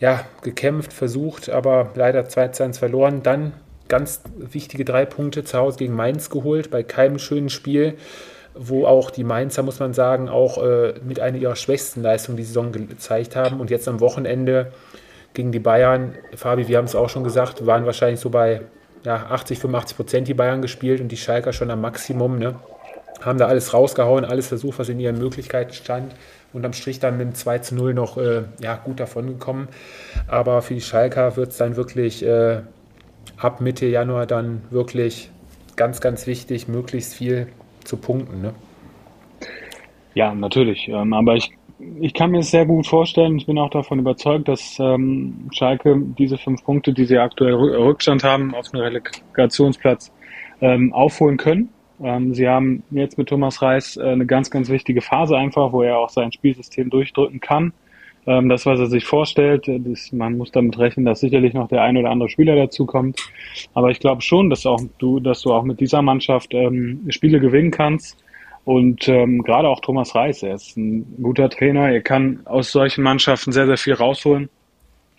ja, 0.00 0.24
gekämpft, 0.42 0.92
versucht, 0.92 1.48
aber 1.48 1.90
leider 1.94 2.28
2 2.28 2.48
zu 2.48 2.64
1 2.64 2.78
verloren. 2.78 3.22
Dann 3.22 3.52
ganz 3.86 4.22
wichtige 4.36 4.84
drei 4.84 5.04
Punkte 5.04 5.44
zu 5.44 5.56
Hause 5.56 5.78
gegen 5.78 5.94
Mainz 5.94 6.30
geholt, 6.30 6.70
bei 6.70 6.82
keinem 6.82 7.20
schönen 7.20 7.48
Spiel, 7.48 7.94
wo 8.54 8.86
auch 8.86 9.10
die 9.10 9.22
Mainzer, 9.22 9.62
muss 9.62 9.78
man 9.78 9.94
sagen, 9.94 10.28
auch 10.28 10.60
äh, 10.60 10.94
mit 11.04 11.20
einer 11.20 11.38
ihrer 11.38 11.54
schwächsten 11.54 12.02
Leistungen 12.02 12.36
die 12.36 12.42
Saison 12.42 12.72
gezeigt 12.72 13.36
haben. 13.36 13.60
Und 13.60 13.70
jetzt 13.70 13.86
am 13.86 14.00
Wochenende 14.00 14.72
gegen 15.32 15.52
die 15.52 15.60
Bayern, 15.60 16.16
Fabi, 16.34 16.66
wir 16.66 16.76
haben 16.76 16.86
es 16.86 16.96
auch 16.96 17.08
schon 17.08 17.22
gesagt, 17.22 17.64
waren 17.64 17.86
wahrscheinlich 17.86 18.18
so 18.18 18.30
bei 18.30 18.62
ja, 19.04 19.26
80, 19.30 19.60
85 19.60 19.96
Prozent 19.96 20.28
die 20.28 20.34
Bayern 20.34 20.60
gespielt 20.60 21.00
und 21.00 21.08
die 21.08 21.16
Schalker 21.16 21.52
schon 21.52 21.70
am 21.70 21.80
Maximum. 21.80 22.40
Ne? 22.40 22.56
Haben 23.20 23.38
da 23.38 23.46
alles 23.46 23.74
rausgehauen, 23.74 24.24
alles 24.24 24.48
versucht, 24.48 24.78
was 24.78 24.88
in 24.88 25.00
ihren 25.00 25.18
Möglichkeiten 25.18 25.72
stand. 25.72 26.14
Und 26.52 26.64
am 26.64 26.72
Strich 26.72 26.98
dann 26.98 27.16
mit 27.16 27.26
dem 27.28 27.34
2 27.34 27.58
zu 27.58 27.74
0 27.76 27.94
noch 27.94 28.16
äh, 28.16 28.42
ja, 28.60 28.76
gut 28.76 28.98
davon 28.98 29.26
gekommen. 29.26 29.68
Aber 30.26 30.62
für 30.62 30.74
die 30.74 30.80
Schalker 30.80 31.36
wird 31.36 31.50
es 31.50 31.58
dann 31.58 31.76
wirklich 31.76 32.24
äh, 32.24 32.62
ab 33.36 33.60
Mitte 33.60 33.86
Januar 33.86 34.26
dann 34.26 34.62
wirklich 34.70 35.30
ganz, 35.76 36.00
ganz 36.00 36.26
wichtig, 36.26 36.68
möglichst 36.68 37.14
viel 37.14 37.48
zu 37.84 37.96
punkten. 37.96 38.42
Ne? 38.42 38.54
Ja, 40.14 40.34
natürlich. 40.34 40.88
Ähm, 40.88 41.12
aber 41.12 41.36
ich, 41.36 41.50
ich 42.00 42.14
kann 42.14 42.32
mir 42.32 42.40
es 42.40 42.50
sehr 42.50 42.66
gut 42.66 42.86
vorstellen. 42.86 43.36
Ich 43.36 43.46
bin 43.46 43.58
auch 43.58 43.70
davon 43.70 43.98
überzeugt, 43.98 44.48
dass 44.48 44.76
ähm, 44.78 45.48
Schalke 45.52 45.96
diese 46.18 46.36
fünf 46.36 46.64
Punkte, 46.64 46.92
die 46.92 47.04
sie 47.04 47.18
aktuell 47.18 47.54
Rückstand 47.54 48.24
haben, 48.24 48.54
auf 48.54 48.66
einen 48.72 48.82
Relegationsplatz 48.82 50.12
ähm, 50.60 50.92
aufholen 50.92 51.36
können. 51.36 51.70
Ähm, 52.02 52.34
sie 52.34 52.48
haben 52.48 52.82
jetzt 52.90 53.18
mit 53.18 53.28
Thomas 53.28 53.62
Reis 53.62 53.96
äh, 53.96 54.02
eine 54.02 54.26
ganz, 54.26 54.50
ganz 54.50 54.68
wichtige 54.68 55.00
Phase 55.00 55.36
einfach, 55.36 55.72
wo 55.72 55.82
er 55.82 55.98
auch 55.98 56.10
sein 56.10 56.32
Spielsystem 56.32 56.90
durchdrücken 56.90 57.40
kann 57.40 57.72
ähm, 58.26 58.48
das, 58.48 58.66
was 58.66 58.78
er 58.78 58.86
sich 58.86 59.04
vorstellt. 59.04 59.64
Das, 59.66 60.12
man 60.12 60.36
muss 60.36 60.52
damit 60.52 60.78
rechnen, 60.78 61.06
dass 61.06 61.20
sicherlich 61.20 61.54
noch 61.54 61.68
der 61.68 61.82
ein 61.82 61.96
oder 61.96 62.10
andere 62.10 62.28
Spieler 62.28 62.56
dazukommt. 62.56 63.20
Aber 63.74 63.90
ich 63.90 64.00
glaube 64.00 64.22
schon, 64.22 64.50
dass 64.50 64.66
auch 64.66 64.80
du, 64.98 65.20
dass 65.20 65.42
du 65.42 65.52
auch 65.52 65.64
mit 65.64 65.80
dieser 65.80 66.02
Mannschaft 66.02 66.54
ähm, 66.54 67.06
Spiele 67.08 67.40
gewinnen 67.40 67.70
kannst. 67.70 68.22
Und 68.64 69.08
ähm, 69.08 69.42
gerade 69.42 69.68
auch 69.68 69.80
Thomas 69.80 70.14
Reis, 70.14 70.42
er 70.42 70.54
ist 70.54 70.76
ein 70.76 71.16
guter 71.22 71.48
Trainer. 71.48 71.90
Er 71.90 72.02
kann 72.02 72.40
aus 72.44 72.70
solchen 72.70 73.02
Mannschaften 73.02 73.52
sehr, 73.52 73.66
sehr 73.66 73.78
viel 73.78 73.94
rausholen. 73.94 74.48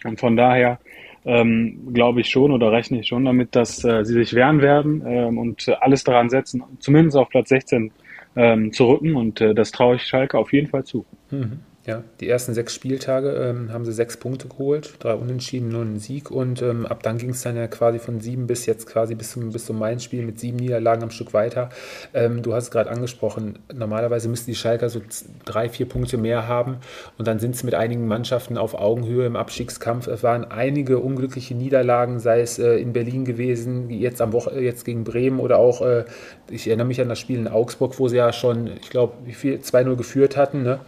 Und 0.04 0.20
von 0.20 0.36
daher 0.36 0.80
ähm, 1.26 1.94
glaube 1.94 2.22
ich 2.22 2.30
schon 2.30 2.52
oder 2.52 2.72
rechne 2.72 3.00
ich 3.00 3.08
schon 3.08 3.26
damit, 3.26 3.56
dass 3.56 3.84
äh, 3.84 4.04
sie 4.04 4.14
sich 4.14 4.34
wehren 4.34 4.62
werden 4.62 5.04
ähm, 5.06 5.38
und 5.38 5.70
alles 5.82 6.04
daran 6.04 6.30
setzen, 6.30 6.64
zumindest 6.80 7.18
auf 7.18 7.30
Platz 7.30 7.50
16 7.50 7.92
ähm, 8.36 8.74
zu 8.74 8.86
rücken. 8.86 9.16
Und 9.16 9.42
äh, 9.42 9.54
das 9.54 9.72
traue 9.72 9.96
ich 9.96 10.04
Schalke 10.04 10.38
auf 10.38 10.52
jeden 10.54 10.68
Fall 10.68 10.84
zu. 10.84 11.06
Mhm. 11.30 11.60
Ja, 11.88 12.04
die 12.20 12.30
ersten 12.30 12.54
sechs 12.54 12.76
Spieltage 12.76 13.32
ähm, 13.32 13.74
haben 13.74 13.86
sie 13.86 13.92
sechs 13.92 14.16
Punkte 14.16 14.48
geholt, 14.48 14.94
drei 15.00 15.16
Unentschieden, 15.16 15.70
nur 15.70 15.82
einen 15.82 15.98
Sieg 15.98 16.30
und 16.30 16.62
ähm, 16.62 16.86
ab 16.86 17.02
dann 17.02 17.18
ging 17.18 17.32
es 17.32 17.42
dann 17.42 17.56
ja 17.56 17.66
quasi 17.66 17.98
von 17.98 18.20
sieben 18.20 18.46
bis 18.46 18.68
jetzt 18.68 18.86
quasi 18.86 19.16
bis 19.16 19.32
zum, 19.32 19.52
bis 19.52 19.66
zum 19.66 19.80
Mainz-Spiel 19.80 20.24
mit 20.24 20.40
sieben 20.40 20.58
Niederlagen 20.58 21.02
am 21.02 21.10
Stück 21.10 21.34
weiter. 21.34 21.70
Ähm, 22.14 22.44
du 22.44 22.54
hast 22.54 22.66
es 22.66 22.72
gerade 22.72 22.92
angesprochen, 22.92 23.58
normalerweise 23.74 24.30
müssten 24.30 24.52
die 24.52 24.56
Schalker 24.56 24.90
so 24.90 25.02
drei, 25.44 25.70
vier 25.70 25.88
Punkte 25.90 26.20
mehr 26.20 26.48
haben 26.48 26.78
und 27.18 27.28
dann 27.28 27.40
sind 27.40 27.58
sie 27.58 27.66
mit 27.66 27.74
einigen 27.74 28.08
Mannschaften 28.08 28.60
auf 28.60 28.76
Augenhöhe 28.76 29.26
im 29.26 29.36
Abstiegskampf. 29.36 30.06
Es 30.06 30.22
waren 30.22 30.46
einige 30.52 31.00
unglückliche 31.00 31.56
Niederlagen, 31.56 32.20
sei 32.20 32.42
es 32.42 32.60
äh, 32.60 32.76
in 32.76 32.94
Berlin 32.94 33.26
gewesen, 33.26 33.90
jetzt 33.90 34.22
am 34.22 34.34
Woche, 34.34 34.62
jetzt 34.62 34.86
gegen 34.86 35.04
Bremen 35.04 35.40
oder 35.40 35.58
auch, 35.58 35.82
äh, 35.82 36.06
ich 36.52 36.68
erinnere 36.68 36.86
mich 36.86 37.02
an 37.02 37.10
das 37.10 37.18
Spiel 37.18 37.40
in 37.40 37.48
Augsburg, 37.48 37.98
wo 37.98 38.08
sie 38.08 38.18
ja 38.18 38.32
schon, 38.32 38.68
ich 38.68 38.92
glaube, 38.92 39.14
wie 39.26 39.34
viel, 39.34 39.56
2-0 39.56 39.96
geführt 39.96 40.38
hatten, 40.38 40.62
ne? 40.62 40.80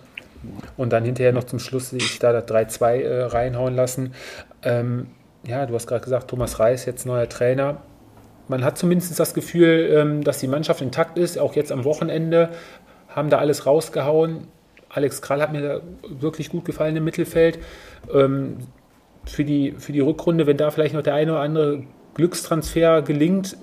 Und 0.78 0.92
dann 0.92 1.04
hinterher 1.06 1.34
noch 1.34 1.44
zum 1.44 1.60
Schluss 1.60 1.90
sich 1.90 2.20
da 2.20 2.32
das 2.32 2.46
3-2 2.46 3.02
äh, 3.02 3.24
reinhauen 3.24 3.76
lassen. 3.76 4.14
Ähm, 4.64 5.08
ja, 5.46 5.66
du 5.66 5.74
hast 5.74 5.88
gerade 5.88 6.04
gesagt, 6.04 6.30
Thomas 6.30 6.60
Reis, 6.60 6.86
jetzt 6.86 7.06
neuer 7.06 7.28
Trainer. 7.28 7.82
Man 8.48 8.64
hat 8.64 8.78
zumindest 8.78 9.20
das 9.20 9.34
Gefühl, 9.34 9.90
ähm, 9.92 10.24
dass 10.24 10.40
die 10.40 10.48
Mannschaft 10.48 10.82
intakt 10.82 11.18
ist, 11.18 11.38
auch 11.38 11.56
jetzt 11.56 11.72
am 11.72 11.84
Wochenende 11.84 12.50
haben 13.10 13.30
da 13.30 13.38
alles 13.38 13.66
rausgehauen. 13.66 14.48
Alex 14.90 15.22
Krall 15.22 15.42
hat 15.42 15.52
mir 15.52 15.82
wirklich 16.08 16.50
gut 16.50 16.66
gefallen 16.66 16.96
im 16.96 17.04
Mittelfeld. 17.04 17.60
Ähm, 18.14 18.58
für, 19.26 19.46
die, 19.46 19.74
für 19.78 19.92
die 19.92 20.02
Rückrunde, 20.02 20.48
wenn 20.48 20.58
da 20.58 20.72
vielleicht 20.72 20.94
noch 20.94 21.02
der 21.02 21.14
eine 21.14 21.32
oder 21.32 21.42
andere 21.42 21.84
Glückstransfer 22.16 23.02
gelingt, 23.02 23.58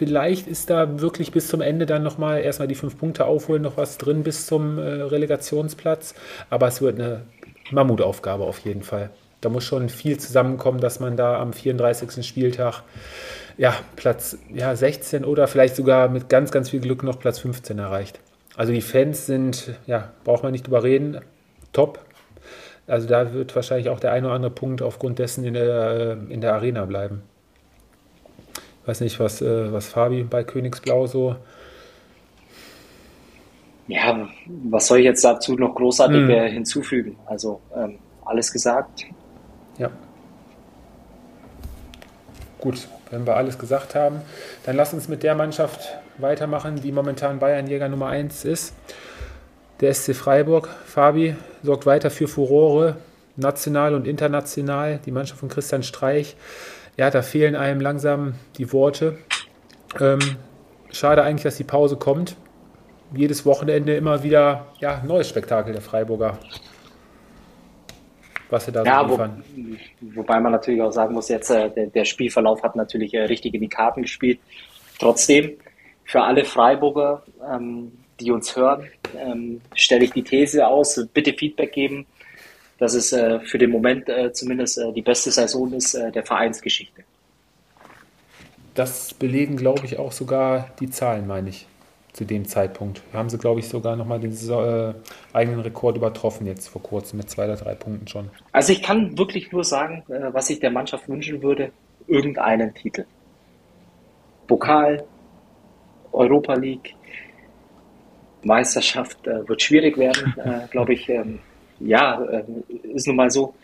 Vielleicht 0.00 0.46
ist 0.46 0.70
da 0.70 1.02
wirklich 1.02 1.30
bis 1.30 1.48
zum 1.48 1.60
Ende 1.60 1.84
dann 1.84 2.02
nochmal 2.02 2.40
erstmal 2.40 2.68
die 2.68 2.74
fünf 2.74 2.96
Punkte 2.96 3.26
aufholen, 3.26 3.60
noch 3.60 3.76
was 3.76 3.98
drin 3.98 4.22
bis 4.22 4.46
zum 4.46 4.78
äh, 4.78 4.80
Relegationsplatz. 4.82 6.14
Aber 6.48 6.68
es 6.68 6.80
wird 6.80 6.98
eine 6.98 7.26
Mammutaufgabe 7.70 8.44
auf 8.44 8.60
jeden 8.60 8.82
Fall. 8.82 9.10
Da 9.42 9.50
muss 9.50 9.64
schon 9.64 9.90
viel 9.90 10.18
zusammenkommen, 10.18 10.80
dass 10.80 11.00
man 11.00 11.18
da 11.18 11.38
am 11.38 11.52
34. 11.52 12.26
Spieltag 12.26 12.82
ja, 13.58 13.74
Platz 13.94 14.38
ja, 14.54 14.74
16 14.74 15.22
oder 15.22 15.46
vielleicht 15.46 15.76
sogar 15.76 16.08
mit 16.08 16.30
ganz, 16.30 16.50
ganz 16.50 16.70
viel 16.70 16.80
Glück 16.80 17.02
noch 17.02 17.18
Platz 17.18 17.38
15 17.40 17.78
erreicht. 17.78 18.20
Also 18.56 18.72
die 18.72 18.80
Fans 18.80 19.26
sind, 19.26 19.74
ja, 19.86 20.12
braucht 20.24 20.42
man 20.42 20.52
nicht 20.52 20.66
drüber 20.66 20.82
reden, 20.82 21.20
top. 21.74 21.98
Also 22.86 23.06
da 23.06 23.34
wird 23.34 23.54
wahrscheinlich 23.54 23.90
auch 23.90 24.00
der 24.00 24.12
eine 24.12 24.28
oder 24.28 24.36
andere 24.36 24.52
Punkt 24.52 24.80
aufgrund 24.80 25.18
dessen 25.18 25.44
in 25.44 25.52
der, 25.52 26.16
in 26.30 26.40
der 26.40 26.54
Arena 26.54 26.86
bleiben. 26.86 27.22
Ich 28.90 28.94
weiß 28.94 29.02
nicht, 29.02 29.20
was, 29.20 29.40
äh, 29.40 29.72
was 29.72 29.86
Fabi 29.86 30.24
bei 30.24 30.42
Königsblau 30.42 31.06
so. 31.06 31.36
Ja, 33.86 34.28
was 34.64 34.88
soll 34.88 34.98
ich 34.98 35.04
jetzt 35.04 35.24
dazu 35.24 35.54
noch 35.54 35.76
großartig 35.76 36.28
hm. 36.28 36.52
hinzufügen? 36.52 37.16
Also 37.24 37.60
ähm, 37.72 38.00
alles 38.24 38.50
gesagt. 38.50 39.04
Ja. 39.78 39.92
Gut, 42.58 42.88
wenn 43.12 43.24
wir 43.24 43.36
alles 43.36 43.60
gesagt 43.60 43.94
haben, 43.94 44.22
dann 44.64 44.74
lass 44.74 44.92
uns 44.92 45.06
mit 45.06 45.22
der 45.22 45.36
Mannschaft 45.36 45.96
weitermachen, 46.18 46.80
die 46.82 46.90
momentan 46.90 47.38
Bayernjäger 47.38 47.88
Nummer 47.88 48.08
1 48.08 48.44
ist. 48.44 48.74
Der 49.80 49.94
SC 49.94 50.16
Freiburg, 50.16 50.68
Fabi, 50.84 51.36
sorgt 51.62 51.86
weiter 51.86 52.10
für 52.10 52.26
Furore, 52.26 52.96
national 53.36 53.94
und 53.94 54.08
international. 54.08 54.98
Die 55.06 55.12
Mannschaft 55.12 55.38
von 55.38 55.48
Christian 55.48 55.84
Streich, 55.84 56.34
ja, 57.00 57.08
da 57.08 57.22
fehlen 57.22 57.56
einem 57.56 57.80
langsam 57.80 58.34
die 58.58 58.74
Worte. 58.74 59.16
Ähm, 59.98 60.18
schade 60.92 61.22
eigentlich, 61.22 61.44
dass 61.44 61.56
die 61.56 61.64
Pause 61.64 61.96
kommt. 61.96 62.36
Jedes 63.14 63.46
Wochenende 63.46 63.96
immer 63.96 64.22
wieder 64.22 64.66
ja, 64.80 65.02
neues 65.02 65.26
Spektakel 65.26 65.72
der 65.72 65.80
Freiburger 65.80 66.38
was 68.50 68.66
sie 68.66 68.72
da 68.72 68.82
ja, 68.82 69.02
so 69.04 69.12
liefern. 69.12 69.44
Wo, 70.00 70.16
wobei 70.16 70.40
man 70.40 70.52
natürlich 70.52 70.82
auch 70.82 70.90
sagen 70.90 71.14
muss, 71.14 71.28
jetzt 71.28 71.50
äh, 71.50 71.70
der, 71.70 71.86
der, 71.86 72.04
Spielverlauf 72.04 72.62
hat 72.64 72.76
natürlich 72.76 73.14
äh, 73.14 73.22
richtig 73.22 73.54
in 73.54 73.60
die 73.60 73.68
Karten 73.68 74.02
gespielt. 74.02 74.40
Trotzdem, 74.98 75.52
für 76.04 76.20
alle 76.20 76.44
Freiburger, 76.44 77.22
ähm, 77.48 77.92
die 78.18 78.32
uns 78.32 78.56
hören, 78.56 78.88
ähm, 79.16 79.60
stelle 79.74 80.04
ich 80.04 80.10
die 80.10 80.24
These 80.24 80.66
aus, 80.66 81.00
bitte 81.14 81.32
Feedback 81.32 81.72
geben, 81.72 82.06
dass 82.80 82.94
es 82.94 83.12
äh, 83.12 83.38
für 83.40 83.58
den 83.58 83.70
Moment 83.70 84.08
äh, 84.08 84.32
zumindest 84.32 84.78
äh, 84.78 84.92
die 84.92 85.02
beste 85.02 85.30
Saison 85.30 85.72
ist 85.72 85.94
der 85.94 86.24
Vereinsgeschichte. 86.24 87.04
Das 88.74 89.14
belegen, 89.14 89.56
glaube 89.56 89.84
ich, 89.84 89.98
auch 89.98 90.12
sogar 90.12 90.70
die 90.80 90.90
Zahlen, 90.90 91.26
meine 91.26 91.50
ich 91.50 91.66
zu 92.12 92.24
dem 92.24 92.46
Zeitpunkt. 92.46 93.02
Haben 93.12 93.28
sie, 93.28 93.38
glaube 93.38 93.60
ich, 93.60 93.68
sogar 93.68 93.94
nochmal 93.96 94.18
den 94.18 94.32
äh, 94.32 94.94
eigenen 95.32 95.60
Rekord 95.60 95.96
übertroffen 95.96 96.46
jetzt 96.46 96.68
vor 96.68 96.82
kurzem 96.82 97.18
mit 97.18 97.30
zwei 97.30 97.44
oder 97.44 97.56
drei 97.56 97.74
Punkten 97.74 98.08
schon. 98.08 98.30
Also 98.50 98.72
ich 98.72 98.82
kann 98.82 99.16
wirklich 99.18 99.52
nur 99.52 99.62
sagen, 99.62 100.02
was 100.08 100.50
ich 100.50 100.58
der 100.58 100.70
Mannschaft 100.70 101.08
wünschen 101.08 101.42
würde, 101.42 101.70
irgendeinen 102.08 102.74
Titel. 102.74 103.04
Pokal, 104.48 105.04
Europa 106.12 106.54
League, 106.54 106.94
Meisterschaft 108.42 109.26
äh, 109.26 109.46
wird 109.46 109.62
schwierig 109.62 109.98
werden, 109.98 110.34
äh, 110.38 110.66
glaube 110.70 110.94
ich. 110.94 111.08
Ähm, 111.08 111.40
ja, 111.80 112.22
äh, 112.22 112.44
ist 112.92 113.06
nun 113.06 113.16
mal 113.16 113.30
so. 113.30 113.54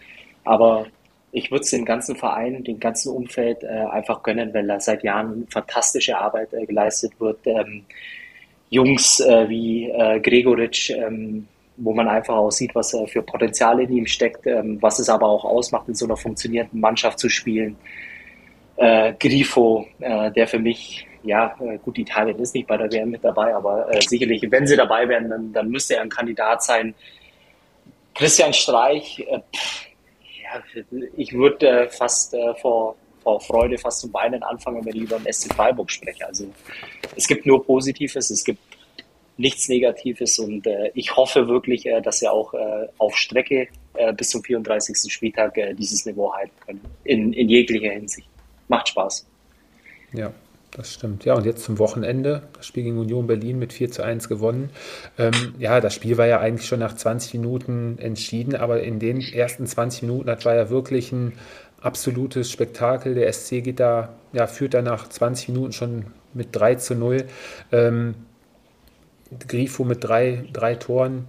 Aber 0.45 0.87
ich 1.33 1.51
würde 1.51 1.63
es 1.63 1.71
dem 1.71 1.85
ganzen 1.85 2.17
Verein, 2.17 2.65
dem 2.65 2.81
ganzen 2.81 3.13
Umfeld 3.13 3.63
äh, 3.63 3.67
einfach 3.67 4.23
gönnen, 4.23 4.53
weil 4.55 4.67
da 4.67 4.81
seit 4.81 5.03
Jahren 5.03 5.47
fantastische 5.51 6.17
Arbeit 6.19 6.51
geleistet 6.51 7.13
wird. 7.19 7.39
Ähm, 7.47 7.85
Jungs 8.71 9.21
äh, 9.21 9.49
wie 9.49 9.91
äh, 9.91 10.21
Gregoritsch, 10.21 10.91
ähm, 10.91 11.47
wo 11.77 11.93
man 11.93 12.09
einfach 12.09 12.35
auch 12.35 12.51
sieht, 12.51 12.75
was 12.75 12.95
äh, 12.95 13.07
für 13.07 13.23
Potenzial 13.23 13.81
in 13.81 13.93
ihm 13.93 14.07
steckt, 14.07 14.47
ähm, 14.47 14.79
was 14.81 14.99
es 14.99 15.09
aber 15.09 15.27
auch 15.27 15.45
ausmacht, 15.45 15.89
in 15.89 15.95
so 15.95 16.07
einer 16.07 16.17
funktionierenden 16.17 16.81
Mannschaft 16.81 17.19
zu 17.19 17.29
spielen. 17.29 17.77
Äh, 18.77 19.15
Grifo, 19.19 19.87
äh, 20.01 20.31
der 20.33 20.49
für 20.49 20.59
mich, 20.59 21.07
ja, 21.23 21.55
äh, 21.61 21.79
gut, 21.79 21.99
Italien 21.99 22.39
ist 22.39 22.55
nicht 22.55 22.67
bei 22.67 22.77
der 22.77 22.91
WM 22.91 23.11
mit 23.11 23.25
dabei, 23.25 23.55
aber 23.55 23.93
äh, 23.95 24.01
sicherlich, 24.01 24.43
wenn 24.51 24.67
sie 24.67 24.77
dabei 24.77 25.09
wären, 25.09 25.31
dann, 25.31 25.53
dann 25.53 25.69
müsste 25.69 25.97
er 25.97 26.03
ein 26.03 26.11
Kandidat 26.11 26.63
sein. 26.63 26.95
Christian 28.17 28.53
Streich, 28.53 29.21
äh, 29.21 29.41
pff, 29.55 29.87
ja, 30.43 30.63
ich 31.17 31.33
würde 31.33 31.69
äh, 31.69 31.89
fast 31.89 32.35
äh, 32.35 32.55
vor 32.55 32.97
vor 33.27 33.41
Freude 33.41 33.77
fast 33.77 34.03
zum 34.03 34.13
Weinen 34.15 34.41
anfangen, 34.45 34.85
wenn 34.87 34.95
ich 34.95 35.03
über 35.03 35.19
den 35.19 35.33
SC 35.33 35.53
Freiburg 35.53 35.91
spreche. 35.91 36.25
Also 36.25 36.47
es 37.17 37.27
gibt 37.27 37.45
nur 37.45 37.65
Positives, 37.67 38.31
es 38.31 38.45
gibt 38.45 38.61
nichts 39.37 39.69
Negatives 39.69 40.39
und 40.39 40.65
äh, 40.65 40.93
ich 40.95 41.17
hoffe 41.17 41.49
wirklich, 41.49 41.87
äh, 41.87 42.01
dass 42.01 42.21
wir 42.21 42.33
auch 42.33 42.55
äh, 42.55 42.87
auf 42.99 43.17
Strecke 43.17 43.67
äh, 43.95 44.13
bis 44.13 44.29
zum 44.29 44.45
34. 44.45 45.13
Spieltag 45.13 45.59
äh, 45.59 45.75
dieses 45.75 46.07
Niveau 46.07 46.33
halten 46.33 46.55
können. 46.65 46.81
In, 47.03 47.33
in 47.33 47.49
jeglicher 47.49 47.91
Hinsicht. 47.91 48.29
Macht 48.69 48.91
Spaß. 48.91 49.27
Ja, 50.13 50.33
das 50.73 50.93
stimmt. 50.93 51.25
Ja, 51.25 51.35
und 51.35 51.47
jetzt 51.47 51.65
zum 51.65 51.79
Wochenende. 51.79 52.43
Das 52.57 52.67
Spiel 52.67 52.85
gegen 52.85 52.99
Union 52.99 53.27
Berlin 53.27 53.59
mit 53.59 53.73
4 53.73 53.91
zu 53.91 54.03
1 54.03 54.29
gewonnen. 54.29 54.71
Ähm, 55.19 55.55
ja, 55.59 55.81
das 55.81 55.95
Spiel 55.95 56.19
war 56.19 56.27
ja 56.27 56.41
eigentlich 56.41 56.69
schon 56.69 56.81
nach 56.81 56.95
20 56.95 57.35
Minuten 57.35 57.99
entschieden, 57.99 58.55
aber 58.55 58.83
in 58.83 58.99
den 58.99 59.21
ersten 59.21 59.67
20 59.67 60.03
Minuten, 60.03 60.27
das 60.27 60.45
war 60.45 60.55
ja 60.55 60.69
wirklich 60.69 61.13
ein 61.13 61.33
absolutes 61.81 62.51
Spektakel. 62.51 63.15
Der 63.15 63.33
SC 63.33 63.63
geht 63.63 63.81
da, 63.81 64.11
ja, 64.33 64.47
führt 64.47 64.75
da 64.75 64.83
nach 64.83 65.09
20 65.09 65.49
Minuten 65.49 65.73
schon 65.73 66.07
mit 66.35 66.49
3 66.53 66.75
zu 66.75 66.95
0. 66.95 67.25
Ähm, 67.73 68.15
Grifo 69.49 69.85
mit 69.85 70.05
drei, 70.05 70.45
drei 70.53 70.75
Toren, 70.77 71.27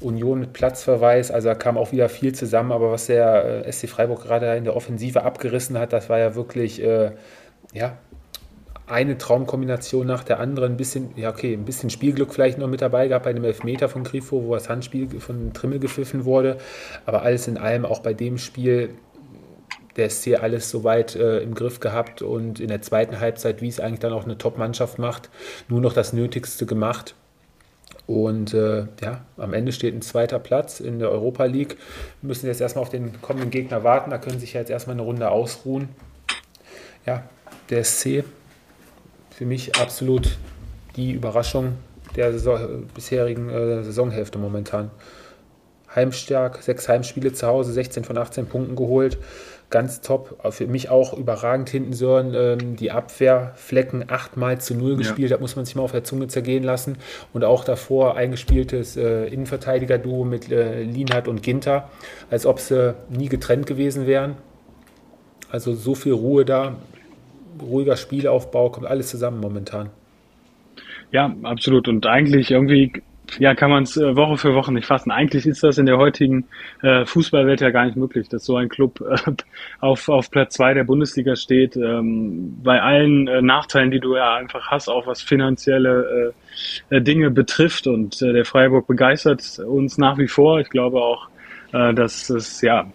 Union 0.00 0.40
mit 0.40 0.52
Platzverweis, 0.52 1.30
also 1.30 1.48
da 1.48 1.54
kam 1.54 1.78
auch 1.78 1.92
wieder 1.92 2.08
viel 2.08 2.34
zusammen, 2.34 2.72
aber 2.72 2.90
was 2.90 3.06
der 3.06 3.64
äh, 3.66 3.72
SC 3.72 3.88
Freiburg 3.88 4.22
gerade 4.22 4.56
in 4.56 4.64
der 4.64 4.74
Offensive 4.74 5.22
abgerissen 5.22 5.78
hat, 5.78 5.92
das 5.92 6.08
war 6.08 6.18
ja 6.18 6.34
wirklich, 6.34 6.82
äh, 6.82 7.12
ja, 7.72 7.96
eine 8.86 9.16
Traumkombination 9.16 10.06
nach 10.06 10.24
der 10.24 10.40
anderen, 10.40 10.72
ein 10.72 10.76
bisschen, 10.76 11.10
ja 11.16 11.30
okay, 11.30 11.54
ein 11.54 11.64
bisschen 11.64 11.90
Spielglück 11.90 12.34
vielleicht 12.34 12.58
noch 12.58 12.68
mit 12.68 12.82
dabei 12.82 13.08
gehabt 13.08 13.24
bei 13.24 13.32
dem 13.32 13.44
Elfmeter 13.44 13.88
von 13.88 14.04
Grifo, 14.04 14.44
wo 14.44 14.54
das 14.54 14.68
Handspiel 14.68 15.08
von 15.20 15.52
Trimmel 15.54 15.78
gepfiffen 15.78 16.24
wurde, 16.24 16.58
aber 17.06 17.22
alles 17.22 17.48
in 17.48 17.56
allem 17.56 17.86
auch 17.86 18.00
bei 18.00 18.12
dem 18.12 18.36
Spiel 18.36 18.90
der 19.96 20.10
SC 20.10 20.40
alles 20.40 20.70
soweit 20.70 21.14
äh, 21.14 21.38
im 21.38 21.54
Griff 21.54 21.80
gehabt 21.80 22.20
und 22.20 22.60
in 22.60 22.68
der 22.68 22.82
zweiten 22.82 23.20
Halbzeit, 23.20 23.62
wie 23.62 23.68
es 23.68 23.80
eigentlich 23.80 24.00
dann 24.00 24.12
auch 24.12 24.24
eine 24.24 24.36
Top-Mannschaft 24.36 24.98
macht, 24.98 25.30
nur 25.68 25.80
noch 25.80 25.92
das 25.92 26.12
Nötigste 26.12 26.66
gemacht. 26.66 27.14
Und 28.06 28.52
äh, 28.52 28.86
ja, 29.02 29.24
am 29.38 29.54
Ende 29.54 29.72
steht 29.72 29.94
ein 29.94 30.02
zweiter 30.02 30.38
Platz 30.38 30.80
in 30.80 30.98
der 30.98 31.10
Europa 31.10 31.44
League. 31.44 31.78
Wir 32.20 32.28
müssen 32.28 32.46
jetzt 32.46 32.60
erstmal 32.60 32.82
auf 32.82 32.90
den 32.90 33.22
kommenden 33.22 33.50
Gegner 33.50 33.82
warten. 33.82 34.10
Da 34.10 34.18
können 34.18 34.40
sich 34.40 34.52
ja 34.52 34.60
jetzt 34.60 34.68
erstmal 34.68 34.94
eine 34.94 35.02
Runde 35.02 35.30
ausruhen. 35.30 35.88
Ja, 37.06 37.22
der 37.70 37.82
SC 37.84 38.24
für 39.36 39.46
mich 39.46 39.76
absolut 39.76 40.38
die 40.96 41.12
Überraschung 41.12 41.74
der 42.16 42.32
Saison, 42.32 42.86
bisherigen 42.94 43.50
äh, 43.50 43.82
Saisonhälfte 43.82 44.38
momentan. 44.38 44.90
Heimstark, 45.94 46.62
sechs 46.62 46.88
Heimspiele 46.88 47.32
zu 47.32 47.46
Hause, 47.46 47.72
16 47.72 48.04
von 48.04 48.18
18 48.18 48.46
Punkten 48.46 48.74
geholt 48.74 49.18
ganz 49.74 50.00
top. 50.00 50.38
Für 50.52 50.68
mich 50.68 50.88
auch 50.88 51.14
überragend 51.14 51.68
hinten 51.68 51.92
Sören. 51.94 52.32
Ähm, 52.34 52.76
die 52.76 52.92
Abwehrflecken 52.92 54.04
achtmal 54.08 54.60
zu 54.60 54.74
null 54.74 54.96
gespielt, 54.96 55.30
ja. 55.30 55.36
das 55.36 55.40
muss 55.40 55.56
man 55.56 55.64
sich 55.64 55.74
mal 55.74 55.82
auf 55.82 55.90
der 55.90 56.04
Zunge 56.04 56.28
zergehen 56.28 56.62
lassen. 56.62 56.96
Und 57.32 57.42
auch 57.42 57.64
davor 57.64 58.16
eingespieltes 58.16 58.96
äh, 58.96 59.26
Innenverteidiger-Duo 59.26 60.24
mit 60.24 60.50
äh, 60.50 60.82
Lienhardt 60.82 61.26
und 61.26 61.42
Ginter, 61.42 61.90
als 62.30 62.46
ob 62.46 62.60
sie 62.60 62.94
nie 63.10 63.28
getrennt 63.28 63.66
gewesen 63.66 64.06
wären. 64.06 64.36
Also 65.50 65.74
so 65.74 65.96
viel 65.96 66.12
Ruhe 66.12 66.44
da, 66.44 66.76
ruhiger 67.60 67.96
Spielaufbau, 67.96 68.70
kommt 68.70 68.86
alles 68.86 69.10
zusammen 69.10 69.40
momentan. 69.40 69.90
Ja, 71.12 71.34
absolut. 71.42 71.88
Und 71.88 72.06
eigentlich 72.06 72.50
irgendwie 72.50 72.92
ja, 73.38 73.54
kann 73.54 73.70
man 73.70 73.84
es 73.84 73.96
äh, 73.96 74.16
Woche 74.16 74.36
für 74.36 74.54
Woche 74.54 74.72
nicht 74.72 74.86
fassen. 74.86 75.10
Eigentlich 75.10 75.46
ist 75.46 75.62
das 75.62 75.78
in 75.78 75.86
der 75.86 75.98
heutigen 75.98 76.44
äh, 76.82 77.04
Fußballwelt 77.04 77.60
ja 77.60 77.70
gar 77.70 77.86
nicht 77.86 77.96
möglich, 77.96 78.28
dass 78.28 78.44
so 78.44 78.56
ein 78.56 78.68
Club 78.68 79.00
äh, 79.00 79.32
auf, 79.80 80.08
auf 80.08 80.30
Platz 80.30 80.54
zwei 80.54 80.74
der 80.74 80.84
Bundesliga 80.84 81.34
steht. 81.36 81.76
Ähm, 81.76 82.58
bei 82.62 82.80
allen 82.80 83.26
äh, 83.26 83.42
Nachteilen, 83.42 83.90
die 83.90 84.00
du 84.00 84.16
ja 84.16 84.34
einfach 84.34 84.70
hast, 84.70 84.88
auch 84.88 85.06
was 85.06 85.22
finanzielle 85.22 86.32
äh, 86.90 86.96
äh, 86.96 87.00
Dinge 87.00 87.30
betrifft. 87.30 87.86
Und 87.86 88.20
der 88.20 88.44
Freiburg 88.44 88.86
begeistert 88.86 89.58
uns 89.58 89.98
nach 89.98 90.18
wie 90.18 90.28
vor. 90.28 90.60
Ich 90.60 90.68
glaube 90.68 91.00
auch, 91.00 91.28
dass 91.74 92.30
es 92.30 92.60
ja 92.60 92.86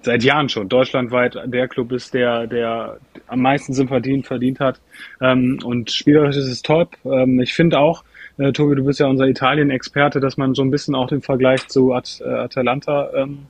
seit 0.00 0.22
Jahren 0.22 0.48
schon 0.48 0.70
deutschlandweit 0.70 1.36
der 1.44 1.68
Club 1.68 1.92
ist, 1.92 2.14
der, 2.14 2.46
der 2.46 2.98
am 3.26 3.40
meisten 3.40 3.74
Sympathien 3.74 4.22
verdient 4.22 4.60
hat. 4.60 4.80
Ähm, 5.20 5.58
und 5.62 5.90
spielerisch 5.90 6.36
ist 6.36 6.46
es 6.46 6.62
top. 6.62 6.96
Ähm, 7.04 7.40
ich 7.40 7.52
finde 7.52 7.78
auch, 7.78 8.04
äh, 8.38 8.52
Tobi, 8.52 8.76
du 8.76 8.84
bist 8.84 9.00
ja 9.00 9.06
unser 9.06 9.26
Italien-Experte, 9.26 10.20
dass 10.20 10.36
man 10.36 10.54
so 10.54 10.62
ein 10.62 10.70
bisschen 10.70 10.94
auch 10.94 11.08
den 11.08 11.22
Vergleich 11.22 11.66
zu 11.68 11.92
At 11.92 12.22
äh, 12.24 12.28
Atalanta 12.28 13.10
ähm, 13.14 13.46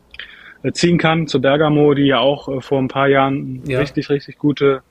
äh, 0.62 0.72
ziehen 0.72 0.98
kann, 0.98 1.26
zu 1.26 1.40
Bergamo, 1.40 1.94
die 1.94 2.06
ja 2.06 2.18
auch 2.18 2.48
äh, 2.48 2.60
vor 2.60 2.78
ein 2.78 2.88
paar 2.88 3.08
Jahren 3.08 3.62
ja. 3.66 3.78
richtig, 3.78 4.08
richtig 4.10 4.38
gute 4.38 4.82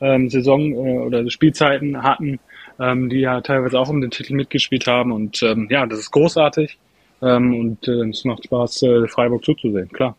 ähm, 0.00 0.30
Saison 0.30 0.72
äh, 0.72 0.98
oder 1.00 1.28
Spielzeiten 1.30 2.02
hatten, 2.02 2.40
ähm, 2.80 3.10
die 3.10 3.20
ja 3.20 3.40
teilweise 3.42 3.78
auch 3.78 3.90
um 3.90 4.00
den 4.00 4.10
Titel 4.10 4.34
mitgespielt 4.34 4.86
haben. 4.86 5.12
Und 5.12 5.42
ähm, 5.42 5.68
ja, 5.70 5.86
das 5.86 5.98
ist 5.98 6.10
großartig 6.10 6.78
ähm, 7.22 7.54
und 7.54 7.88
äh, 7.88 8.08
es 8.08 8.24
macht 8.24 8.44
Spaß, 8.44 8.82
äh, 8.82 9.08
Freiburg 9.08 9.44
zuzusehen, 9.44 9.88
klar. 9.88 10.16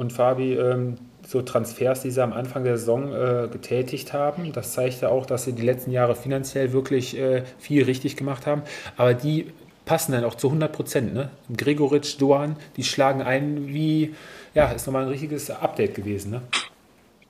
Und 0.00 0.14
Fabi, 0.14 0.54
ähm, 0.54 0.96
so 1.26 1.42
Transfers, 1.42 2.00
die 2.00 2.10
sie 2.10 2.22
am 2.22 2.32
Anfang 2.32 2.64
der 2.64 2.78
Saison 2.78 3.12
äh, 3.12 3.48
getätigt 3.52 4.14
haben, 4.14 4.50
das 4.54 4.72
zeigt 4.72 5.02
ja 5.02 5.10
auch, 5.10 5.26
dass 5.26 5.44
sie 5.44 5.52
die 5.52 5.60
letzten 5.60 5.90
Jahre 5.90 6.14
finanziell 6.14 6.72
wirklich 6.72 7.18
äh, 7.18 7.42
viel 7.58 7.84
richtig 7.84 8.16
gemacht 8.16 8.46
haben. 8.46 8.62
Aber 8.96 9.12
die 9.12 9.52
passen 9.84 10.12
dann 10.12 10.24
auch 10.24 10.36
zu 10.36 10.46
100 10.46 10.72
Prozent. 10.72 11.12
Ne? 11.12 11.28
Gregoritsch, 11.54 12.18
Duan, 12.18 12.56
die 12.78 12.82
schlagen 12.82 13.20
ein 13.20 13.68
wie, 13.68 14.14
ja, 14.54 14.70
ist 14.70 14.86
nochmal 14.86 15.02
ein 15.02 15.10
richtiges 15.10 15.50
Update 15.50 15.94
gewesen. 15.94 16.30
Ne? 16.30 16.40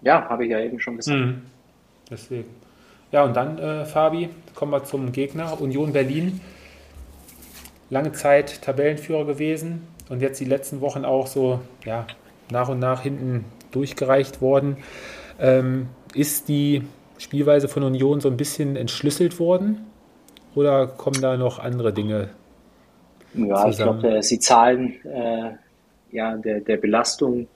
Ja, 0.02 0.28
habe 0.28 0.44
ich 0.44 0.52
ja 0.52 0.60
eben 0.60 0.78
schon 0.78 0.97
gesagt. 0.97 1.18
Mhm. 1.18 1.42
Deswegen. 2.09 2.51
Ja, 3.10 3.24
und 3.24 3.34
dann, 3.34 3.59
äh, 3.59 3.84
Fabi, 3.84 4.28
kommen 4.55 4.70
wir 4.70 4.84
zum 4.84 5.10
Gegner. 5.10 5.60
Union 5.60 5.92
Berlin. 5.92 6.40
Lange 7.90 8.12
Zeit 8.12 8.62
Tabellenführer 8.62 9.24
gewesen 9.24 9.86
und 10.08 10.22
jetzt 10.22 10.40
die 10.40 10.44
letzten 10.44 10.80
Wochen 10.80 11.04
auch 11.04 11.26
so, 11.26 11.60
ja, 11.84 12.06
nach 12.50 12.68
und 12.68 12.78
nach 12.78 13.02
hinten 13.02 13.44
durchgereicht 13.72 14.40
worden. 14.40 14.78
Ähm, 15.38 15.88
ist 16.14 16.48
die 16.48 16.82
Spielweise 17.18 17.68
von 17.68 17.82
Union 17.82 18.20
so 18.20 18.28
ein 18.28 18.36
bisschen 18.36 18.76
entschlüsselt 18.76 19.38
worden? 19.38 19.86
Oder 20.54 20.86
kommen 20.86 21.20
da 21.20 21.36
noch 21.36 21.58
andere 21.58 21.92
Dinge? 21.92 22.30
Ja, 23.34 23.70
zusammen? 23.70 23.70
ich 23.70 23.78
glaube, 23.78 24.22
sie 24.22 24.38
zahlen 24.38 24.94
äh, 25.04 25.52
ja, 26.10 26.36
der, 26.36 26.60
der 26.60 26.76
Belastung 26.76 27.46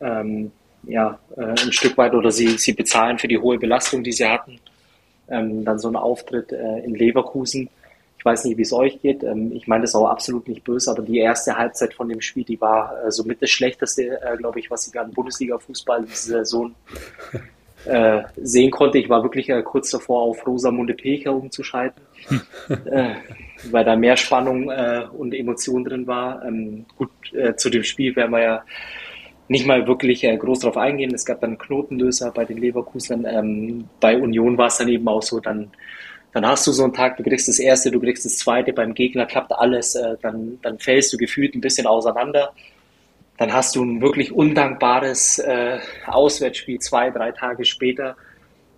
ähm, 0.00 0.52
ja, 0.86 1.18
äh, 1.36 1.42
ein 1.42 1.72
Stück 1.72 1.96
weit 1.96 2.14
oder 2.14 2.30
sie, 2.30 2.58
sie 2.58 2.72
bezahlen 2.72 3.18
für 3.18 3.28
die 3.28 3.38
hohe 3.38 3.58
Belastung, 3.58 4.02
die 4.02 4.12
sie 4.12 4.26
hatten. 4.26 4.60
Ähm, 5.28 5.64
dann 5.64 5.78
so 5.78 5.88
ein 5.88 5.96
Auftritt 5.96 6.52
äh, 6.52 6.80
in 6.80 6.94
Leverkusen. 6.94 7.70
Ich 8.24 8.26
weiß 8.26 8.46
nicht, 8.46 8.56
wie 8.56 8.62
es 8.62 8.72
euch 8.72 9.02
geht. 9.02 9.22
Ähm, 9.22 9.52
ich 9.52 9.66
meine 9.66 9.82
das 9.82 9.94
auch 9.94 10.08
absolut 10.08 10.48
nicht 10.48 10.64
böse, 10.64 10.90
aber 10.90 11.02
die 11.02 11.18
erste 11.18 11.58
Halbzeit 11.58 11.92
von 11.92 12.08
dem 12.08 12.22
Spiel, 12.22 12.42
die 12.44 12.58
war 12.58 13.04
äh, 13.04 13.10
somit 13.10 13.42
das 13.42 13.50
Schlechteste, 13.50 14.18
äh, 14.22 14.38
glaube 14.38 14.60
ich, 14.60 14.70
was 14.70 14.88
ich 14.88 14.98
an 14.98 15.12
Bundesliga-Fußball 15.12 16.06
diese 16.06 16.38
Saison 16.38 16.74
äh, 17.84 18.22
sehen 18.36 18.70
konnte. 18.70 18.96
Ich 18.96 19.10
war 19.10 19.22
wirklich 19.22 19.50
äh, 19.50 19.62
kurz 19.62 19.90
davor, 19.90 20.22
auf 20.22 20.46
Rosamunde 20.46 20.94
Pecher 20.94 21.34
umzuschalten, 21.34 22.00
äh, 22.86 23.16
weil 23.70 23.84
da 23.84 23.94
mehr 23.94 24.16
Spannung 24.16 24.70
äh, 24.70 25.04
und 25.12 25.34
Emotion 25.34 25.84
drin 25.84 26.06
war. 26.06 26.42
Ähm, 26.46 26.86
gut, 26.96 27.10
zu 27.56 27.68
dem 27.68 27.82
Spiel 27.82 28.16
werden 28.16 28.30
wir 28.30 28.42
ja 28.42 28.64
nicht 29.48 29.66
mal 29.66 29.86
wirklich 29.86 30.22
groß 30.22 30.60
drauf 30.60 30.78
eingehen. 30.78 31.12
Es 31.14 31.26
gab 31.26 31.42
dann 31.42 31.58
Knotenlöser 31.58 32.30
bei 32.30 32.46
den 32.46 32.56
Leverkusen. 32.56 33.26
Ähm, 33.28 33.84
bei 34.00 34.16
Union 34.16 34.56
war 34.56 34.68
es 34.68 34.78
dann 34.78 34.88
eben 34.88 35.06
auch 35.08 35.20
so, 35.20 35.40
dann, 35.40 35.70
dann 36.34 36.44
hast 36.46 36.66
du 36.66 36.72
so 36.72 36.82
einen 36.82 36.92
Tag, 36.92 37.16
du 37.16 37.22
kriegst 37.22 37.46
das 37.48 37.60
erste, 37.60 37.92
du 37.92 38.00
kriegst 38.00 38.24
das 38.24 38.38
zweite, 38.38 38.72
beim 38.72 38.92
Gegner 38.92 39.24
klappt 39.24 39.52
alles, 39.52 39.94
äh, 39.94 40.16
dann, 40.20 40.58
dann 40.62 40.80
fällst 40.80 41.12
du 41.12 41.16
gefühlt 41.16 41.54
ein 41.54 41.60
bisschen 41.60 41.86
auseinander. 41.86 42.52
Dann 43.38 43.52
hast 43.52 43.76
du 43.76 43.84
ein 43.84 44.00
wirklich 44.00 44.32
undankbares 44.32 45.38
äh, 45.38 45.78
Auswärtsspiel 46.06 46.80
zwei, 46.80 47.10
drei 47.10 47.30
Tage 47.30 47.64
später 47.64 48.16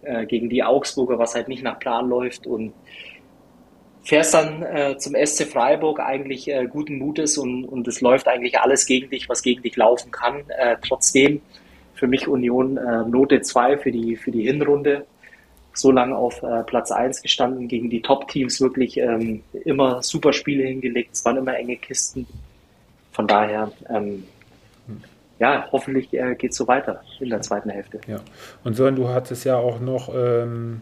äh, 0.03 0.27
gegen 0.27 0.51
die 0.51 0.63
Augsburger, 0.63 1.19
was 1.19 1.35
halt 1.35 1.49
nicht 1.49 1.63
nach 1.63 1.79
Plan 1.79 2.09
läuft 2.11 2.47
und 2.47 2.75
fährst 4.05 4.35
dann 4.35 4.63
äh, 4.63 4.99
zum 4.99 5.15
SC 5.15 5.47
Freiburg 5.47 5.99
eigentlich 5.99 6.49
äh, 6.49 6.67
guten 6.67 6.99
Mutes 6.99 7.39
und, 7.39 7.65
und 7.65 7.89
es 7.89 8.03
läuft 8.03 8.29
eigentlich 8.29 8.59
alles 8.61 8.85
gegen 8.85 9.09
dich, 9.09 9.31
was 9.31 9.43
gegen 9.43 9.63
dich 9.63 9.77
laufen 9.77 10.11
kann. 10.11 10.45
Äh, 10.51 10.77
trotzdem 10.87 11.41
für 11.95 12.07
mich 12.07 12.29
Union 12.29 12.77
äh, 12.77 13.03
Note 13.09 13.41
2 13.41 13.79
für 13.79 13.91
die, 13.91 14.17
für 14.17 14.31
die 14.31 14.43
Hinrunde. 14.43 15.07
So 15.77 15.91
lange 15.91 16.17
auf 16.17 16.43
äh, 16.43 16.63
Platz 16.65 16.91
1 16.91 17.23
gestanden, 17.23 17.69
gegen 17.69 17.91
die 17.91 18.01
Top-Teams 18.01 18.61
wirklich 18.61 18.97
ähm, 18.97 19.43
immer 19.65 20.03
super 20.03 20.33
Spiele 20.33 20.65
hingelegt, 20.65 21.11
es 21.13 21.25
waren 21.25 21.37
immer 21.37 21.57
enge 21.57 21.77
Kisten. 21.77 22.27
Von 23.13 23.27
daher, 23.27 23.71
ähm, 23.91 24.25
ja, 25.39 25.69
hoffentlich 25.71 26.13
äh, 26.15 26.35
geht 26.35 26.53
es 26.53 26.57
so 26.57 26.67
weiter 26.67 27.03
in 27.21 27.29
der 27.29 27.43
zweiten 27.43 27.69
Hälfte. 27.69 28.01
Ja, 28.07 28.21
und 28.65 28.75
Sören, 28.75 28.97
du 28.97 29.09
hattest 29.09 29.45
ja 29.45 29.57
auch 29.57 29.81
noch 29.81 30.09
ähm, 30.15 30.81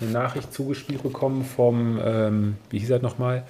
eine 0.00 0.10
Nachricht 0.10 0.52
zugespielt 0.52 1.02
bekommen 1.02 1.44
vom, 1.44 1.98
ähm, 2.04 2.56
wie 2.70 2.78
hieß 2.78 2.90
er 2.90 3.00
nochmal? 3.00 3.44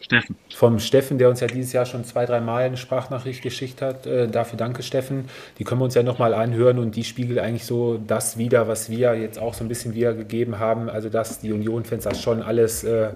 Steffen. 0.00 0.36
Vom 0.54 0.78
Steffen, 0.78 1.18
der 1.18 1.28
uns 1.28 1.40
ja 1.40 1.46
dieses 1.46 1.72
Jahr 1.72 1.86
schon 1.86 2.04
zwei, 2.04 2.24
drei 2.26 2.40
Mal 2.40 2.64
eine 2.64 2.76
Sprachnachricht 2.76 3.42
geschickt 3.42 3.82
hat. 3.82 4.06
Äh, 4.06 4.28
dafür 4.28 4.56
danke, 4.56 4.82
Steffen. 4.82 5.26
Die 5.58 5.64
können 5.64 5.80
wir 5.80 5.84
uns 5.84 5.94
ja 5.94 6.02
nochmal 6.02 6.34
anhören 6.34 6.78
und 6.78 6.96
die 6.96 7.04
spiegelt 7.04 7.38
eigentlich 7.38 7.66
so 7.66 7.98
das 7.98 8.38
wieder, 8.38 8.66
was 8.66 8.90
wir 8.90 9.14
jetzt 9.14 9.38
auch 9.38 9.54
so 9.54 9.64
ein 9.64 9.68
bisschen 9.68 9.94
wiedergegeben 9.94 10.58
haben. 10.58 10.88
Also, 10.88 11.10
dass 11.10 11.40
die 11.40 11.52
Union-Fans 11.52 12.04
das 12.04 12.20
schon 12.20 12.42
alles 12.42 12.82
äh, 12.82 13.10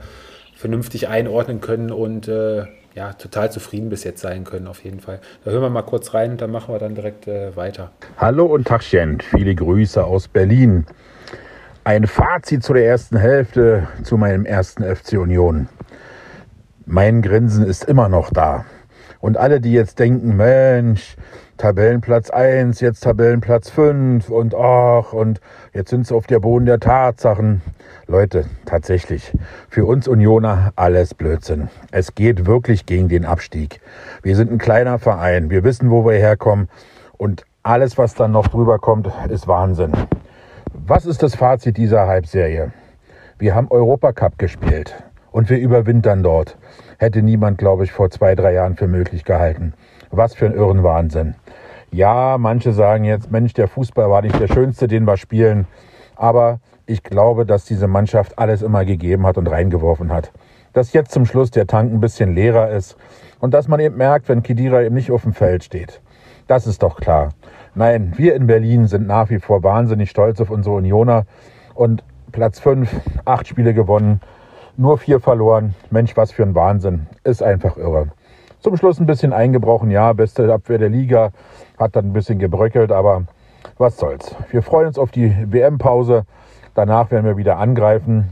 vernünftig 0.54 1.08
einordnen 1.08 1.60
können 1.60 1.90
und 1.90 2.28
äh, 2.28 2.64
ja, 2.94 3.12
total 3.14 3.50
zufrieden 3.50 3.88
bis 3.88 4.04
jetzt 4.04 4.20
sein 4.20 4.44
können, 4.44 4.68
auf 4.68 4.84
jeden 4.84 5.00
Fall. 5.00 5.20
Da 5.44 5.50
hören 5.50 5.62
wir 5.62 5.70
mal 5.70 5.82
kurz 5.82 6.14
rein 6.14 6.32
und 6.32 6.40
dann 6.40 6.50
machen 6.50 6.72
wir 6.72 6.78
dann 6.78 6.94
direkt 6.94 7.26
äh, 7.26 7.56
weiter. 7.56 7.90
Hallo 8.18 8.46
und 8.46 8.68
Tachchen, 8.68 9.20
viele 9.20 9.54
Grüße 9.54 10.04
aus 10.04 10.28
Berlin. 10.28 10.86
Ein 11.82 12.06
Fazit 12.06 12.62
zu 12.62 12.72
der 12.72 12.86
ersten 12.86 13.16
Hälfte 13.16 13.88
zu 14.04 14.16
meinem 14.16 14.46
ersten 14.46 14.84
FC 14.84 15.18
Union. 15.18 15.68
Mein 16.86 17.22
Grinsen 17.22 17.64
ist 17.64 17.84
immer 17.84 18.10
noch 18.10 18.30
da. 18.30 18.66
Und 19.20 19.38
alle, 19.38 19.62
die 19.62 19.72
jetzt 19.72 19.98
denken, 19.98 20.36
Mensch, 20.36 21.16
Tabellenplatz 21.56 22.28
1, 22.28 22.80
jetzt 22.80 23.00
Tabellenplatz 23.04 23.70
5 23.70 24.28
und 24.28 24.54
ach, 24.54 25.14
und 25.14 25.40
jetzt 25.72 25.88
sind 25.88 26.06
sie 26.06 26.14
auf 26.14 26.26
der 26.26 26.40
Boden 26.40 26.66
der 26.66 26.80
Tatsachen. 26.80 27.62
Leute, 28.06 28.44
tatsächlich, 28.66 29.32
für 29.70 29.86
uns 29.86 30.06
Unioner 30.08 30.74
alles 30.76 31.14
Blödsinn. 31.14 31.70
Es 31.90 32.14
geht 32.14 32.44
wirklich 32.44 32.84
gegen 32.84 33.08
den 33.08 33.24
Abstieg. 33.24 33.80
Wir 34.22 34.36
sind 34.36 34.52
ein 34.52 34.58
kleiner 34.58 34.98
Verein, 34.98 35.48
wir 35.48 35.64
wissen, 35.64 35.90
wo 35.90 36.04
wir 36.04 36.18
herkommen 36.18 36.68
und 37.16 37.46
alles, 37.62 37.96
was 37.96 38.14
dann 38.14 38.32
noch 38.32 38.48
drüber 38.48 38.78
kommt, 38.78 39.10
ist 39.30 39.48
Wahnsinn. 39.48 39.92
Was 40.74 41.06
ist 41.06 41.22
das 41.22 41.34
Fazit 41.34 41.78
dieser 41.78 42.06
Halbserie? 42.06 42.72
Wir 43.38 43.54
haben 43.54 43.68
Europacup 43.70 44.38
gespielt 44.38 44.94
und 45.30 45.48
wir 45.48 45.58
überwintern 45.58 46.22
dort. 46.22 46.58
Hätte 46.98 47.22
niemand, 47.22 47.58
glaube 47.58 47.84
ich, 47.84 47.92
vor 47.92 48.10
zwei, 48.10 48.34
drei 48.34 48.52
Jahren 48.52 48.76
für 48.76 48.88
möglich 48.88 49.24
gehalten. 49.24 49.74
Was 50.10 50.34
für 50.34 50.46
ein 50.46 50.54
irren 50.54 50.82
Wahnsinn. 50.82 51.34
Ja, 51.90 52.38
manche 52.38 52.72
sagen 52.72 53.04
jetzt, 53.04 53.30
Mensch, 53.30 53.52
der 53.52 53.68
Fußball 53.68 54.10
war 54.10 54.22
nicht 54.22 54.38
der 54.38 54.48
schönste, 54.48 54.88
den 54.88 55.06
wir 55.06 55.16
spielen. 55.16 55.66
Aber 56.16 56.60
ich 56.86 57.02
glaube, 57.02 57.46
dass 57.46 57.64
diese 57.64 57.88
Mannschaft 57.88 58.38
alles 58.38 58.62
immer 58.62 58.84
gegeben 58.84 59.26
hat 59.26 59.38
und 59.38 59.46
reingeworfen 59.46 60.12
hat. 60.12 60.32
Dass 60.72 60.92
jetzt 60.92 61.12
zum 61.12 61.24
Schluss 61.24 61.50
der 61.50 61.66
Tank 61.66 61.92
ein 61.92 62.00
bisschen 62.00 62.34
leerer 62.34 62.70
ist 62.70 62.96
und 63.40 63.54
dass 63.54 63.68
man 63.68 63.80
eben 63.80 63.96
merkt, 63.96 64.28
wenn 64.28 64.42
Kidira 64.42 64.82
eben 64.82 64.94
nicht 64.94 65.10
auf 65.10 65.22
dem 65.22 65.32
Feld 65.32 65.64
steht. 65.64 66.00
Das 66.46 66.66
ist 66.66 66.82
doch 66.82 66.96
klar. 66.96 67.30
Nein, 67.74 68.12
wir 68.16 68.34
in 68.34 68.46
Berlin 68.46 68.86
sind 68.86 69.06
nach 69.06 69.30
wie 69.30 69.38
vor 69.38 69.62
wahnsinnig 69.62 70.10
stolz 70.10 70.40
auf 70.40 70.50
unsere 70.50 70.76
Unioner 70.76 71.26
und 71.74 72.04
Platz 72.32 72.58
5, 72.60 72.90
acht 73.24 73.48
Spiele 73.48 73.74
gewonnen, 73.74 74.20
nur 74.76 74.98
vier 74.98 75.20
verloren. 75.20 75.74
Mensch, 75.90 76.16
was 76.16 76.32
für 76.32 76.42
ein 76.42 76.54
Wahnsinn. 76.54 77.06
Ist 77.22 77.42
einfach 77.42 77.76
irre. 77.76 78.08
Zum 78.60 78.76
Schluss 78.76 78.98
ein 78.98 79.06
bisschen 79.06 79.32
eingebrochen, 79.32 79.90
ja, 79.90 80.12
beste 80.12 80.52
Abwehr 80.52 80.78
der 80.78 80.88
Liga, 80.88 81.30
hat 81.78 81.96
dann 81.96 82.06
ein 82.06 82.12
bisschen 82.12 82.38
gebröckelt, 82.38 82.92
aber 82.92 83.24
was 83.78 83.98
soll's. 83.98 84.34
Wir 84.50 84.62
freuen 84.62 84.88
uns 84.88 84.98
auf 84.98 85.10
die 85.10 85.34
WM-Pause. 85.50 86.24
Danach 86.74 87.10
werden 87.10 87.26
wir 87.26 87.36
wieder 87.36 87.58
angreifen. 87.58 88.30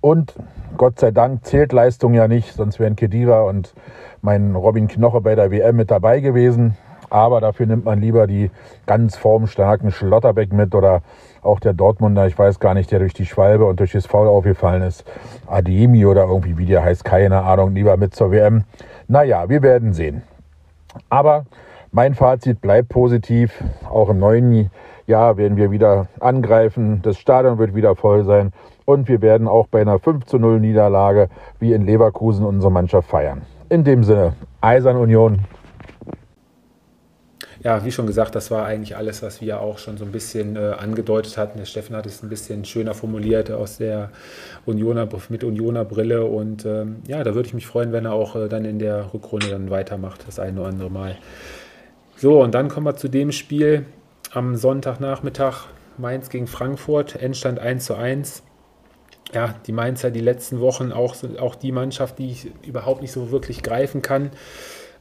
Und 0.00 0.34
Gott 0.76 0.98
sei 0.98 1.10
Dank 1.10 1.44
zählt 1.44 1.72
Leistung 1.72 2.14
ja 2.14 2.28
nicht, 2.28 2.54
sonst 2.54 2.78
wären 2.78 2.96
Kedira 2.96 3.42
und 3.42 3.74
mein 4.22 4.54
Robin 4.54 4.88
Knoche 4.88 5.20
bei 5.20 5.34
der 5.34 5.50
WM 5.50 5.76
mit 5.76 5.90
dabei 5.90 6.20
gewesen 6.20 6.76
aber 7.10 7.40
dafür 7.40 7.66
nimmt 7.66 7.84
man 7.84 8.00
lieber 8.00 8.26
die 8.26 8.50
ganz 8.86 9.16
formstarken 9.16 9.90
Schlotterbeck 9.90 10.52
mit 10.52 10.74
oder 10.74 11.02
auch 11.42 11.60
der 11.60 11.72
Dortmunder, 11.72 12.26
ich 12.26 12.38
weiß 12.38 12.60
gar 12.60 12.74
nicht, 12.74 12.90
der 12.90 12.98
durch 13.00 13.14
die 13.14 13.26
Schwalbe 13.26 13.66
und 13.66 13.80
durch 13.80 13.92
das 13.92 14.06
Foul 14.06 14.28
aufgefallen 14.28 14.82
ist. 14.82 15.04
Ademi 15.46 16.06
oder 16.06 16.24
irgendwie, 16.24 16.58
wie 16.58 16.66
der 16.66 16.84
heißt, 16.84 17.04
keine 17.04 17.42
Ahnung, 17.42 17.74
lieber 17.74 17.96
mit 17.96 18.14
zur 18.14 18.30
WM. 18.30 18.64
Naja, 19.08 19.48
wir 19.48 19.62
werden 19.62 19.92
sehen. 19.92 20.22
Aber 21.08 21.44
mein 21.92 22.14
Fazit 22.14 22.60
bleibt 22.60 22.88
positiv. 22.88 23.64
Auch 23.88 24.10
im 24.10 24.18
neuen 24.18 24.70
Jahr 25.06 25.36
werden 25.36 25.56
wir 25.56 25.70
wieder 25.70 26.06
angreifen. 26.20 27.00
Das 27.02 27.18
Stadion 27.18 27.58
wird 27.58 27.74
wieder 27.74 27.96
voll 27.96 28.24
sein. 28.24 28.52
Und 28.84 29.08
wir 29.08 29.22
werden 29.22 29.48
auch 29.48 29.66
bei 29.66 29.80
einer 29.80 29.98
5 29.98 30.26
zu 30.26 30.38
0 30.38 30.60
Niederlage 30.60 31.28
wie 31.58 31.72
in 31.72 31.86
Leverkusen 31.86 32.44
unsere 32.44 32.72
Mannschaft 32.72 33.08
feiern. 33.08 33.42
In 33.68 33.84
dem 33.84 34.04
Sinne, 34.04 34.34
Eisern 34.60 34.96
Union, 34.96 35.40
ja, 37.62 37.84
wie 37.84 37.92
schon 37.92 38.06
gesagt, 38.06 38.34
das 38.34 38.50
war 38.50 38.64
eigentlich 38.64 38.96
alles, 38.96 39.22
was 39.22 39.40
wir 39.40 39.60
auch 39.60 39.78
schon 39.78 39.98
so 39.98 40.04
ein 40.04 40.12
bisschen 40.12 40.56
äh, 40.56 40.72
angedeutet 40.78 41.36
hatten. 41.36 41.58
Der 41.58 41.66
Steffen 41.66 41.94
hat 41.94 42.06
es 42.06 42.22
ein 42.22 42.30
bisschen 42.30 42.64
schöner 42.64 42.94
formuliert 42.94 43.50
aus 43.50 43.76
der 43.76 44.10
Unioner, 44.64 45.06
mit 45.28 45.44
Unioner 45.44 45.84
Brille. 45.84 46.24
Und 46.24 46.64
ähm, 46.64 47.02
ja, 47.06 47.22
da 47.22 47.34
würde 47.34 47.48
ich 47.48 47.54
mich 47.54 47.66
freuen, 47.66 47.92
wenn 47.92 48.06
er 48.06 48.12
auch 48.12 48.34
äh, 48.34 48.48
dann 48.48 48.64
in 48.64 48.78
der 48.78 49.12
Rückrunde 49.12 49.48
dann 49.48 49.70
weitermacht, 49.70 50.26
das 50.26 50.38
eine 50.38 50.60
oder 50.60 50.70
andere 50.70 50.90
Mal. 50.90 51.18
So, 52.16 52.42
und 52.42 52.54
dann 52.54 52.68
kommen 52.68 52.86
wir 52.86 52.96
zu 52.96 53.08
dem 53.08 53.30
Spiel 53.30 53.84
am 54.32 54.56
Sonntagnachmittag. 54.56 55.66
Mainz 55.98 56.30
gegen 56.30 56.46
Frankfurt, 56.46 57.16
Endstand 57.16 57.58
1 57.58 57.84
zu 57.84 57.94
1 57.94 58.42
ja, 59.32 59.54
die 59.66 59.72
Mainzer 59.72 60.10
die 60.10 60.20
letzten 60.20 60.60
Wochen 60.60 60.92
auch, 60.92 61.14
auch 61.38 61.54
die 61.54 61.72
Mannschaft, 61.72 62.18
die 62.18 62.30
ich 62.32 62.50
überhaupt 62.66 63.02
nicht 63.02 63.12
so 63.12 63.30
wirklich 63.30 63.62
greifen 63.62 64.02
kann. 64.02 64.30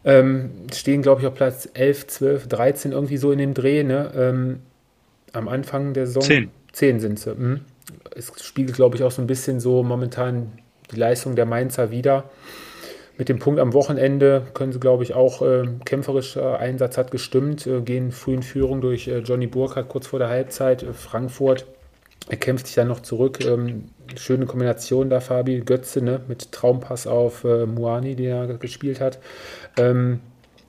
Ähm, 0.06 0.52
stehen, 0.74 1.02
glaube 1.02 1.22
ich, 1.22 1.28
auf 1.28 1.36
Platz 1.36 1.70
11, 1.74 2.08
12, 2.08 2.48
13, 2.48 2.92
irgendwie 2.92 3.18
so 3.18 3.32
in 3.32 3.40
dem 3.40 3.54
Dreh. 3.54 3.84
Ne? 3.84 4.12
Ähm, 4.16 4.60
am 5.34 5.48
Anfang 5.48 5.94
der 5.94 6.08
Saison. 6.08 6.24
10. 6.24 6.52
10 6.72 7.00
sind 7.00 7.20
sie. 7.20 7.34
Mhm. 7.34 7.62
Es 8.16 8.32
spiegelt, 8.44 8.76
glaube 8.76 8.96
ich, 8.96 9.04
auch 9.04 9.12
so 9.12 9.22
ein 9.22 9.28
bisschen 9.28 9.60
so 9.60 9.84
momentan 9.84 10.52
die 10.92 10.96
Leistung 10.96 11.36
der 11.36 11.46
Mainzer 11.46 11.92
wieder. 11.92 12.30
Mit 13.18 13.28
dem 13.28 13.40
Punkt 13.40 13.60
am 13.60 13.74
Wochenende 13.74 14.44
können 14.54 14.72
sie, 14.72 14.80
glaube 14.80 15.04
ich, 15.04 15.14
auch 15.14 15.42
äh, 15.42 15.68
kämpferischer 15.84 16.58
Einsatz 16.58 16.98
hat 16.98 17.12
gestimmt, 17.12 17.68
äh, 17.68 17.82
gehen 17.82 18.12
früh 18.12 18.34
in 18.34 18.44
Führung 18.44 18.80
durch 18.80 19.10
äh, 19.10 19.20
Johnny 19.20 19.48
Burkhardt 19.48 19.90
kurz 19.90 20.08
vor 20.08 20.20
der 20.20 20.30
Halbzeit. 20.30 20.84
Äh, 20.84 20.94
Frankfurt 20.94 21.66
er 22.30 22.38
kämpft 22.38 22.68
sich 22.68 22.76
dann 22.76 22.88
noch 22.88 23.00
zurück. 23.00 23.44
Ähm, 23.44 23.86
schöne 24.16 24.46
Kombination 24.46 25.10
da, 25.10 25.20
Fabi. 25.20 25.62
Götze 25.62 26.02
ne, 26.02 26.22
mit 26.28 26.52
Traumpass 26.52 27.08
auf 27.08 27.44
äh, 27.44 27.66
Muani, 27.66 28.16
der 28.16 28.46
gespielt 28.58 29.02
hat. 29.02 29.20
Ähm, 29.80 30.20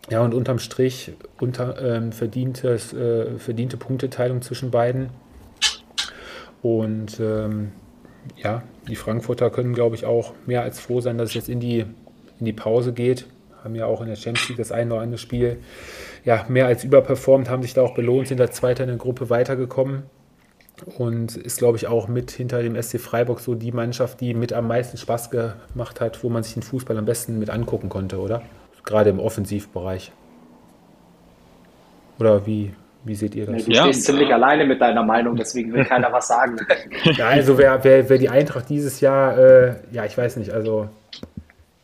ja, 0.09 0.23
und 0.23 0.35
unterm 0.35 0.59
Strich 0.59 1.13
unter, 1.39 1.81
ähm, 1.81 2.13
verdientes, 2.13 2.93
äh, 2.93 3.39
verdiente 3.39 3.77
Punkteteilung 3.77 4.43
zwischen 4.43 4.71
beiden. 4.71 5.11
Und 6.63 7.21
ähm, 7.21 7.73
ja, 8.37 8.63
die 8.89 8.97
Frankfurter 8.97 9.51
können, 9.51 9.73
glaube 9.73 9.97
ich, 9.97 10.05
auch 10.05 10.35
mehr 10.47 10.63
als 10.63 10.81
froh 10.81 11.01
sein, 11.01 11.17
dass 11.17 11.31
es 11.31 11.35
jetzt 11.35 11.49
in 11.49 11.61
die, 11.61 11.81
in 12.39 12.45
die 12.45 12.53
Pause 12.53 12.93
geht. 12.93 13.27
Haben 13.63 13.75
ja 13.75 13.87
auch 13.87 14.01
in 14.01 14.09
der 14.09 14.17
Champions 14.17 14.49
League 14.49 14.59
das 14.59 14.73
ein 14.73 14.91
oder 14.91 15.03
andere 15.03 15.19
Spiel 15.19 15.59
ja, 16.25 16.45
mehr 16.49 16.67
als 16.67 16.85
überperformt, 16.85 17.49
haben 17.49 17.63
sich 17.63 17.75
da 17.75 17.83
auch 17.83 17.95
belohnt, 17.95 18.29
sind 18.29 18.41
da 18.41 18.51
Zweiter 18.51 18.85
in 18.85 18.89
der 18.89 18.99
Gruppe 18.99 19.31
weitergekommen 19.31 20.03
und 20.99 21.37
ist, 21.37 21.59
glaube 21.59 21.77
ich, 21.77 21.87
auch 21.87 22.09
mit 22.09 22.31
hinter 22.31 22.63
dem 22.63 22.81
SC 22.81 22.99
Freiburg 22.99 23.41
so 23.41 23.55
die 23.55 23.73
Mannschaft, 23.73 24.21
die 24.21 24.35
mit 24.35 24.53
am 24.53 24.69
meisten 24.69 24.97
Spaß 24.97 25.31
gemacht 25.31 26.01
hat, 26.01 26.23
wo 26.25 26.29
man 26.29 26.43
sich 26.43 26.55
den 26.55 26.63
Fußball 26.63 26.97
am 26.97 27.05
besten 27.05 27.39
mit 27.39 27.51
angucken 27.51 27.89
konnte, 27.89 28.19
oder? 28.19 28.43
Gerade 28.91 29.11
im 29.11 29.21
Offensivbereich. 29.21 30.11
Oder 32.19 32.45
wie, 32.45 32.75
wie 33.05 33.15
seht 33.15 33.37
ihr 33.37 33.47
das? 33.47 33.65
du 33.65 33.71
ja. 33.71 33.83
stehst 33.85 34.05
ziemlich 34.05 34.35
alleine 34.35 34.67
mit 34.67 34.81
deiner 34.81 35.05
Meinung, 35.05 35.37
deswegen 35.37 35.73
will 35.73 35.85
keiner 35.85 36.13
was 36.13 36.27
sagen. 36.27 36.57
ja, 37.05 37.29
also 37.29 37.57
wer, 37.57 37.85
wer, 37.85 38.09
wer 38.09 38.19
die 38.19 38.29
Eintracht 38.29 38.69
dieses 38.69 39.01
Jahr, 39.01 39.39
äh, 39.39 39.75
ja, 39.93 40.05
ich 40.07 40.19
weiß 40.19 40.39
nicht, 40.39 40.51
also 40.51 40.89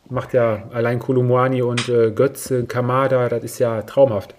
macht 0.09 0.33
ja 0.33 0.63
allein 0.73 0.99
Kolumwani 0.99 1.61
und 1.61 1.87
äh, 1.87 2.11
Götze, 2.11 2.65
Kamada, 2.65 3.29
das 3.29 3.41
ist 3.41 3.59
ja 3.59 3.83
traumhaft. 3.83 4.35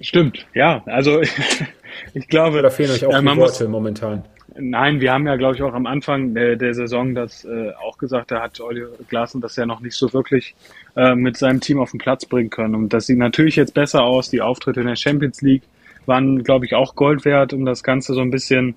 Stimmt, 0.00 0.46
ja. 0.54 0.84
Also 0.86 1.22
ich 2.14 2.28
glaube. 2.28 2.62
Da 2.62 2.70
fehlen 2.70 2.92
euch 2.92 3.04
auch 3.04 3.12
äh, 3.12 3.20
die 3.20 3.26
Worte 3.26 3.64
muss, 3.64 3.68
momentan. 3.68 4.24
Nein, 4.58 5.00
wir 5.00 5.12
haben 5.12 5.26
ja, 5.26 5.36
glaube 5.36 5.56
ich, 5.56 5.62
auch 5.62 5.74
am 5.74 5.86
Anfang 5.86 6.34
der, 6.34 6.56
der 6.56 6.72
Saison 6.72 7.14
das 7.14 7.44
äh, 7.44 7.72
auch 7.72 7.98
gesagt, 7.98 8.30
da 8.30 8.42
hat 8.42 8.60
Olli 8.60 8.84
Glasner 9.08 9.40
das 9.40 9.56
ja 9.56 9.66
noch 9.66 9.80
nicht 9.80 9.94
so 9.94 10.12
wirklich 10.12 10.54
äh, 10.96 11.14
mit 11.14 11.36
seinem 11.36 11.60
Team 11.60 11.78
auf 11.78 11.90
den 11.90 11.98
Platz 11.98 12.24
bringen 12.24 12.50
können. 12.50 12.74
Und 12.74 12.92
das 12.92 13.06
sieht 13.06 13.18
natürlich 13.18 13.56
jetzt 13.56 13.74
besser 13.74 14.02
aus. 14.02 14.30
Die 14.30 14.40
Auftritte 14.40 14.80
in 14.80 14.86
der 14.86 14.96
Champions 14.96 15.42
League 15.42 15.62
waren, 16.06 16.42
glaube 16.42 16.64
ich, 16.64 16.74
auch 16.74 16.94
Gold 16.94 17.24
wert, 17.24 17.52
um 17.52 17.64
das 17.64 17.82
Ganze 17.82 18.14
so 18.14 18.20
ein 18.20 18.30
bisschen 18.30 18.76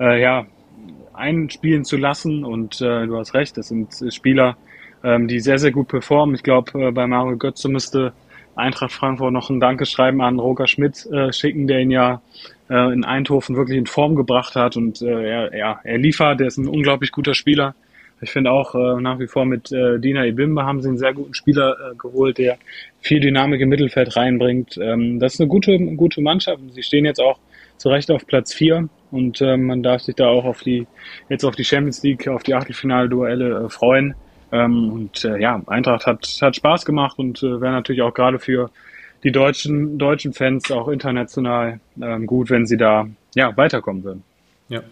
äh, 0.00 0.20
ja, 0.20 0.46
einspielen 1.12 1.84
zu 1.84 1.96
lassen. 1.96 2.44
Und 2.44 2.80
äh, 2.80 3.06
du 3.06 3.16
hast 3.16 3.34
recht, 3.34 3.56
das 3.56 3.68
sind 3.68 3.88
Spieler, 4.12 4.56
ähm, 5.04 5.28
die 5.28 5.40
sehr, 5.40 5.58
sehr 5.58 5.70
gut 5.70 5.88
performen. 5.88 6.34
Ich 6.34 6.42
glaube, 6.42 6.88
äh, 6.88 6.90
bei 6.90 7.06
Mario 7.06 7.36
Götze 7.36 7.68
müsste 7.68 8.12
Eintracht 8.56 8.92
Frankfurt 8.92 9.32
noch 9.32 9.50
ein 9.50 9.60
Dankeschreiben 9.60 10.20
an 10.20 10.38
Roger 10.38 10.66
Schmidt 10.66 11.06
äh, 11.06 11.32
schicken, 11.32 11.66
der 11.66 11.80
ihn 11.80 11.90
ja 11.90 12.20
äh, 12.68 12.92
in 12.92 13.04
Eindhoven 13.04 13.56
wirklich 13.56 13.78
in 13.78 13.86
Form 13.86 14.16
gebracht 14.16 14.54
hat 14.54 14.76
und 14.76 15.02
äh, 15.02 15.06
er, 15.06 15.56
ja, 15.56 15.80
er 15.82 15.98
liefert, 15.98 16.40
der 16.40 16.48
ist 16.48 16.58
ein 16.58 16.68
unglaublich 16.68 17.12
guter 17.12 17.34
Spieler. 17.34 17.74
Ich 18.22 18.30
finde 18.30 18.50
auch 18.50 18.74
äh, 18.74 19.00
nach 19.00 19.18
wie 19.18 19.26
vor 19.26 19.46
mit 19.46 19.72
äh, 19.72 19.98
Dina 19.98 20.26
Ibimbe 20.26 20.64
haben 20.64 20.82
sie 20.82 20.88
einen 20.88 20.98
sehr 20.98 21.14
guten 21.14 21.32
Spieler 21.32 21.72
äh, 21.72 21.94
geholt, 21.96 22.36
der 22.36 22.58
viel 23.00 23.20
Dynamik 23.20 23.60
im 23.62 23.70
Mittelfeld 23.70 24.14
reinbringt. 24.14 24.76
Ähm, 24.76 25.18
das 25.18 25.34
ist 25.34 25.40
eine 25.40 25.48
gute, 25.48 25.78
gute 25.96 26.20
Mannschaft. 26.20 26.60
Sie 26.72 26.82
stehen 26.82 27.06
jetzt 27.06 27.20
auch 27.20 27.38
zu 27.78 27.88
Recht 27.88 28.10
auf 28.10 28.26
Platz 28.26 28.52
vier 28.52 28.90
und 29.10 29.40
äh, 29.40 29.56
man 29.56 29.82
darf 29.82 30.02
sich 30.02 30.14
da 30.16 30.28
auch 30.28 30.44
auf 30.44 30.62
die 30.62 30.86
jetzt 31.30 31.44
auf 31.44 31.56
die 31.56 31.64
Champions 31.64 32.02
League, 32.02 32.28
auf 32.28 32.42
die 32.42 32.54
Achtelfinalduelle 32.54 33.64
äh, 33.64 33.68
freuen. 33.70 34.14
Ähm, 34.52 34.92
und 34.92 35.24
äh, 35.24 35.38
ja, 35.38 35.62
Eintracht 35.66 36.06
hat, 36.06 36.26
hat 36.40 36.56
Spaß 36.56 36.84
gemacht 36.84 37.18
und 37.18 37.42
äh, 37.42 37.60
wäre 37.60 37.72
natürlich 37.72 38.02
auch 38.02 38.14
gerade 38.14 38.38
für 38.38 38.70
die 39.22 39.32
deutschen, 39.32 39.98
deutschen 39.98 40.32
Fans 40.32 40.70
auch 40.70 40.88
international 40.88 41.80
ähm, 42.00 42.26
gut, 42.26 42.50
wenn 42.50 42.66
sie 42.66 42.76
da 42.76 43.06
ja, 43.34 43.56
weiterkommen 43.56 44.02
würden. 44.04 44.24
Ja, 44.68 44.82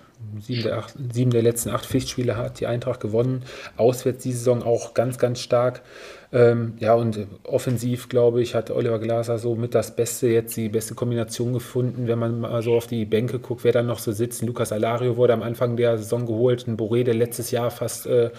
sieben 0.40 0.62
der, 0.62 0.78
acht, 0.78 0.94
sieben 1.12 1.30
der 1.30 1.42
letzten 1.42 1.70
acht 1.70 1.86
Pflichtspiele 1.86 2.36
hat 2.36 2.60
die 2.60 2.66
Eintracht 2.66 3.00
gewonnen. 3.00 3.42
Auswärts 3.76 4.22
die 4.22 4.32
Saison 4.32 4.62
auch 4.62 4.94
ganz, 4.94 5.18
ganz 5.18 5.40
stark. 5.40 5.82
Ähm, 6.30 6.74
ja, 6.78 6.92
und 6.92 7.26
offensiv, 7.44 8.08
glaube 8.10 8.42
ich, 8.42 8.54
hat 8.54 8.70
Oliver 8.70 8.98
Glaser 8.98 9.38
so 9.38 9.54
mit 9.54 9.74
das 9.74 9.96
Beste 9.96 10.28
jetzt, 10.28 10.56
die 10.56 10.68
beste 10.68 10.94
Kombination 10.94 11.54
gefunden. 11.54 12.06
Wenn 12.06 12.18
man 12.18 12.40
mal 12.40 12.62
so 12.62 12.76
auf 12.76 12.86
die 12.86 13.06
Bänke 13.06 13.38
guckt, 13.38 13.64
wer 13.64 13.72
dann 13.72 13.86
noch 13.86 13.98
so 13.98 14.12
sitzt. 14.12 14.42
Lukas 14.42 14.70
Alario 14.70 15.16
wurde 15.16 15.32
am 15.32 15.42
Anfang 15.42 15.76
der 15.76 15.96
Saison 15.96 16.26
geholt. 16.26 16.66
Ein 16.66 16.76
Boré, 16.76 17.02
der 17.02 17.14
letztes 17.14 17.50
Jahr 17.50 17.70
fast 17.70 18.06
äh, 18.06 18.30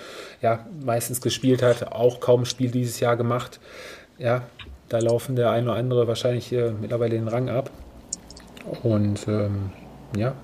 ja, 0.42 0.68
meistens 0.84 1.20
gespielt 1.20 1.64
hat, 1.64 1.92
auch 1.92 2.20
kaum 2.20 2.46
Spiel 2.46 2.70
dieses 2.70 3.00
Jahr 3.00 3.18
gemacht. 3.18 3.60
Ja, 4.20 4.44
da 4.88 5.00
laufen 5.00 5.36
der 5.36 5.52
ein 5.52 5.64
oder 5.64 5.76
andere 5.76 6.08
wahrscheinlich 6.08 6.54
äh, 6.54 6.72
mittlerweile 6.72 7.16
den 7.16 7.28
Rang 7.28 7.50
ab. 7.50 7.72
Und 8.84 9.28
ähm, 9.28 9.72
ja, 10.16 10.36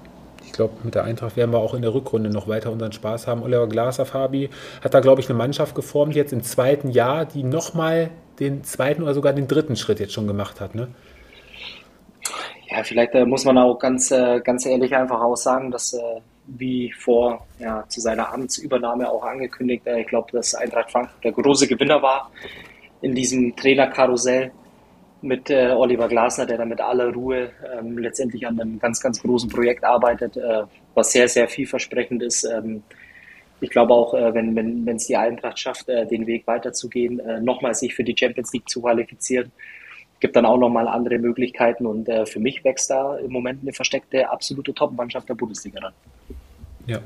glaube, 0.55 0.73
mit 0.83 0.95
der 0.95 1.03
Eintracht 1.03 1.37
werden 1.37 1.51
wir 1.51 1.59
auch 1.59 1.73
in 1.73 1.81
der 1.81 1.93
Rückrunde 1.93 2.29
noch 2.29 2.47
weiter 2.47 2.71
unseren 2.71 2.91
Spaß 2.91 3.27
haben. 3.27 3.43
Oliver 3.43 3.67
Glaser, 3.67 4.05
Fabi, 4.05 4.49
hat 4.83 4.93
da, 4.93 4.99
glaube 4.99 5.21
ich, 5.21 5.29
eine 5.29 5.37
Mannschaft 5.37 5.75
geformt 5.75 6.15
jetzt 6.15 6.33
im 6.33 6.43
zweiten 6.43 6.89
Jahr, 6.89 7.25
die 7.25 7.43
nochmal 7.43 8.11
den 8.39 8.63
zweiten 8.63 9.03
oder 9.03 9.13
sogar 9.13 9.33
den 9.33 9.47
dritten 9.47 9.75
Schritt 9.75 9.99
jetzt 9.99 10.13
schon 10.13 10.27
gemacht 10.27 10.59
hat. 10.59 10.75
Ne? 10.75 10.87
Ja, 12.69 12.83
vielleicht 12.83 13.13
äh, 13.13 13.25
muss 13.25 13.45
man 13.45 13.57
auch 13.57 13.77
ganz, 13.77 14.11
äh, 14.11 14.41
ganz 14.41 14.65
ehrlich 14.65 14.95
einfach 14.95 15.21
auch 15.21 15.37
sagen, 15.37 15.71
dass 15.71 15.93
äh, 15.93 16.21
wie 16.47 16.91
vor 16.91 17.45
ja, 17.59 17.85
zu 17.87 18.01
seiner 18.01 18.33
Amtsübernahme 18.33 19.09
auch 19.09 19.23
angekündigt, 19.23 19.85
äh, 19.87 20.01
ich 20.01 20.07
glaube, 20.07 20.31
dass 20.31 20.55
Eintracht 20.55 20.91
Frankfurt 20.91 21.23
der 21.23 21.31
große 21.31 21.67
Gewinner 21.67 22.01
war 22.01 22.31
in 23.01 23.13
diesem 23.13 23.55
Trainerkarussell 23.55 24.51
mit 25.25 25.49
äh, 25.49 25.71
Oliver 25.71 26.07
Glasner, 26.07 26.45
der 26.45 26.57
da 26.57 26.65
mit 26.65 26.79
aller 26.79 27.13
Ruhe 27.13 27.49
ähm, 27.77 27.97
letztendlich 27.97 28.45
an 28.47 28.59
einem 28.59 28.79
ganz, 28.79 29.01
ganz 29.01 29.21
großen 29.21 29.49
Projekt 29.49 29.83
arbeitet, 29.83 30.37
äh, 30.37 30.63
was 30.93 31.11
sehr, 31.11 31.27
sehr 31.27 31.47
vielversprechend 31.47 32.23
ist. 32.23 32.43
Ähm, 32.45 32.83
ich 33.59 33.69
glaube 33.69 33.93
auch, 33.93 34.13
äh, 34.13 34.33
wenn 34.33 34.55
wenn 34.55 34.85
wenn, 34.85 34.97
es 34.97 35.07
die 35.07 35.17
Eintracht 35.17 35.59
schafft, 35.59 35.89
äh, 35.89 36.05
den 36.05 36.27
Weg 36.27 36.45
weiterzugehen, 36.47 37.19
äh, 37.19 37.41
nochmal 37.41 37.73
sich 37.73 37.95
für 37.95 38.03
die 38.03 38.15
Champions 38.17 38.53
League 38.53 38.69
zu 38.69 38.81
qualifizieren, 38.81 39.51
gibt 40.19 40.35
dann 40.35 40.45
auch 40.45 40.57
nochmal 40.57 40.87
andere 40.87 41.17
Möglichkeiten. 41.17 41.85
Und 41.85 42.07
äh, 42.07 42.25
für 42.25 42.39
mich 42.39 42.63
wächst 42.63 42.89
da 42.89 43.17
im 43.17 43.31
Moment 43.31 43.61
eine 43.61 43.73
versteckte, 43.73 44.29
absolute 44.29 44.73
Top-Mannschaft 44.73 45.27
der 45.29 45.35
Bundesliga 45.35 45.79
dann. 45.79 45.93
Ja, 46.85 46.99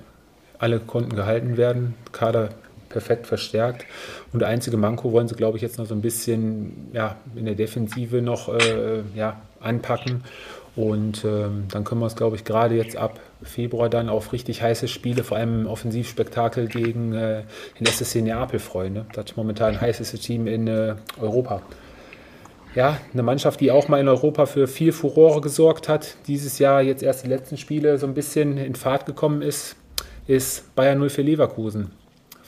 alle 0.57 0.79
konnten 0.79 1.15
gehalten 1.15 1.57
werden. 1.57 1.95
Kader 2.11 2.49
perfekt 2.89 3.27
verstärkt. 3.27 3.85
Und 4.33 4.43
einzige 4.43 4.77
Manko 4.77 5.11
wollen 5.11 5.27
sie, 5.27 5.35
glaube 5.35 5.57
ich, 5.57 5.61
jetzt 5.61 5.77
noch 5.77 5.85
so 5.85 5.93
ein 5.93 6.01
bisschen 6.01 6.89
ja, 6.93 7.15
in 7.35 7.45
der 7.45 7.55
Defensive 7.55 8.21
noch 8.21 8.49
äh, 8.49 9.03
ja, 9.15 9.41
anpacken. 9.59 10.23
Und 10.75 11.25
ähm, 11.25 11.65
dann 11.69 11.83
können 11.83 12.01
wir 12.01 12.07
es, 12.07 12.15
glaube 12.15 12.35
ich, 12.35 12.45
gerade 12.45 12.75
jetzt 12.75 12.95
ab 12.95 13.19
Februar 13.43 13.89
dann 13.89 14.07
auf 14.07 14.31
richtig 14.33 14.61
heiße 14.61 14.87
Spiele, 14.87 15.23
vor 15.23 15.37
allem 15.37 15.67
Offensivspektakel 15.67 16.67
gegen 16.67 17.13
äh, 17.13 17.43
den 17.79 17.85
SSC 17.85 18.21
Neapel 18.21 18.59
freuen. 18.59 18.93
Ne? 18.93 19.05
Das 19.13 19.25
ist 19.25 19.37
momentan 19.37 19.73
ein 19.73 19.81
heißeste 19.81 20.17
Team 20.17 20.47
in 20.47 20.67
äh, 20.67 20.95
Europa. 21.19 21.61
Ja, 22.75 22.97
eine 23.11 23.23
Mannschaft, 23.23 23.59
die 23.61 23.71
auch 23.71 23.87
mal 23.87 23.99
in 23.99 24.07
Europa 24.07 24.45
für 24.45 24.67
viel 24.67 24.91
Furore 24.91 25.41
gesorgt 25.41 25.89
hat, 25.89 26.15
dieses 26.27 26.59
Jahr 26.59 26.81
jetzt 26.81 27.01
erst 27.01 27.25
die 27.25 27.27
letzten 27.27 27.57
Spiele 27.57 27.97
so 27.97 28.05
ein 28.05 28.13
bisschen 28.13 28.57
in 28.57 28.75
Fahrt 28.75 29.05
gekommen 29.07 29.41
ist, 29.41 29.75
ist 30.27 30.75
Bayern 30.75 30.99
0 30.99 31.09
für 31.09 31.23
Leverkusen. 31.23 31.91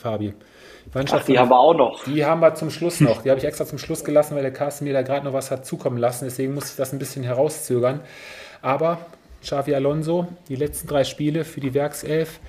Fabi. 0.01 0.33
Ach, 0.93 1.25
die 1.25 1.37
haben 1.37 1.49
wir 1.49 1.59
auch 1.59 1.73
noch. 1.73 2.03
Die 2.05 2.25
haben 2.25 2.41
wir 2.41 2.55
zum 2.55 2.69
Schluss 2.69 2.99
noch. 2.99 3.21
Die 3.21 3.29
habe 3.29 3.39
ich 3.39 3.45
extra 3.45 3.65
zum 3.65 3.77
Schluss 3.77 4.03
gelassen, 4.03 4.35
weil 4.35 4.41
der 4.41 4.51
Carsten 4.51 4.85
mir 4.85 4.93
da 4.93 5.03
gerade 5.03 5.25
noch 5.25 5.33
was 5.33 5.51
hat 5.51 5.65
zukommen 5.65 5.97
lassen. 5.97 6.25
Deswegen 6.25 6.53
musste 6.53 6.71
ich 6.71 6.77
das 6.77 6.91
ein 6.91 6.99
bisschen 6.99 7.23
herauszögern. 7.23 8.01
Aber 8.61 8.97
Xavi 9.41 9.73
Alonso, 9.73 10.27
die 10.49 10.55
letzten 10.55 10.87
drei 10.87 11.03
Spiele 11.03 11.45
für 11.45 11.61
die 11.61 11.73
Werkself 11.73 12.39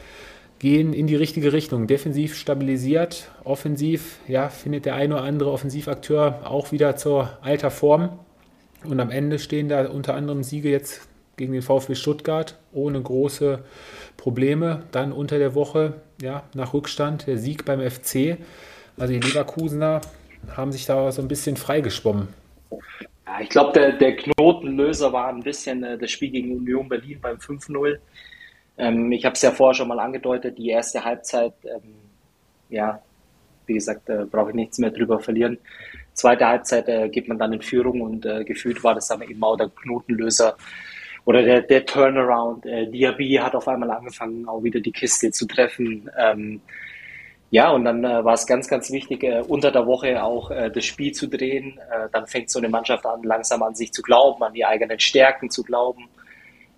gehen 0.58 0.92
in 0.92 1.06
die 1.06 1.16
richtige 1.16 1.52
Richtung. 1.52 1.86
Defensiv 1.86 2.36
stabilisiert, 2.36 3.30
offensiv, 3.44 4.18
ja, 4.28 4.48
findet 4.48 4.86
der 4.86 4.94
eine 4.94 5.14
oder 5.14 5.24
andere 5.24 5.50
Offensivakteur 5.50 6.40
auch 6.44 6.72
wieder 6.72 6.96
zur 6.96 7.36
alter 7.42 7.70
Form. 7.70 8.18
Und 8.84 8.98
am 9.00 9.10
Ende 9.10 9.38
stehen 9.38 9.68
da 9.68 9.88
unter 9.88 10.14
anderem 10.14 10.42
Siege 10.42 10.70
jetzt 10.70 11.08
gegen 11.36 11.52
den 11.52 11.62
VfB 11.62 11.94
Stuttgart 11.94 12.58
ohne 12.72 13.00
große 13.00 13.64
Probleme. 14.22 14.84
Dann 14.92 15.10
unter 15.10 15.38
der 15.38 15.56
Woche, 15.56 15.94
ja, 16.20 16.44
nach 16.54 16.74
Rückstand, 16.74 17.26
der 17.26 17.38
Sieg 17.38 17.64
beim 17.64 17.80
FC. 17.80 18.38
Also 18.96 19.12
die 19.12 19.18
Leverkusener 19.18 20.00
haben 20.56 20.70
sich 20.70 20.86
da 20.86 21.10
so 21.10 21.20
ein 21.22 21.26
bisschen 21.26 21.56
freigeschwommen. 21.56 22.28
Ja, 22.70 23.40
ich 23.40 23.48
glaube, 23.48 23.72
der, 23.72 23.94
der 23.94 24.14
Knotenlöser 24.14 25.12
war 25.12 25.28
ein 25.28 25.42
bisschen 25.42 25.82
äh, 25.82 25.98
das 25.98 26.12
Spiel 26.12 26.30
gegen 26.30 26.56
Union 26.56 26.88
Berlin 26.88 27.18
beim 27.20 27.36
5-0. 27.38 27.98
Ähm, 28.78 29.10
ich 29.10 29.24
habe 29.24 29.34
es 29.34 29.42
ja 29.42 29.50
vorher 29.50 29.74
schon 29.74 29.88
mal 29.88 29.98
angedeutet, 29.98 30.56
die 30.56 30.68
erste 30.68 31.04
Halbzeit, 31.04 31.54
ähm, 31.64 31.94
ja, 32.70 33.02
wie 33.66 33.74
gesagt, 33.74 34.08
äh, 34.08 34.24
brauche 34.30 34.50
ich 34.50 34.54
nichts 34.54 34.78
mehr 34.78 34.90
drüber 34.90 35.18
verlieren. 35.18 35.58
Zweite 36.12 36.46
Halbzeit 36.46 36.88
äh, 36.88 37.08
geht 37.08 37.26
man 37.26 37.38
dann 37.38 37.52
in 37.54 37.62
Führung 37.62 38.02
und 38.02 38.24
äh, 38.24 38.44
gefühlt 38.44 38.84
war 38.84 38.94
das 38.94 39.08
dann 39.08 39.22
eben 39.22 39.42
auch 39.42 39.56
der 39.56 39.68
Knotenlöser 39.68 40.56
oder 41.24 41.42
der, 41.42 41.62
der 41.62 41.86
Turnaround. 41.86 42.66
Äh, 42.66 42.86
Diaby 42.88 43.34
hat 43.34 43.54
auf 43.54 43.68
einmal 43.68 43.90
angefangen, 43.90 44.48
auch 44.48 44.62
wieder 44.62 44.80
die 44.80 44.92
Kiste 44.92 45.30
zu 45.30 45.46
treffen. 45.46 46.10
Ähm, 46.18 46.60
ja, 47.50 47.70
und 47.70 47.84
dann 47.84 48.02
äh, 48.02 48.24
war 48.24 48.32
es 48.32 48.46
ganz, 48.46 48.66
ganz 48.66 48.90
wichtig, 48.90 49.22
äh, 49.24 49.42
unter 49.46 49.70
der 49.70 49.86
Woche 49.86 50.22
auch 50.22 50.50
äh, 50.50 50.70
das 50.70 50.84
Spiel 50.84 51.12
zu 51.12 51.28
drehen. 51.28 51.78
Äh, 51.90 52.08
dann 52.10 52.26
fängt 52.26 52.50
so 52.50 52.58
eine 52.58 52.68
Mannschaft 52.68 53.04
an, 53.04 53.22
langsam 53.22 53.62
an 53.62 53.74
sich 53.74 53.92
zu 53.92 54.02
glauben, 54.02 54.42
an 54.42 54.54
die 54.54 54.64
eigenen 54.64 54.98
Stärken 54.98 55.50
zu 55.50 55.62
glauben. 55.62 56.08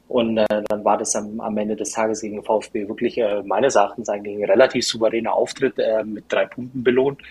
Und 0.08 0.36
äh, 0.36 0.62
dann 0.68 0.84
war 0.84 0.98
das 0.98 1.16
am, 1.16 1.40
am 1.40 1.56
Ende 1.56 1.76
des 1.76 1.92
Tages 1.92 2.20
gegen 2.20 2.42
VfB 2.42 2.88
wirklich 2.88 3.16
äh, 3.18 3.42
meines 3.44 3.76
Erachtens 3.76 4.08
ein 4.08 4.26
relativ 4.26 4.86
souveräner 4.86 5.32
Auftritt 5.32 5.78
äh, 5.78 6.04
mit 6.04 6.24
drei 6.28 6.46
Punkten 6.46 6.82
belohnt. 6.82 7.22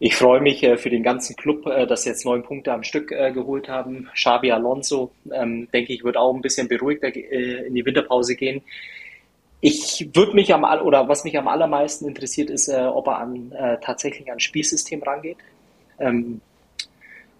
Ich 0.00 0.14
freue 0.14 0.40
mich 0.40 0.62
äh, 0.62 0.76
für 0.76 0.90
den 0.90 1.02
ganzen 1.02 1.34
Club, 1.34 1.66
äh, 1.66 1.86
dass 1.86 2.02
sie 2.02 2.10
jetzt 2.10 2.24
neun 2.24 2.44
Punkte 2.44 2.72
am 2.72 2.84
Stück 2.84 3.10
äh, 3.10 3.32
geholt 3.32 3.68
haben. 3.68 4.08
Xabi 4.14 4.52
Alonso, 4.52 5.10
ähm, 5.32 5.68
denke 5.72 5.92
ich, 5.92 6.04
wird 6.04 6.16
auch 6.16 6.32
ein 6.32 6.40
bisschen 6.40 6.68
beruhigter 6.68 7.12
in 7.14 7.74
die 7.74 7.84
Winterpause 7.84 8.36
gehen. 8.36 8.62
Ich 9.60 10.08
würde 10.14 10.34
mich 10.34 10.54
am 10.54 10.62
oder 10.62 11.08
was 11.08 11.24
mich 11.24 11.36
am 11.36 11.48
allermeisten 11.48 12.06
interessiert, 12.06 12.48
ist, 12.48 12.68
ob 12.68 13.08
er 13.08 13.18
an 13.18 13.52
tatsächlich 13.82 14.30
an 14.30 14.38
Spielsystem 14.38 15.02
rangeht. 15.02 15.38
Ähm, 15.98 16.40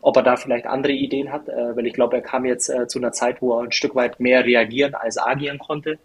ob 0.03 0.17
er 0.17 0.25
da 0.25 0.35
vielleicht 0.35 0.67
andere 0.67 0.95
Ideen 0.95 1.31
hat, 1.31 1.47
weil 1.47 1.87
ich 1.87 1.93
glaube, 1.93 2.17
er 2.17 2.23
kam 2.23 2.45
jetzt 2.45 2.73
zu 2.89 2.99
einer 2.99 3.13
Zeit, 3.13 3.41
wo 3.41 3.57
er 3.57 3.63
ein 3.63 3.71
Stück 3.73 3.95
weit 3.95 4.19
mehr 4.19 4.45
reagieren 4.45 4.97
als 4.97 5.17
agieren 5.17 5.59
konnte. 5.59 6.01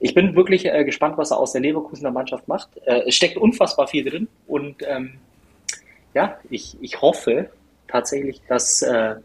Ich 0.00 0.14
bin 0.14 0.34
wirklich 0.34 0.64
gespannt, 0.64 1.16
was 1.16 1.30
er 1.30 1.38
aus 1.38 1.52
der 1.52 1.60
Leverkusener 1.60 2.10
Mannschaft 2.10 2.48
macht. 2.48 2.70
Es 2.84 3.14
steckt 3.14 3.36
unfassbar 3.36 3.86
viel 3.86 4.04
drin 4.04 4.26
und 4.48 4.82
ähm, 4.84 5.20
ja, 6.16 6.38
ich, 6.48 6.78
ich 6.80 7.02
hoffe 7.02 7.50
tatsächlich, 7.88 8.40
dass 8.48 8.80
äh, 8.80 9.16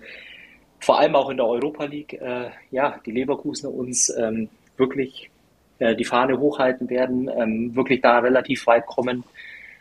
vor 0.81 0.99
allem 0.99 1.15
auch 1.15 1.29
in 1.29 1.37
der 1.37 1.47
Europa 1.47 1.85
League 1.85 2.13
äh, 2.13 2.49
ja, 2.69 2.99
die 3.05 3.11
Leverkusener 3.11 3.73
uns 3.73 4.13
ähm, 4.15 4.49
wirklich 4.77 5.29
die 5.97 6.05
Fahne 6.05 6.37
hochhalten 6.37 6.91
werden, 6.91 7.27
ähm, 7.27 7.75
wirklich 7.75 8.01
da 8.01 8.19
relativ 8.19 8.67
weit 8.67 8.85
kommen. 8.85 9.23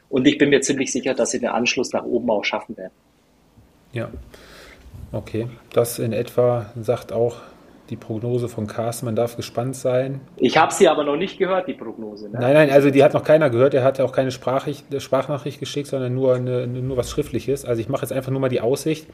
Und 0.08 0.26
ich 0.26 0.38
bin 0.38 0.48
mir 0.48 0.62
ziemlich 0.62 0.90
sicher, 0.90 1.12
dass 1.12 1.32
sie 1.32 1.40
den 1.40 1.50
Anschluss 1.50 1.92
nach 1.92 2.04
oben 2.04 2.30
auch 2.30 2.42
schaffen 2.42 2.74
werden. 2.78 2.94
Ja, 3.92 4.08
okay. 5.12 5.48
Das 5.74 5.98
in 5.98 6.14
etwa 6.14 6.72
sagt 6.80 7.12
auch 7.12 7.42
die 7.90 7.96
Prognose 7.96 8.48
von 8.48 8.66
Carsten. 8.66 9.06
Man 9.06 9.16
darf 9.16 9.36
gespannt 9.36 9.76
sein. 9.76 10.20
Ich 10.36 10.56
habe 10.56 10.72
sie 10.72 10.88
aber 10.88 11.04
noch 11.04 11.16
nicht 11.16 11.38
gehört, 11.38 11.66
die 11.68 11.74
Prognose. 11.74 12.28
Ne? 12.30 12.38
Nein, 12.40 12.54
nein, 12.54 12.70
also 12.70 12.90
die 12.90 13.02
hat 13.02 13.14
noch 13.14 13.24
keiner 13.24 13.50
gehört. 13.50 13.74
Er 13.74 13.84
hat 13.84 14.00
auch 14.00 14.12
keine 14.12 14.30
Sprachnachricht 14.30 15.60
geschickt, 15.60 15.88
sondern 15.88 16.14
nur, 16.14 16.34
eine, 16.34 16.66
nur 16.66 16.96
was 16.96 17.10
Schriftliches. 17.10 17.64
Also 17.64 17.80
ich 17.80 17.88
mache 17.88 18.02
jetzt 18.02 18.12
einfach 18.12 18.30
nur 18.30 18.40
mal 18.40 18.48
die 18.48 18.60
Aussicht. 18.60 19.06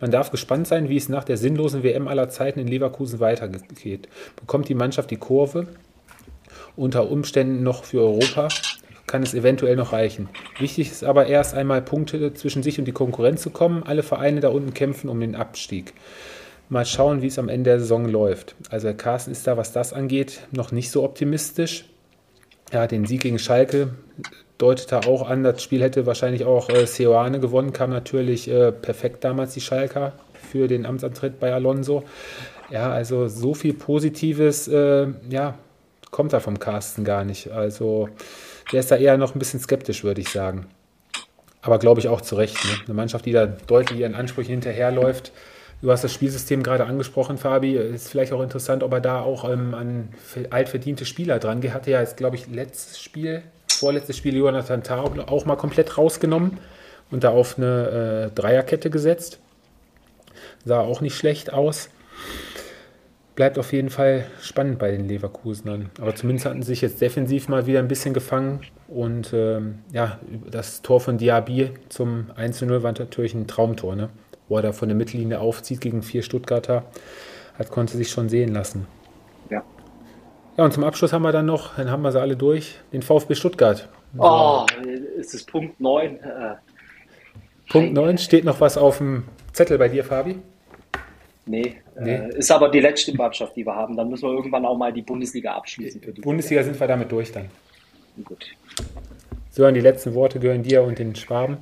Man 0.00 0.10
darf 0.10 0.30
gespannt 0.30 0.66
sein, 0.66 0.88
wie 0.88 0.96
es 0.96 1.08
nach 1.08 1.24
der 1.24 1.36
sinnlosen 1.36 1.82
WM 1.82 2.08
aller 2.08 2.28
Zeiten 2.28 2.58
in 2.58 2.66
Leverkusen 2.66 3.20
weitergeht. 3.20 4.08
Bekommt 4.36 4.68
die 4.68 4.74
Mannschaft 4.74 5.10
die 5.10 5.16
Kurve? 5.16 5.66
Unter 6.74 7.10
Umständen 7.10 7.62
noch 7.62 7.84
für 7.84 8.00
Europa? 8.00 8.48
kann 9.06 9.22
es 9.22 9.34
eventuell 9.34 9.76
noch 9.76 9.92
reichen. 9.92 10.28
Wichtig 10.58 10.90
ist 10.90 11.04
aber 11.04 11.26
erst 11.26 11.54
einmal 11.54 11.80
Punkte 11.80 12.34
zwischen 12.34 12.62
sich 12.62 12.78
und 12.78 12.86
die 12.86 12.92
Konkurrenz 12.92 13.42
zu 13.42 13.50
kommen. 13.50 13.82
Alle 13.84 14.02
Vereine 14.02 14.40
da 14.40 14.48
unten 14.48 14.74
kämpfen 14.74 15.08
um 15.08 15.20
den 15.20 15.36
Abstieg. 15.36 15.94
Mal 16.68 16.84
schauen, 16.84 17.22
wie 17.22 17.28
es 17.28 17.38
am 17.38 17.48
Ende 17.48 17.70
der 17.70 17.80
Saison 17.80 18.06
läuft. 18.06 18.56
Also 18.70 18.92
Carsten 18.92 19.30
ist 19.30 19.46
da, 19.46 19.56
was 19.56 19.72
das 19.72 19.92
angeht, 19.92 20.40
noch 20.50 20.72
nicht 20.72 20.90
so 20.90 21.04
optimistisch. 21.04 21.84
Ja, 22.72 22.86
den 22.86 23.06
Sieg 23.06 23.22
gegen 23.22 23.38
Schalke 23.38 23.90
deutet 24.58 24.90
er 24.92 25.06
auch 25.06 25.28
an. 25.28 25.44
Das 25.44 25.62
Spiel 25.62 25.82
hätte 25.82 26.06
wahrscheinlich 26.06 26.44
auch 26.44 26.68
äh, 26.68 26.86
Seoane 26.86 27.38
gewonnen, 27.38 27.72
kam 27.72 27.90
natürlich 27.90 28.48
äh, 28.48 28.72
perfekt 28.72 29.22
damals 29.22 29.54
die 29.54 29.60
Schalker 29.60 30.12
für 30.50 30.66
den 30.66 30.86
Amtsantritt 30.86 31.38
bei 31.38 31.52
Alonso. 31.52 32.04
Ja, 32.70 32.90
also 32.90 33.28
so 33.28 33.54
viel 33.54 33.74
Positives, 33.74 34.66
äh, 34.66 35.06
ja, 35.30 35.54
kommt 36.10 36.32
da 36.32 36.40
vom 36.40 36.58
Carsten 36.58 37.04
gar 37.04 37.24
nicht. 37.24 37.52
Also 37.52 38.08
der 38.72 38.80
ist 38.80 38.90
da 38.90 38.96
eher 38.96 39.16
noch 39.18 39.34
ein 39.34 39.38
bisschen 39.38 39.60
skeptisch, 39.60 40.02
würde 40.02 40.20
ich 40.20 40.30
sagen. 40.30 40.66
Aber 41.62 41.78
glaube 41.78 42.00
ich 42.00 42.08
auch 42.08 42.20
zu 42.20 42.36
Recht. 42.36 42.56
Ne? 42.64 42.70
Eine 42.86 42.94
Mannschaft, 42.94 43.26
die 43.26 43.32
da 43.32 43.46
deutlich 43.46 44.00
ihren 44.00 44.14
Ansprüchen 44.14 44.52
hinterherläuft. 44.52 45.32
Du 45.82 45.90
hast 45.90 46.04
das 46.04 46.12
Spielsystem 46.12 46.62
gerade 46.62 46.86
angesprochen, 46.86 47.36
Fabi. 47.38 47.76
Ist 47.76 48.08
vielleicht 48.08 48.32
auch 48.32 48.42
interessant, 48.42 48.82
ob 48.82 48.92
er 48.92 49.00
da 49.00 49.20
auch 49.20 49.48
ähm, 49.48 49.74
an 49.74 50.08
altverdiente 50.50 51.04
Spieler 51.04 51.38
dran 51.38 51.60
geht. 51.60 51.74
Hatte 51.74 51.90
ja 51.90 52.00
jetzt, 52.00 52.16
glaube 52.16 52.36
ich, 52.36 52.48
letztes 52.48 52.98
Spiel, 53.00 53.42
vorletztes 53.70 54.16
Spiel 54.16 54.36
Jonathan 54.36 54.82
Tah 54.82 55.04
auch 55.26 55.44
mal 55.44 55.56
komplett 55.56 55.98
rausgenommen 55.98 56.58
und 57.10 57.24
da 57.24 57.30
auf 57.30 57.58
eine 57.58 58.30
äh, 58.30 58.34
Dreierkette 58.34 58.90
gesetzt. 58.90 59.38
Sah 60.64 60.80
auch 60.80 61.00
nicht 61.00 61.16
schlecht 61.16 61.52
aus 61.52 61.90
bleibt 63.36 63.58
auf 63.58 63.72
jeden 63.72 63.90
Fall 63.90 64.26
spannend 64.40 64.78
bei 64.78 64.90
den 64.90 65.06
Leverkusenern. 65.06 65.90
Aber 66.00 66.14
zumindest 66.14 66.46
hatten 66.46 66.62
sie 66.62 66.68
sich 66.68 66.80
jetzt 66.80 67.00
defensiv 67.00 67.48
mal 67.48 67.66
wieder 67.66 67.78
ein 67.78 67.86
bisschen 67.86 68.14
gefangen. 68.14 68.60
Und 68.88 69.32
ähm, 69.34 69.80
ja, 69.92 70.18
das 70.50 70.82
Tor 70.82 71.00
von 71.00 71.18
Diaby 71.18 71.70
zum 71.90 72.30
1-0 72.36 72.82
war 72.82 72.92
natürlich 72.98 73.34
ein 73.34 73.46
Traumtor, 73.46 73.94
ne? 73.94 74.08
Wo 74.48 74.56
er 74.56 74.62
da 74.62 74.72
von 74.72 74.88
der 74.88 74.96
Mittellinie 74.96 75.40
aufzieht 75.40 75.80
gegen 75.80 76.02
vier 76.02 76.22
Stuttgarter. 76.22 76.84
Hat, 77.58 77.70
konnte 77.70 77.96
sich 77.96 78.10
schon 78.10 78.28
sehen 78.28 78.52
lassen. 78.52 78.86
Ja. 79.50 79.62
Ja, 80.56 80.64
und 80.64 80.72
zum 80.72 80.84
Abschluss 80.84 81.12
haben 81.12 81.22
wir 81.22 81.32
dann 81.32 81.46
noch, 81.46 81.76
dann 81.76 81.90
haben 81.90 82.02
wir 82.02 82.12
sie 82.12 82.20
alle 82.20 82.36
durch, 82.36 82.76
den 82.92 83.02
VfB 83.02 83.34
Stuttgart. 83.34 83.88
So. 84.14 84.22
Oh, 84.22 84.66
ist 85.18 85.34
es 85.34 85.44
Punkt 85.44 85.80
9? 85.80 86.16
Äh, 86.16 86.54
Punkt 87.68 87.92
9, 87.92 88.18
steht 88.18 88.44
noch 88.44 88.60
was 88.60 88.78
auf 88.78 88.98
dem 88.98 89.24
Zettel 89.52 89.78
bei 89.78 89.88
dir, 89.88 90.04
Fabi? 90.04 90.38
Nee, 91.46 91.76
nee. 91.98 92.14
Äh, 92.14 92.38
ist 92.38 92.50
aber 92.50 92.68
die 92.70 92.80
letzte 92.80 93.14
Mannschaft, 93.14 93.54
die 93.56 93.64
wir 93.64 93.74
haben. 93.74 93.96
Dann 93.96 94.08
müssen 94.08 94.28
wir 94.28 94.34
irgendwann 94.34 94.64
auch 94.64 94.76
mal 94.76 94.92
die 94.92 95.02
Bundesliga 95.02 95.52
abschließen. 95.54 96.00
Für 96.00 96.12
die 96.12 96.20
Bundesliga 96.20 96.62
sind 96.62 96.78
wir 96.78 96.86
damit 96.88 97.12
durch 97.12 97.30
dann. 97.30 97.48
Gut. 98.24 98.46
Sören, 99.50 99.74
die 99.74 99.80
letzten 99.80 100.14
Worte 100.14 100.40
gehören 100.40 100.62
dir 100.62 100.82
und 100.82 100.98
den 100.98 101.14
Schwaben. 101.14 101.58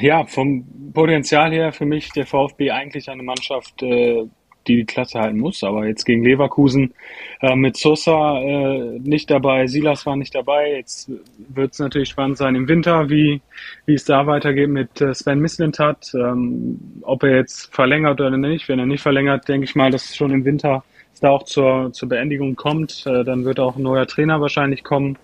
Ja, 0.00 0.24
vom 0.24 0.64
Potenzial 0.92 1.52
her 1.52 1.72
für 1.72 1.86
mich 1.86 2.10
der 2.10 2.26
VfB 2.26 2.70
eigentlich 2.70 3.08
eine 3.08 3.22
Mannschaft, 3.22 3.82
äh, 3.82 4.24
die 4.66 4.76
die 4.76 4.84
Klasse 4.84 5.20
halten 5.20 5.38
muss. 5.38 5.62
Aber 5.64 5.86
jetzt 5.86 6.04
gegen 6.04 6.24
Leverkusen 6.24 6.94
äh, 7.40 7.56
mit 7.56 7.76
Sosa 7.76 8.40
äh, 8.40 8.98
nicht 8.98 9.30
dabei, 9.30 9.66
Silas 9.66 10.06
war 10.06 10.16
nicht 10.16 10.34
dabei. 10.34 10.74
Jetzt 10.76 11.10
wird 11.48 11.72
es 11.72 11.78
natürlich 11.78 12.10
spannend 12.10 12.38
sein 12.38 12.54
im 12.54 12.68
Winter, 12.68 13.08
wie, 13.08 13.40
wie 13.86 13.94
es 13.94 14.04
da 14.04 14.26
weitergeht 14.26 14.68
mit 14.68 15.00
äh, 15.00 15.14
Sven 15.14 15.40
Mislintat. 15.40 16.12
Ähm, 16.14 16.78
ob 17.02 17.22
er 17.22 17.36
jetzt 17.36 17.74
verlängert 17.74 18.20
oder 18.20 18.36
nicht. 18.36 18.68
Wenn 18.68 18.78
er 18.78 18.86
nicht 18.86 19.02
verlängert, 19.02 19.48
denke 19.48 19.64
ich 19.64 19.74
mal, 19.74 19.90
dass 19.90 20.14
schon 20.14 20.32
im 20.32 20.44
Winter 20.44 20.84
es 21.12 21.20
da 21.20 21.30
auch 21.30 21.44
zur, 21.44 21.92
zur 21.92 22.08
Beendigung 22.08 22.56
kommt. 22.56 23.04
Äh, 23.06 23.24
dann 23.24 23.44
wird 23.44 23.60
auch 23.60 23.76
ein 23.76 23.82
neuer 23.82 24.06
Trainer 24.06 24.40
wahrscheinlich 24.40 24.84
kommen. 24.84 25.18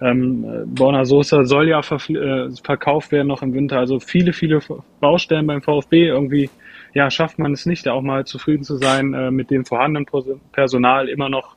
Ähm, 0.00 0.64
Borna 0.66 1.04
Sosa 1.04 1.44
soll 1.44 1.68
ja 1.68 1.80
äh, 1.80 2.50
verkauft 2.62 3.12
werden 3.12 3.28
noch 3.28 3.42
im 3.42 3.52
Winter. 3.52 3.78
Also 3.78 4.00
viele, 4.00 4.32
viele 4.32 4.60
Baustellen 5.00 5.46
beim 5.46 5.62
VfB. 5.62 6.06
Irgendwie 6.06 6.48
ja, 6.94 7.10
schafft 7.10 7.38
man 7.38 7.52
es 7.52 7.66
nicht, 7.66 7.88
auch 7.88 8.02
mal 8.02 8.24
zufrieden 8.24 8.64
zu 8.64 8.76
sein 8.76 9.14
äh, 9.14 9.30
mit 9.30 9.50
dem 9.50 9.64
vorhandenen 9.64 10.06
Personal, 10.52 11.08
immer 11.08 11.28
noch 11.28 11.56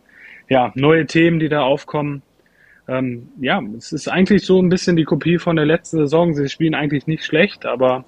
ja, 0.49 0.71
neue 0.75 1.05
Themen, 1.05 1.39
die 1.39 1.49
da 1.49 1.61
aufkommen. 1.61 2.21
Ähm, 2.87 3.29
ja, 3.39 3.61
es 3.77 3.93
ist 3.93 4.09
eigentlich 4.09 4.45
so 4.45 4.61
ein 4.61 4.69
bisschen 4.69 4.97
die 4.97 5.05
Kopie 5.05 5.37
von 5.37 5.55
der 5.55 5.65
letzten 5.65 5.97
Saison. 5.97 6.33
Sie 6.33 6.49
spielen 6.49 6.75
eigentlich 6.75 7.07
nicht 7.07 7.23
schlecht, 7.23 7.65
aber 7.65 8.03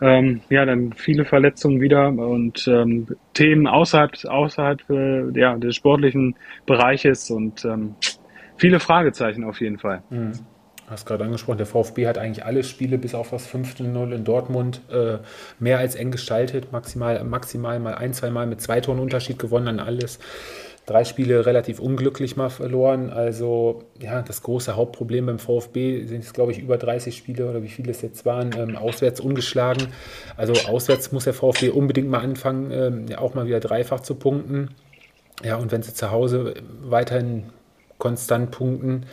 ähm, 0.00 0.40
ja, 0.50 0.64
dann 0.64 0.92
viele 0.94 1.24
Verletzungen 1.24 1.80
wieder 1.80 2.08
und 2.08 2.66
ähm, 2.66 3.06
Themen 3.34 3.68
außerhalb, 3.68 4.24
außerhalb 4.24 4.90
äh, 4.90 5.38
ja, 5.38 5.56
des 5.56 5.76
sportlichen 5.76 6.34
Bereiches 6.66 7.30
und 7.30 7.64
ähm, 7.64 7.94
viele 8.62 8.80
Fragezeichen 8.80 9.44
auf 9.44 9.60
jeden 9.60 9.78
Fall. 9.78 10.02
Mhm 10.08 10.32
hast 10.92 11.06
gerade 11.06 11.24
angesprochen, 11.24 11.58
der 11.58 11.66
VfB 11.66 12.06
hat 12.06 12.18
eigentlich 12.18 12.44
alle 12.44 12.62
Spiele 12.62 12.98
bis 12.98 13.14
auf 13.14 13.30
das 13.30 13.48
5-0 13.48 14.14
in 14.14 14.24
Dortmund 14.24 14.80
äh, 14.92 15.18
mehr 15.58 15.78
als 15.78 15.96
eng 15.96 16.12
gestaltet, 16.12 16.70
maximal, 16.70 17.24
maximal 17.24 17.80
mal 17.80 17.94
ein, 17.94 18.12
zwei 18.12 18.30
Mal 18.30 18.46
mit 18.46 18.60
zwei 18.60 18.80
Toren 18.80 19.00
Unterschied 19.00 19.38
gewonnen 19.38 19.68
an 19.68 19.80
alles. 19.80 20.18
Drei 20.84 21.04
Spiele 21.04 21.46
relativ 21.46 21.78
unglücklich 21.78 22.36
mal 22.36 22.50
verloren. 22.50 23.10
Also 23.10 23.84
ja, 24.00 24.20
das 24.20 24.42
große 24.42 24.74
Hauptproblem 24.74 25.26
beim 25.26 25.38
VfB 25.38 26.04
sind 26.06 26.24
es, 26.24 26.32
glaube 26.32 26.50
ich, 26.50 26.58
über 26.58 26.76
30 26.76 27.16
Spiele 27.16 27.48
oder 27.48 27.62
wie 27.62 27.68
viele 27.68 27.92
es 27.92 28.02
jetzt 28.02 28.26
waren, 28.26 28.50
ähm, 28.58 28.76
auswärts 28.76 29.20
ungeschlagen. 29.20 29.88
Also 30.36 30.54
auswärts 30.68 31.12
muss 31.12 31.24
der 31.24 31.34
VfB 31.34 31.70
unbedingt 31.70 32.08
mal 32.08 32.18
anfangen, 32.20 32.70
ähm, 32.72 33.06
ja, 33.08 33.18
auch 33.18 33.34
mal 33.34 33.46
wieder 33.46 33.60
dreifach 33.60 34.00
zu 34.00 34.16
punkten. 34.16 34.70
Ja, 35.44 35.56
und 35.56 35.70
wenn 35.70 35.82
sie 35.82 35.94
zu 35.94 36.10
Hause 36.10 36.54
weiterhin 36.82 37.44
konstant 38.02 38.50
punkten, 38.50 39.06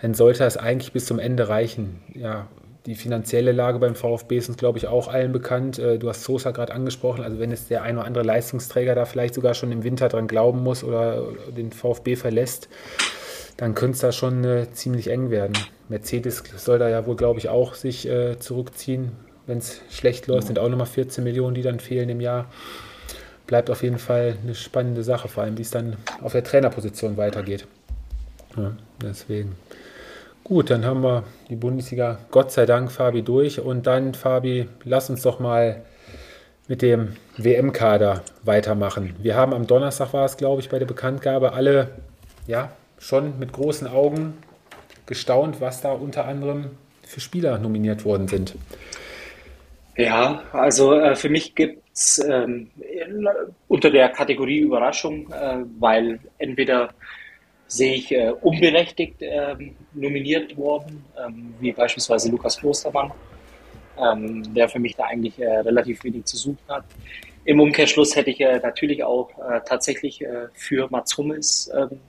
dann 0.00 0.14
sollte 0.14 0.38
das 0.38 0.56
eigentlich 0.56 0.92
bis 0.92 1.04
zum 1.04 1.18
Ende 1.18 1.48
reichen. 1.48 2.00
Ja, 2.14 2.46
die 2.86 2.94
finanzielle 2.94 3.50
Lage 3.50 3.80
beim 3.80 3.96
VfB 3.96 4.36
ist 4.36 4.48
uns, 4.48 4.56
glaube 4.56 4.78
ich, 4.78 4.86
auch 4.86 5.08
allen 5.08 5.32
bekannt. 5.32 5.80
Äh, 5.80 5.98
du 5.98 6.08
hast 6.08 6.22
Sosa 6.22 6.52
gerade 6.52 6.72
angesprochen. 6.72 7.24
Also 7.24 7.40
wenn 7.40 7.50
es 7.50 7.66
der 7.66 7.82
ein 7.82 7.96
oder 7.96 8.06
andere 8.06 8.22
Leistungsträger 8.22 8.94
da 8.94 9.04
vielleicht 9.04 9.34
sogar 9.34 9.54
schon 9.54 9.72
im 9.72 9.82
Winter 9.82 10.08
dran 10.08 10.28
glauben 10.28 10.62
muss 10.62 10.84
oder 10.84 11.24
den 11.56 11.72
VfB 11.72 12.14
verlässt, 12.14 12.68
dann 13.56 13.74
könnte 13.74 13.96
es 13.96 14.00
da 14.00 14.12
schon 14.12 14.44
äh, 14.44 14.70
ziemlich 14.70 15.10
eng 15.10 15.30
werden. 15.30 15.54
Mercedes 15.88 16.44
soll 16.56 16.78
da 16.78 16.88
ja 16.88 17.04
wohl, 17.04 17.16
glaube 17.16 17.40
ich, 17.40 17.48
auch 17.48 17.74
sich 17.74 18.08
äh, 18.08 18.38
zurückziehen. 18.38 19.10
Wenn 19.48 19.58
es 19.58 19.80
schlecht 19.90 20.28
läuft, 20.28 20.46
sind 20.46 20.60
auch 20.60 20.68
nochmal 20.68 20.86
14 20.86 21.24
Millionen, 21.24 21.56
die 21.56 21.62
dann 21.62 21.80
fehlen 21.80 22.08
im 22.10 22.20
Jahr. 22.20 22.46
Bleibt 23.48 23.70
auf 23.70 23.82
jeden 23.82 23.98
Fall 23.98 24.36
eine 24.40 24.54
spannende 24.54 25.02
Sache, 25.02 25.26
vor 25.26 25.42
allem 25.42 25.58
wie 25.58 25.62
es 25.62 25.70
dann 25.72 25.96
auf 26.22 26.32
der 26.32 26.44
Trainerposition 26.44 27.16
weitergeht. 27.16 27.66
Ja, 28.56 28.72
deswegen. 29.02 29.56
Gut, 30.44 30.70
dann 30.70 30.84
haben 30.84 31.02
wir 31.02 31.24
die 31.48 31.56
Bundesliga 31.56 32.18
Gott 32.30 32.52
sei 32.52 32.66
Dank, 32.66 32.92
Fabi, 32.92 33.22
durch. 33.22 33.60
Und 33.60 33.86
dann, 33.86 34.14
Fabi, 34.14 34.68
lass 34.84 35.10
uns 35.10 35.22
doch 35.22 35.40
mal 35.40 35.82
mit 36.68 36.82
dem 36.82 37.16
WM-Kader 37.36 38.22
weitermachen. 38.44 39.14
Wir 39.18 39.36
haben 39.36 39.52
am 39.52 39.66
Donnerstag 39.66 40.12
war 40.12 40.24
es, 40.24 40.36
glaube 40.36 40.60
ich, 40.60 40.68
bei 40.68 40.78
der 40.78 40.86
Bekanntgabe 40.86 41.52
alle 41.52 41.90
ja 42.46 42.70
schon 42.98 43.38
mit 43.38 43.52
großen 43.52 43.86
Augen 43.86 44.34
gestaunt, 45.06 45.60
was 45.60 45.80
da 45.80 45.92
unter 45.92 46.26
anderem 46.26 46.70
für 47.02 47.20
Spieler 47.20 47.58
nominiert 47.58 48.04
worden 48.04 48.28
sind. 48.28 48.54
Ja, 49.96 50.42
also 50.52 50.94
äh, 50.94 51.16
für 51.16 51.28
mich 51.28 51.54
gibt 51.54 51.82
es 51.92 52.18
ähm, 52.18 52.70
unter 53.68 53.90
der 53.90 54.10
Kategorie 54.10 54.58
Überraschung, 54.58 55.30
äh, 55.32 55.64
weil 55.78 56.18
entweder 56.38 56.90
sehe 57.68 57.94
ich 57.94 58.12
äh, 58.12 58.30
unberechtigt 58.40 59.16
ähm, 59.20 59.76
nominiert 59.92 60.56
worden, 60.56 61.04
ähm, 61.18 61.54
wie 61.60 61.72
beispielsweise 61.72 62.30
Lukas 62.30 62.58
Klostermann, 62.58 63.12
ähm, 63.98 64.54
der 64.54 64.68
für 64.68 64.78
mich 64.78 64.94
da 64.94 65.04
eigentlich 65.04 65.38
äh, 65.38 65.58
relativ 65.58 66.04
wenig 66.04 66.24
zu 66.24 66.36
suchen 66.36 66.58
hat. 66.68 66.84
Im 67.44 67.60
Umkehrschluss 67.60 68.16
hätte 68.16 68.30
ich 68.30 68.40
äh, 68.40 68.58
natürlich 68.58 69.04
auch 69.04 69.30
äh, 69.38 69.60
tatsächlich 69.64 70.20
äh, 70.20 70.48
für 70.52 70.88
Mats 70.90 71.16
Hummels 71.16 71.70
ähm, 71.76 72.00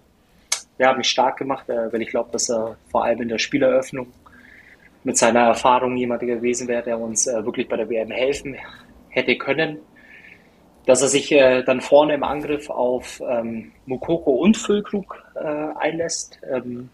ja, 0.79 0.93
mich 0.93 1.07
stark 1.07 1.37
gemacht, 1.37 1.69
äh, 1.69 1.91
weil 1.91 2.01
ich 2.01 2.09
glaube, 2.09 2.29
dass 2.31 2.49
er 2.49 2.77
vor 2.89 3.03
allem 3.03 3.21
in 3.21 3.29
der 3.29 3.39
Spieleröffnung 3.39 4.07
mit 5.03 5.17
seiner 5.17 5.41
Erfahrung 5.41 5.95
jemand 5.95 6.21
gewesen 6.21 6.67
wäre, 6.67 6.83
der 6.83 6.99
uns 6.99 7.27
äh, 7.27 7.45
wirklich 7.45 7.67
bei 7.67 7.77
der 7.77 7.89
WM 7.89 8.11
helfen 8.11 8.57
hätte 9.09 9.37
können. 9.37 9.79
Dass 10.87 11.01
er 11.01 11.09
sich 11.09 11.31
äh, 11.31 11.63
dann 11.63 11.81
vorne 11.81 12.15
im 12.15 12.23
Angriff 12.23 12.69
auf 12.69 13.21
ähm, 13.29 13.71
Mukoko 13.85 14.31
und 14.31 14.57
Füllkrug 14.57 15.21
äh, 15.35 15.39
einlässt, 15.79 16.39
ähm, 16.49 16.89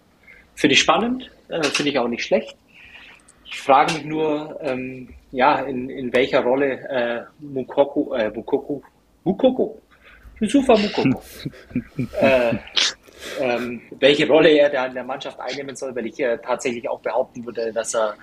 finde 0.56 0.74
ich 0.74 0.82
spannend, 0.82 1.32
äh, 1.48 1.64
finde 1.64 1.92
ich 1.92 2.00
auch 2.00 2.08
nicht 2.08 2.26
schlecht. 2.26 2.58
Ich 3.46 3.62
frage 3.62 3.94
mich 3.94 4.04
nur, 4.04 4.60
ähm, 4.62 5.10
ja, 5.32 5.60
in, 5.62 5.90
in 5.90 6.12
welcher 6.12 6.42
Rolle 6.42 6.80
äh, 6.90 7.22
Mukoko, 7.40 8.16
äh, 8.16 8.32
Mukoko, 8.32 8.82
Mukoko, 9.24 9.80
Yusufa 10.40 10.76
Mukoko, 10.76 11.22
äh, 12.20 12.56
ähm, 13.40 13.82
welche 14.00 14.28
Rolle 14.28 14.50
er 14.50 14.70
da 14.70 14.88
in 14.88 14.96
der 14.96 15.04
Mannschaft 15.04 15.40
einnehmen 15.40 15.76
soll, 15.76 15.96
weil 15.96 16.08
ich 16.08 16.20
äh, 16.20 16.38
tatsächlich 16.40 16.90
auch 16.90 17.00
behaupten 17.00 17.46
würde, 17.46 17.72
dass 17.72 17.94
er 17.94 18.16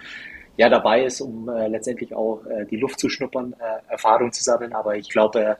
ja 0.56 0.68
dabei 0.68 1.04
ist, 1.04 1.20
um 1.20 1.48
äh, 1.48 1.68
letztendlich 1.68 2.14
auch 2.14 2.44
äh, 2.46 2.64
die 2.66 2.76
Luft 2.76 3.00
zu 3.00 3.08
schnuppern, 3.08 3.54
äh, 3.58 3.92
Erfahrung 3.92 4.32
zu 4.32 4.42
sammeln. 4.42 4.74
Aber 4.74 4.96
ich 4.96 5.08
glaube, 5.08 5.56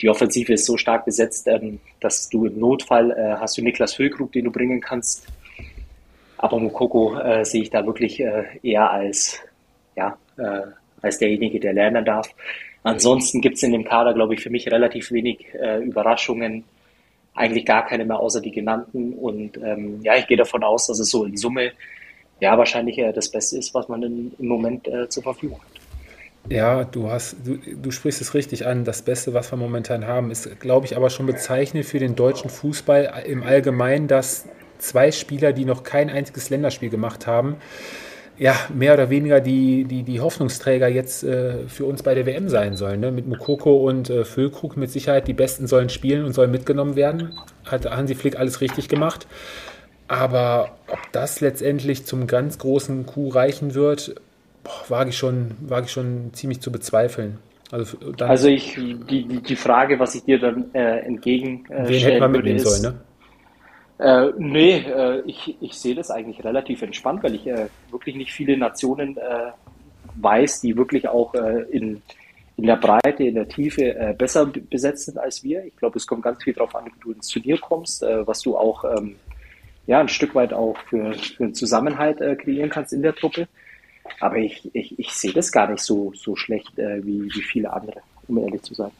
die 0.00 0.08
Offensive 0.08 0.52
ist 0.52 0.66
so 0.66 0.76
stark 0.76 1.04
besetzt, 1.04 1.46
ähm, 1.46 1.80
dass 2.00 2.28
du 2.28 2.46
im 2.46 2.58
Notfall 2.58 3.12
äh, 3.12 3.36
hast 3.38 3.56
du 3.56 3.62
Niklas 3.62 3.94
Füllkrug, 3.94 4.32
den 4.32 4.46
du 4.46 4.50
bringen 4.50 4.80
kannst. 4.80 5.26
Aber 6.36 6.58
Mukoko 6.58 7.16
äh, 7.18 7.44
sehe 7.44 7.62
ich 7.62 7.70
da 7.70 7.84
wirklich 7.86 8.20
äh, 8.20 8.44
eher 8.62 8.90
als, 8.90 9.40
ja, 9.96 10.16
als 11.02 11.18
derjenige, 11.18 11.60
der 11.60 11.74
lernen 11.74 12.02
darf. 12.02 12.30
Ansonsten 12.82 13.42
gibt 13.42 13.56
es 13.56 13.62
in 13.62 13.72
dem 13.72 13.84
Kader, 13.84 14.14
glaube 14.14 14.32
ich, 14.32 14.40
für 14.40 14.48
mich 14.48 14.70
relativ 14.70 15.10
wenig 15.10 15.44
Überraschungen. 15.82 16.64
Eigentlich 17.34 17.66
gar 17.66 17.84
keine 17.84 18.06
mehr 18.06 18.18
außer 18.18 18.40
die 18.40 18.52
genannten. 18.52 19.12
Und 19.12 19.58
ähm, 19.58 20.00
ja, 20.02 20.16
ich 20.16 20.26
gehe 20.26 20.38
davon 20.38 20.64
aus, 20.64 20.86
dass 20.86 20.98
es 20.98 21.10
so 21.10 21.26
in 21.26 21.36
Summe 21.36 21.72
ja 22.40 22.56
wahrscheinlich 22.58 22.98
äh, 22.98 23.12
das 23.12 23.28
Beste 23.28 23.58
ist, 23.58 23.74
was 23.74 23.88
man 23.88 24.02
in, 24.02 24.32
im 24.38 24.48
Moment 24.48 24.88
äh, 24.88 25.08
zur 25.08 25.22
Verfügung 25.22 25.60
hat. 25.60 25.80
Ja, 26.48 26.84
du 26.84 27.10
hast, 27.10 27.36
du, 27.44 27.58
du 27.58 27.90
sprichst 27.90 28.20
es 28.20 28.34
richtig 28.34 28.66
an. 28.66 28.84
Das 28.84 29.02
Beste, 29.02 29.34
was 29.34 29.52
wir 29.52 29.56
momentan 29.56 30.06
haben, 30.06 30.30
ist, 30.30 30.58
glaube 30.60 30.86
ich, 30.86 30.96
aber 30.96 31.10
schon 31.10 31.26
bezeichnend 31.26 31.84
für 31.84 31.98
den 31.98 32.16
deutschen 32.16 32.50
Fußball 32.50 33.24
im 33.26 33.42
Allgemeinen, 33.42 34.08
dass 34.08 34.48
zwei 34.78 35.12
Spieler, 35.12 35.52
die 35.52 35.64
noch 35.64 35.82
kein 35.82 36.08
einziges 36.08 36.50
Länderspiel 36.50 36.88
gemacht 36.88 37.26
haben, 37.26 37.56
ja, 38.38 38.56
mehr 38.74 38.94
oder 38.94 39.10
weniger 39.10 39.40
die, 39.40 39.84
die, 39.84 40.02
die 40.02 40.20
Hoffnungsträger 40.20 40.88
jetzt 40.88 41.22
äh, 41.24 41.68
für 41.68 41.84
uns 41.84 42.02
bei 42.02 42.14
der 42.14 42.24
WM 42.24 42.48
sein 42.48 42.74
sollen. 42.74 42.98
Ne? 42.98 43.12
Mit 43.12 43.28
Mukoko 43.28 43.86
und 43.86 44.08
äh, 44.08 44.24
Füllkrug 44.24 44.78
mit 44.78 44.90
Sicherheit, 44.90 45.28
die 45.28 45.34
Besten 45.34 45.66
sollen 45.66 45.90
spielen 45.90 46.24
und 46.24 46.32
sollen 46.32 46.50
mitgenommen 46.50 46.96
werden. 46.96 47.34
Hat 47.66 47.84
Hansi 47.84 48.14
Flick 48.14 48.38
alles 48.38 48.62
richtig 48.62 48.88
gemacht. 48.88 49.26
Aber 50.10 50.72
ob 50.88 50.98
das 51.12 51.40
letztendlich 51.40 52.04
zum 52.04 52.26
ganz 52.26 52.58
großen 52.58 53.06
Coup 53.06 53.32
reichen 53.32 53.76
wird, 53.76 54.16
boah, 54.64 54.72
wage, 54.88 55.10
ich 55.10 55.16
schon, 55.16 55.52
wage 55.60 55.86
ich 55.86 55.92
schon 55.92 56.30
ziemlich 56.32 56.60
zu 56.60 56.72
bezweifeln. 56.72 57.38
Also, 57.70 57.96
also 58.18 58.48
ich, 58.48 58.74
die, 58.74 59.24
die 59.24 59.56
Frage, 59.56 60.00
was 60.00 60.16
ich 60.16 60.24
dir 60.24 60.40
dann 60.40 60.74
äh, 60.74 60.98
entgegen 60.98 61.64
äh, 61.68 61.88
Wen 61.88 62.02
hätte 62.02 62.18
man 62.18 62.32
mitnehmen 62.32 62.58
sollen, 62.58 62.82
ne? 62.82 62.94
Äh, 64.00 64.32
nee, 64.36 64.78
äh, 64.78 65.22
ich, 65.26 65.56
ich 65.60 65.74
sehe 65.74 65.94
das 65.94 66.10
eigentlich 66.10 66.42
relativ 66.42 66.82
entspannt, 66.82 67.22
weil 67.22 67.36
ich 67.36 67.46
äh, 67.46 67.68
wirklich 67.92 68.16
nicht 68.16 68.32
viele 68.32 68.56
Nationen 68.56 69.16
äh, 69.16 69.52
weiß, 70.16 70.62
die 70.62 70.76
wirklich 70.76 71.06
auch 71.06 71.34
äh, 71.34 71.66
in, 71.70 72.02
in 72.56 72.66
der 72.66 72.76
Breite, 72.76 73.22
in 73.22 73.36
der 73.36 73.48
Tiefe 73.48 73.94
äh, 73.94 74.12
besser 74.18 74.46
besetzt 74.46 75.04
sind 75.04 75.18
als 75.18 75.44
wir. 75.44 75.64
Ich 75.64 75.76
glaube, 75.76 75.98
es 75.98 76.06
kommt 76.08 76.24
ganz 76.24 76.42
viel 76.42 76.54
darauf 76.54 76.74
an, 76.74 76.86
wie 76.86 77.00
du 77.00 77.12
ins 77.12 77.28
Turnier 77.28 77.58
kommst, 77.58 78.02
äh, 78.02 78.26
was 78.26 78.40
du 78.40 78.56
auch 78.56 78.82
ähm, 78.84 79.14
ja, 79.90 79.98
ein 79.98 80.08
Stück 80.08 80.36
weit 80.36 80.52
auch 80.52 80.76
für, 80.88 81.12
für 81.14 81.42
einen 81.42 81.54
Zusammenhalt 81.54 82.20
äh, 82.20 82.36
kreieren 82.36 82.70
kannst 82.70 82.92
in 82.92 83.02
der 83.02 83.12
Truppe. 83.12 83.48
Aber 84.20 84.36
ich, 84.36 84.70
ich, 84.72 84.96
ich 85.00 85.10
sehe 85.10 85.32
das 85.32 85.50
gar 85.50 85.68
nicht 85.68 85.82
so, 85.82 86.12
so 86.14 86.36
schlecht 86.36 86.78
äh, 86.78 87.04
wie, 87.04 87.24
wie 87.24 87.42
viele 87.42 87.72
andere, 87.72 88.00
um 88.28 88.38
ehrlich 88.38 88.62
zu 88.62 88.74
sein. 88.74 88.92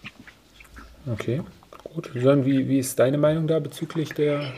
Okay, 1.08 1.42
gut. 1.84 2.10
Susanne, 2.12 2.44
wie, 2.44 2.68
wie 2.68 2.80
ist 2.80 2.98
deine 2.98 3.18
Meinung 3.18 3.46
da 3.46 3.60
bezüglich 3.60 4.12
der 4.14 4.52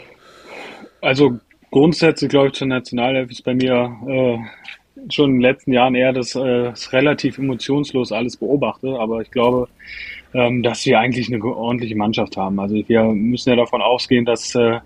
also 1.02 1.38
grundsätzlich 1.70 2.30
glaube 2.30 2.46
ich 2.48 2.54
zur 2.54 2.66
Nationalelf 2.66 3.30
ist 3.30 3.44
bei 3.44 3.54
mir 3.54 3.94
äh, 4.08 4.38
schon 5.10 5.30
in 5.30 5.36
den 5.36 5.42
letzten 5.42 5.72
Jahren 5.74 5.94
eher 5.94 6.14
das, 6.14 6.34
äh, 6.34 6.64
das 6.64 6.94
relativ 6.94 7.36
emotionslos 7.36 8.10
alles 8.10 8.38
beobachte, 8.38 8.98
aber 8.98 9.20
ich 9.20 9.30
glaube, 9.30 9.68
dass 10.32 10.86
wir 10.86 10.98
eigentlich 10.98 11.32
eine 11.32 11.44
ordentliche 11.44 11.94
Mannschaft 11.94 12.36
haben. 12.36 12.58
Also 12.58 12.76
wir 12.86 13.04
müssen 13.04 13.50
ja 13.50 13.56
davon 13.56 13.82
ausgehen, 13.82 14.24
dass 14.24 14.54
äh, 14.54 14.80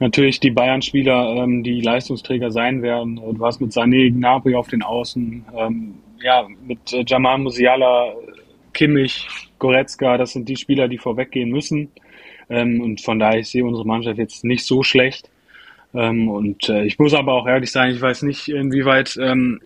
natürlich 0.00 0.40
die 0.40 0.50
Bayern-Spieler 0.50 1.36
ähm, 1.36 1.62
die 1.62 1.82
Leistungsträger 1.82 2.50
sein 2.50 2.80
werden. 2.80 3.16
Du 3.16 3.44
hast 3.44 3.60
mit 3.60 3.72
Sané, 3.72 4.10
Gnabry 4.10 4.54
auf 4.54 4.68
den 4.68 4.82
Außen, 4.82 5.44
ähm, 5.54 5.94
ja, 6.22 6.46
mit 6.66 6.92
äh, 6.92 7.04
Jamal 7.06 7.38
Musiala, 7.38 8.14
Kimmich, 8.72 9.26
Goretzka, 9.58 10.18
das 10.18 10.32
sind 10.32 10.48
die 10.48 10.56
Spieler, 10.56 10.88
die 10.88 10.98
vorweggehen 10.98 11.50
müssen. 11.50 11.90
Ähm, 12.48 12.80
und 12.80 13.00
von 13.00 13.18
daher, 13.18 13.40
ich 13.40 13.48
sehe 13.48 13.64
unsere 13.64 13.86
Mannschaft 13.86 14.18
jetzt 14.18 14.44
nicht 14.44 14.64
so 14.64 14.82
schlecht. 14.82 15.30
Ähm, 15.94 16.28
und 16.28 16.68
äh, 16.68 16.84
ich 16.84 16.98
muss 16.98 17.14
aber 17.14 17.32
auch 17.34 17.46
ehrlich 17.46 17.70
sagen, 17.70 17.92
ich 17.92 18.00
weiß 18.00 18.22
nicht, 18.22 18.48
inwieweit, 18.48 19.18
ähm, 19.20 19.60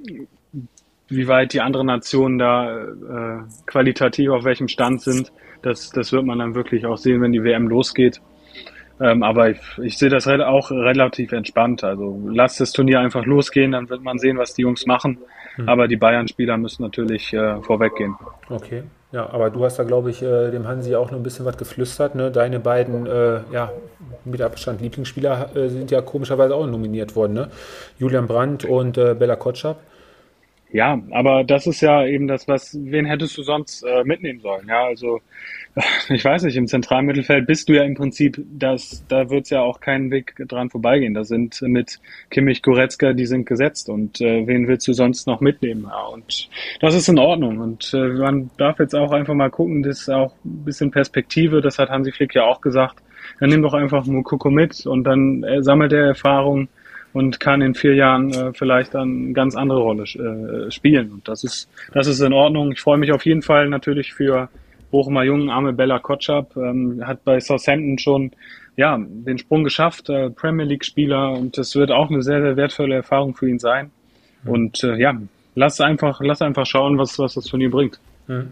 wie 1.10 1.28
weit 1.28 1.52
die 1.52 1.60
anderen 1.60 1.88
Nationen 1.88 2.38
da 2.38 2.84
äh, 2.84 3.42
qualitativ 3.66 4.30
auf 4.30 4.44
welchem 4.44 4.68
Stand 4.68 5.02
sind. 5.02 5.32
Das, 5.62 5.90
das 5.90 6.12
wird 6.12 6.24
man 6.24 6.38
dann 6.38 6.54
wirklich 6.54 6.86
auch 6.86 6.96
sehen, 6.96 7.20
wenn 7.20 7.32
die 7.32 7.42
WM 7.42 7.68
losgeht. 7.68 8.20
Ähm, 9.00 9.22
aber 9.22 9.50
ich, 9.50 9.60
ich 9.82 9.98
sehe 9.98 10.10
das 10.10 10.26
auch 10.26 10.70
relativ 10.70 11.32
entspannt. 11.32 11.82
Also 11.84 12.20
lasst 12.30 12.60
das 12.60 12.72
Turnier 12.72 13.00
einfach 13.00 13.24
losgehen, 13.24 13.72
dann 13.72 13.88
wird 13.88 14.02
man 14.02 14.18
sehen, 14.18 14.38
was 14.38 14.54
die 14.54 14.62
Jungs 14.62 14.86
machen. 14.86 15.18
Mhm. 15.56 15.68
Aber 15.68 15.88
die 15.88 15.96
Bayern-Spieler 15.96 16.56
müssen 16.56 16.82
natürlich 16.82 17.32
äh, 17.32 17.60
vorweggehen. 17.62 18.14
Okay. 18.48 18.82
Ja, 19.12 19.28
aber 19.30 19.50
du 19.50 19.64
hast 19.64 19.78
da, 19.78 19.82
glaube 19.82 20.10
ich, 20.10 20.22
äh, 20.22 20.50
dem 20.52 20.68
Hansi 20.68 20.94
auch 20.94 21.10
noch 21.10 21.18
ein 21.18 21.24
bisschen 21.24 21.44
was 21.44 21.56
geflüstert. 21.56 22.14
Ne? 22.14 22.30
Deine 22.30 22.60
beiden, 22.60 23.06
äh, 23.06 23.40
ja, 23.52 23.72
mit 24.24 24.40
Abstand 24.40 24.80
Lieblingsspieler 24.80 25.56
äh, 25.56 25.68
sind 25.68 25.90
ja 25.90 26.00
komischerweise 26.00 26.54
auch 26.54 26.66
nominiert 26.66 27.16
worden. 27.16 27.32
Ne? 27.32 27.48
Julian 27.98 28.28
Brandt 28.28 28.64
und 28.64 28.98
äh, 28.98 29.14
Bella 29.14 29.34
Kotschap. 29.34 29.80
Ja, 30.72 31.02
aber 31.10 31.42
das 31.42 31.66
ist 31.66 31.80
ja 31.80 32.06
eben 32.06 32.28
das, 32.28 32.46
was, 32.46 32.78
wen 32.80 33.04
hättest 33.04 33.36
du 33.36 33.42
sonst 33.42 33.82
äh, 33.82 34.04
mitnehmen 34.04 34.40
sollen? 34.40 34.68
Ja, 34.68 34.84
also 34.84 35.20
ich 36.08 36.24
weiß 36.24 36.44
nicht, 36.44 36.56
im 36.56 36.68
Zentralmittelfeld 36.68 37.46
bist 37.46 37.68
du 37.68 37.72
ja 37.72 37.82
im 37.82 37.94
Prinzip, 37.94 38.40
das, 38.52 39.04
da 39.08 39.30
wird 39.30 39.44
es 39.44 39.50
ja 39.50 39.62
auch 39.62 39.80
keinen 39.80 40.12
Weg 40.12 40.34
dran 40.48 40.70
vorbeigehen. 40.70 41.14
Da 41.14 41.24
sind 41.24 41.60
mit 41.62 41.98
Kimmich, 42.30 42.62
Goretzka, 42.62 43.12
die 43.12 43.26
sind 43.26 43.46
gesetzt 43.46 43.88
und 43.88 44.20
äh, 44.20 44.46
wen 44.46 44.68
willst 44.68 44.86
du 44.86 44.92
sonst 44.92 45.26
noch 45.26 45.40
mitnehmen? 45.40 45.86
Ja, 45.88 46.04
und 46.06 46.48
das 46.80 46.94
ist 46.94 47.08
in 47.08 47.18
Ordnung 47.18 47.58
und 47.58 47.92
äh, 47.92 48.08
man 48.08 48.50
darf 48.56 48.78
jetzt 48.78 48.94
auch 48.94 49.10
einfach 49.10 49.34
mal 49.34 49.50
gucken, 49.50 49.82
das 49.82 50.02
ist 50.02 50.10
auch 50.10 50.32
ein 50.44 50.64
bisschen 50.64 50.92
Perspektive, 50.92 51.62
das 51.62 51.78
hat 51.78 51.90
Hansi 51.90 52.12
Flick 52.12 52.34
ja 52.34 52.44
auch 52.44 52.60
gesagt. 52.60 52.96
Dann 53.40 53.50
nimm 53.50 53.62
doch 53.62 53.74
einfach 53.74 54.06
Mukoko 54.06 54.50
mit 54.50 54.86
und 54.86 55.04
dann 55.04 55.42
äh, 55.42 55.62
sammelt 55.62 55.92
er 55.92 56.06
Erfahrung 56.06 56.68
und 57.12 57.40
kann 57.40 57.60
in 57.60 57.74
vier 57.74 57.94
Jahren 57.94 58.30
äh, 58.30 58.52
vielleicht 58.52 58.94
dann 58.94 59.24
eine 59.24 59.32
ganz 59.32 59.56
andere 59.56 59.80
Rolle 59.80 60.04
äh, 60.04 60.70
spielen. 60.70 61.12
Und 61.12 61.28
das 61.28 61.44
ist, 61.44 61.68
das 61.92 62.06
ist 62.06 62.20
in 62.20 62.32
Ordnung. 62.32 62.72
Ich 62.72 62.80
freue 62.80 62.98
mich 62.98 63.12
auf 63.12 63.24
jeden 63.24 63.42
Fall 63.42 63.68
natürlich 63.68 64.12
für 64.12 64.48
Bochumer 64.90 65.24
Jungen, 65.24 65.50
Arme 65.50 65.72
Bella 65.72 65.98
Kotschap, 65.98 66.56
ähm, 66.56 67.06
hat 67.06 67.24
bei 67.24 67.40
Southampton 67.40 67.98
schon 67.98 68.32
ja, 68.76 68.98
den 68.98 69.38
Sprung 69.38 69.64
geschafft, 69.64 70.08
äh, 70.08 70.30
Premier 70.30 70.64
League-Spieler 70.66 71.32
und 71.32 71.58
das 71.58 71.74
wird 71.76 71.90
auch 71.90 72.10
eine 72.10 72.22
sehr, 72.22 72.40
sehr 72.40 72.56
wertvolle 72.56 72.96
Erfahrung 72.96 73.34
für 73.34 73.48
ihn 73.48 73.58
sein. 73.58 73.90
Mhm. 74.42 74.50
Und 74.50 74.84
äh, 74.84 74.96
ja, 74.96 75.14
lass 75.54 75.80
einfach, 75.80 76.20
lass 76.22 76.42
einfach 76.42 76.66
schauen, 76.66 76.98
was, 76.98 77.18
was 77.18 77.34
das 77.34 77.48
von 77.48 77.60
ihm 77.60 77.70
bringt. 77.70 78.00
Mhm. 78.26 78.48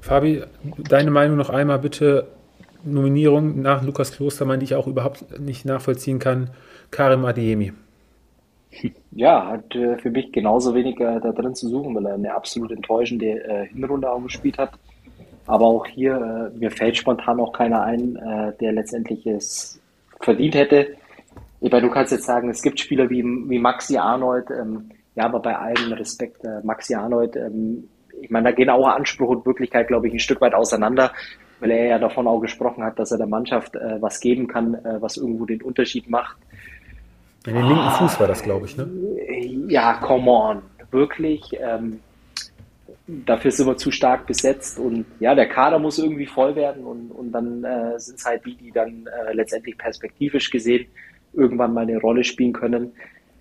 Fabi, 0.00 0.42
deine 0.78 1.10
Meinung 1.10 1.36
noch 1.36 1.50
einmal 1.50 1.78
bitte. 1.78 2.26
Nominierung 2.82 3.60
nach 3.60 3.82
Lukas 3.82 4.12
Klostermann, 4.12 4.60
die 4.60 4.64
ich 4.64 4.74
auch 4.74 4.86
überhaupt 4.86 5.38
nicht 5.38 5.66
nachvollziehen 5.66 6.18
kann. 6.18 6.50
Karim 6.90 7.24
Adiemi. 7.26 7.72
Ja, 9.12 9.48
hat 9.48 9.74
äh, 9.74 9.98
für 9.98 10.10
mich 10.10 10.32
genauso 10.32 10.74
wenig 10.74 10.98
äh, 11.00 11.20
da 11.20 11.32
drin 11.32 11.54
zu 11.54 11.68
suchen, 11.68 11.94
weil 11.94 12.06
er 12.06 12.14
eine 12.14 12.34
absolut 12.34 12.70
enttäuschende 12.70 13.44
äh, 13.44 13.66
Hinrunde 13.66 14.10
auch 14.10 14.22
gespielt 14.22 14.58
hat. 14.58 14.72
Aber 15.46 15.66
auch 15.66 15.86
hier, 15.86 16.52
äh, 16.54 16.58
mir 16.58 16.70
fällt 16.70 16.96
spontan 16.96 17.40
auch 17.40 17.52
keiner 17.52 17.82
ein, 17.82 18.16
äh, 18.16 18.52
der 18.60 18.72
letztendlich 18.72 19.26
es 19.26 19.80
verdient 20.20 20.54
hätte. 20.54 20.94
Ich 21.60 21.70
meine, 21.70 21.86
du 21.86 21.92
kannst 21.92 22.12
jetzt 22.12 22.24
sagen, 22.24 22.48
es 22.48 22.62
gibt 22.62 22.78
Spieler 22.78 23.10
wie, 23.10 23.22
wie 23.22 23.58
Maxi 23.58 23.96
Arnold, 23.96 24.46
ähm, 24.50 24.90
ja, 25.16 25.24
aber 25.24 25.40
bei 25.40 25.56
allem 25.56 25.92
Respekt, 25.92 26.42
Maxi 26.62 26.94
Arnold, 26.94 27.36
ähm, 27.36 27.88
ich 28.22 28.30
meine, 28.30 28.50
da 28.50 28.52
gehen 28.52 28.70
auch 28.70 28.86
Anspruch 28.86 29.30
und 29.30 29.46
Wirklichkeit, 29.46 29.88
glaube 29.88 30.06
ich, 30.06 30.14
ein 30.14 30.20
Stück 30.20 30.40
weit 30.40 30.54
auseinander, 30.54 31.12
weil 31.58 31.72
er 31.72 31.86
ja 31.86 31.98
davon 31.98 32.26
auch 32.26 32.40
gesprochen 32.40 32.84
hat, 32.84 32.98
dass 32.98 33.10
er 33.10 33.18
der 33.18 33.26
Mannschaft 33.26 33.74
was 33.74 34.20
geben 34.20 34.46
kann, 34.46 34.78
was 35.00 35.16
irgendwo 35.16 35.46
den 35.46 35.62
Unterschied 35.62 36.08
macht. 36.08 36.36
In 37.46 37.54
den 37.54 37.66
linken 37.66 37.90
Fuß 37.90 38.20
war 38.20 38.28
das, 38.28 38.42
glaube 38.42 38.66
ich, 38.66 38.76
ne? 38.76 38.88
Ja, 39.68 39.94
come 39.94 40.30
on. 40.30 40.62
Wirklich. 40.90 41.42
Ähm, 41.58 42.00
dafür 43.06 43.50
sind 43.50 43.66
wir 43.66 43.76
zu 43.76 43.90
stark 43.90 44.26
besetzt 44.26 44.78
und 44.78 45.06
ja, 45.20 45.34
der 45.34 45.48
Kader 45.48 45.78
muss 45.78 45.98
irgendwie 45.98 46.26
voll 46.26 46.54
werden 46.54 46.84
und, 46.84 47.10
und 47.10 47.32
dann 47.32 47.64
äh, 47.64 47.98
sind 47.98 48.18
es 48.18 48.24
halt 48.24 48.44
die, 48.44 48.54
die 48.54 48.70
dann 48.70 49.06
äh, 49.06 49.32
letztendlich 49.32 49.76
perspektivisch 49.78 50.50
gesehen 50.50 50.86
irgendwann 51.32 51.74
mal 51.74 51.82
eine 51.82 51.98
Rolle 51.98 52.24
spielen 52.24 52.52
können. 52.52 52.92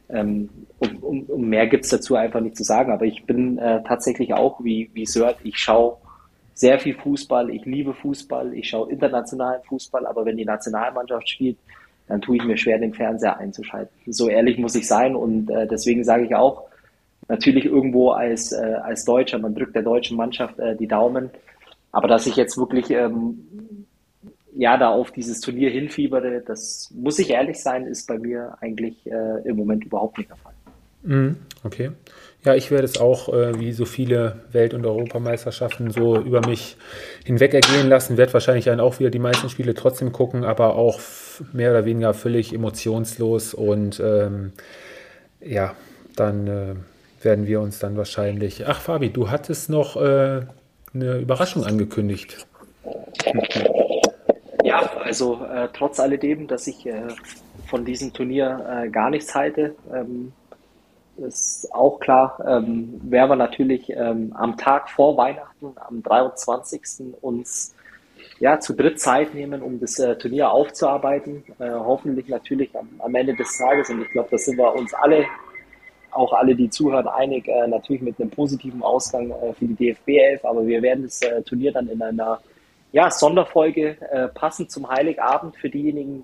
Ähm, 0.09 0.49
um, 0.79 0.95
um, 0.97 1.23
um 1.23 1.49
mehr 1.49 1.67
gibt's 1.67 1.89
dazu 1.89 2.15
einfach 2.15 2.41
nicht 2.41 2.57
zu 2.57 2.63
sagen, 2.63 2.91
aber 2.91 3.05
ich 3.05 3.25
bin 3.25 3.59
äh, 3.59 3.83
tatsächlich 3.83 4.33
auch 4.33 4.63
wie, 4.63 4.89
wie 4.93 5.05
Sört, 5.05 5.37
ich 5.43 5.57
schaue 5.57 5.97
sehr 6.55 6.79
viel 6.79 6.95
Fußball, 6.95 7.51
ich 7.51 7.65
liebe 7.65 7.93
Fußball, 7.93 8.53
ich 8.53 8.69
schaue 8.69 8.91
internationalen 8.91 9.61
Fußball, 9.63 10.07
aber 10.07 10.25
wenn 10.25 10.35
die 10.35 10.45
Nationalmannschaft 10.45 11.29
spielt, 11.29 11.57
dann 12.09 12.21
tue 12.21 12.37
ich 12.37 12.43
mir 12.43 12.57
schwer, 12.57 12.79
den 12.79 12.93
Fernseher 12.93 13.37
einzuschalten. 13.37 13.93
So 14.11 14.27
ehrlich 14.27 14.57
muss 14.57 14.75
ich 14.75 14.87
sein 14.87 15.15
und 15.15 15.49
äh, 15.49 15.67
deswegen 15.67 16.03
sage 16.03 16.25
ich 16.25 16.35
auch, 16.35 16.63
natürlich 17.29 17.65
irgendwo 17.65 18.09
als, 18.09 18.51
äh, 18.51 18.75
als 18.83 19.05
Deutscher, 19.05 19.37
man 19.37 19.53
drückt 19.53 19.75
der 19.75 19.83
deutschen 19.83 20.17
Mannschaft 20.17 20.59
äh, 20.59 20.75
die 20.75 20.87
Daumen, 20.87 21.29
aber 21.91 22.07
dass 22.07 22.25
ich 22.25 22.35
jetzt 22.35 22.57
wirklich 22.57 22.89
ähm, 22.89 23.85
ja 24.55 24.77
da 24.77 24.89
auf 24.89 25.11
dieses 25.11 25.39
Turnier 25.39 25.69
hinfiebere, 25.69 26.41
das 26.45 26.91
muss 26.95 27.19
ich 27.19 27.29
ehrlich 27.29 27.61
sein, 27.61 27.85
ist 27.85 28.07
bei 28.07 28.17
mir 28.17 28.57
eigentlich 28.59 29.05
äh, 29.05 29.47
im 29.47 29.55
Moment 29.55 29.85
überhaupt 29.85 30.17
nicht 30.17 30.31
der 30.31 30.37
Fall. 30.37 30.53
Mhm, 31.03 31.37
okay. 31.63 31.91
Ja, 32.45 32.55
ich 32.55 32.71
werde 32.71 32.85
es 32.85 32.97
auch, 32.99 33.33
äh, 33.33 33.59
wie 33.59 33.73
so 33.73 33.83
viele 33.83 34.37
Welt- 34.53 34.73
und 34.73 34.85
Europameisterschaften, 34.85 35.91
so 35.91 36.17
über 36.17 36.45
mich 36.47 36.77
hinweg 37.25 37.53
ergehen 37.53 37.89
lassen. 37.89 38.15
Werde 38.15 38.33
wahrscheinlich 38.33 38.65
dann 38.65 38.79
auch 38.79 38.99
wieder 38.99 39.09
die 39.09 39.19
meisten 39.19 39.49
Spiele 39.49 39.73
trotzdem 39.73 40.13
gucken, 40.13 40.45
aber 40.45 40.75
auch 40.75 41.01
mehr 41.51 41.71
oder 41.71 41.83
weniger 41.83 42.13
völlig 42.13 42.53
emotionslos. 42.53 43.53
Und 43.53 43.99
ähm, 43.99 44.53
ja, 45.41 45.75
dann 46.15 46.47
äh, 46.47 46.75
werden 47.25 47.45
wir 47.45 47.59
uns 47.59 47.79
dann 47.79 47.97
wahrscheinlich. 47.97 48.65
Ach, 48.65 48.79
Fabi, 48.79 49.09
du 49.09 49.29
hattest 49.29 49.69
noch 49.69 49.97
äh, 49.97 50.41
eine 50.93 51.17
Überraschung 51.17 51.65
angekündigt. 51.65 52.47
Ja, 54.63 54.89
also 55.03 55.45
äh, 55.45 55.67
trotz 55.73 55.99
alledem, 55.99 56.47
dass 56.47 56.67
ich 56.67 56.85
äh, 56.85 57.07
von 57.67 57.83
diesem 57.83 58.13
Turnier 58.13 58.83
äh, 58.85 58.89
gar 58.89 59.09
nichts 59.09 59.35
halte, 59.35 59.75
ähm, 59.93 60.31
ist 61.19 61.69
auch 61.71 61.99
klar, 61.99 62.39
ähm, 62.47 62.99
werden 63.03 63.29
wir 63.29 63.35
natürlich 63.35 63.89
ähm, 63.89 64.33
am 64.35 64.57
Tag 64.57 64.89
vor 64.89 65.17
Weihnachten, 65.17 65.73
am 65.75 66.01
23. 66.01 66.81
uns 67.21 67.75
ja, 68.39 68.59
zu 68.59 68.73
dritt 68.73 68.99
Zeit 68.99 69.33
nehmen, 69.33 69.61
um 69.61 69.79
das 69.79 69.99
äh, 69.99 70.15
Turnier 70.17 70.51
aufzuarbeiten. 70.51 71.43
Äh, 71.59 71.71
hoffentlich 71.71 72.27
natürlich 72.27 72.75
am, 72.75 72.89
am, 72.99 73.13
Ende 73.15 73.35
des 73.35 73.57
Tages. 73.57 73.89
Und 73.89 74.01
ich 74.01 74.09
glaube, 74.11 74.29
da 74.31 74.37
sind 74.37 74.57
wir 74.57 74.73
uns 74.73 74.93
alle, 74.93 75.25
auch 76.11 76.33
alle, 76.33 76.55
die 76.55 76.69
zuhören, 76.69 77.07
einig, 77.07 77.47
äh, 77.47 77.67
natürlich 77.67 78.01
mit 78.01 78.19
einem 78.19 78.29
positiven 78.29 78.81
Ausgang 78.81 79.31
äh, 79.31 79.53
für 79.53 79.65
die 79.65 79.75
DFB 79.75 80.09
11. 80.09 80.45
Aber 80.45 80.65
wir 80.65 80.81
werden 80.81 81.03
das 81.03 81.21
äh, 81.21 81.41
Turnier 81.43 81.71
dann 81.71 81.87
in 81.89 82.01
einer 82.01 82.39
ja, 82.91 83.11
Sonderfolge 83.11 83.97
äh, 84.09 84.29
passend 84.29 84.71
zum 84.71 84.89
Heiligabend 84.89 85.55
für 85.57 85.69
diejenigen, 85.69 86.23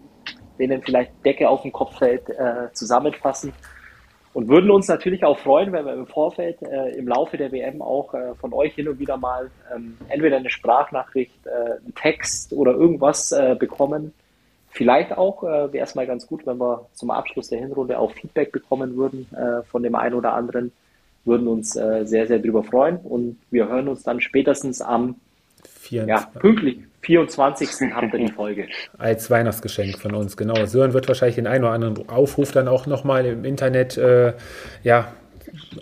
denen 0.58 0.82
vielleicht 0.82 1.12
Decke 1.26 1.50
auf 1.50 1.64
den 1.64 1.74
Kopf 1.74 1.98
fällt, 1.98 2.24
zusammenfassen 2.72 3.52
und 4.36 4.50
würden 4.50 4.70
uns 4.70 4.90
natürlich 4.90 5.24
auch 5.24 5.40
freuen, 5.40 5.72
wenn 5.72 5.86
wir 5.86 5.94
im 5.94 6.08
Vorfeld 6.08 6.62
äh, 6.62 6.90
im 6.98 7.08
Laufe 7.08 7.38
der 7.38 7.54
WM 7.54 7.82
auch 7.82 8.14
äh, 8.14 8.36
von 8.36 8.52
euch 8.52 8.74
hin 8.74 8.90
und 8.90 9.00
wieder 9.00 9.16
mal 9.16 9.50
ähm, 9.74 9.96
entweder 10.10 10.36
eine 10.36 10.50
Sprachnachricht, 10.50 11.40
äh, 11.46 11.78
einen 11.78 11.96
Text 11.96 12.52
oder 12.52 12.74
irgendwas 12.74 13.32
äh, 13.32 13.56
bekommen. 13.58 14.14
Vielleicht 14.68 15.18
auch 15.18 15.44
äh, 15.44 15.72
wäre 15.72 15.86
es 15.86 15.96
mal 15.96 16.06
ganz 16.06 16.28
gut, 16.28 16.46
wenn 16.46 16.58
wir 16.58 16.86
zum 16.96 17.12
Abschluss 17.12 17.48
der 17.48 17.60
Hinrunde 17.60 17.98
auch 17.98 18.12
Feedback 18.12 18.52
bekommen 18.52 18.98
würden 18.98 19.26
äh, 19.34 19.64
von 19.64 19.84
dem 19.84 19.96
einen 19.96 20.16
oder 20.16 20.34
anderen. 20.34 20.74
Würden 21.24 21.48
uns 21.48 21.72
sehr, 21.72 22.06
sehr 22.06 22.38
drüber 22.38 22.64
freuen 22.64 22.98
und 22.98 23.40
wir 23.50 23.68
hören 23.68 23.88
uns 23.88 24.04
dann 24.04 24.22
spätestens 24.22 24.80
am 24.80 25.16
24. 25.64 26.08
Ja, 26.08 26.40
pünktlich. 26.40 26.78
24. 27.06 27.94
habt 27.94 28.14
ihr 28.14 28.20
die 28.20 28.32
Folge. 28.32 28.68
Als 28.98 29.30
Weihnachtsgeschenk 29.30 30.00
von 30.00 30.14
uns, 30.14 30.38
genau. 30.38 30.66
Sören 30.66 30.94
wird 30.94 31.08
wahrscheinlich 31.08 31.36
den 31.36 31.48
einen 31.48 31.64
oder 31.64 31.74
anderen 31.74 32.10
Aufruf 32.10 32.52
dann 32.52 32.68
auch 32.68 32.88
nochmal 32.88 33.26
im 33.26 33.46
Internet 33.46 33.98
äh, 33.98 34.34
ja, 34.84 35.14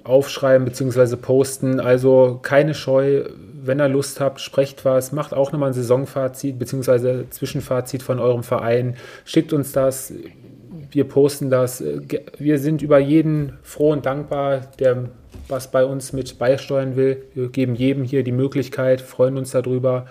aufschreiben 0.03 0.65
bzw. 0.65 1.15
posten. 1.15 1.79
Also 1.79 2.39
keine 2.41 2.73
Scheu, 2.73 3.25
wenn 3.65 3.79
ihr 3.79 3.87
Lust 3.87 4.19
habt, 4.19 4.41
sprecht 4.41 4.85
was, 4.85 5.11
macht 5.11 5.33
auch 5.33 5.51
nochmal 5.51 5.69
ein 5.69 5.73
Saisonfazit 5.73 6.59
bzw. 6.59 7.29
Zwischenfazit 7.29 8.03
von 8.03 8.19
eurem 8.19 8.43
Verein. 8.43 8.97
Schickt 9.25 9.53
uns 9.53 9.71
das. 9.71 10.13
Wir 10.93 11.05
posten 11.05 11.49
das. 11.49 11.83
Wir 12.37 12.59
sind 12.59 12.81
über 12.81 12.99
jeden 12.99 13.57
froh 13.63 13.91
und 13.91 14.05
dankbar, 14.05 14.61
der 14.79 15.09
was 15.47 15.71
bei 15.71 15.83
uns 15.83 16.13
mit 16.13 16.37
beisteuern 16.37 16.95
will. 16.95 17.25
Wir 17.33 17.49
geben 17.49 17.75
jedem 17.75 18.03
hier 18.03 18.23
die 18.23 18.31
Möglichkeit, 18.31 19.01
freuen 19.01 19.37
uns 19.37 19.51
darüber. 19.51 20.05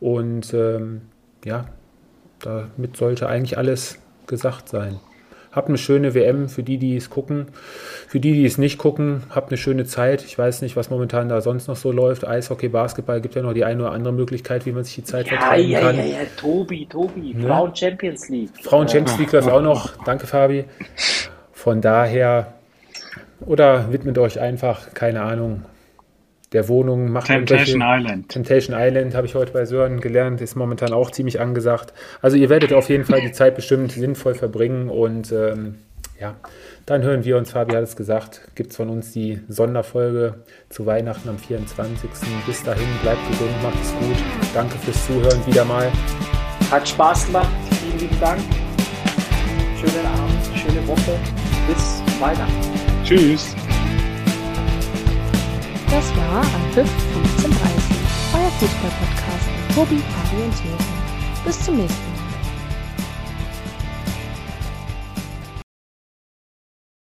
Und 0.00 0.54
ähm, 0.54 1.02
ja, 1.44 1.66
damit 2.40 2.96
sollte 2.96 3.28
eigentlich 3.28 3.58
alles 3.58 3.98
gesagt 4.26 4.68
sein. 4.68 5.00
Habt 5.50 5.68
eine 5.68 5.78
schöne 5.78 6.14
WM 6.14 6.48
für 6.48 6.62
die, 6.62 6.78
die 6.78 6.96
es 6.96 7.10
gucken. 7.10 7.46
Für 8.06 8.20
die, 8.20 8.32
die 8.32 8.44
es 8.44 8.58
nicht 8.58 8.78
gucken, 8.78 9.22
habt 9.30 9.50
eine 9.50 9.56
schöne 9.56 9.84
Zeit. 9.84 10.24
Ich 10.24 10.38
weiß 10.38 10.62
nicht, 10.62 10.76
was 10.76 10.90
momentan 10.90 11.28
da 11.28 11.40
sonst 11.40 11.68
noch 11.68 11.76
so 11.76 11.90
läuft. 11.90 12.26
Eishockey, 12.26 12.68
Basketball 12.68 13.20
gibt 13.20 13.34
ja 13.34 13.42
noch 13.42 13.54
die 13.54 13.64
eine 13.64 13.82
oder 13.82 13.92
andere 13.92 14.12
Möglichkeit, 14.12 14.66
wie 14.66 14.72
man 14.72 14.84
sich 14.84 14.96
die 14.96 15.04
Zeit 15.04 15.26
ja, 15.30 15.38
vertreiben 15.38 15.70
ja, 15.70 15.80
kann. 15.80 15.96
Ja, 15.96 16.04
ja, 16.04 16.18
ja, 16.18 16.26
Tobi, 16.36 16.86
Tobi, 16.86 17.34
ne? 17.34 17.46
Frauen 17.46 17.74
Champions 17.74 18.28
League. 18.28 18.50
Frauen 18.62 18.88
Champions 18.88 19.18
League 19.18 19.32
läuft 19.32 19.48
auch 19.48 19.62
noch. 19.62 20.04
Danke, 20.04 20.26
Fabi. 20.26 20.64
Von 21.52 21.80
daher 21.80 22.54
oder 23.40 23.92
widmet 23.92 24.18
euch 24.18 24.40
einfach, 24.40 24.94
keine 24.94 25.22
Ahnung, 25.22 25.62
der 26.52 26.68
Wohnung. 26.68 27.10
Macht 27.10 27.26
Temptation 27.26 27.82
Island. 27.82 28.28
Temptation 28.28 28.76
Island 28.78 29.14
habe 29.14 29.26
ich 29.26 29.34
heute 29.34 29.52
bei 29.52 29.64
Sören 29.64 30.00
gelernt, 30.00 30.40
ist 30.40 30.56
momentan 30.56 30.92
auch 30.92 31.10
ziemlich 31.10 31.40
angesagt. 31.40 31.92
Also 32.22 32.36
ihr 32.36 32.48
werdet 32.48 32.72
auf 32.72 32.88
jeden 32.88 33.04
Fall 33.04 33.20
die 33.20 33.32
Zeit 33.32 33.54
bestimmt 33.54 33.92
sinnvoll 33.92 34.34
verbringen 34.34 34.88
und 34.88 35.32
ähm, 35.32 35.76
ja, 36.20 36.34
dann 36.86 37.02
hören 37.02 37.24
wir 37.24 37.36
uns, 37.36 37.52
Fabi 37.52 37.74
hat 37.74 37.84
es 37.84 37.94
gesagt, 37.94 38.40
gibt 38.56 38.70
es 38.70 38.76
von 38.76 38.88
uns 38.88 39.12
die 39.12 39.40
Sonderfolge 39.48 40.42
zu 40.68 40.84
Weihnachten 40.84 41.28
am 41.28 41.38
24. 41.38 42.10
Bis 42.46 42.62
dahin, 42.64 42.88
bleibt 43.02 43.20
gesund, 43.30 43.50
macht 43.62 43.80
es 43.80 43.92
gut. 43.92 44.16
Danke 44.54 44.76
fürs 44.78 45.06
Zuhören 45.06 45.46
wieder 45.46 45.64
mal. 45.64 45.92
Hat 46.70 46.88
Spaß 46.88 47.26
gemacht, 47.26 47.50
vielen 47.80 47.98
lieben 48.00 48.20
Dank. 48.20 48.40
Schönen 49.78 50.06
Abend, 50.06 50.58
schöne 50.58 50.88
Woche. 50.88 51.18
Bis 51.68 52.02
Weihnachten. 52.20 53.04
Tschüss. 53.04 53.54
Das 55.90 56.14
war 56.16 56.40
Anpfiff 56.40 56.90
1530, 57.14 57.96
euer 58.34 58.50
Fußball-Podcast 58.58 59.46
mit 59.56 59.74
Tobi, 59.74 59.96
Fabi 59.96 60.42
und 60.42 60.54
Sören. 60.54 60.76
Bis 61.46 61.64
zum 61.64 61.76
nächsten 61.76 62.02
Mal. 62.02 62.07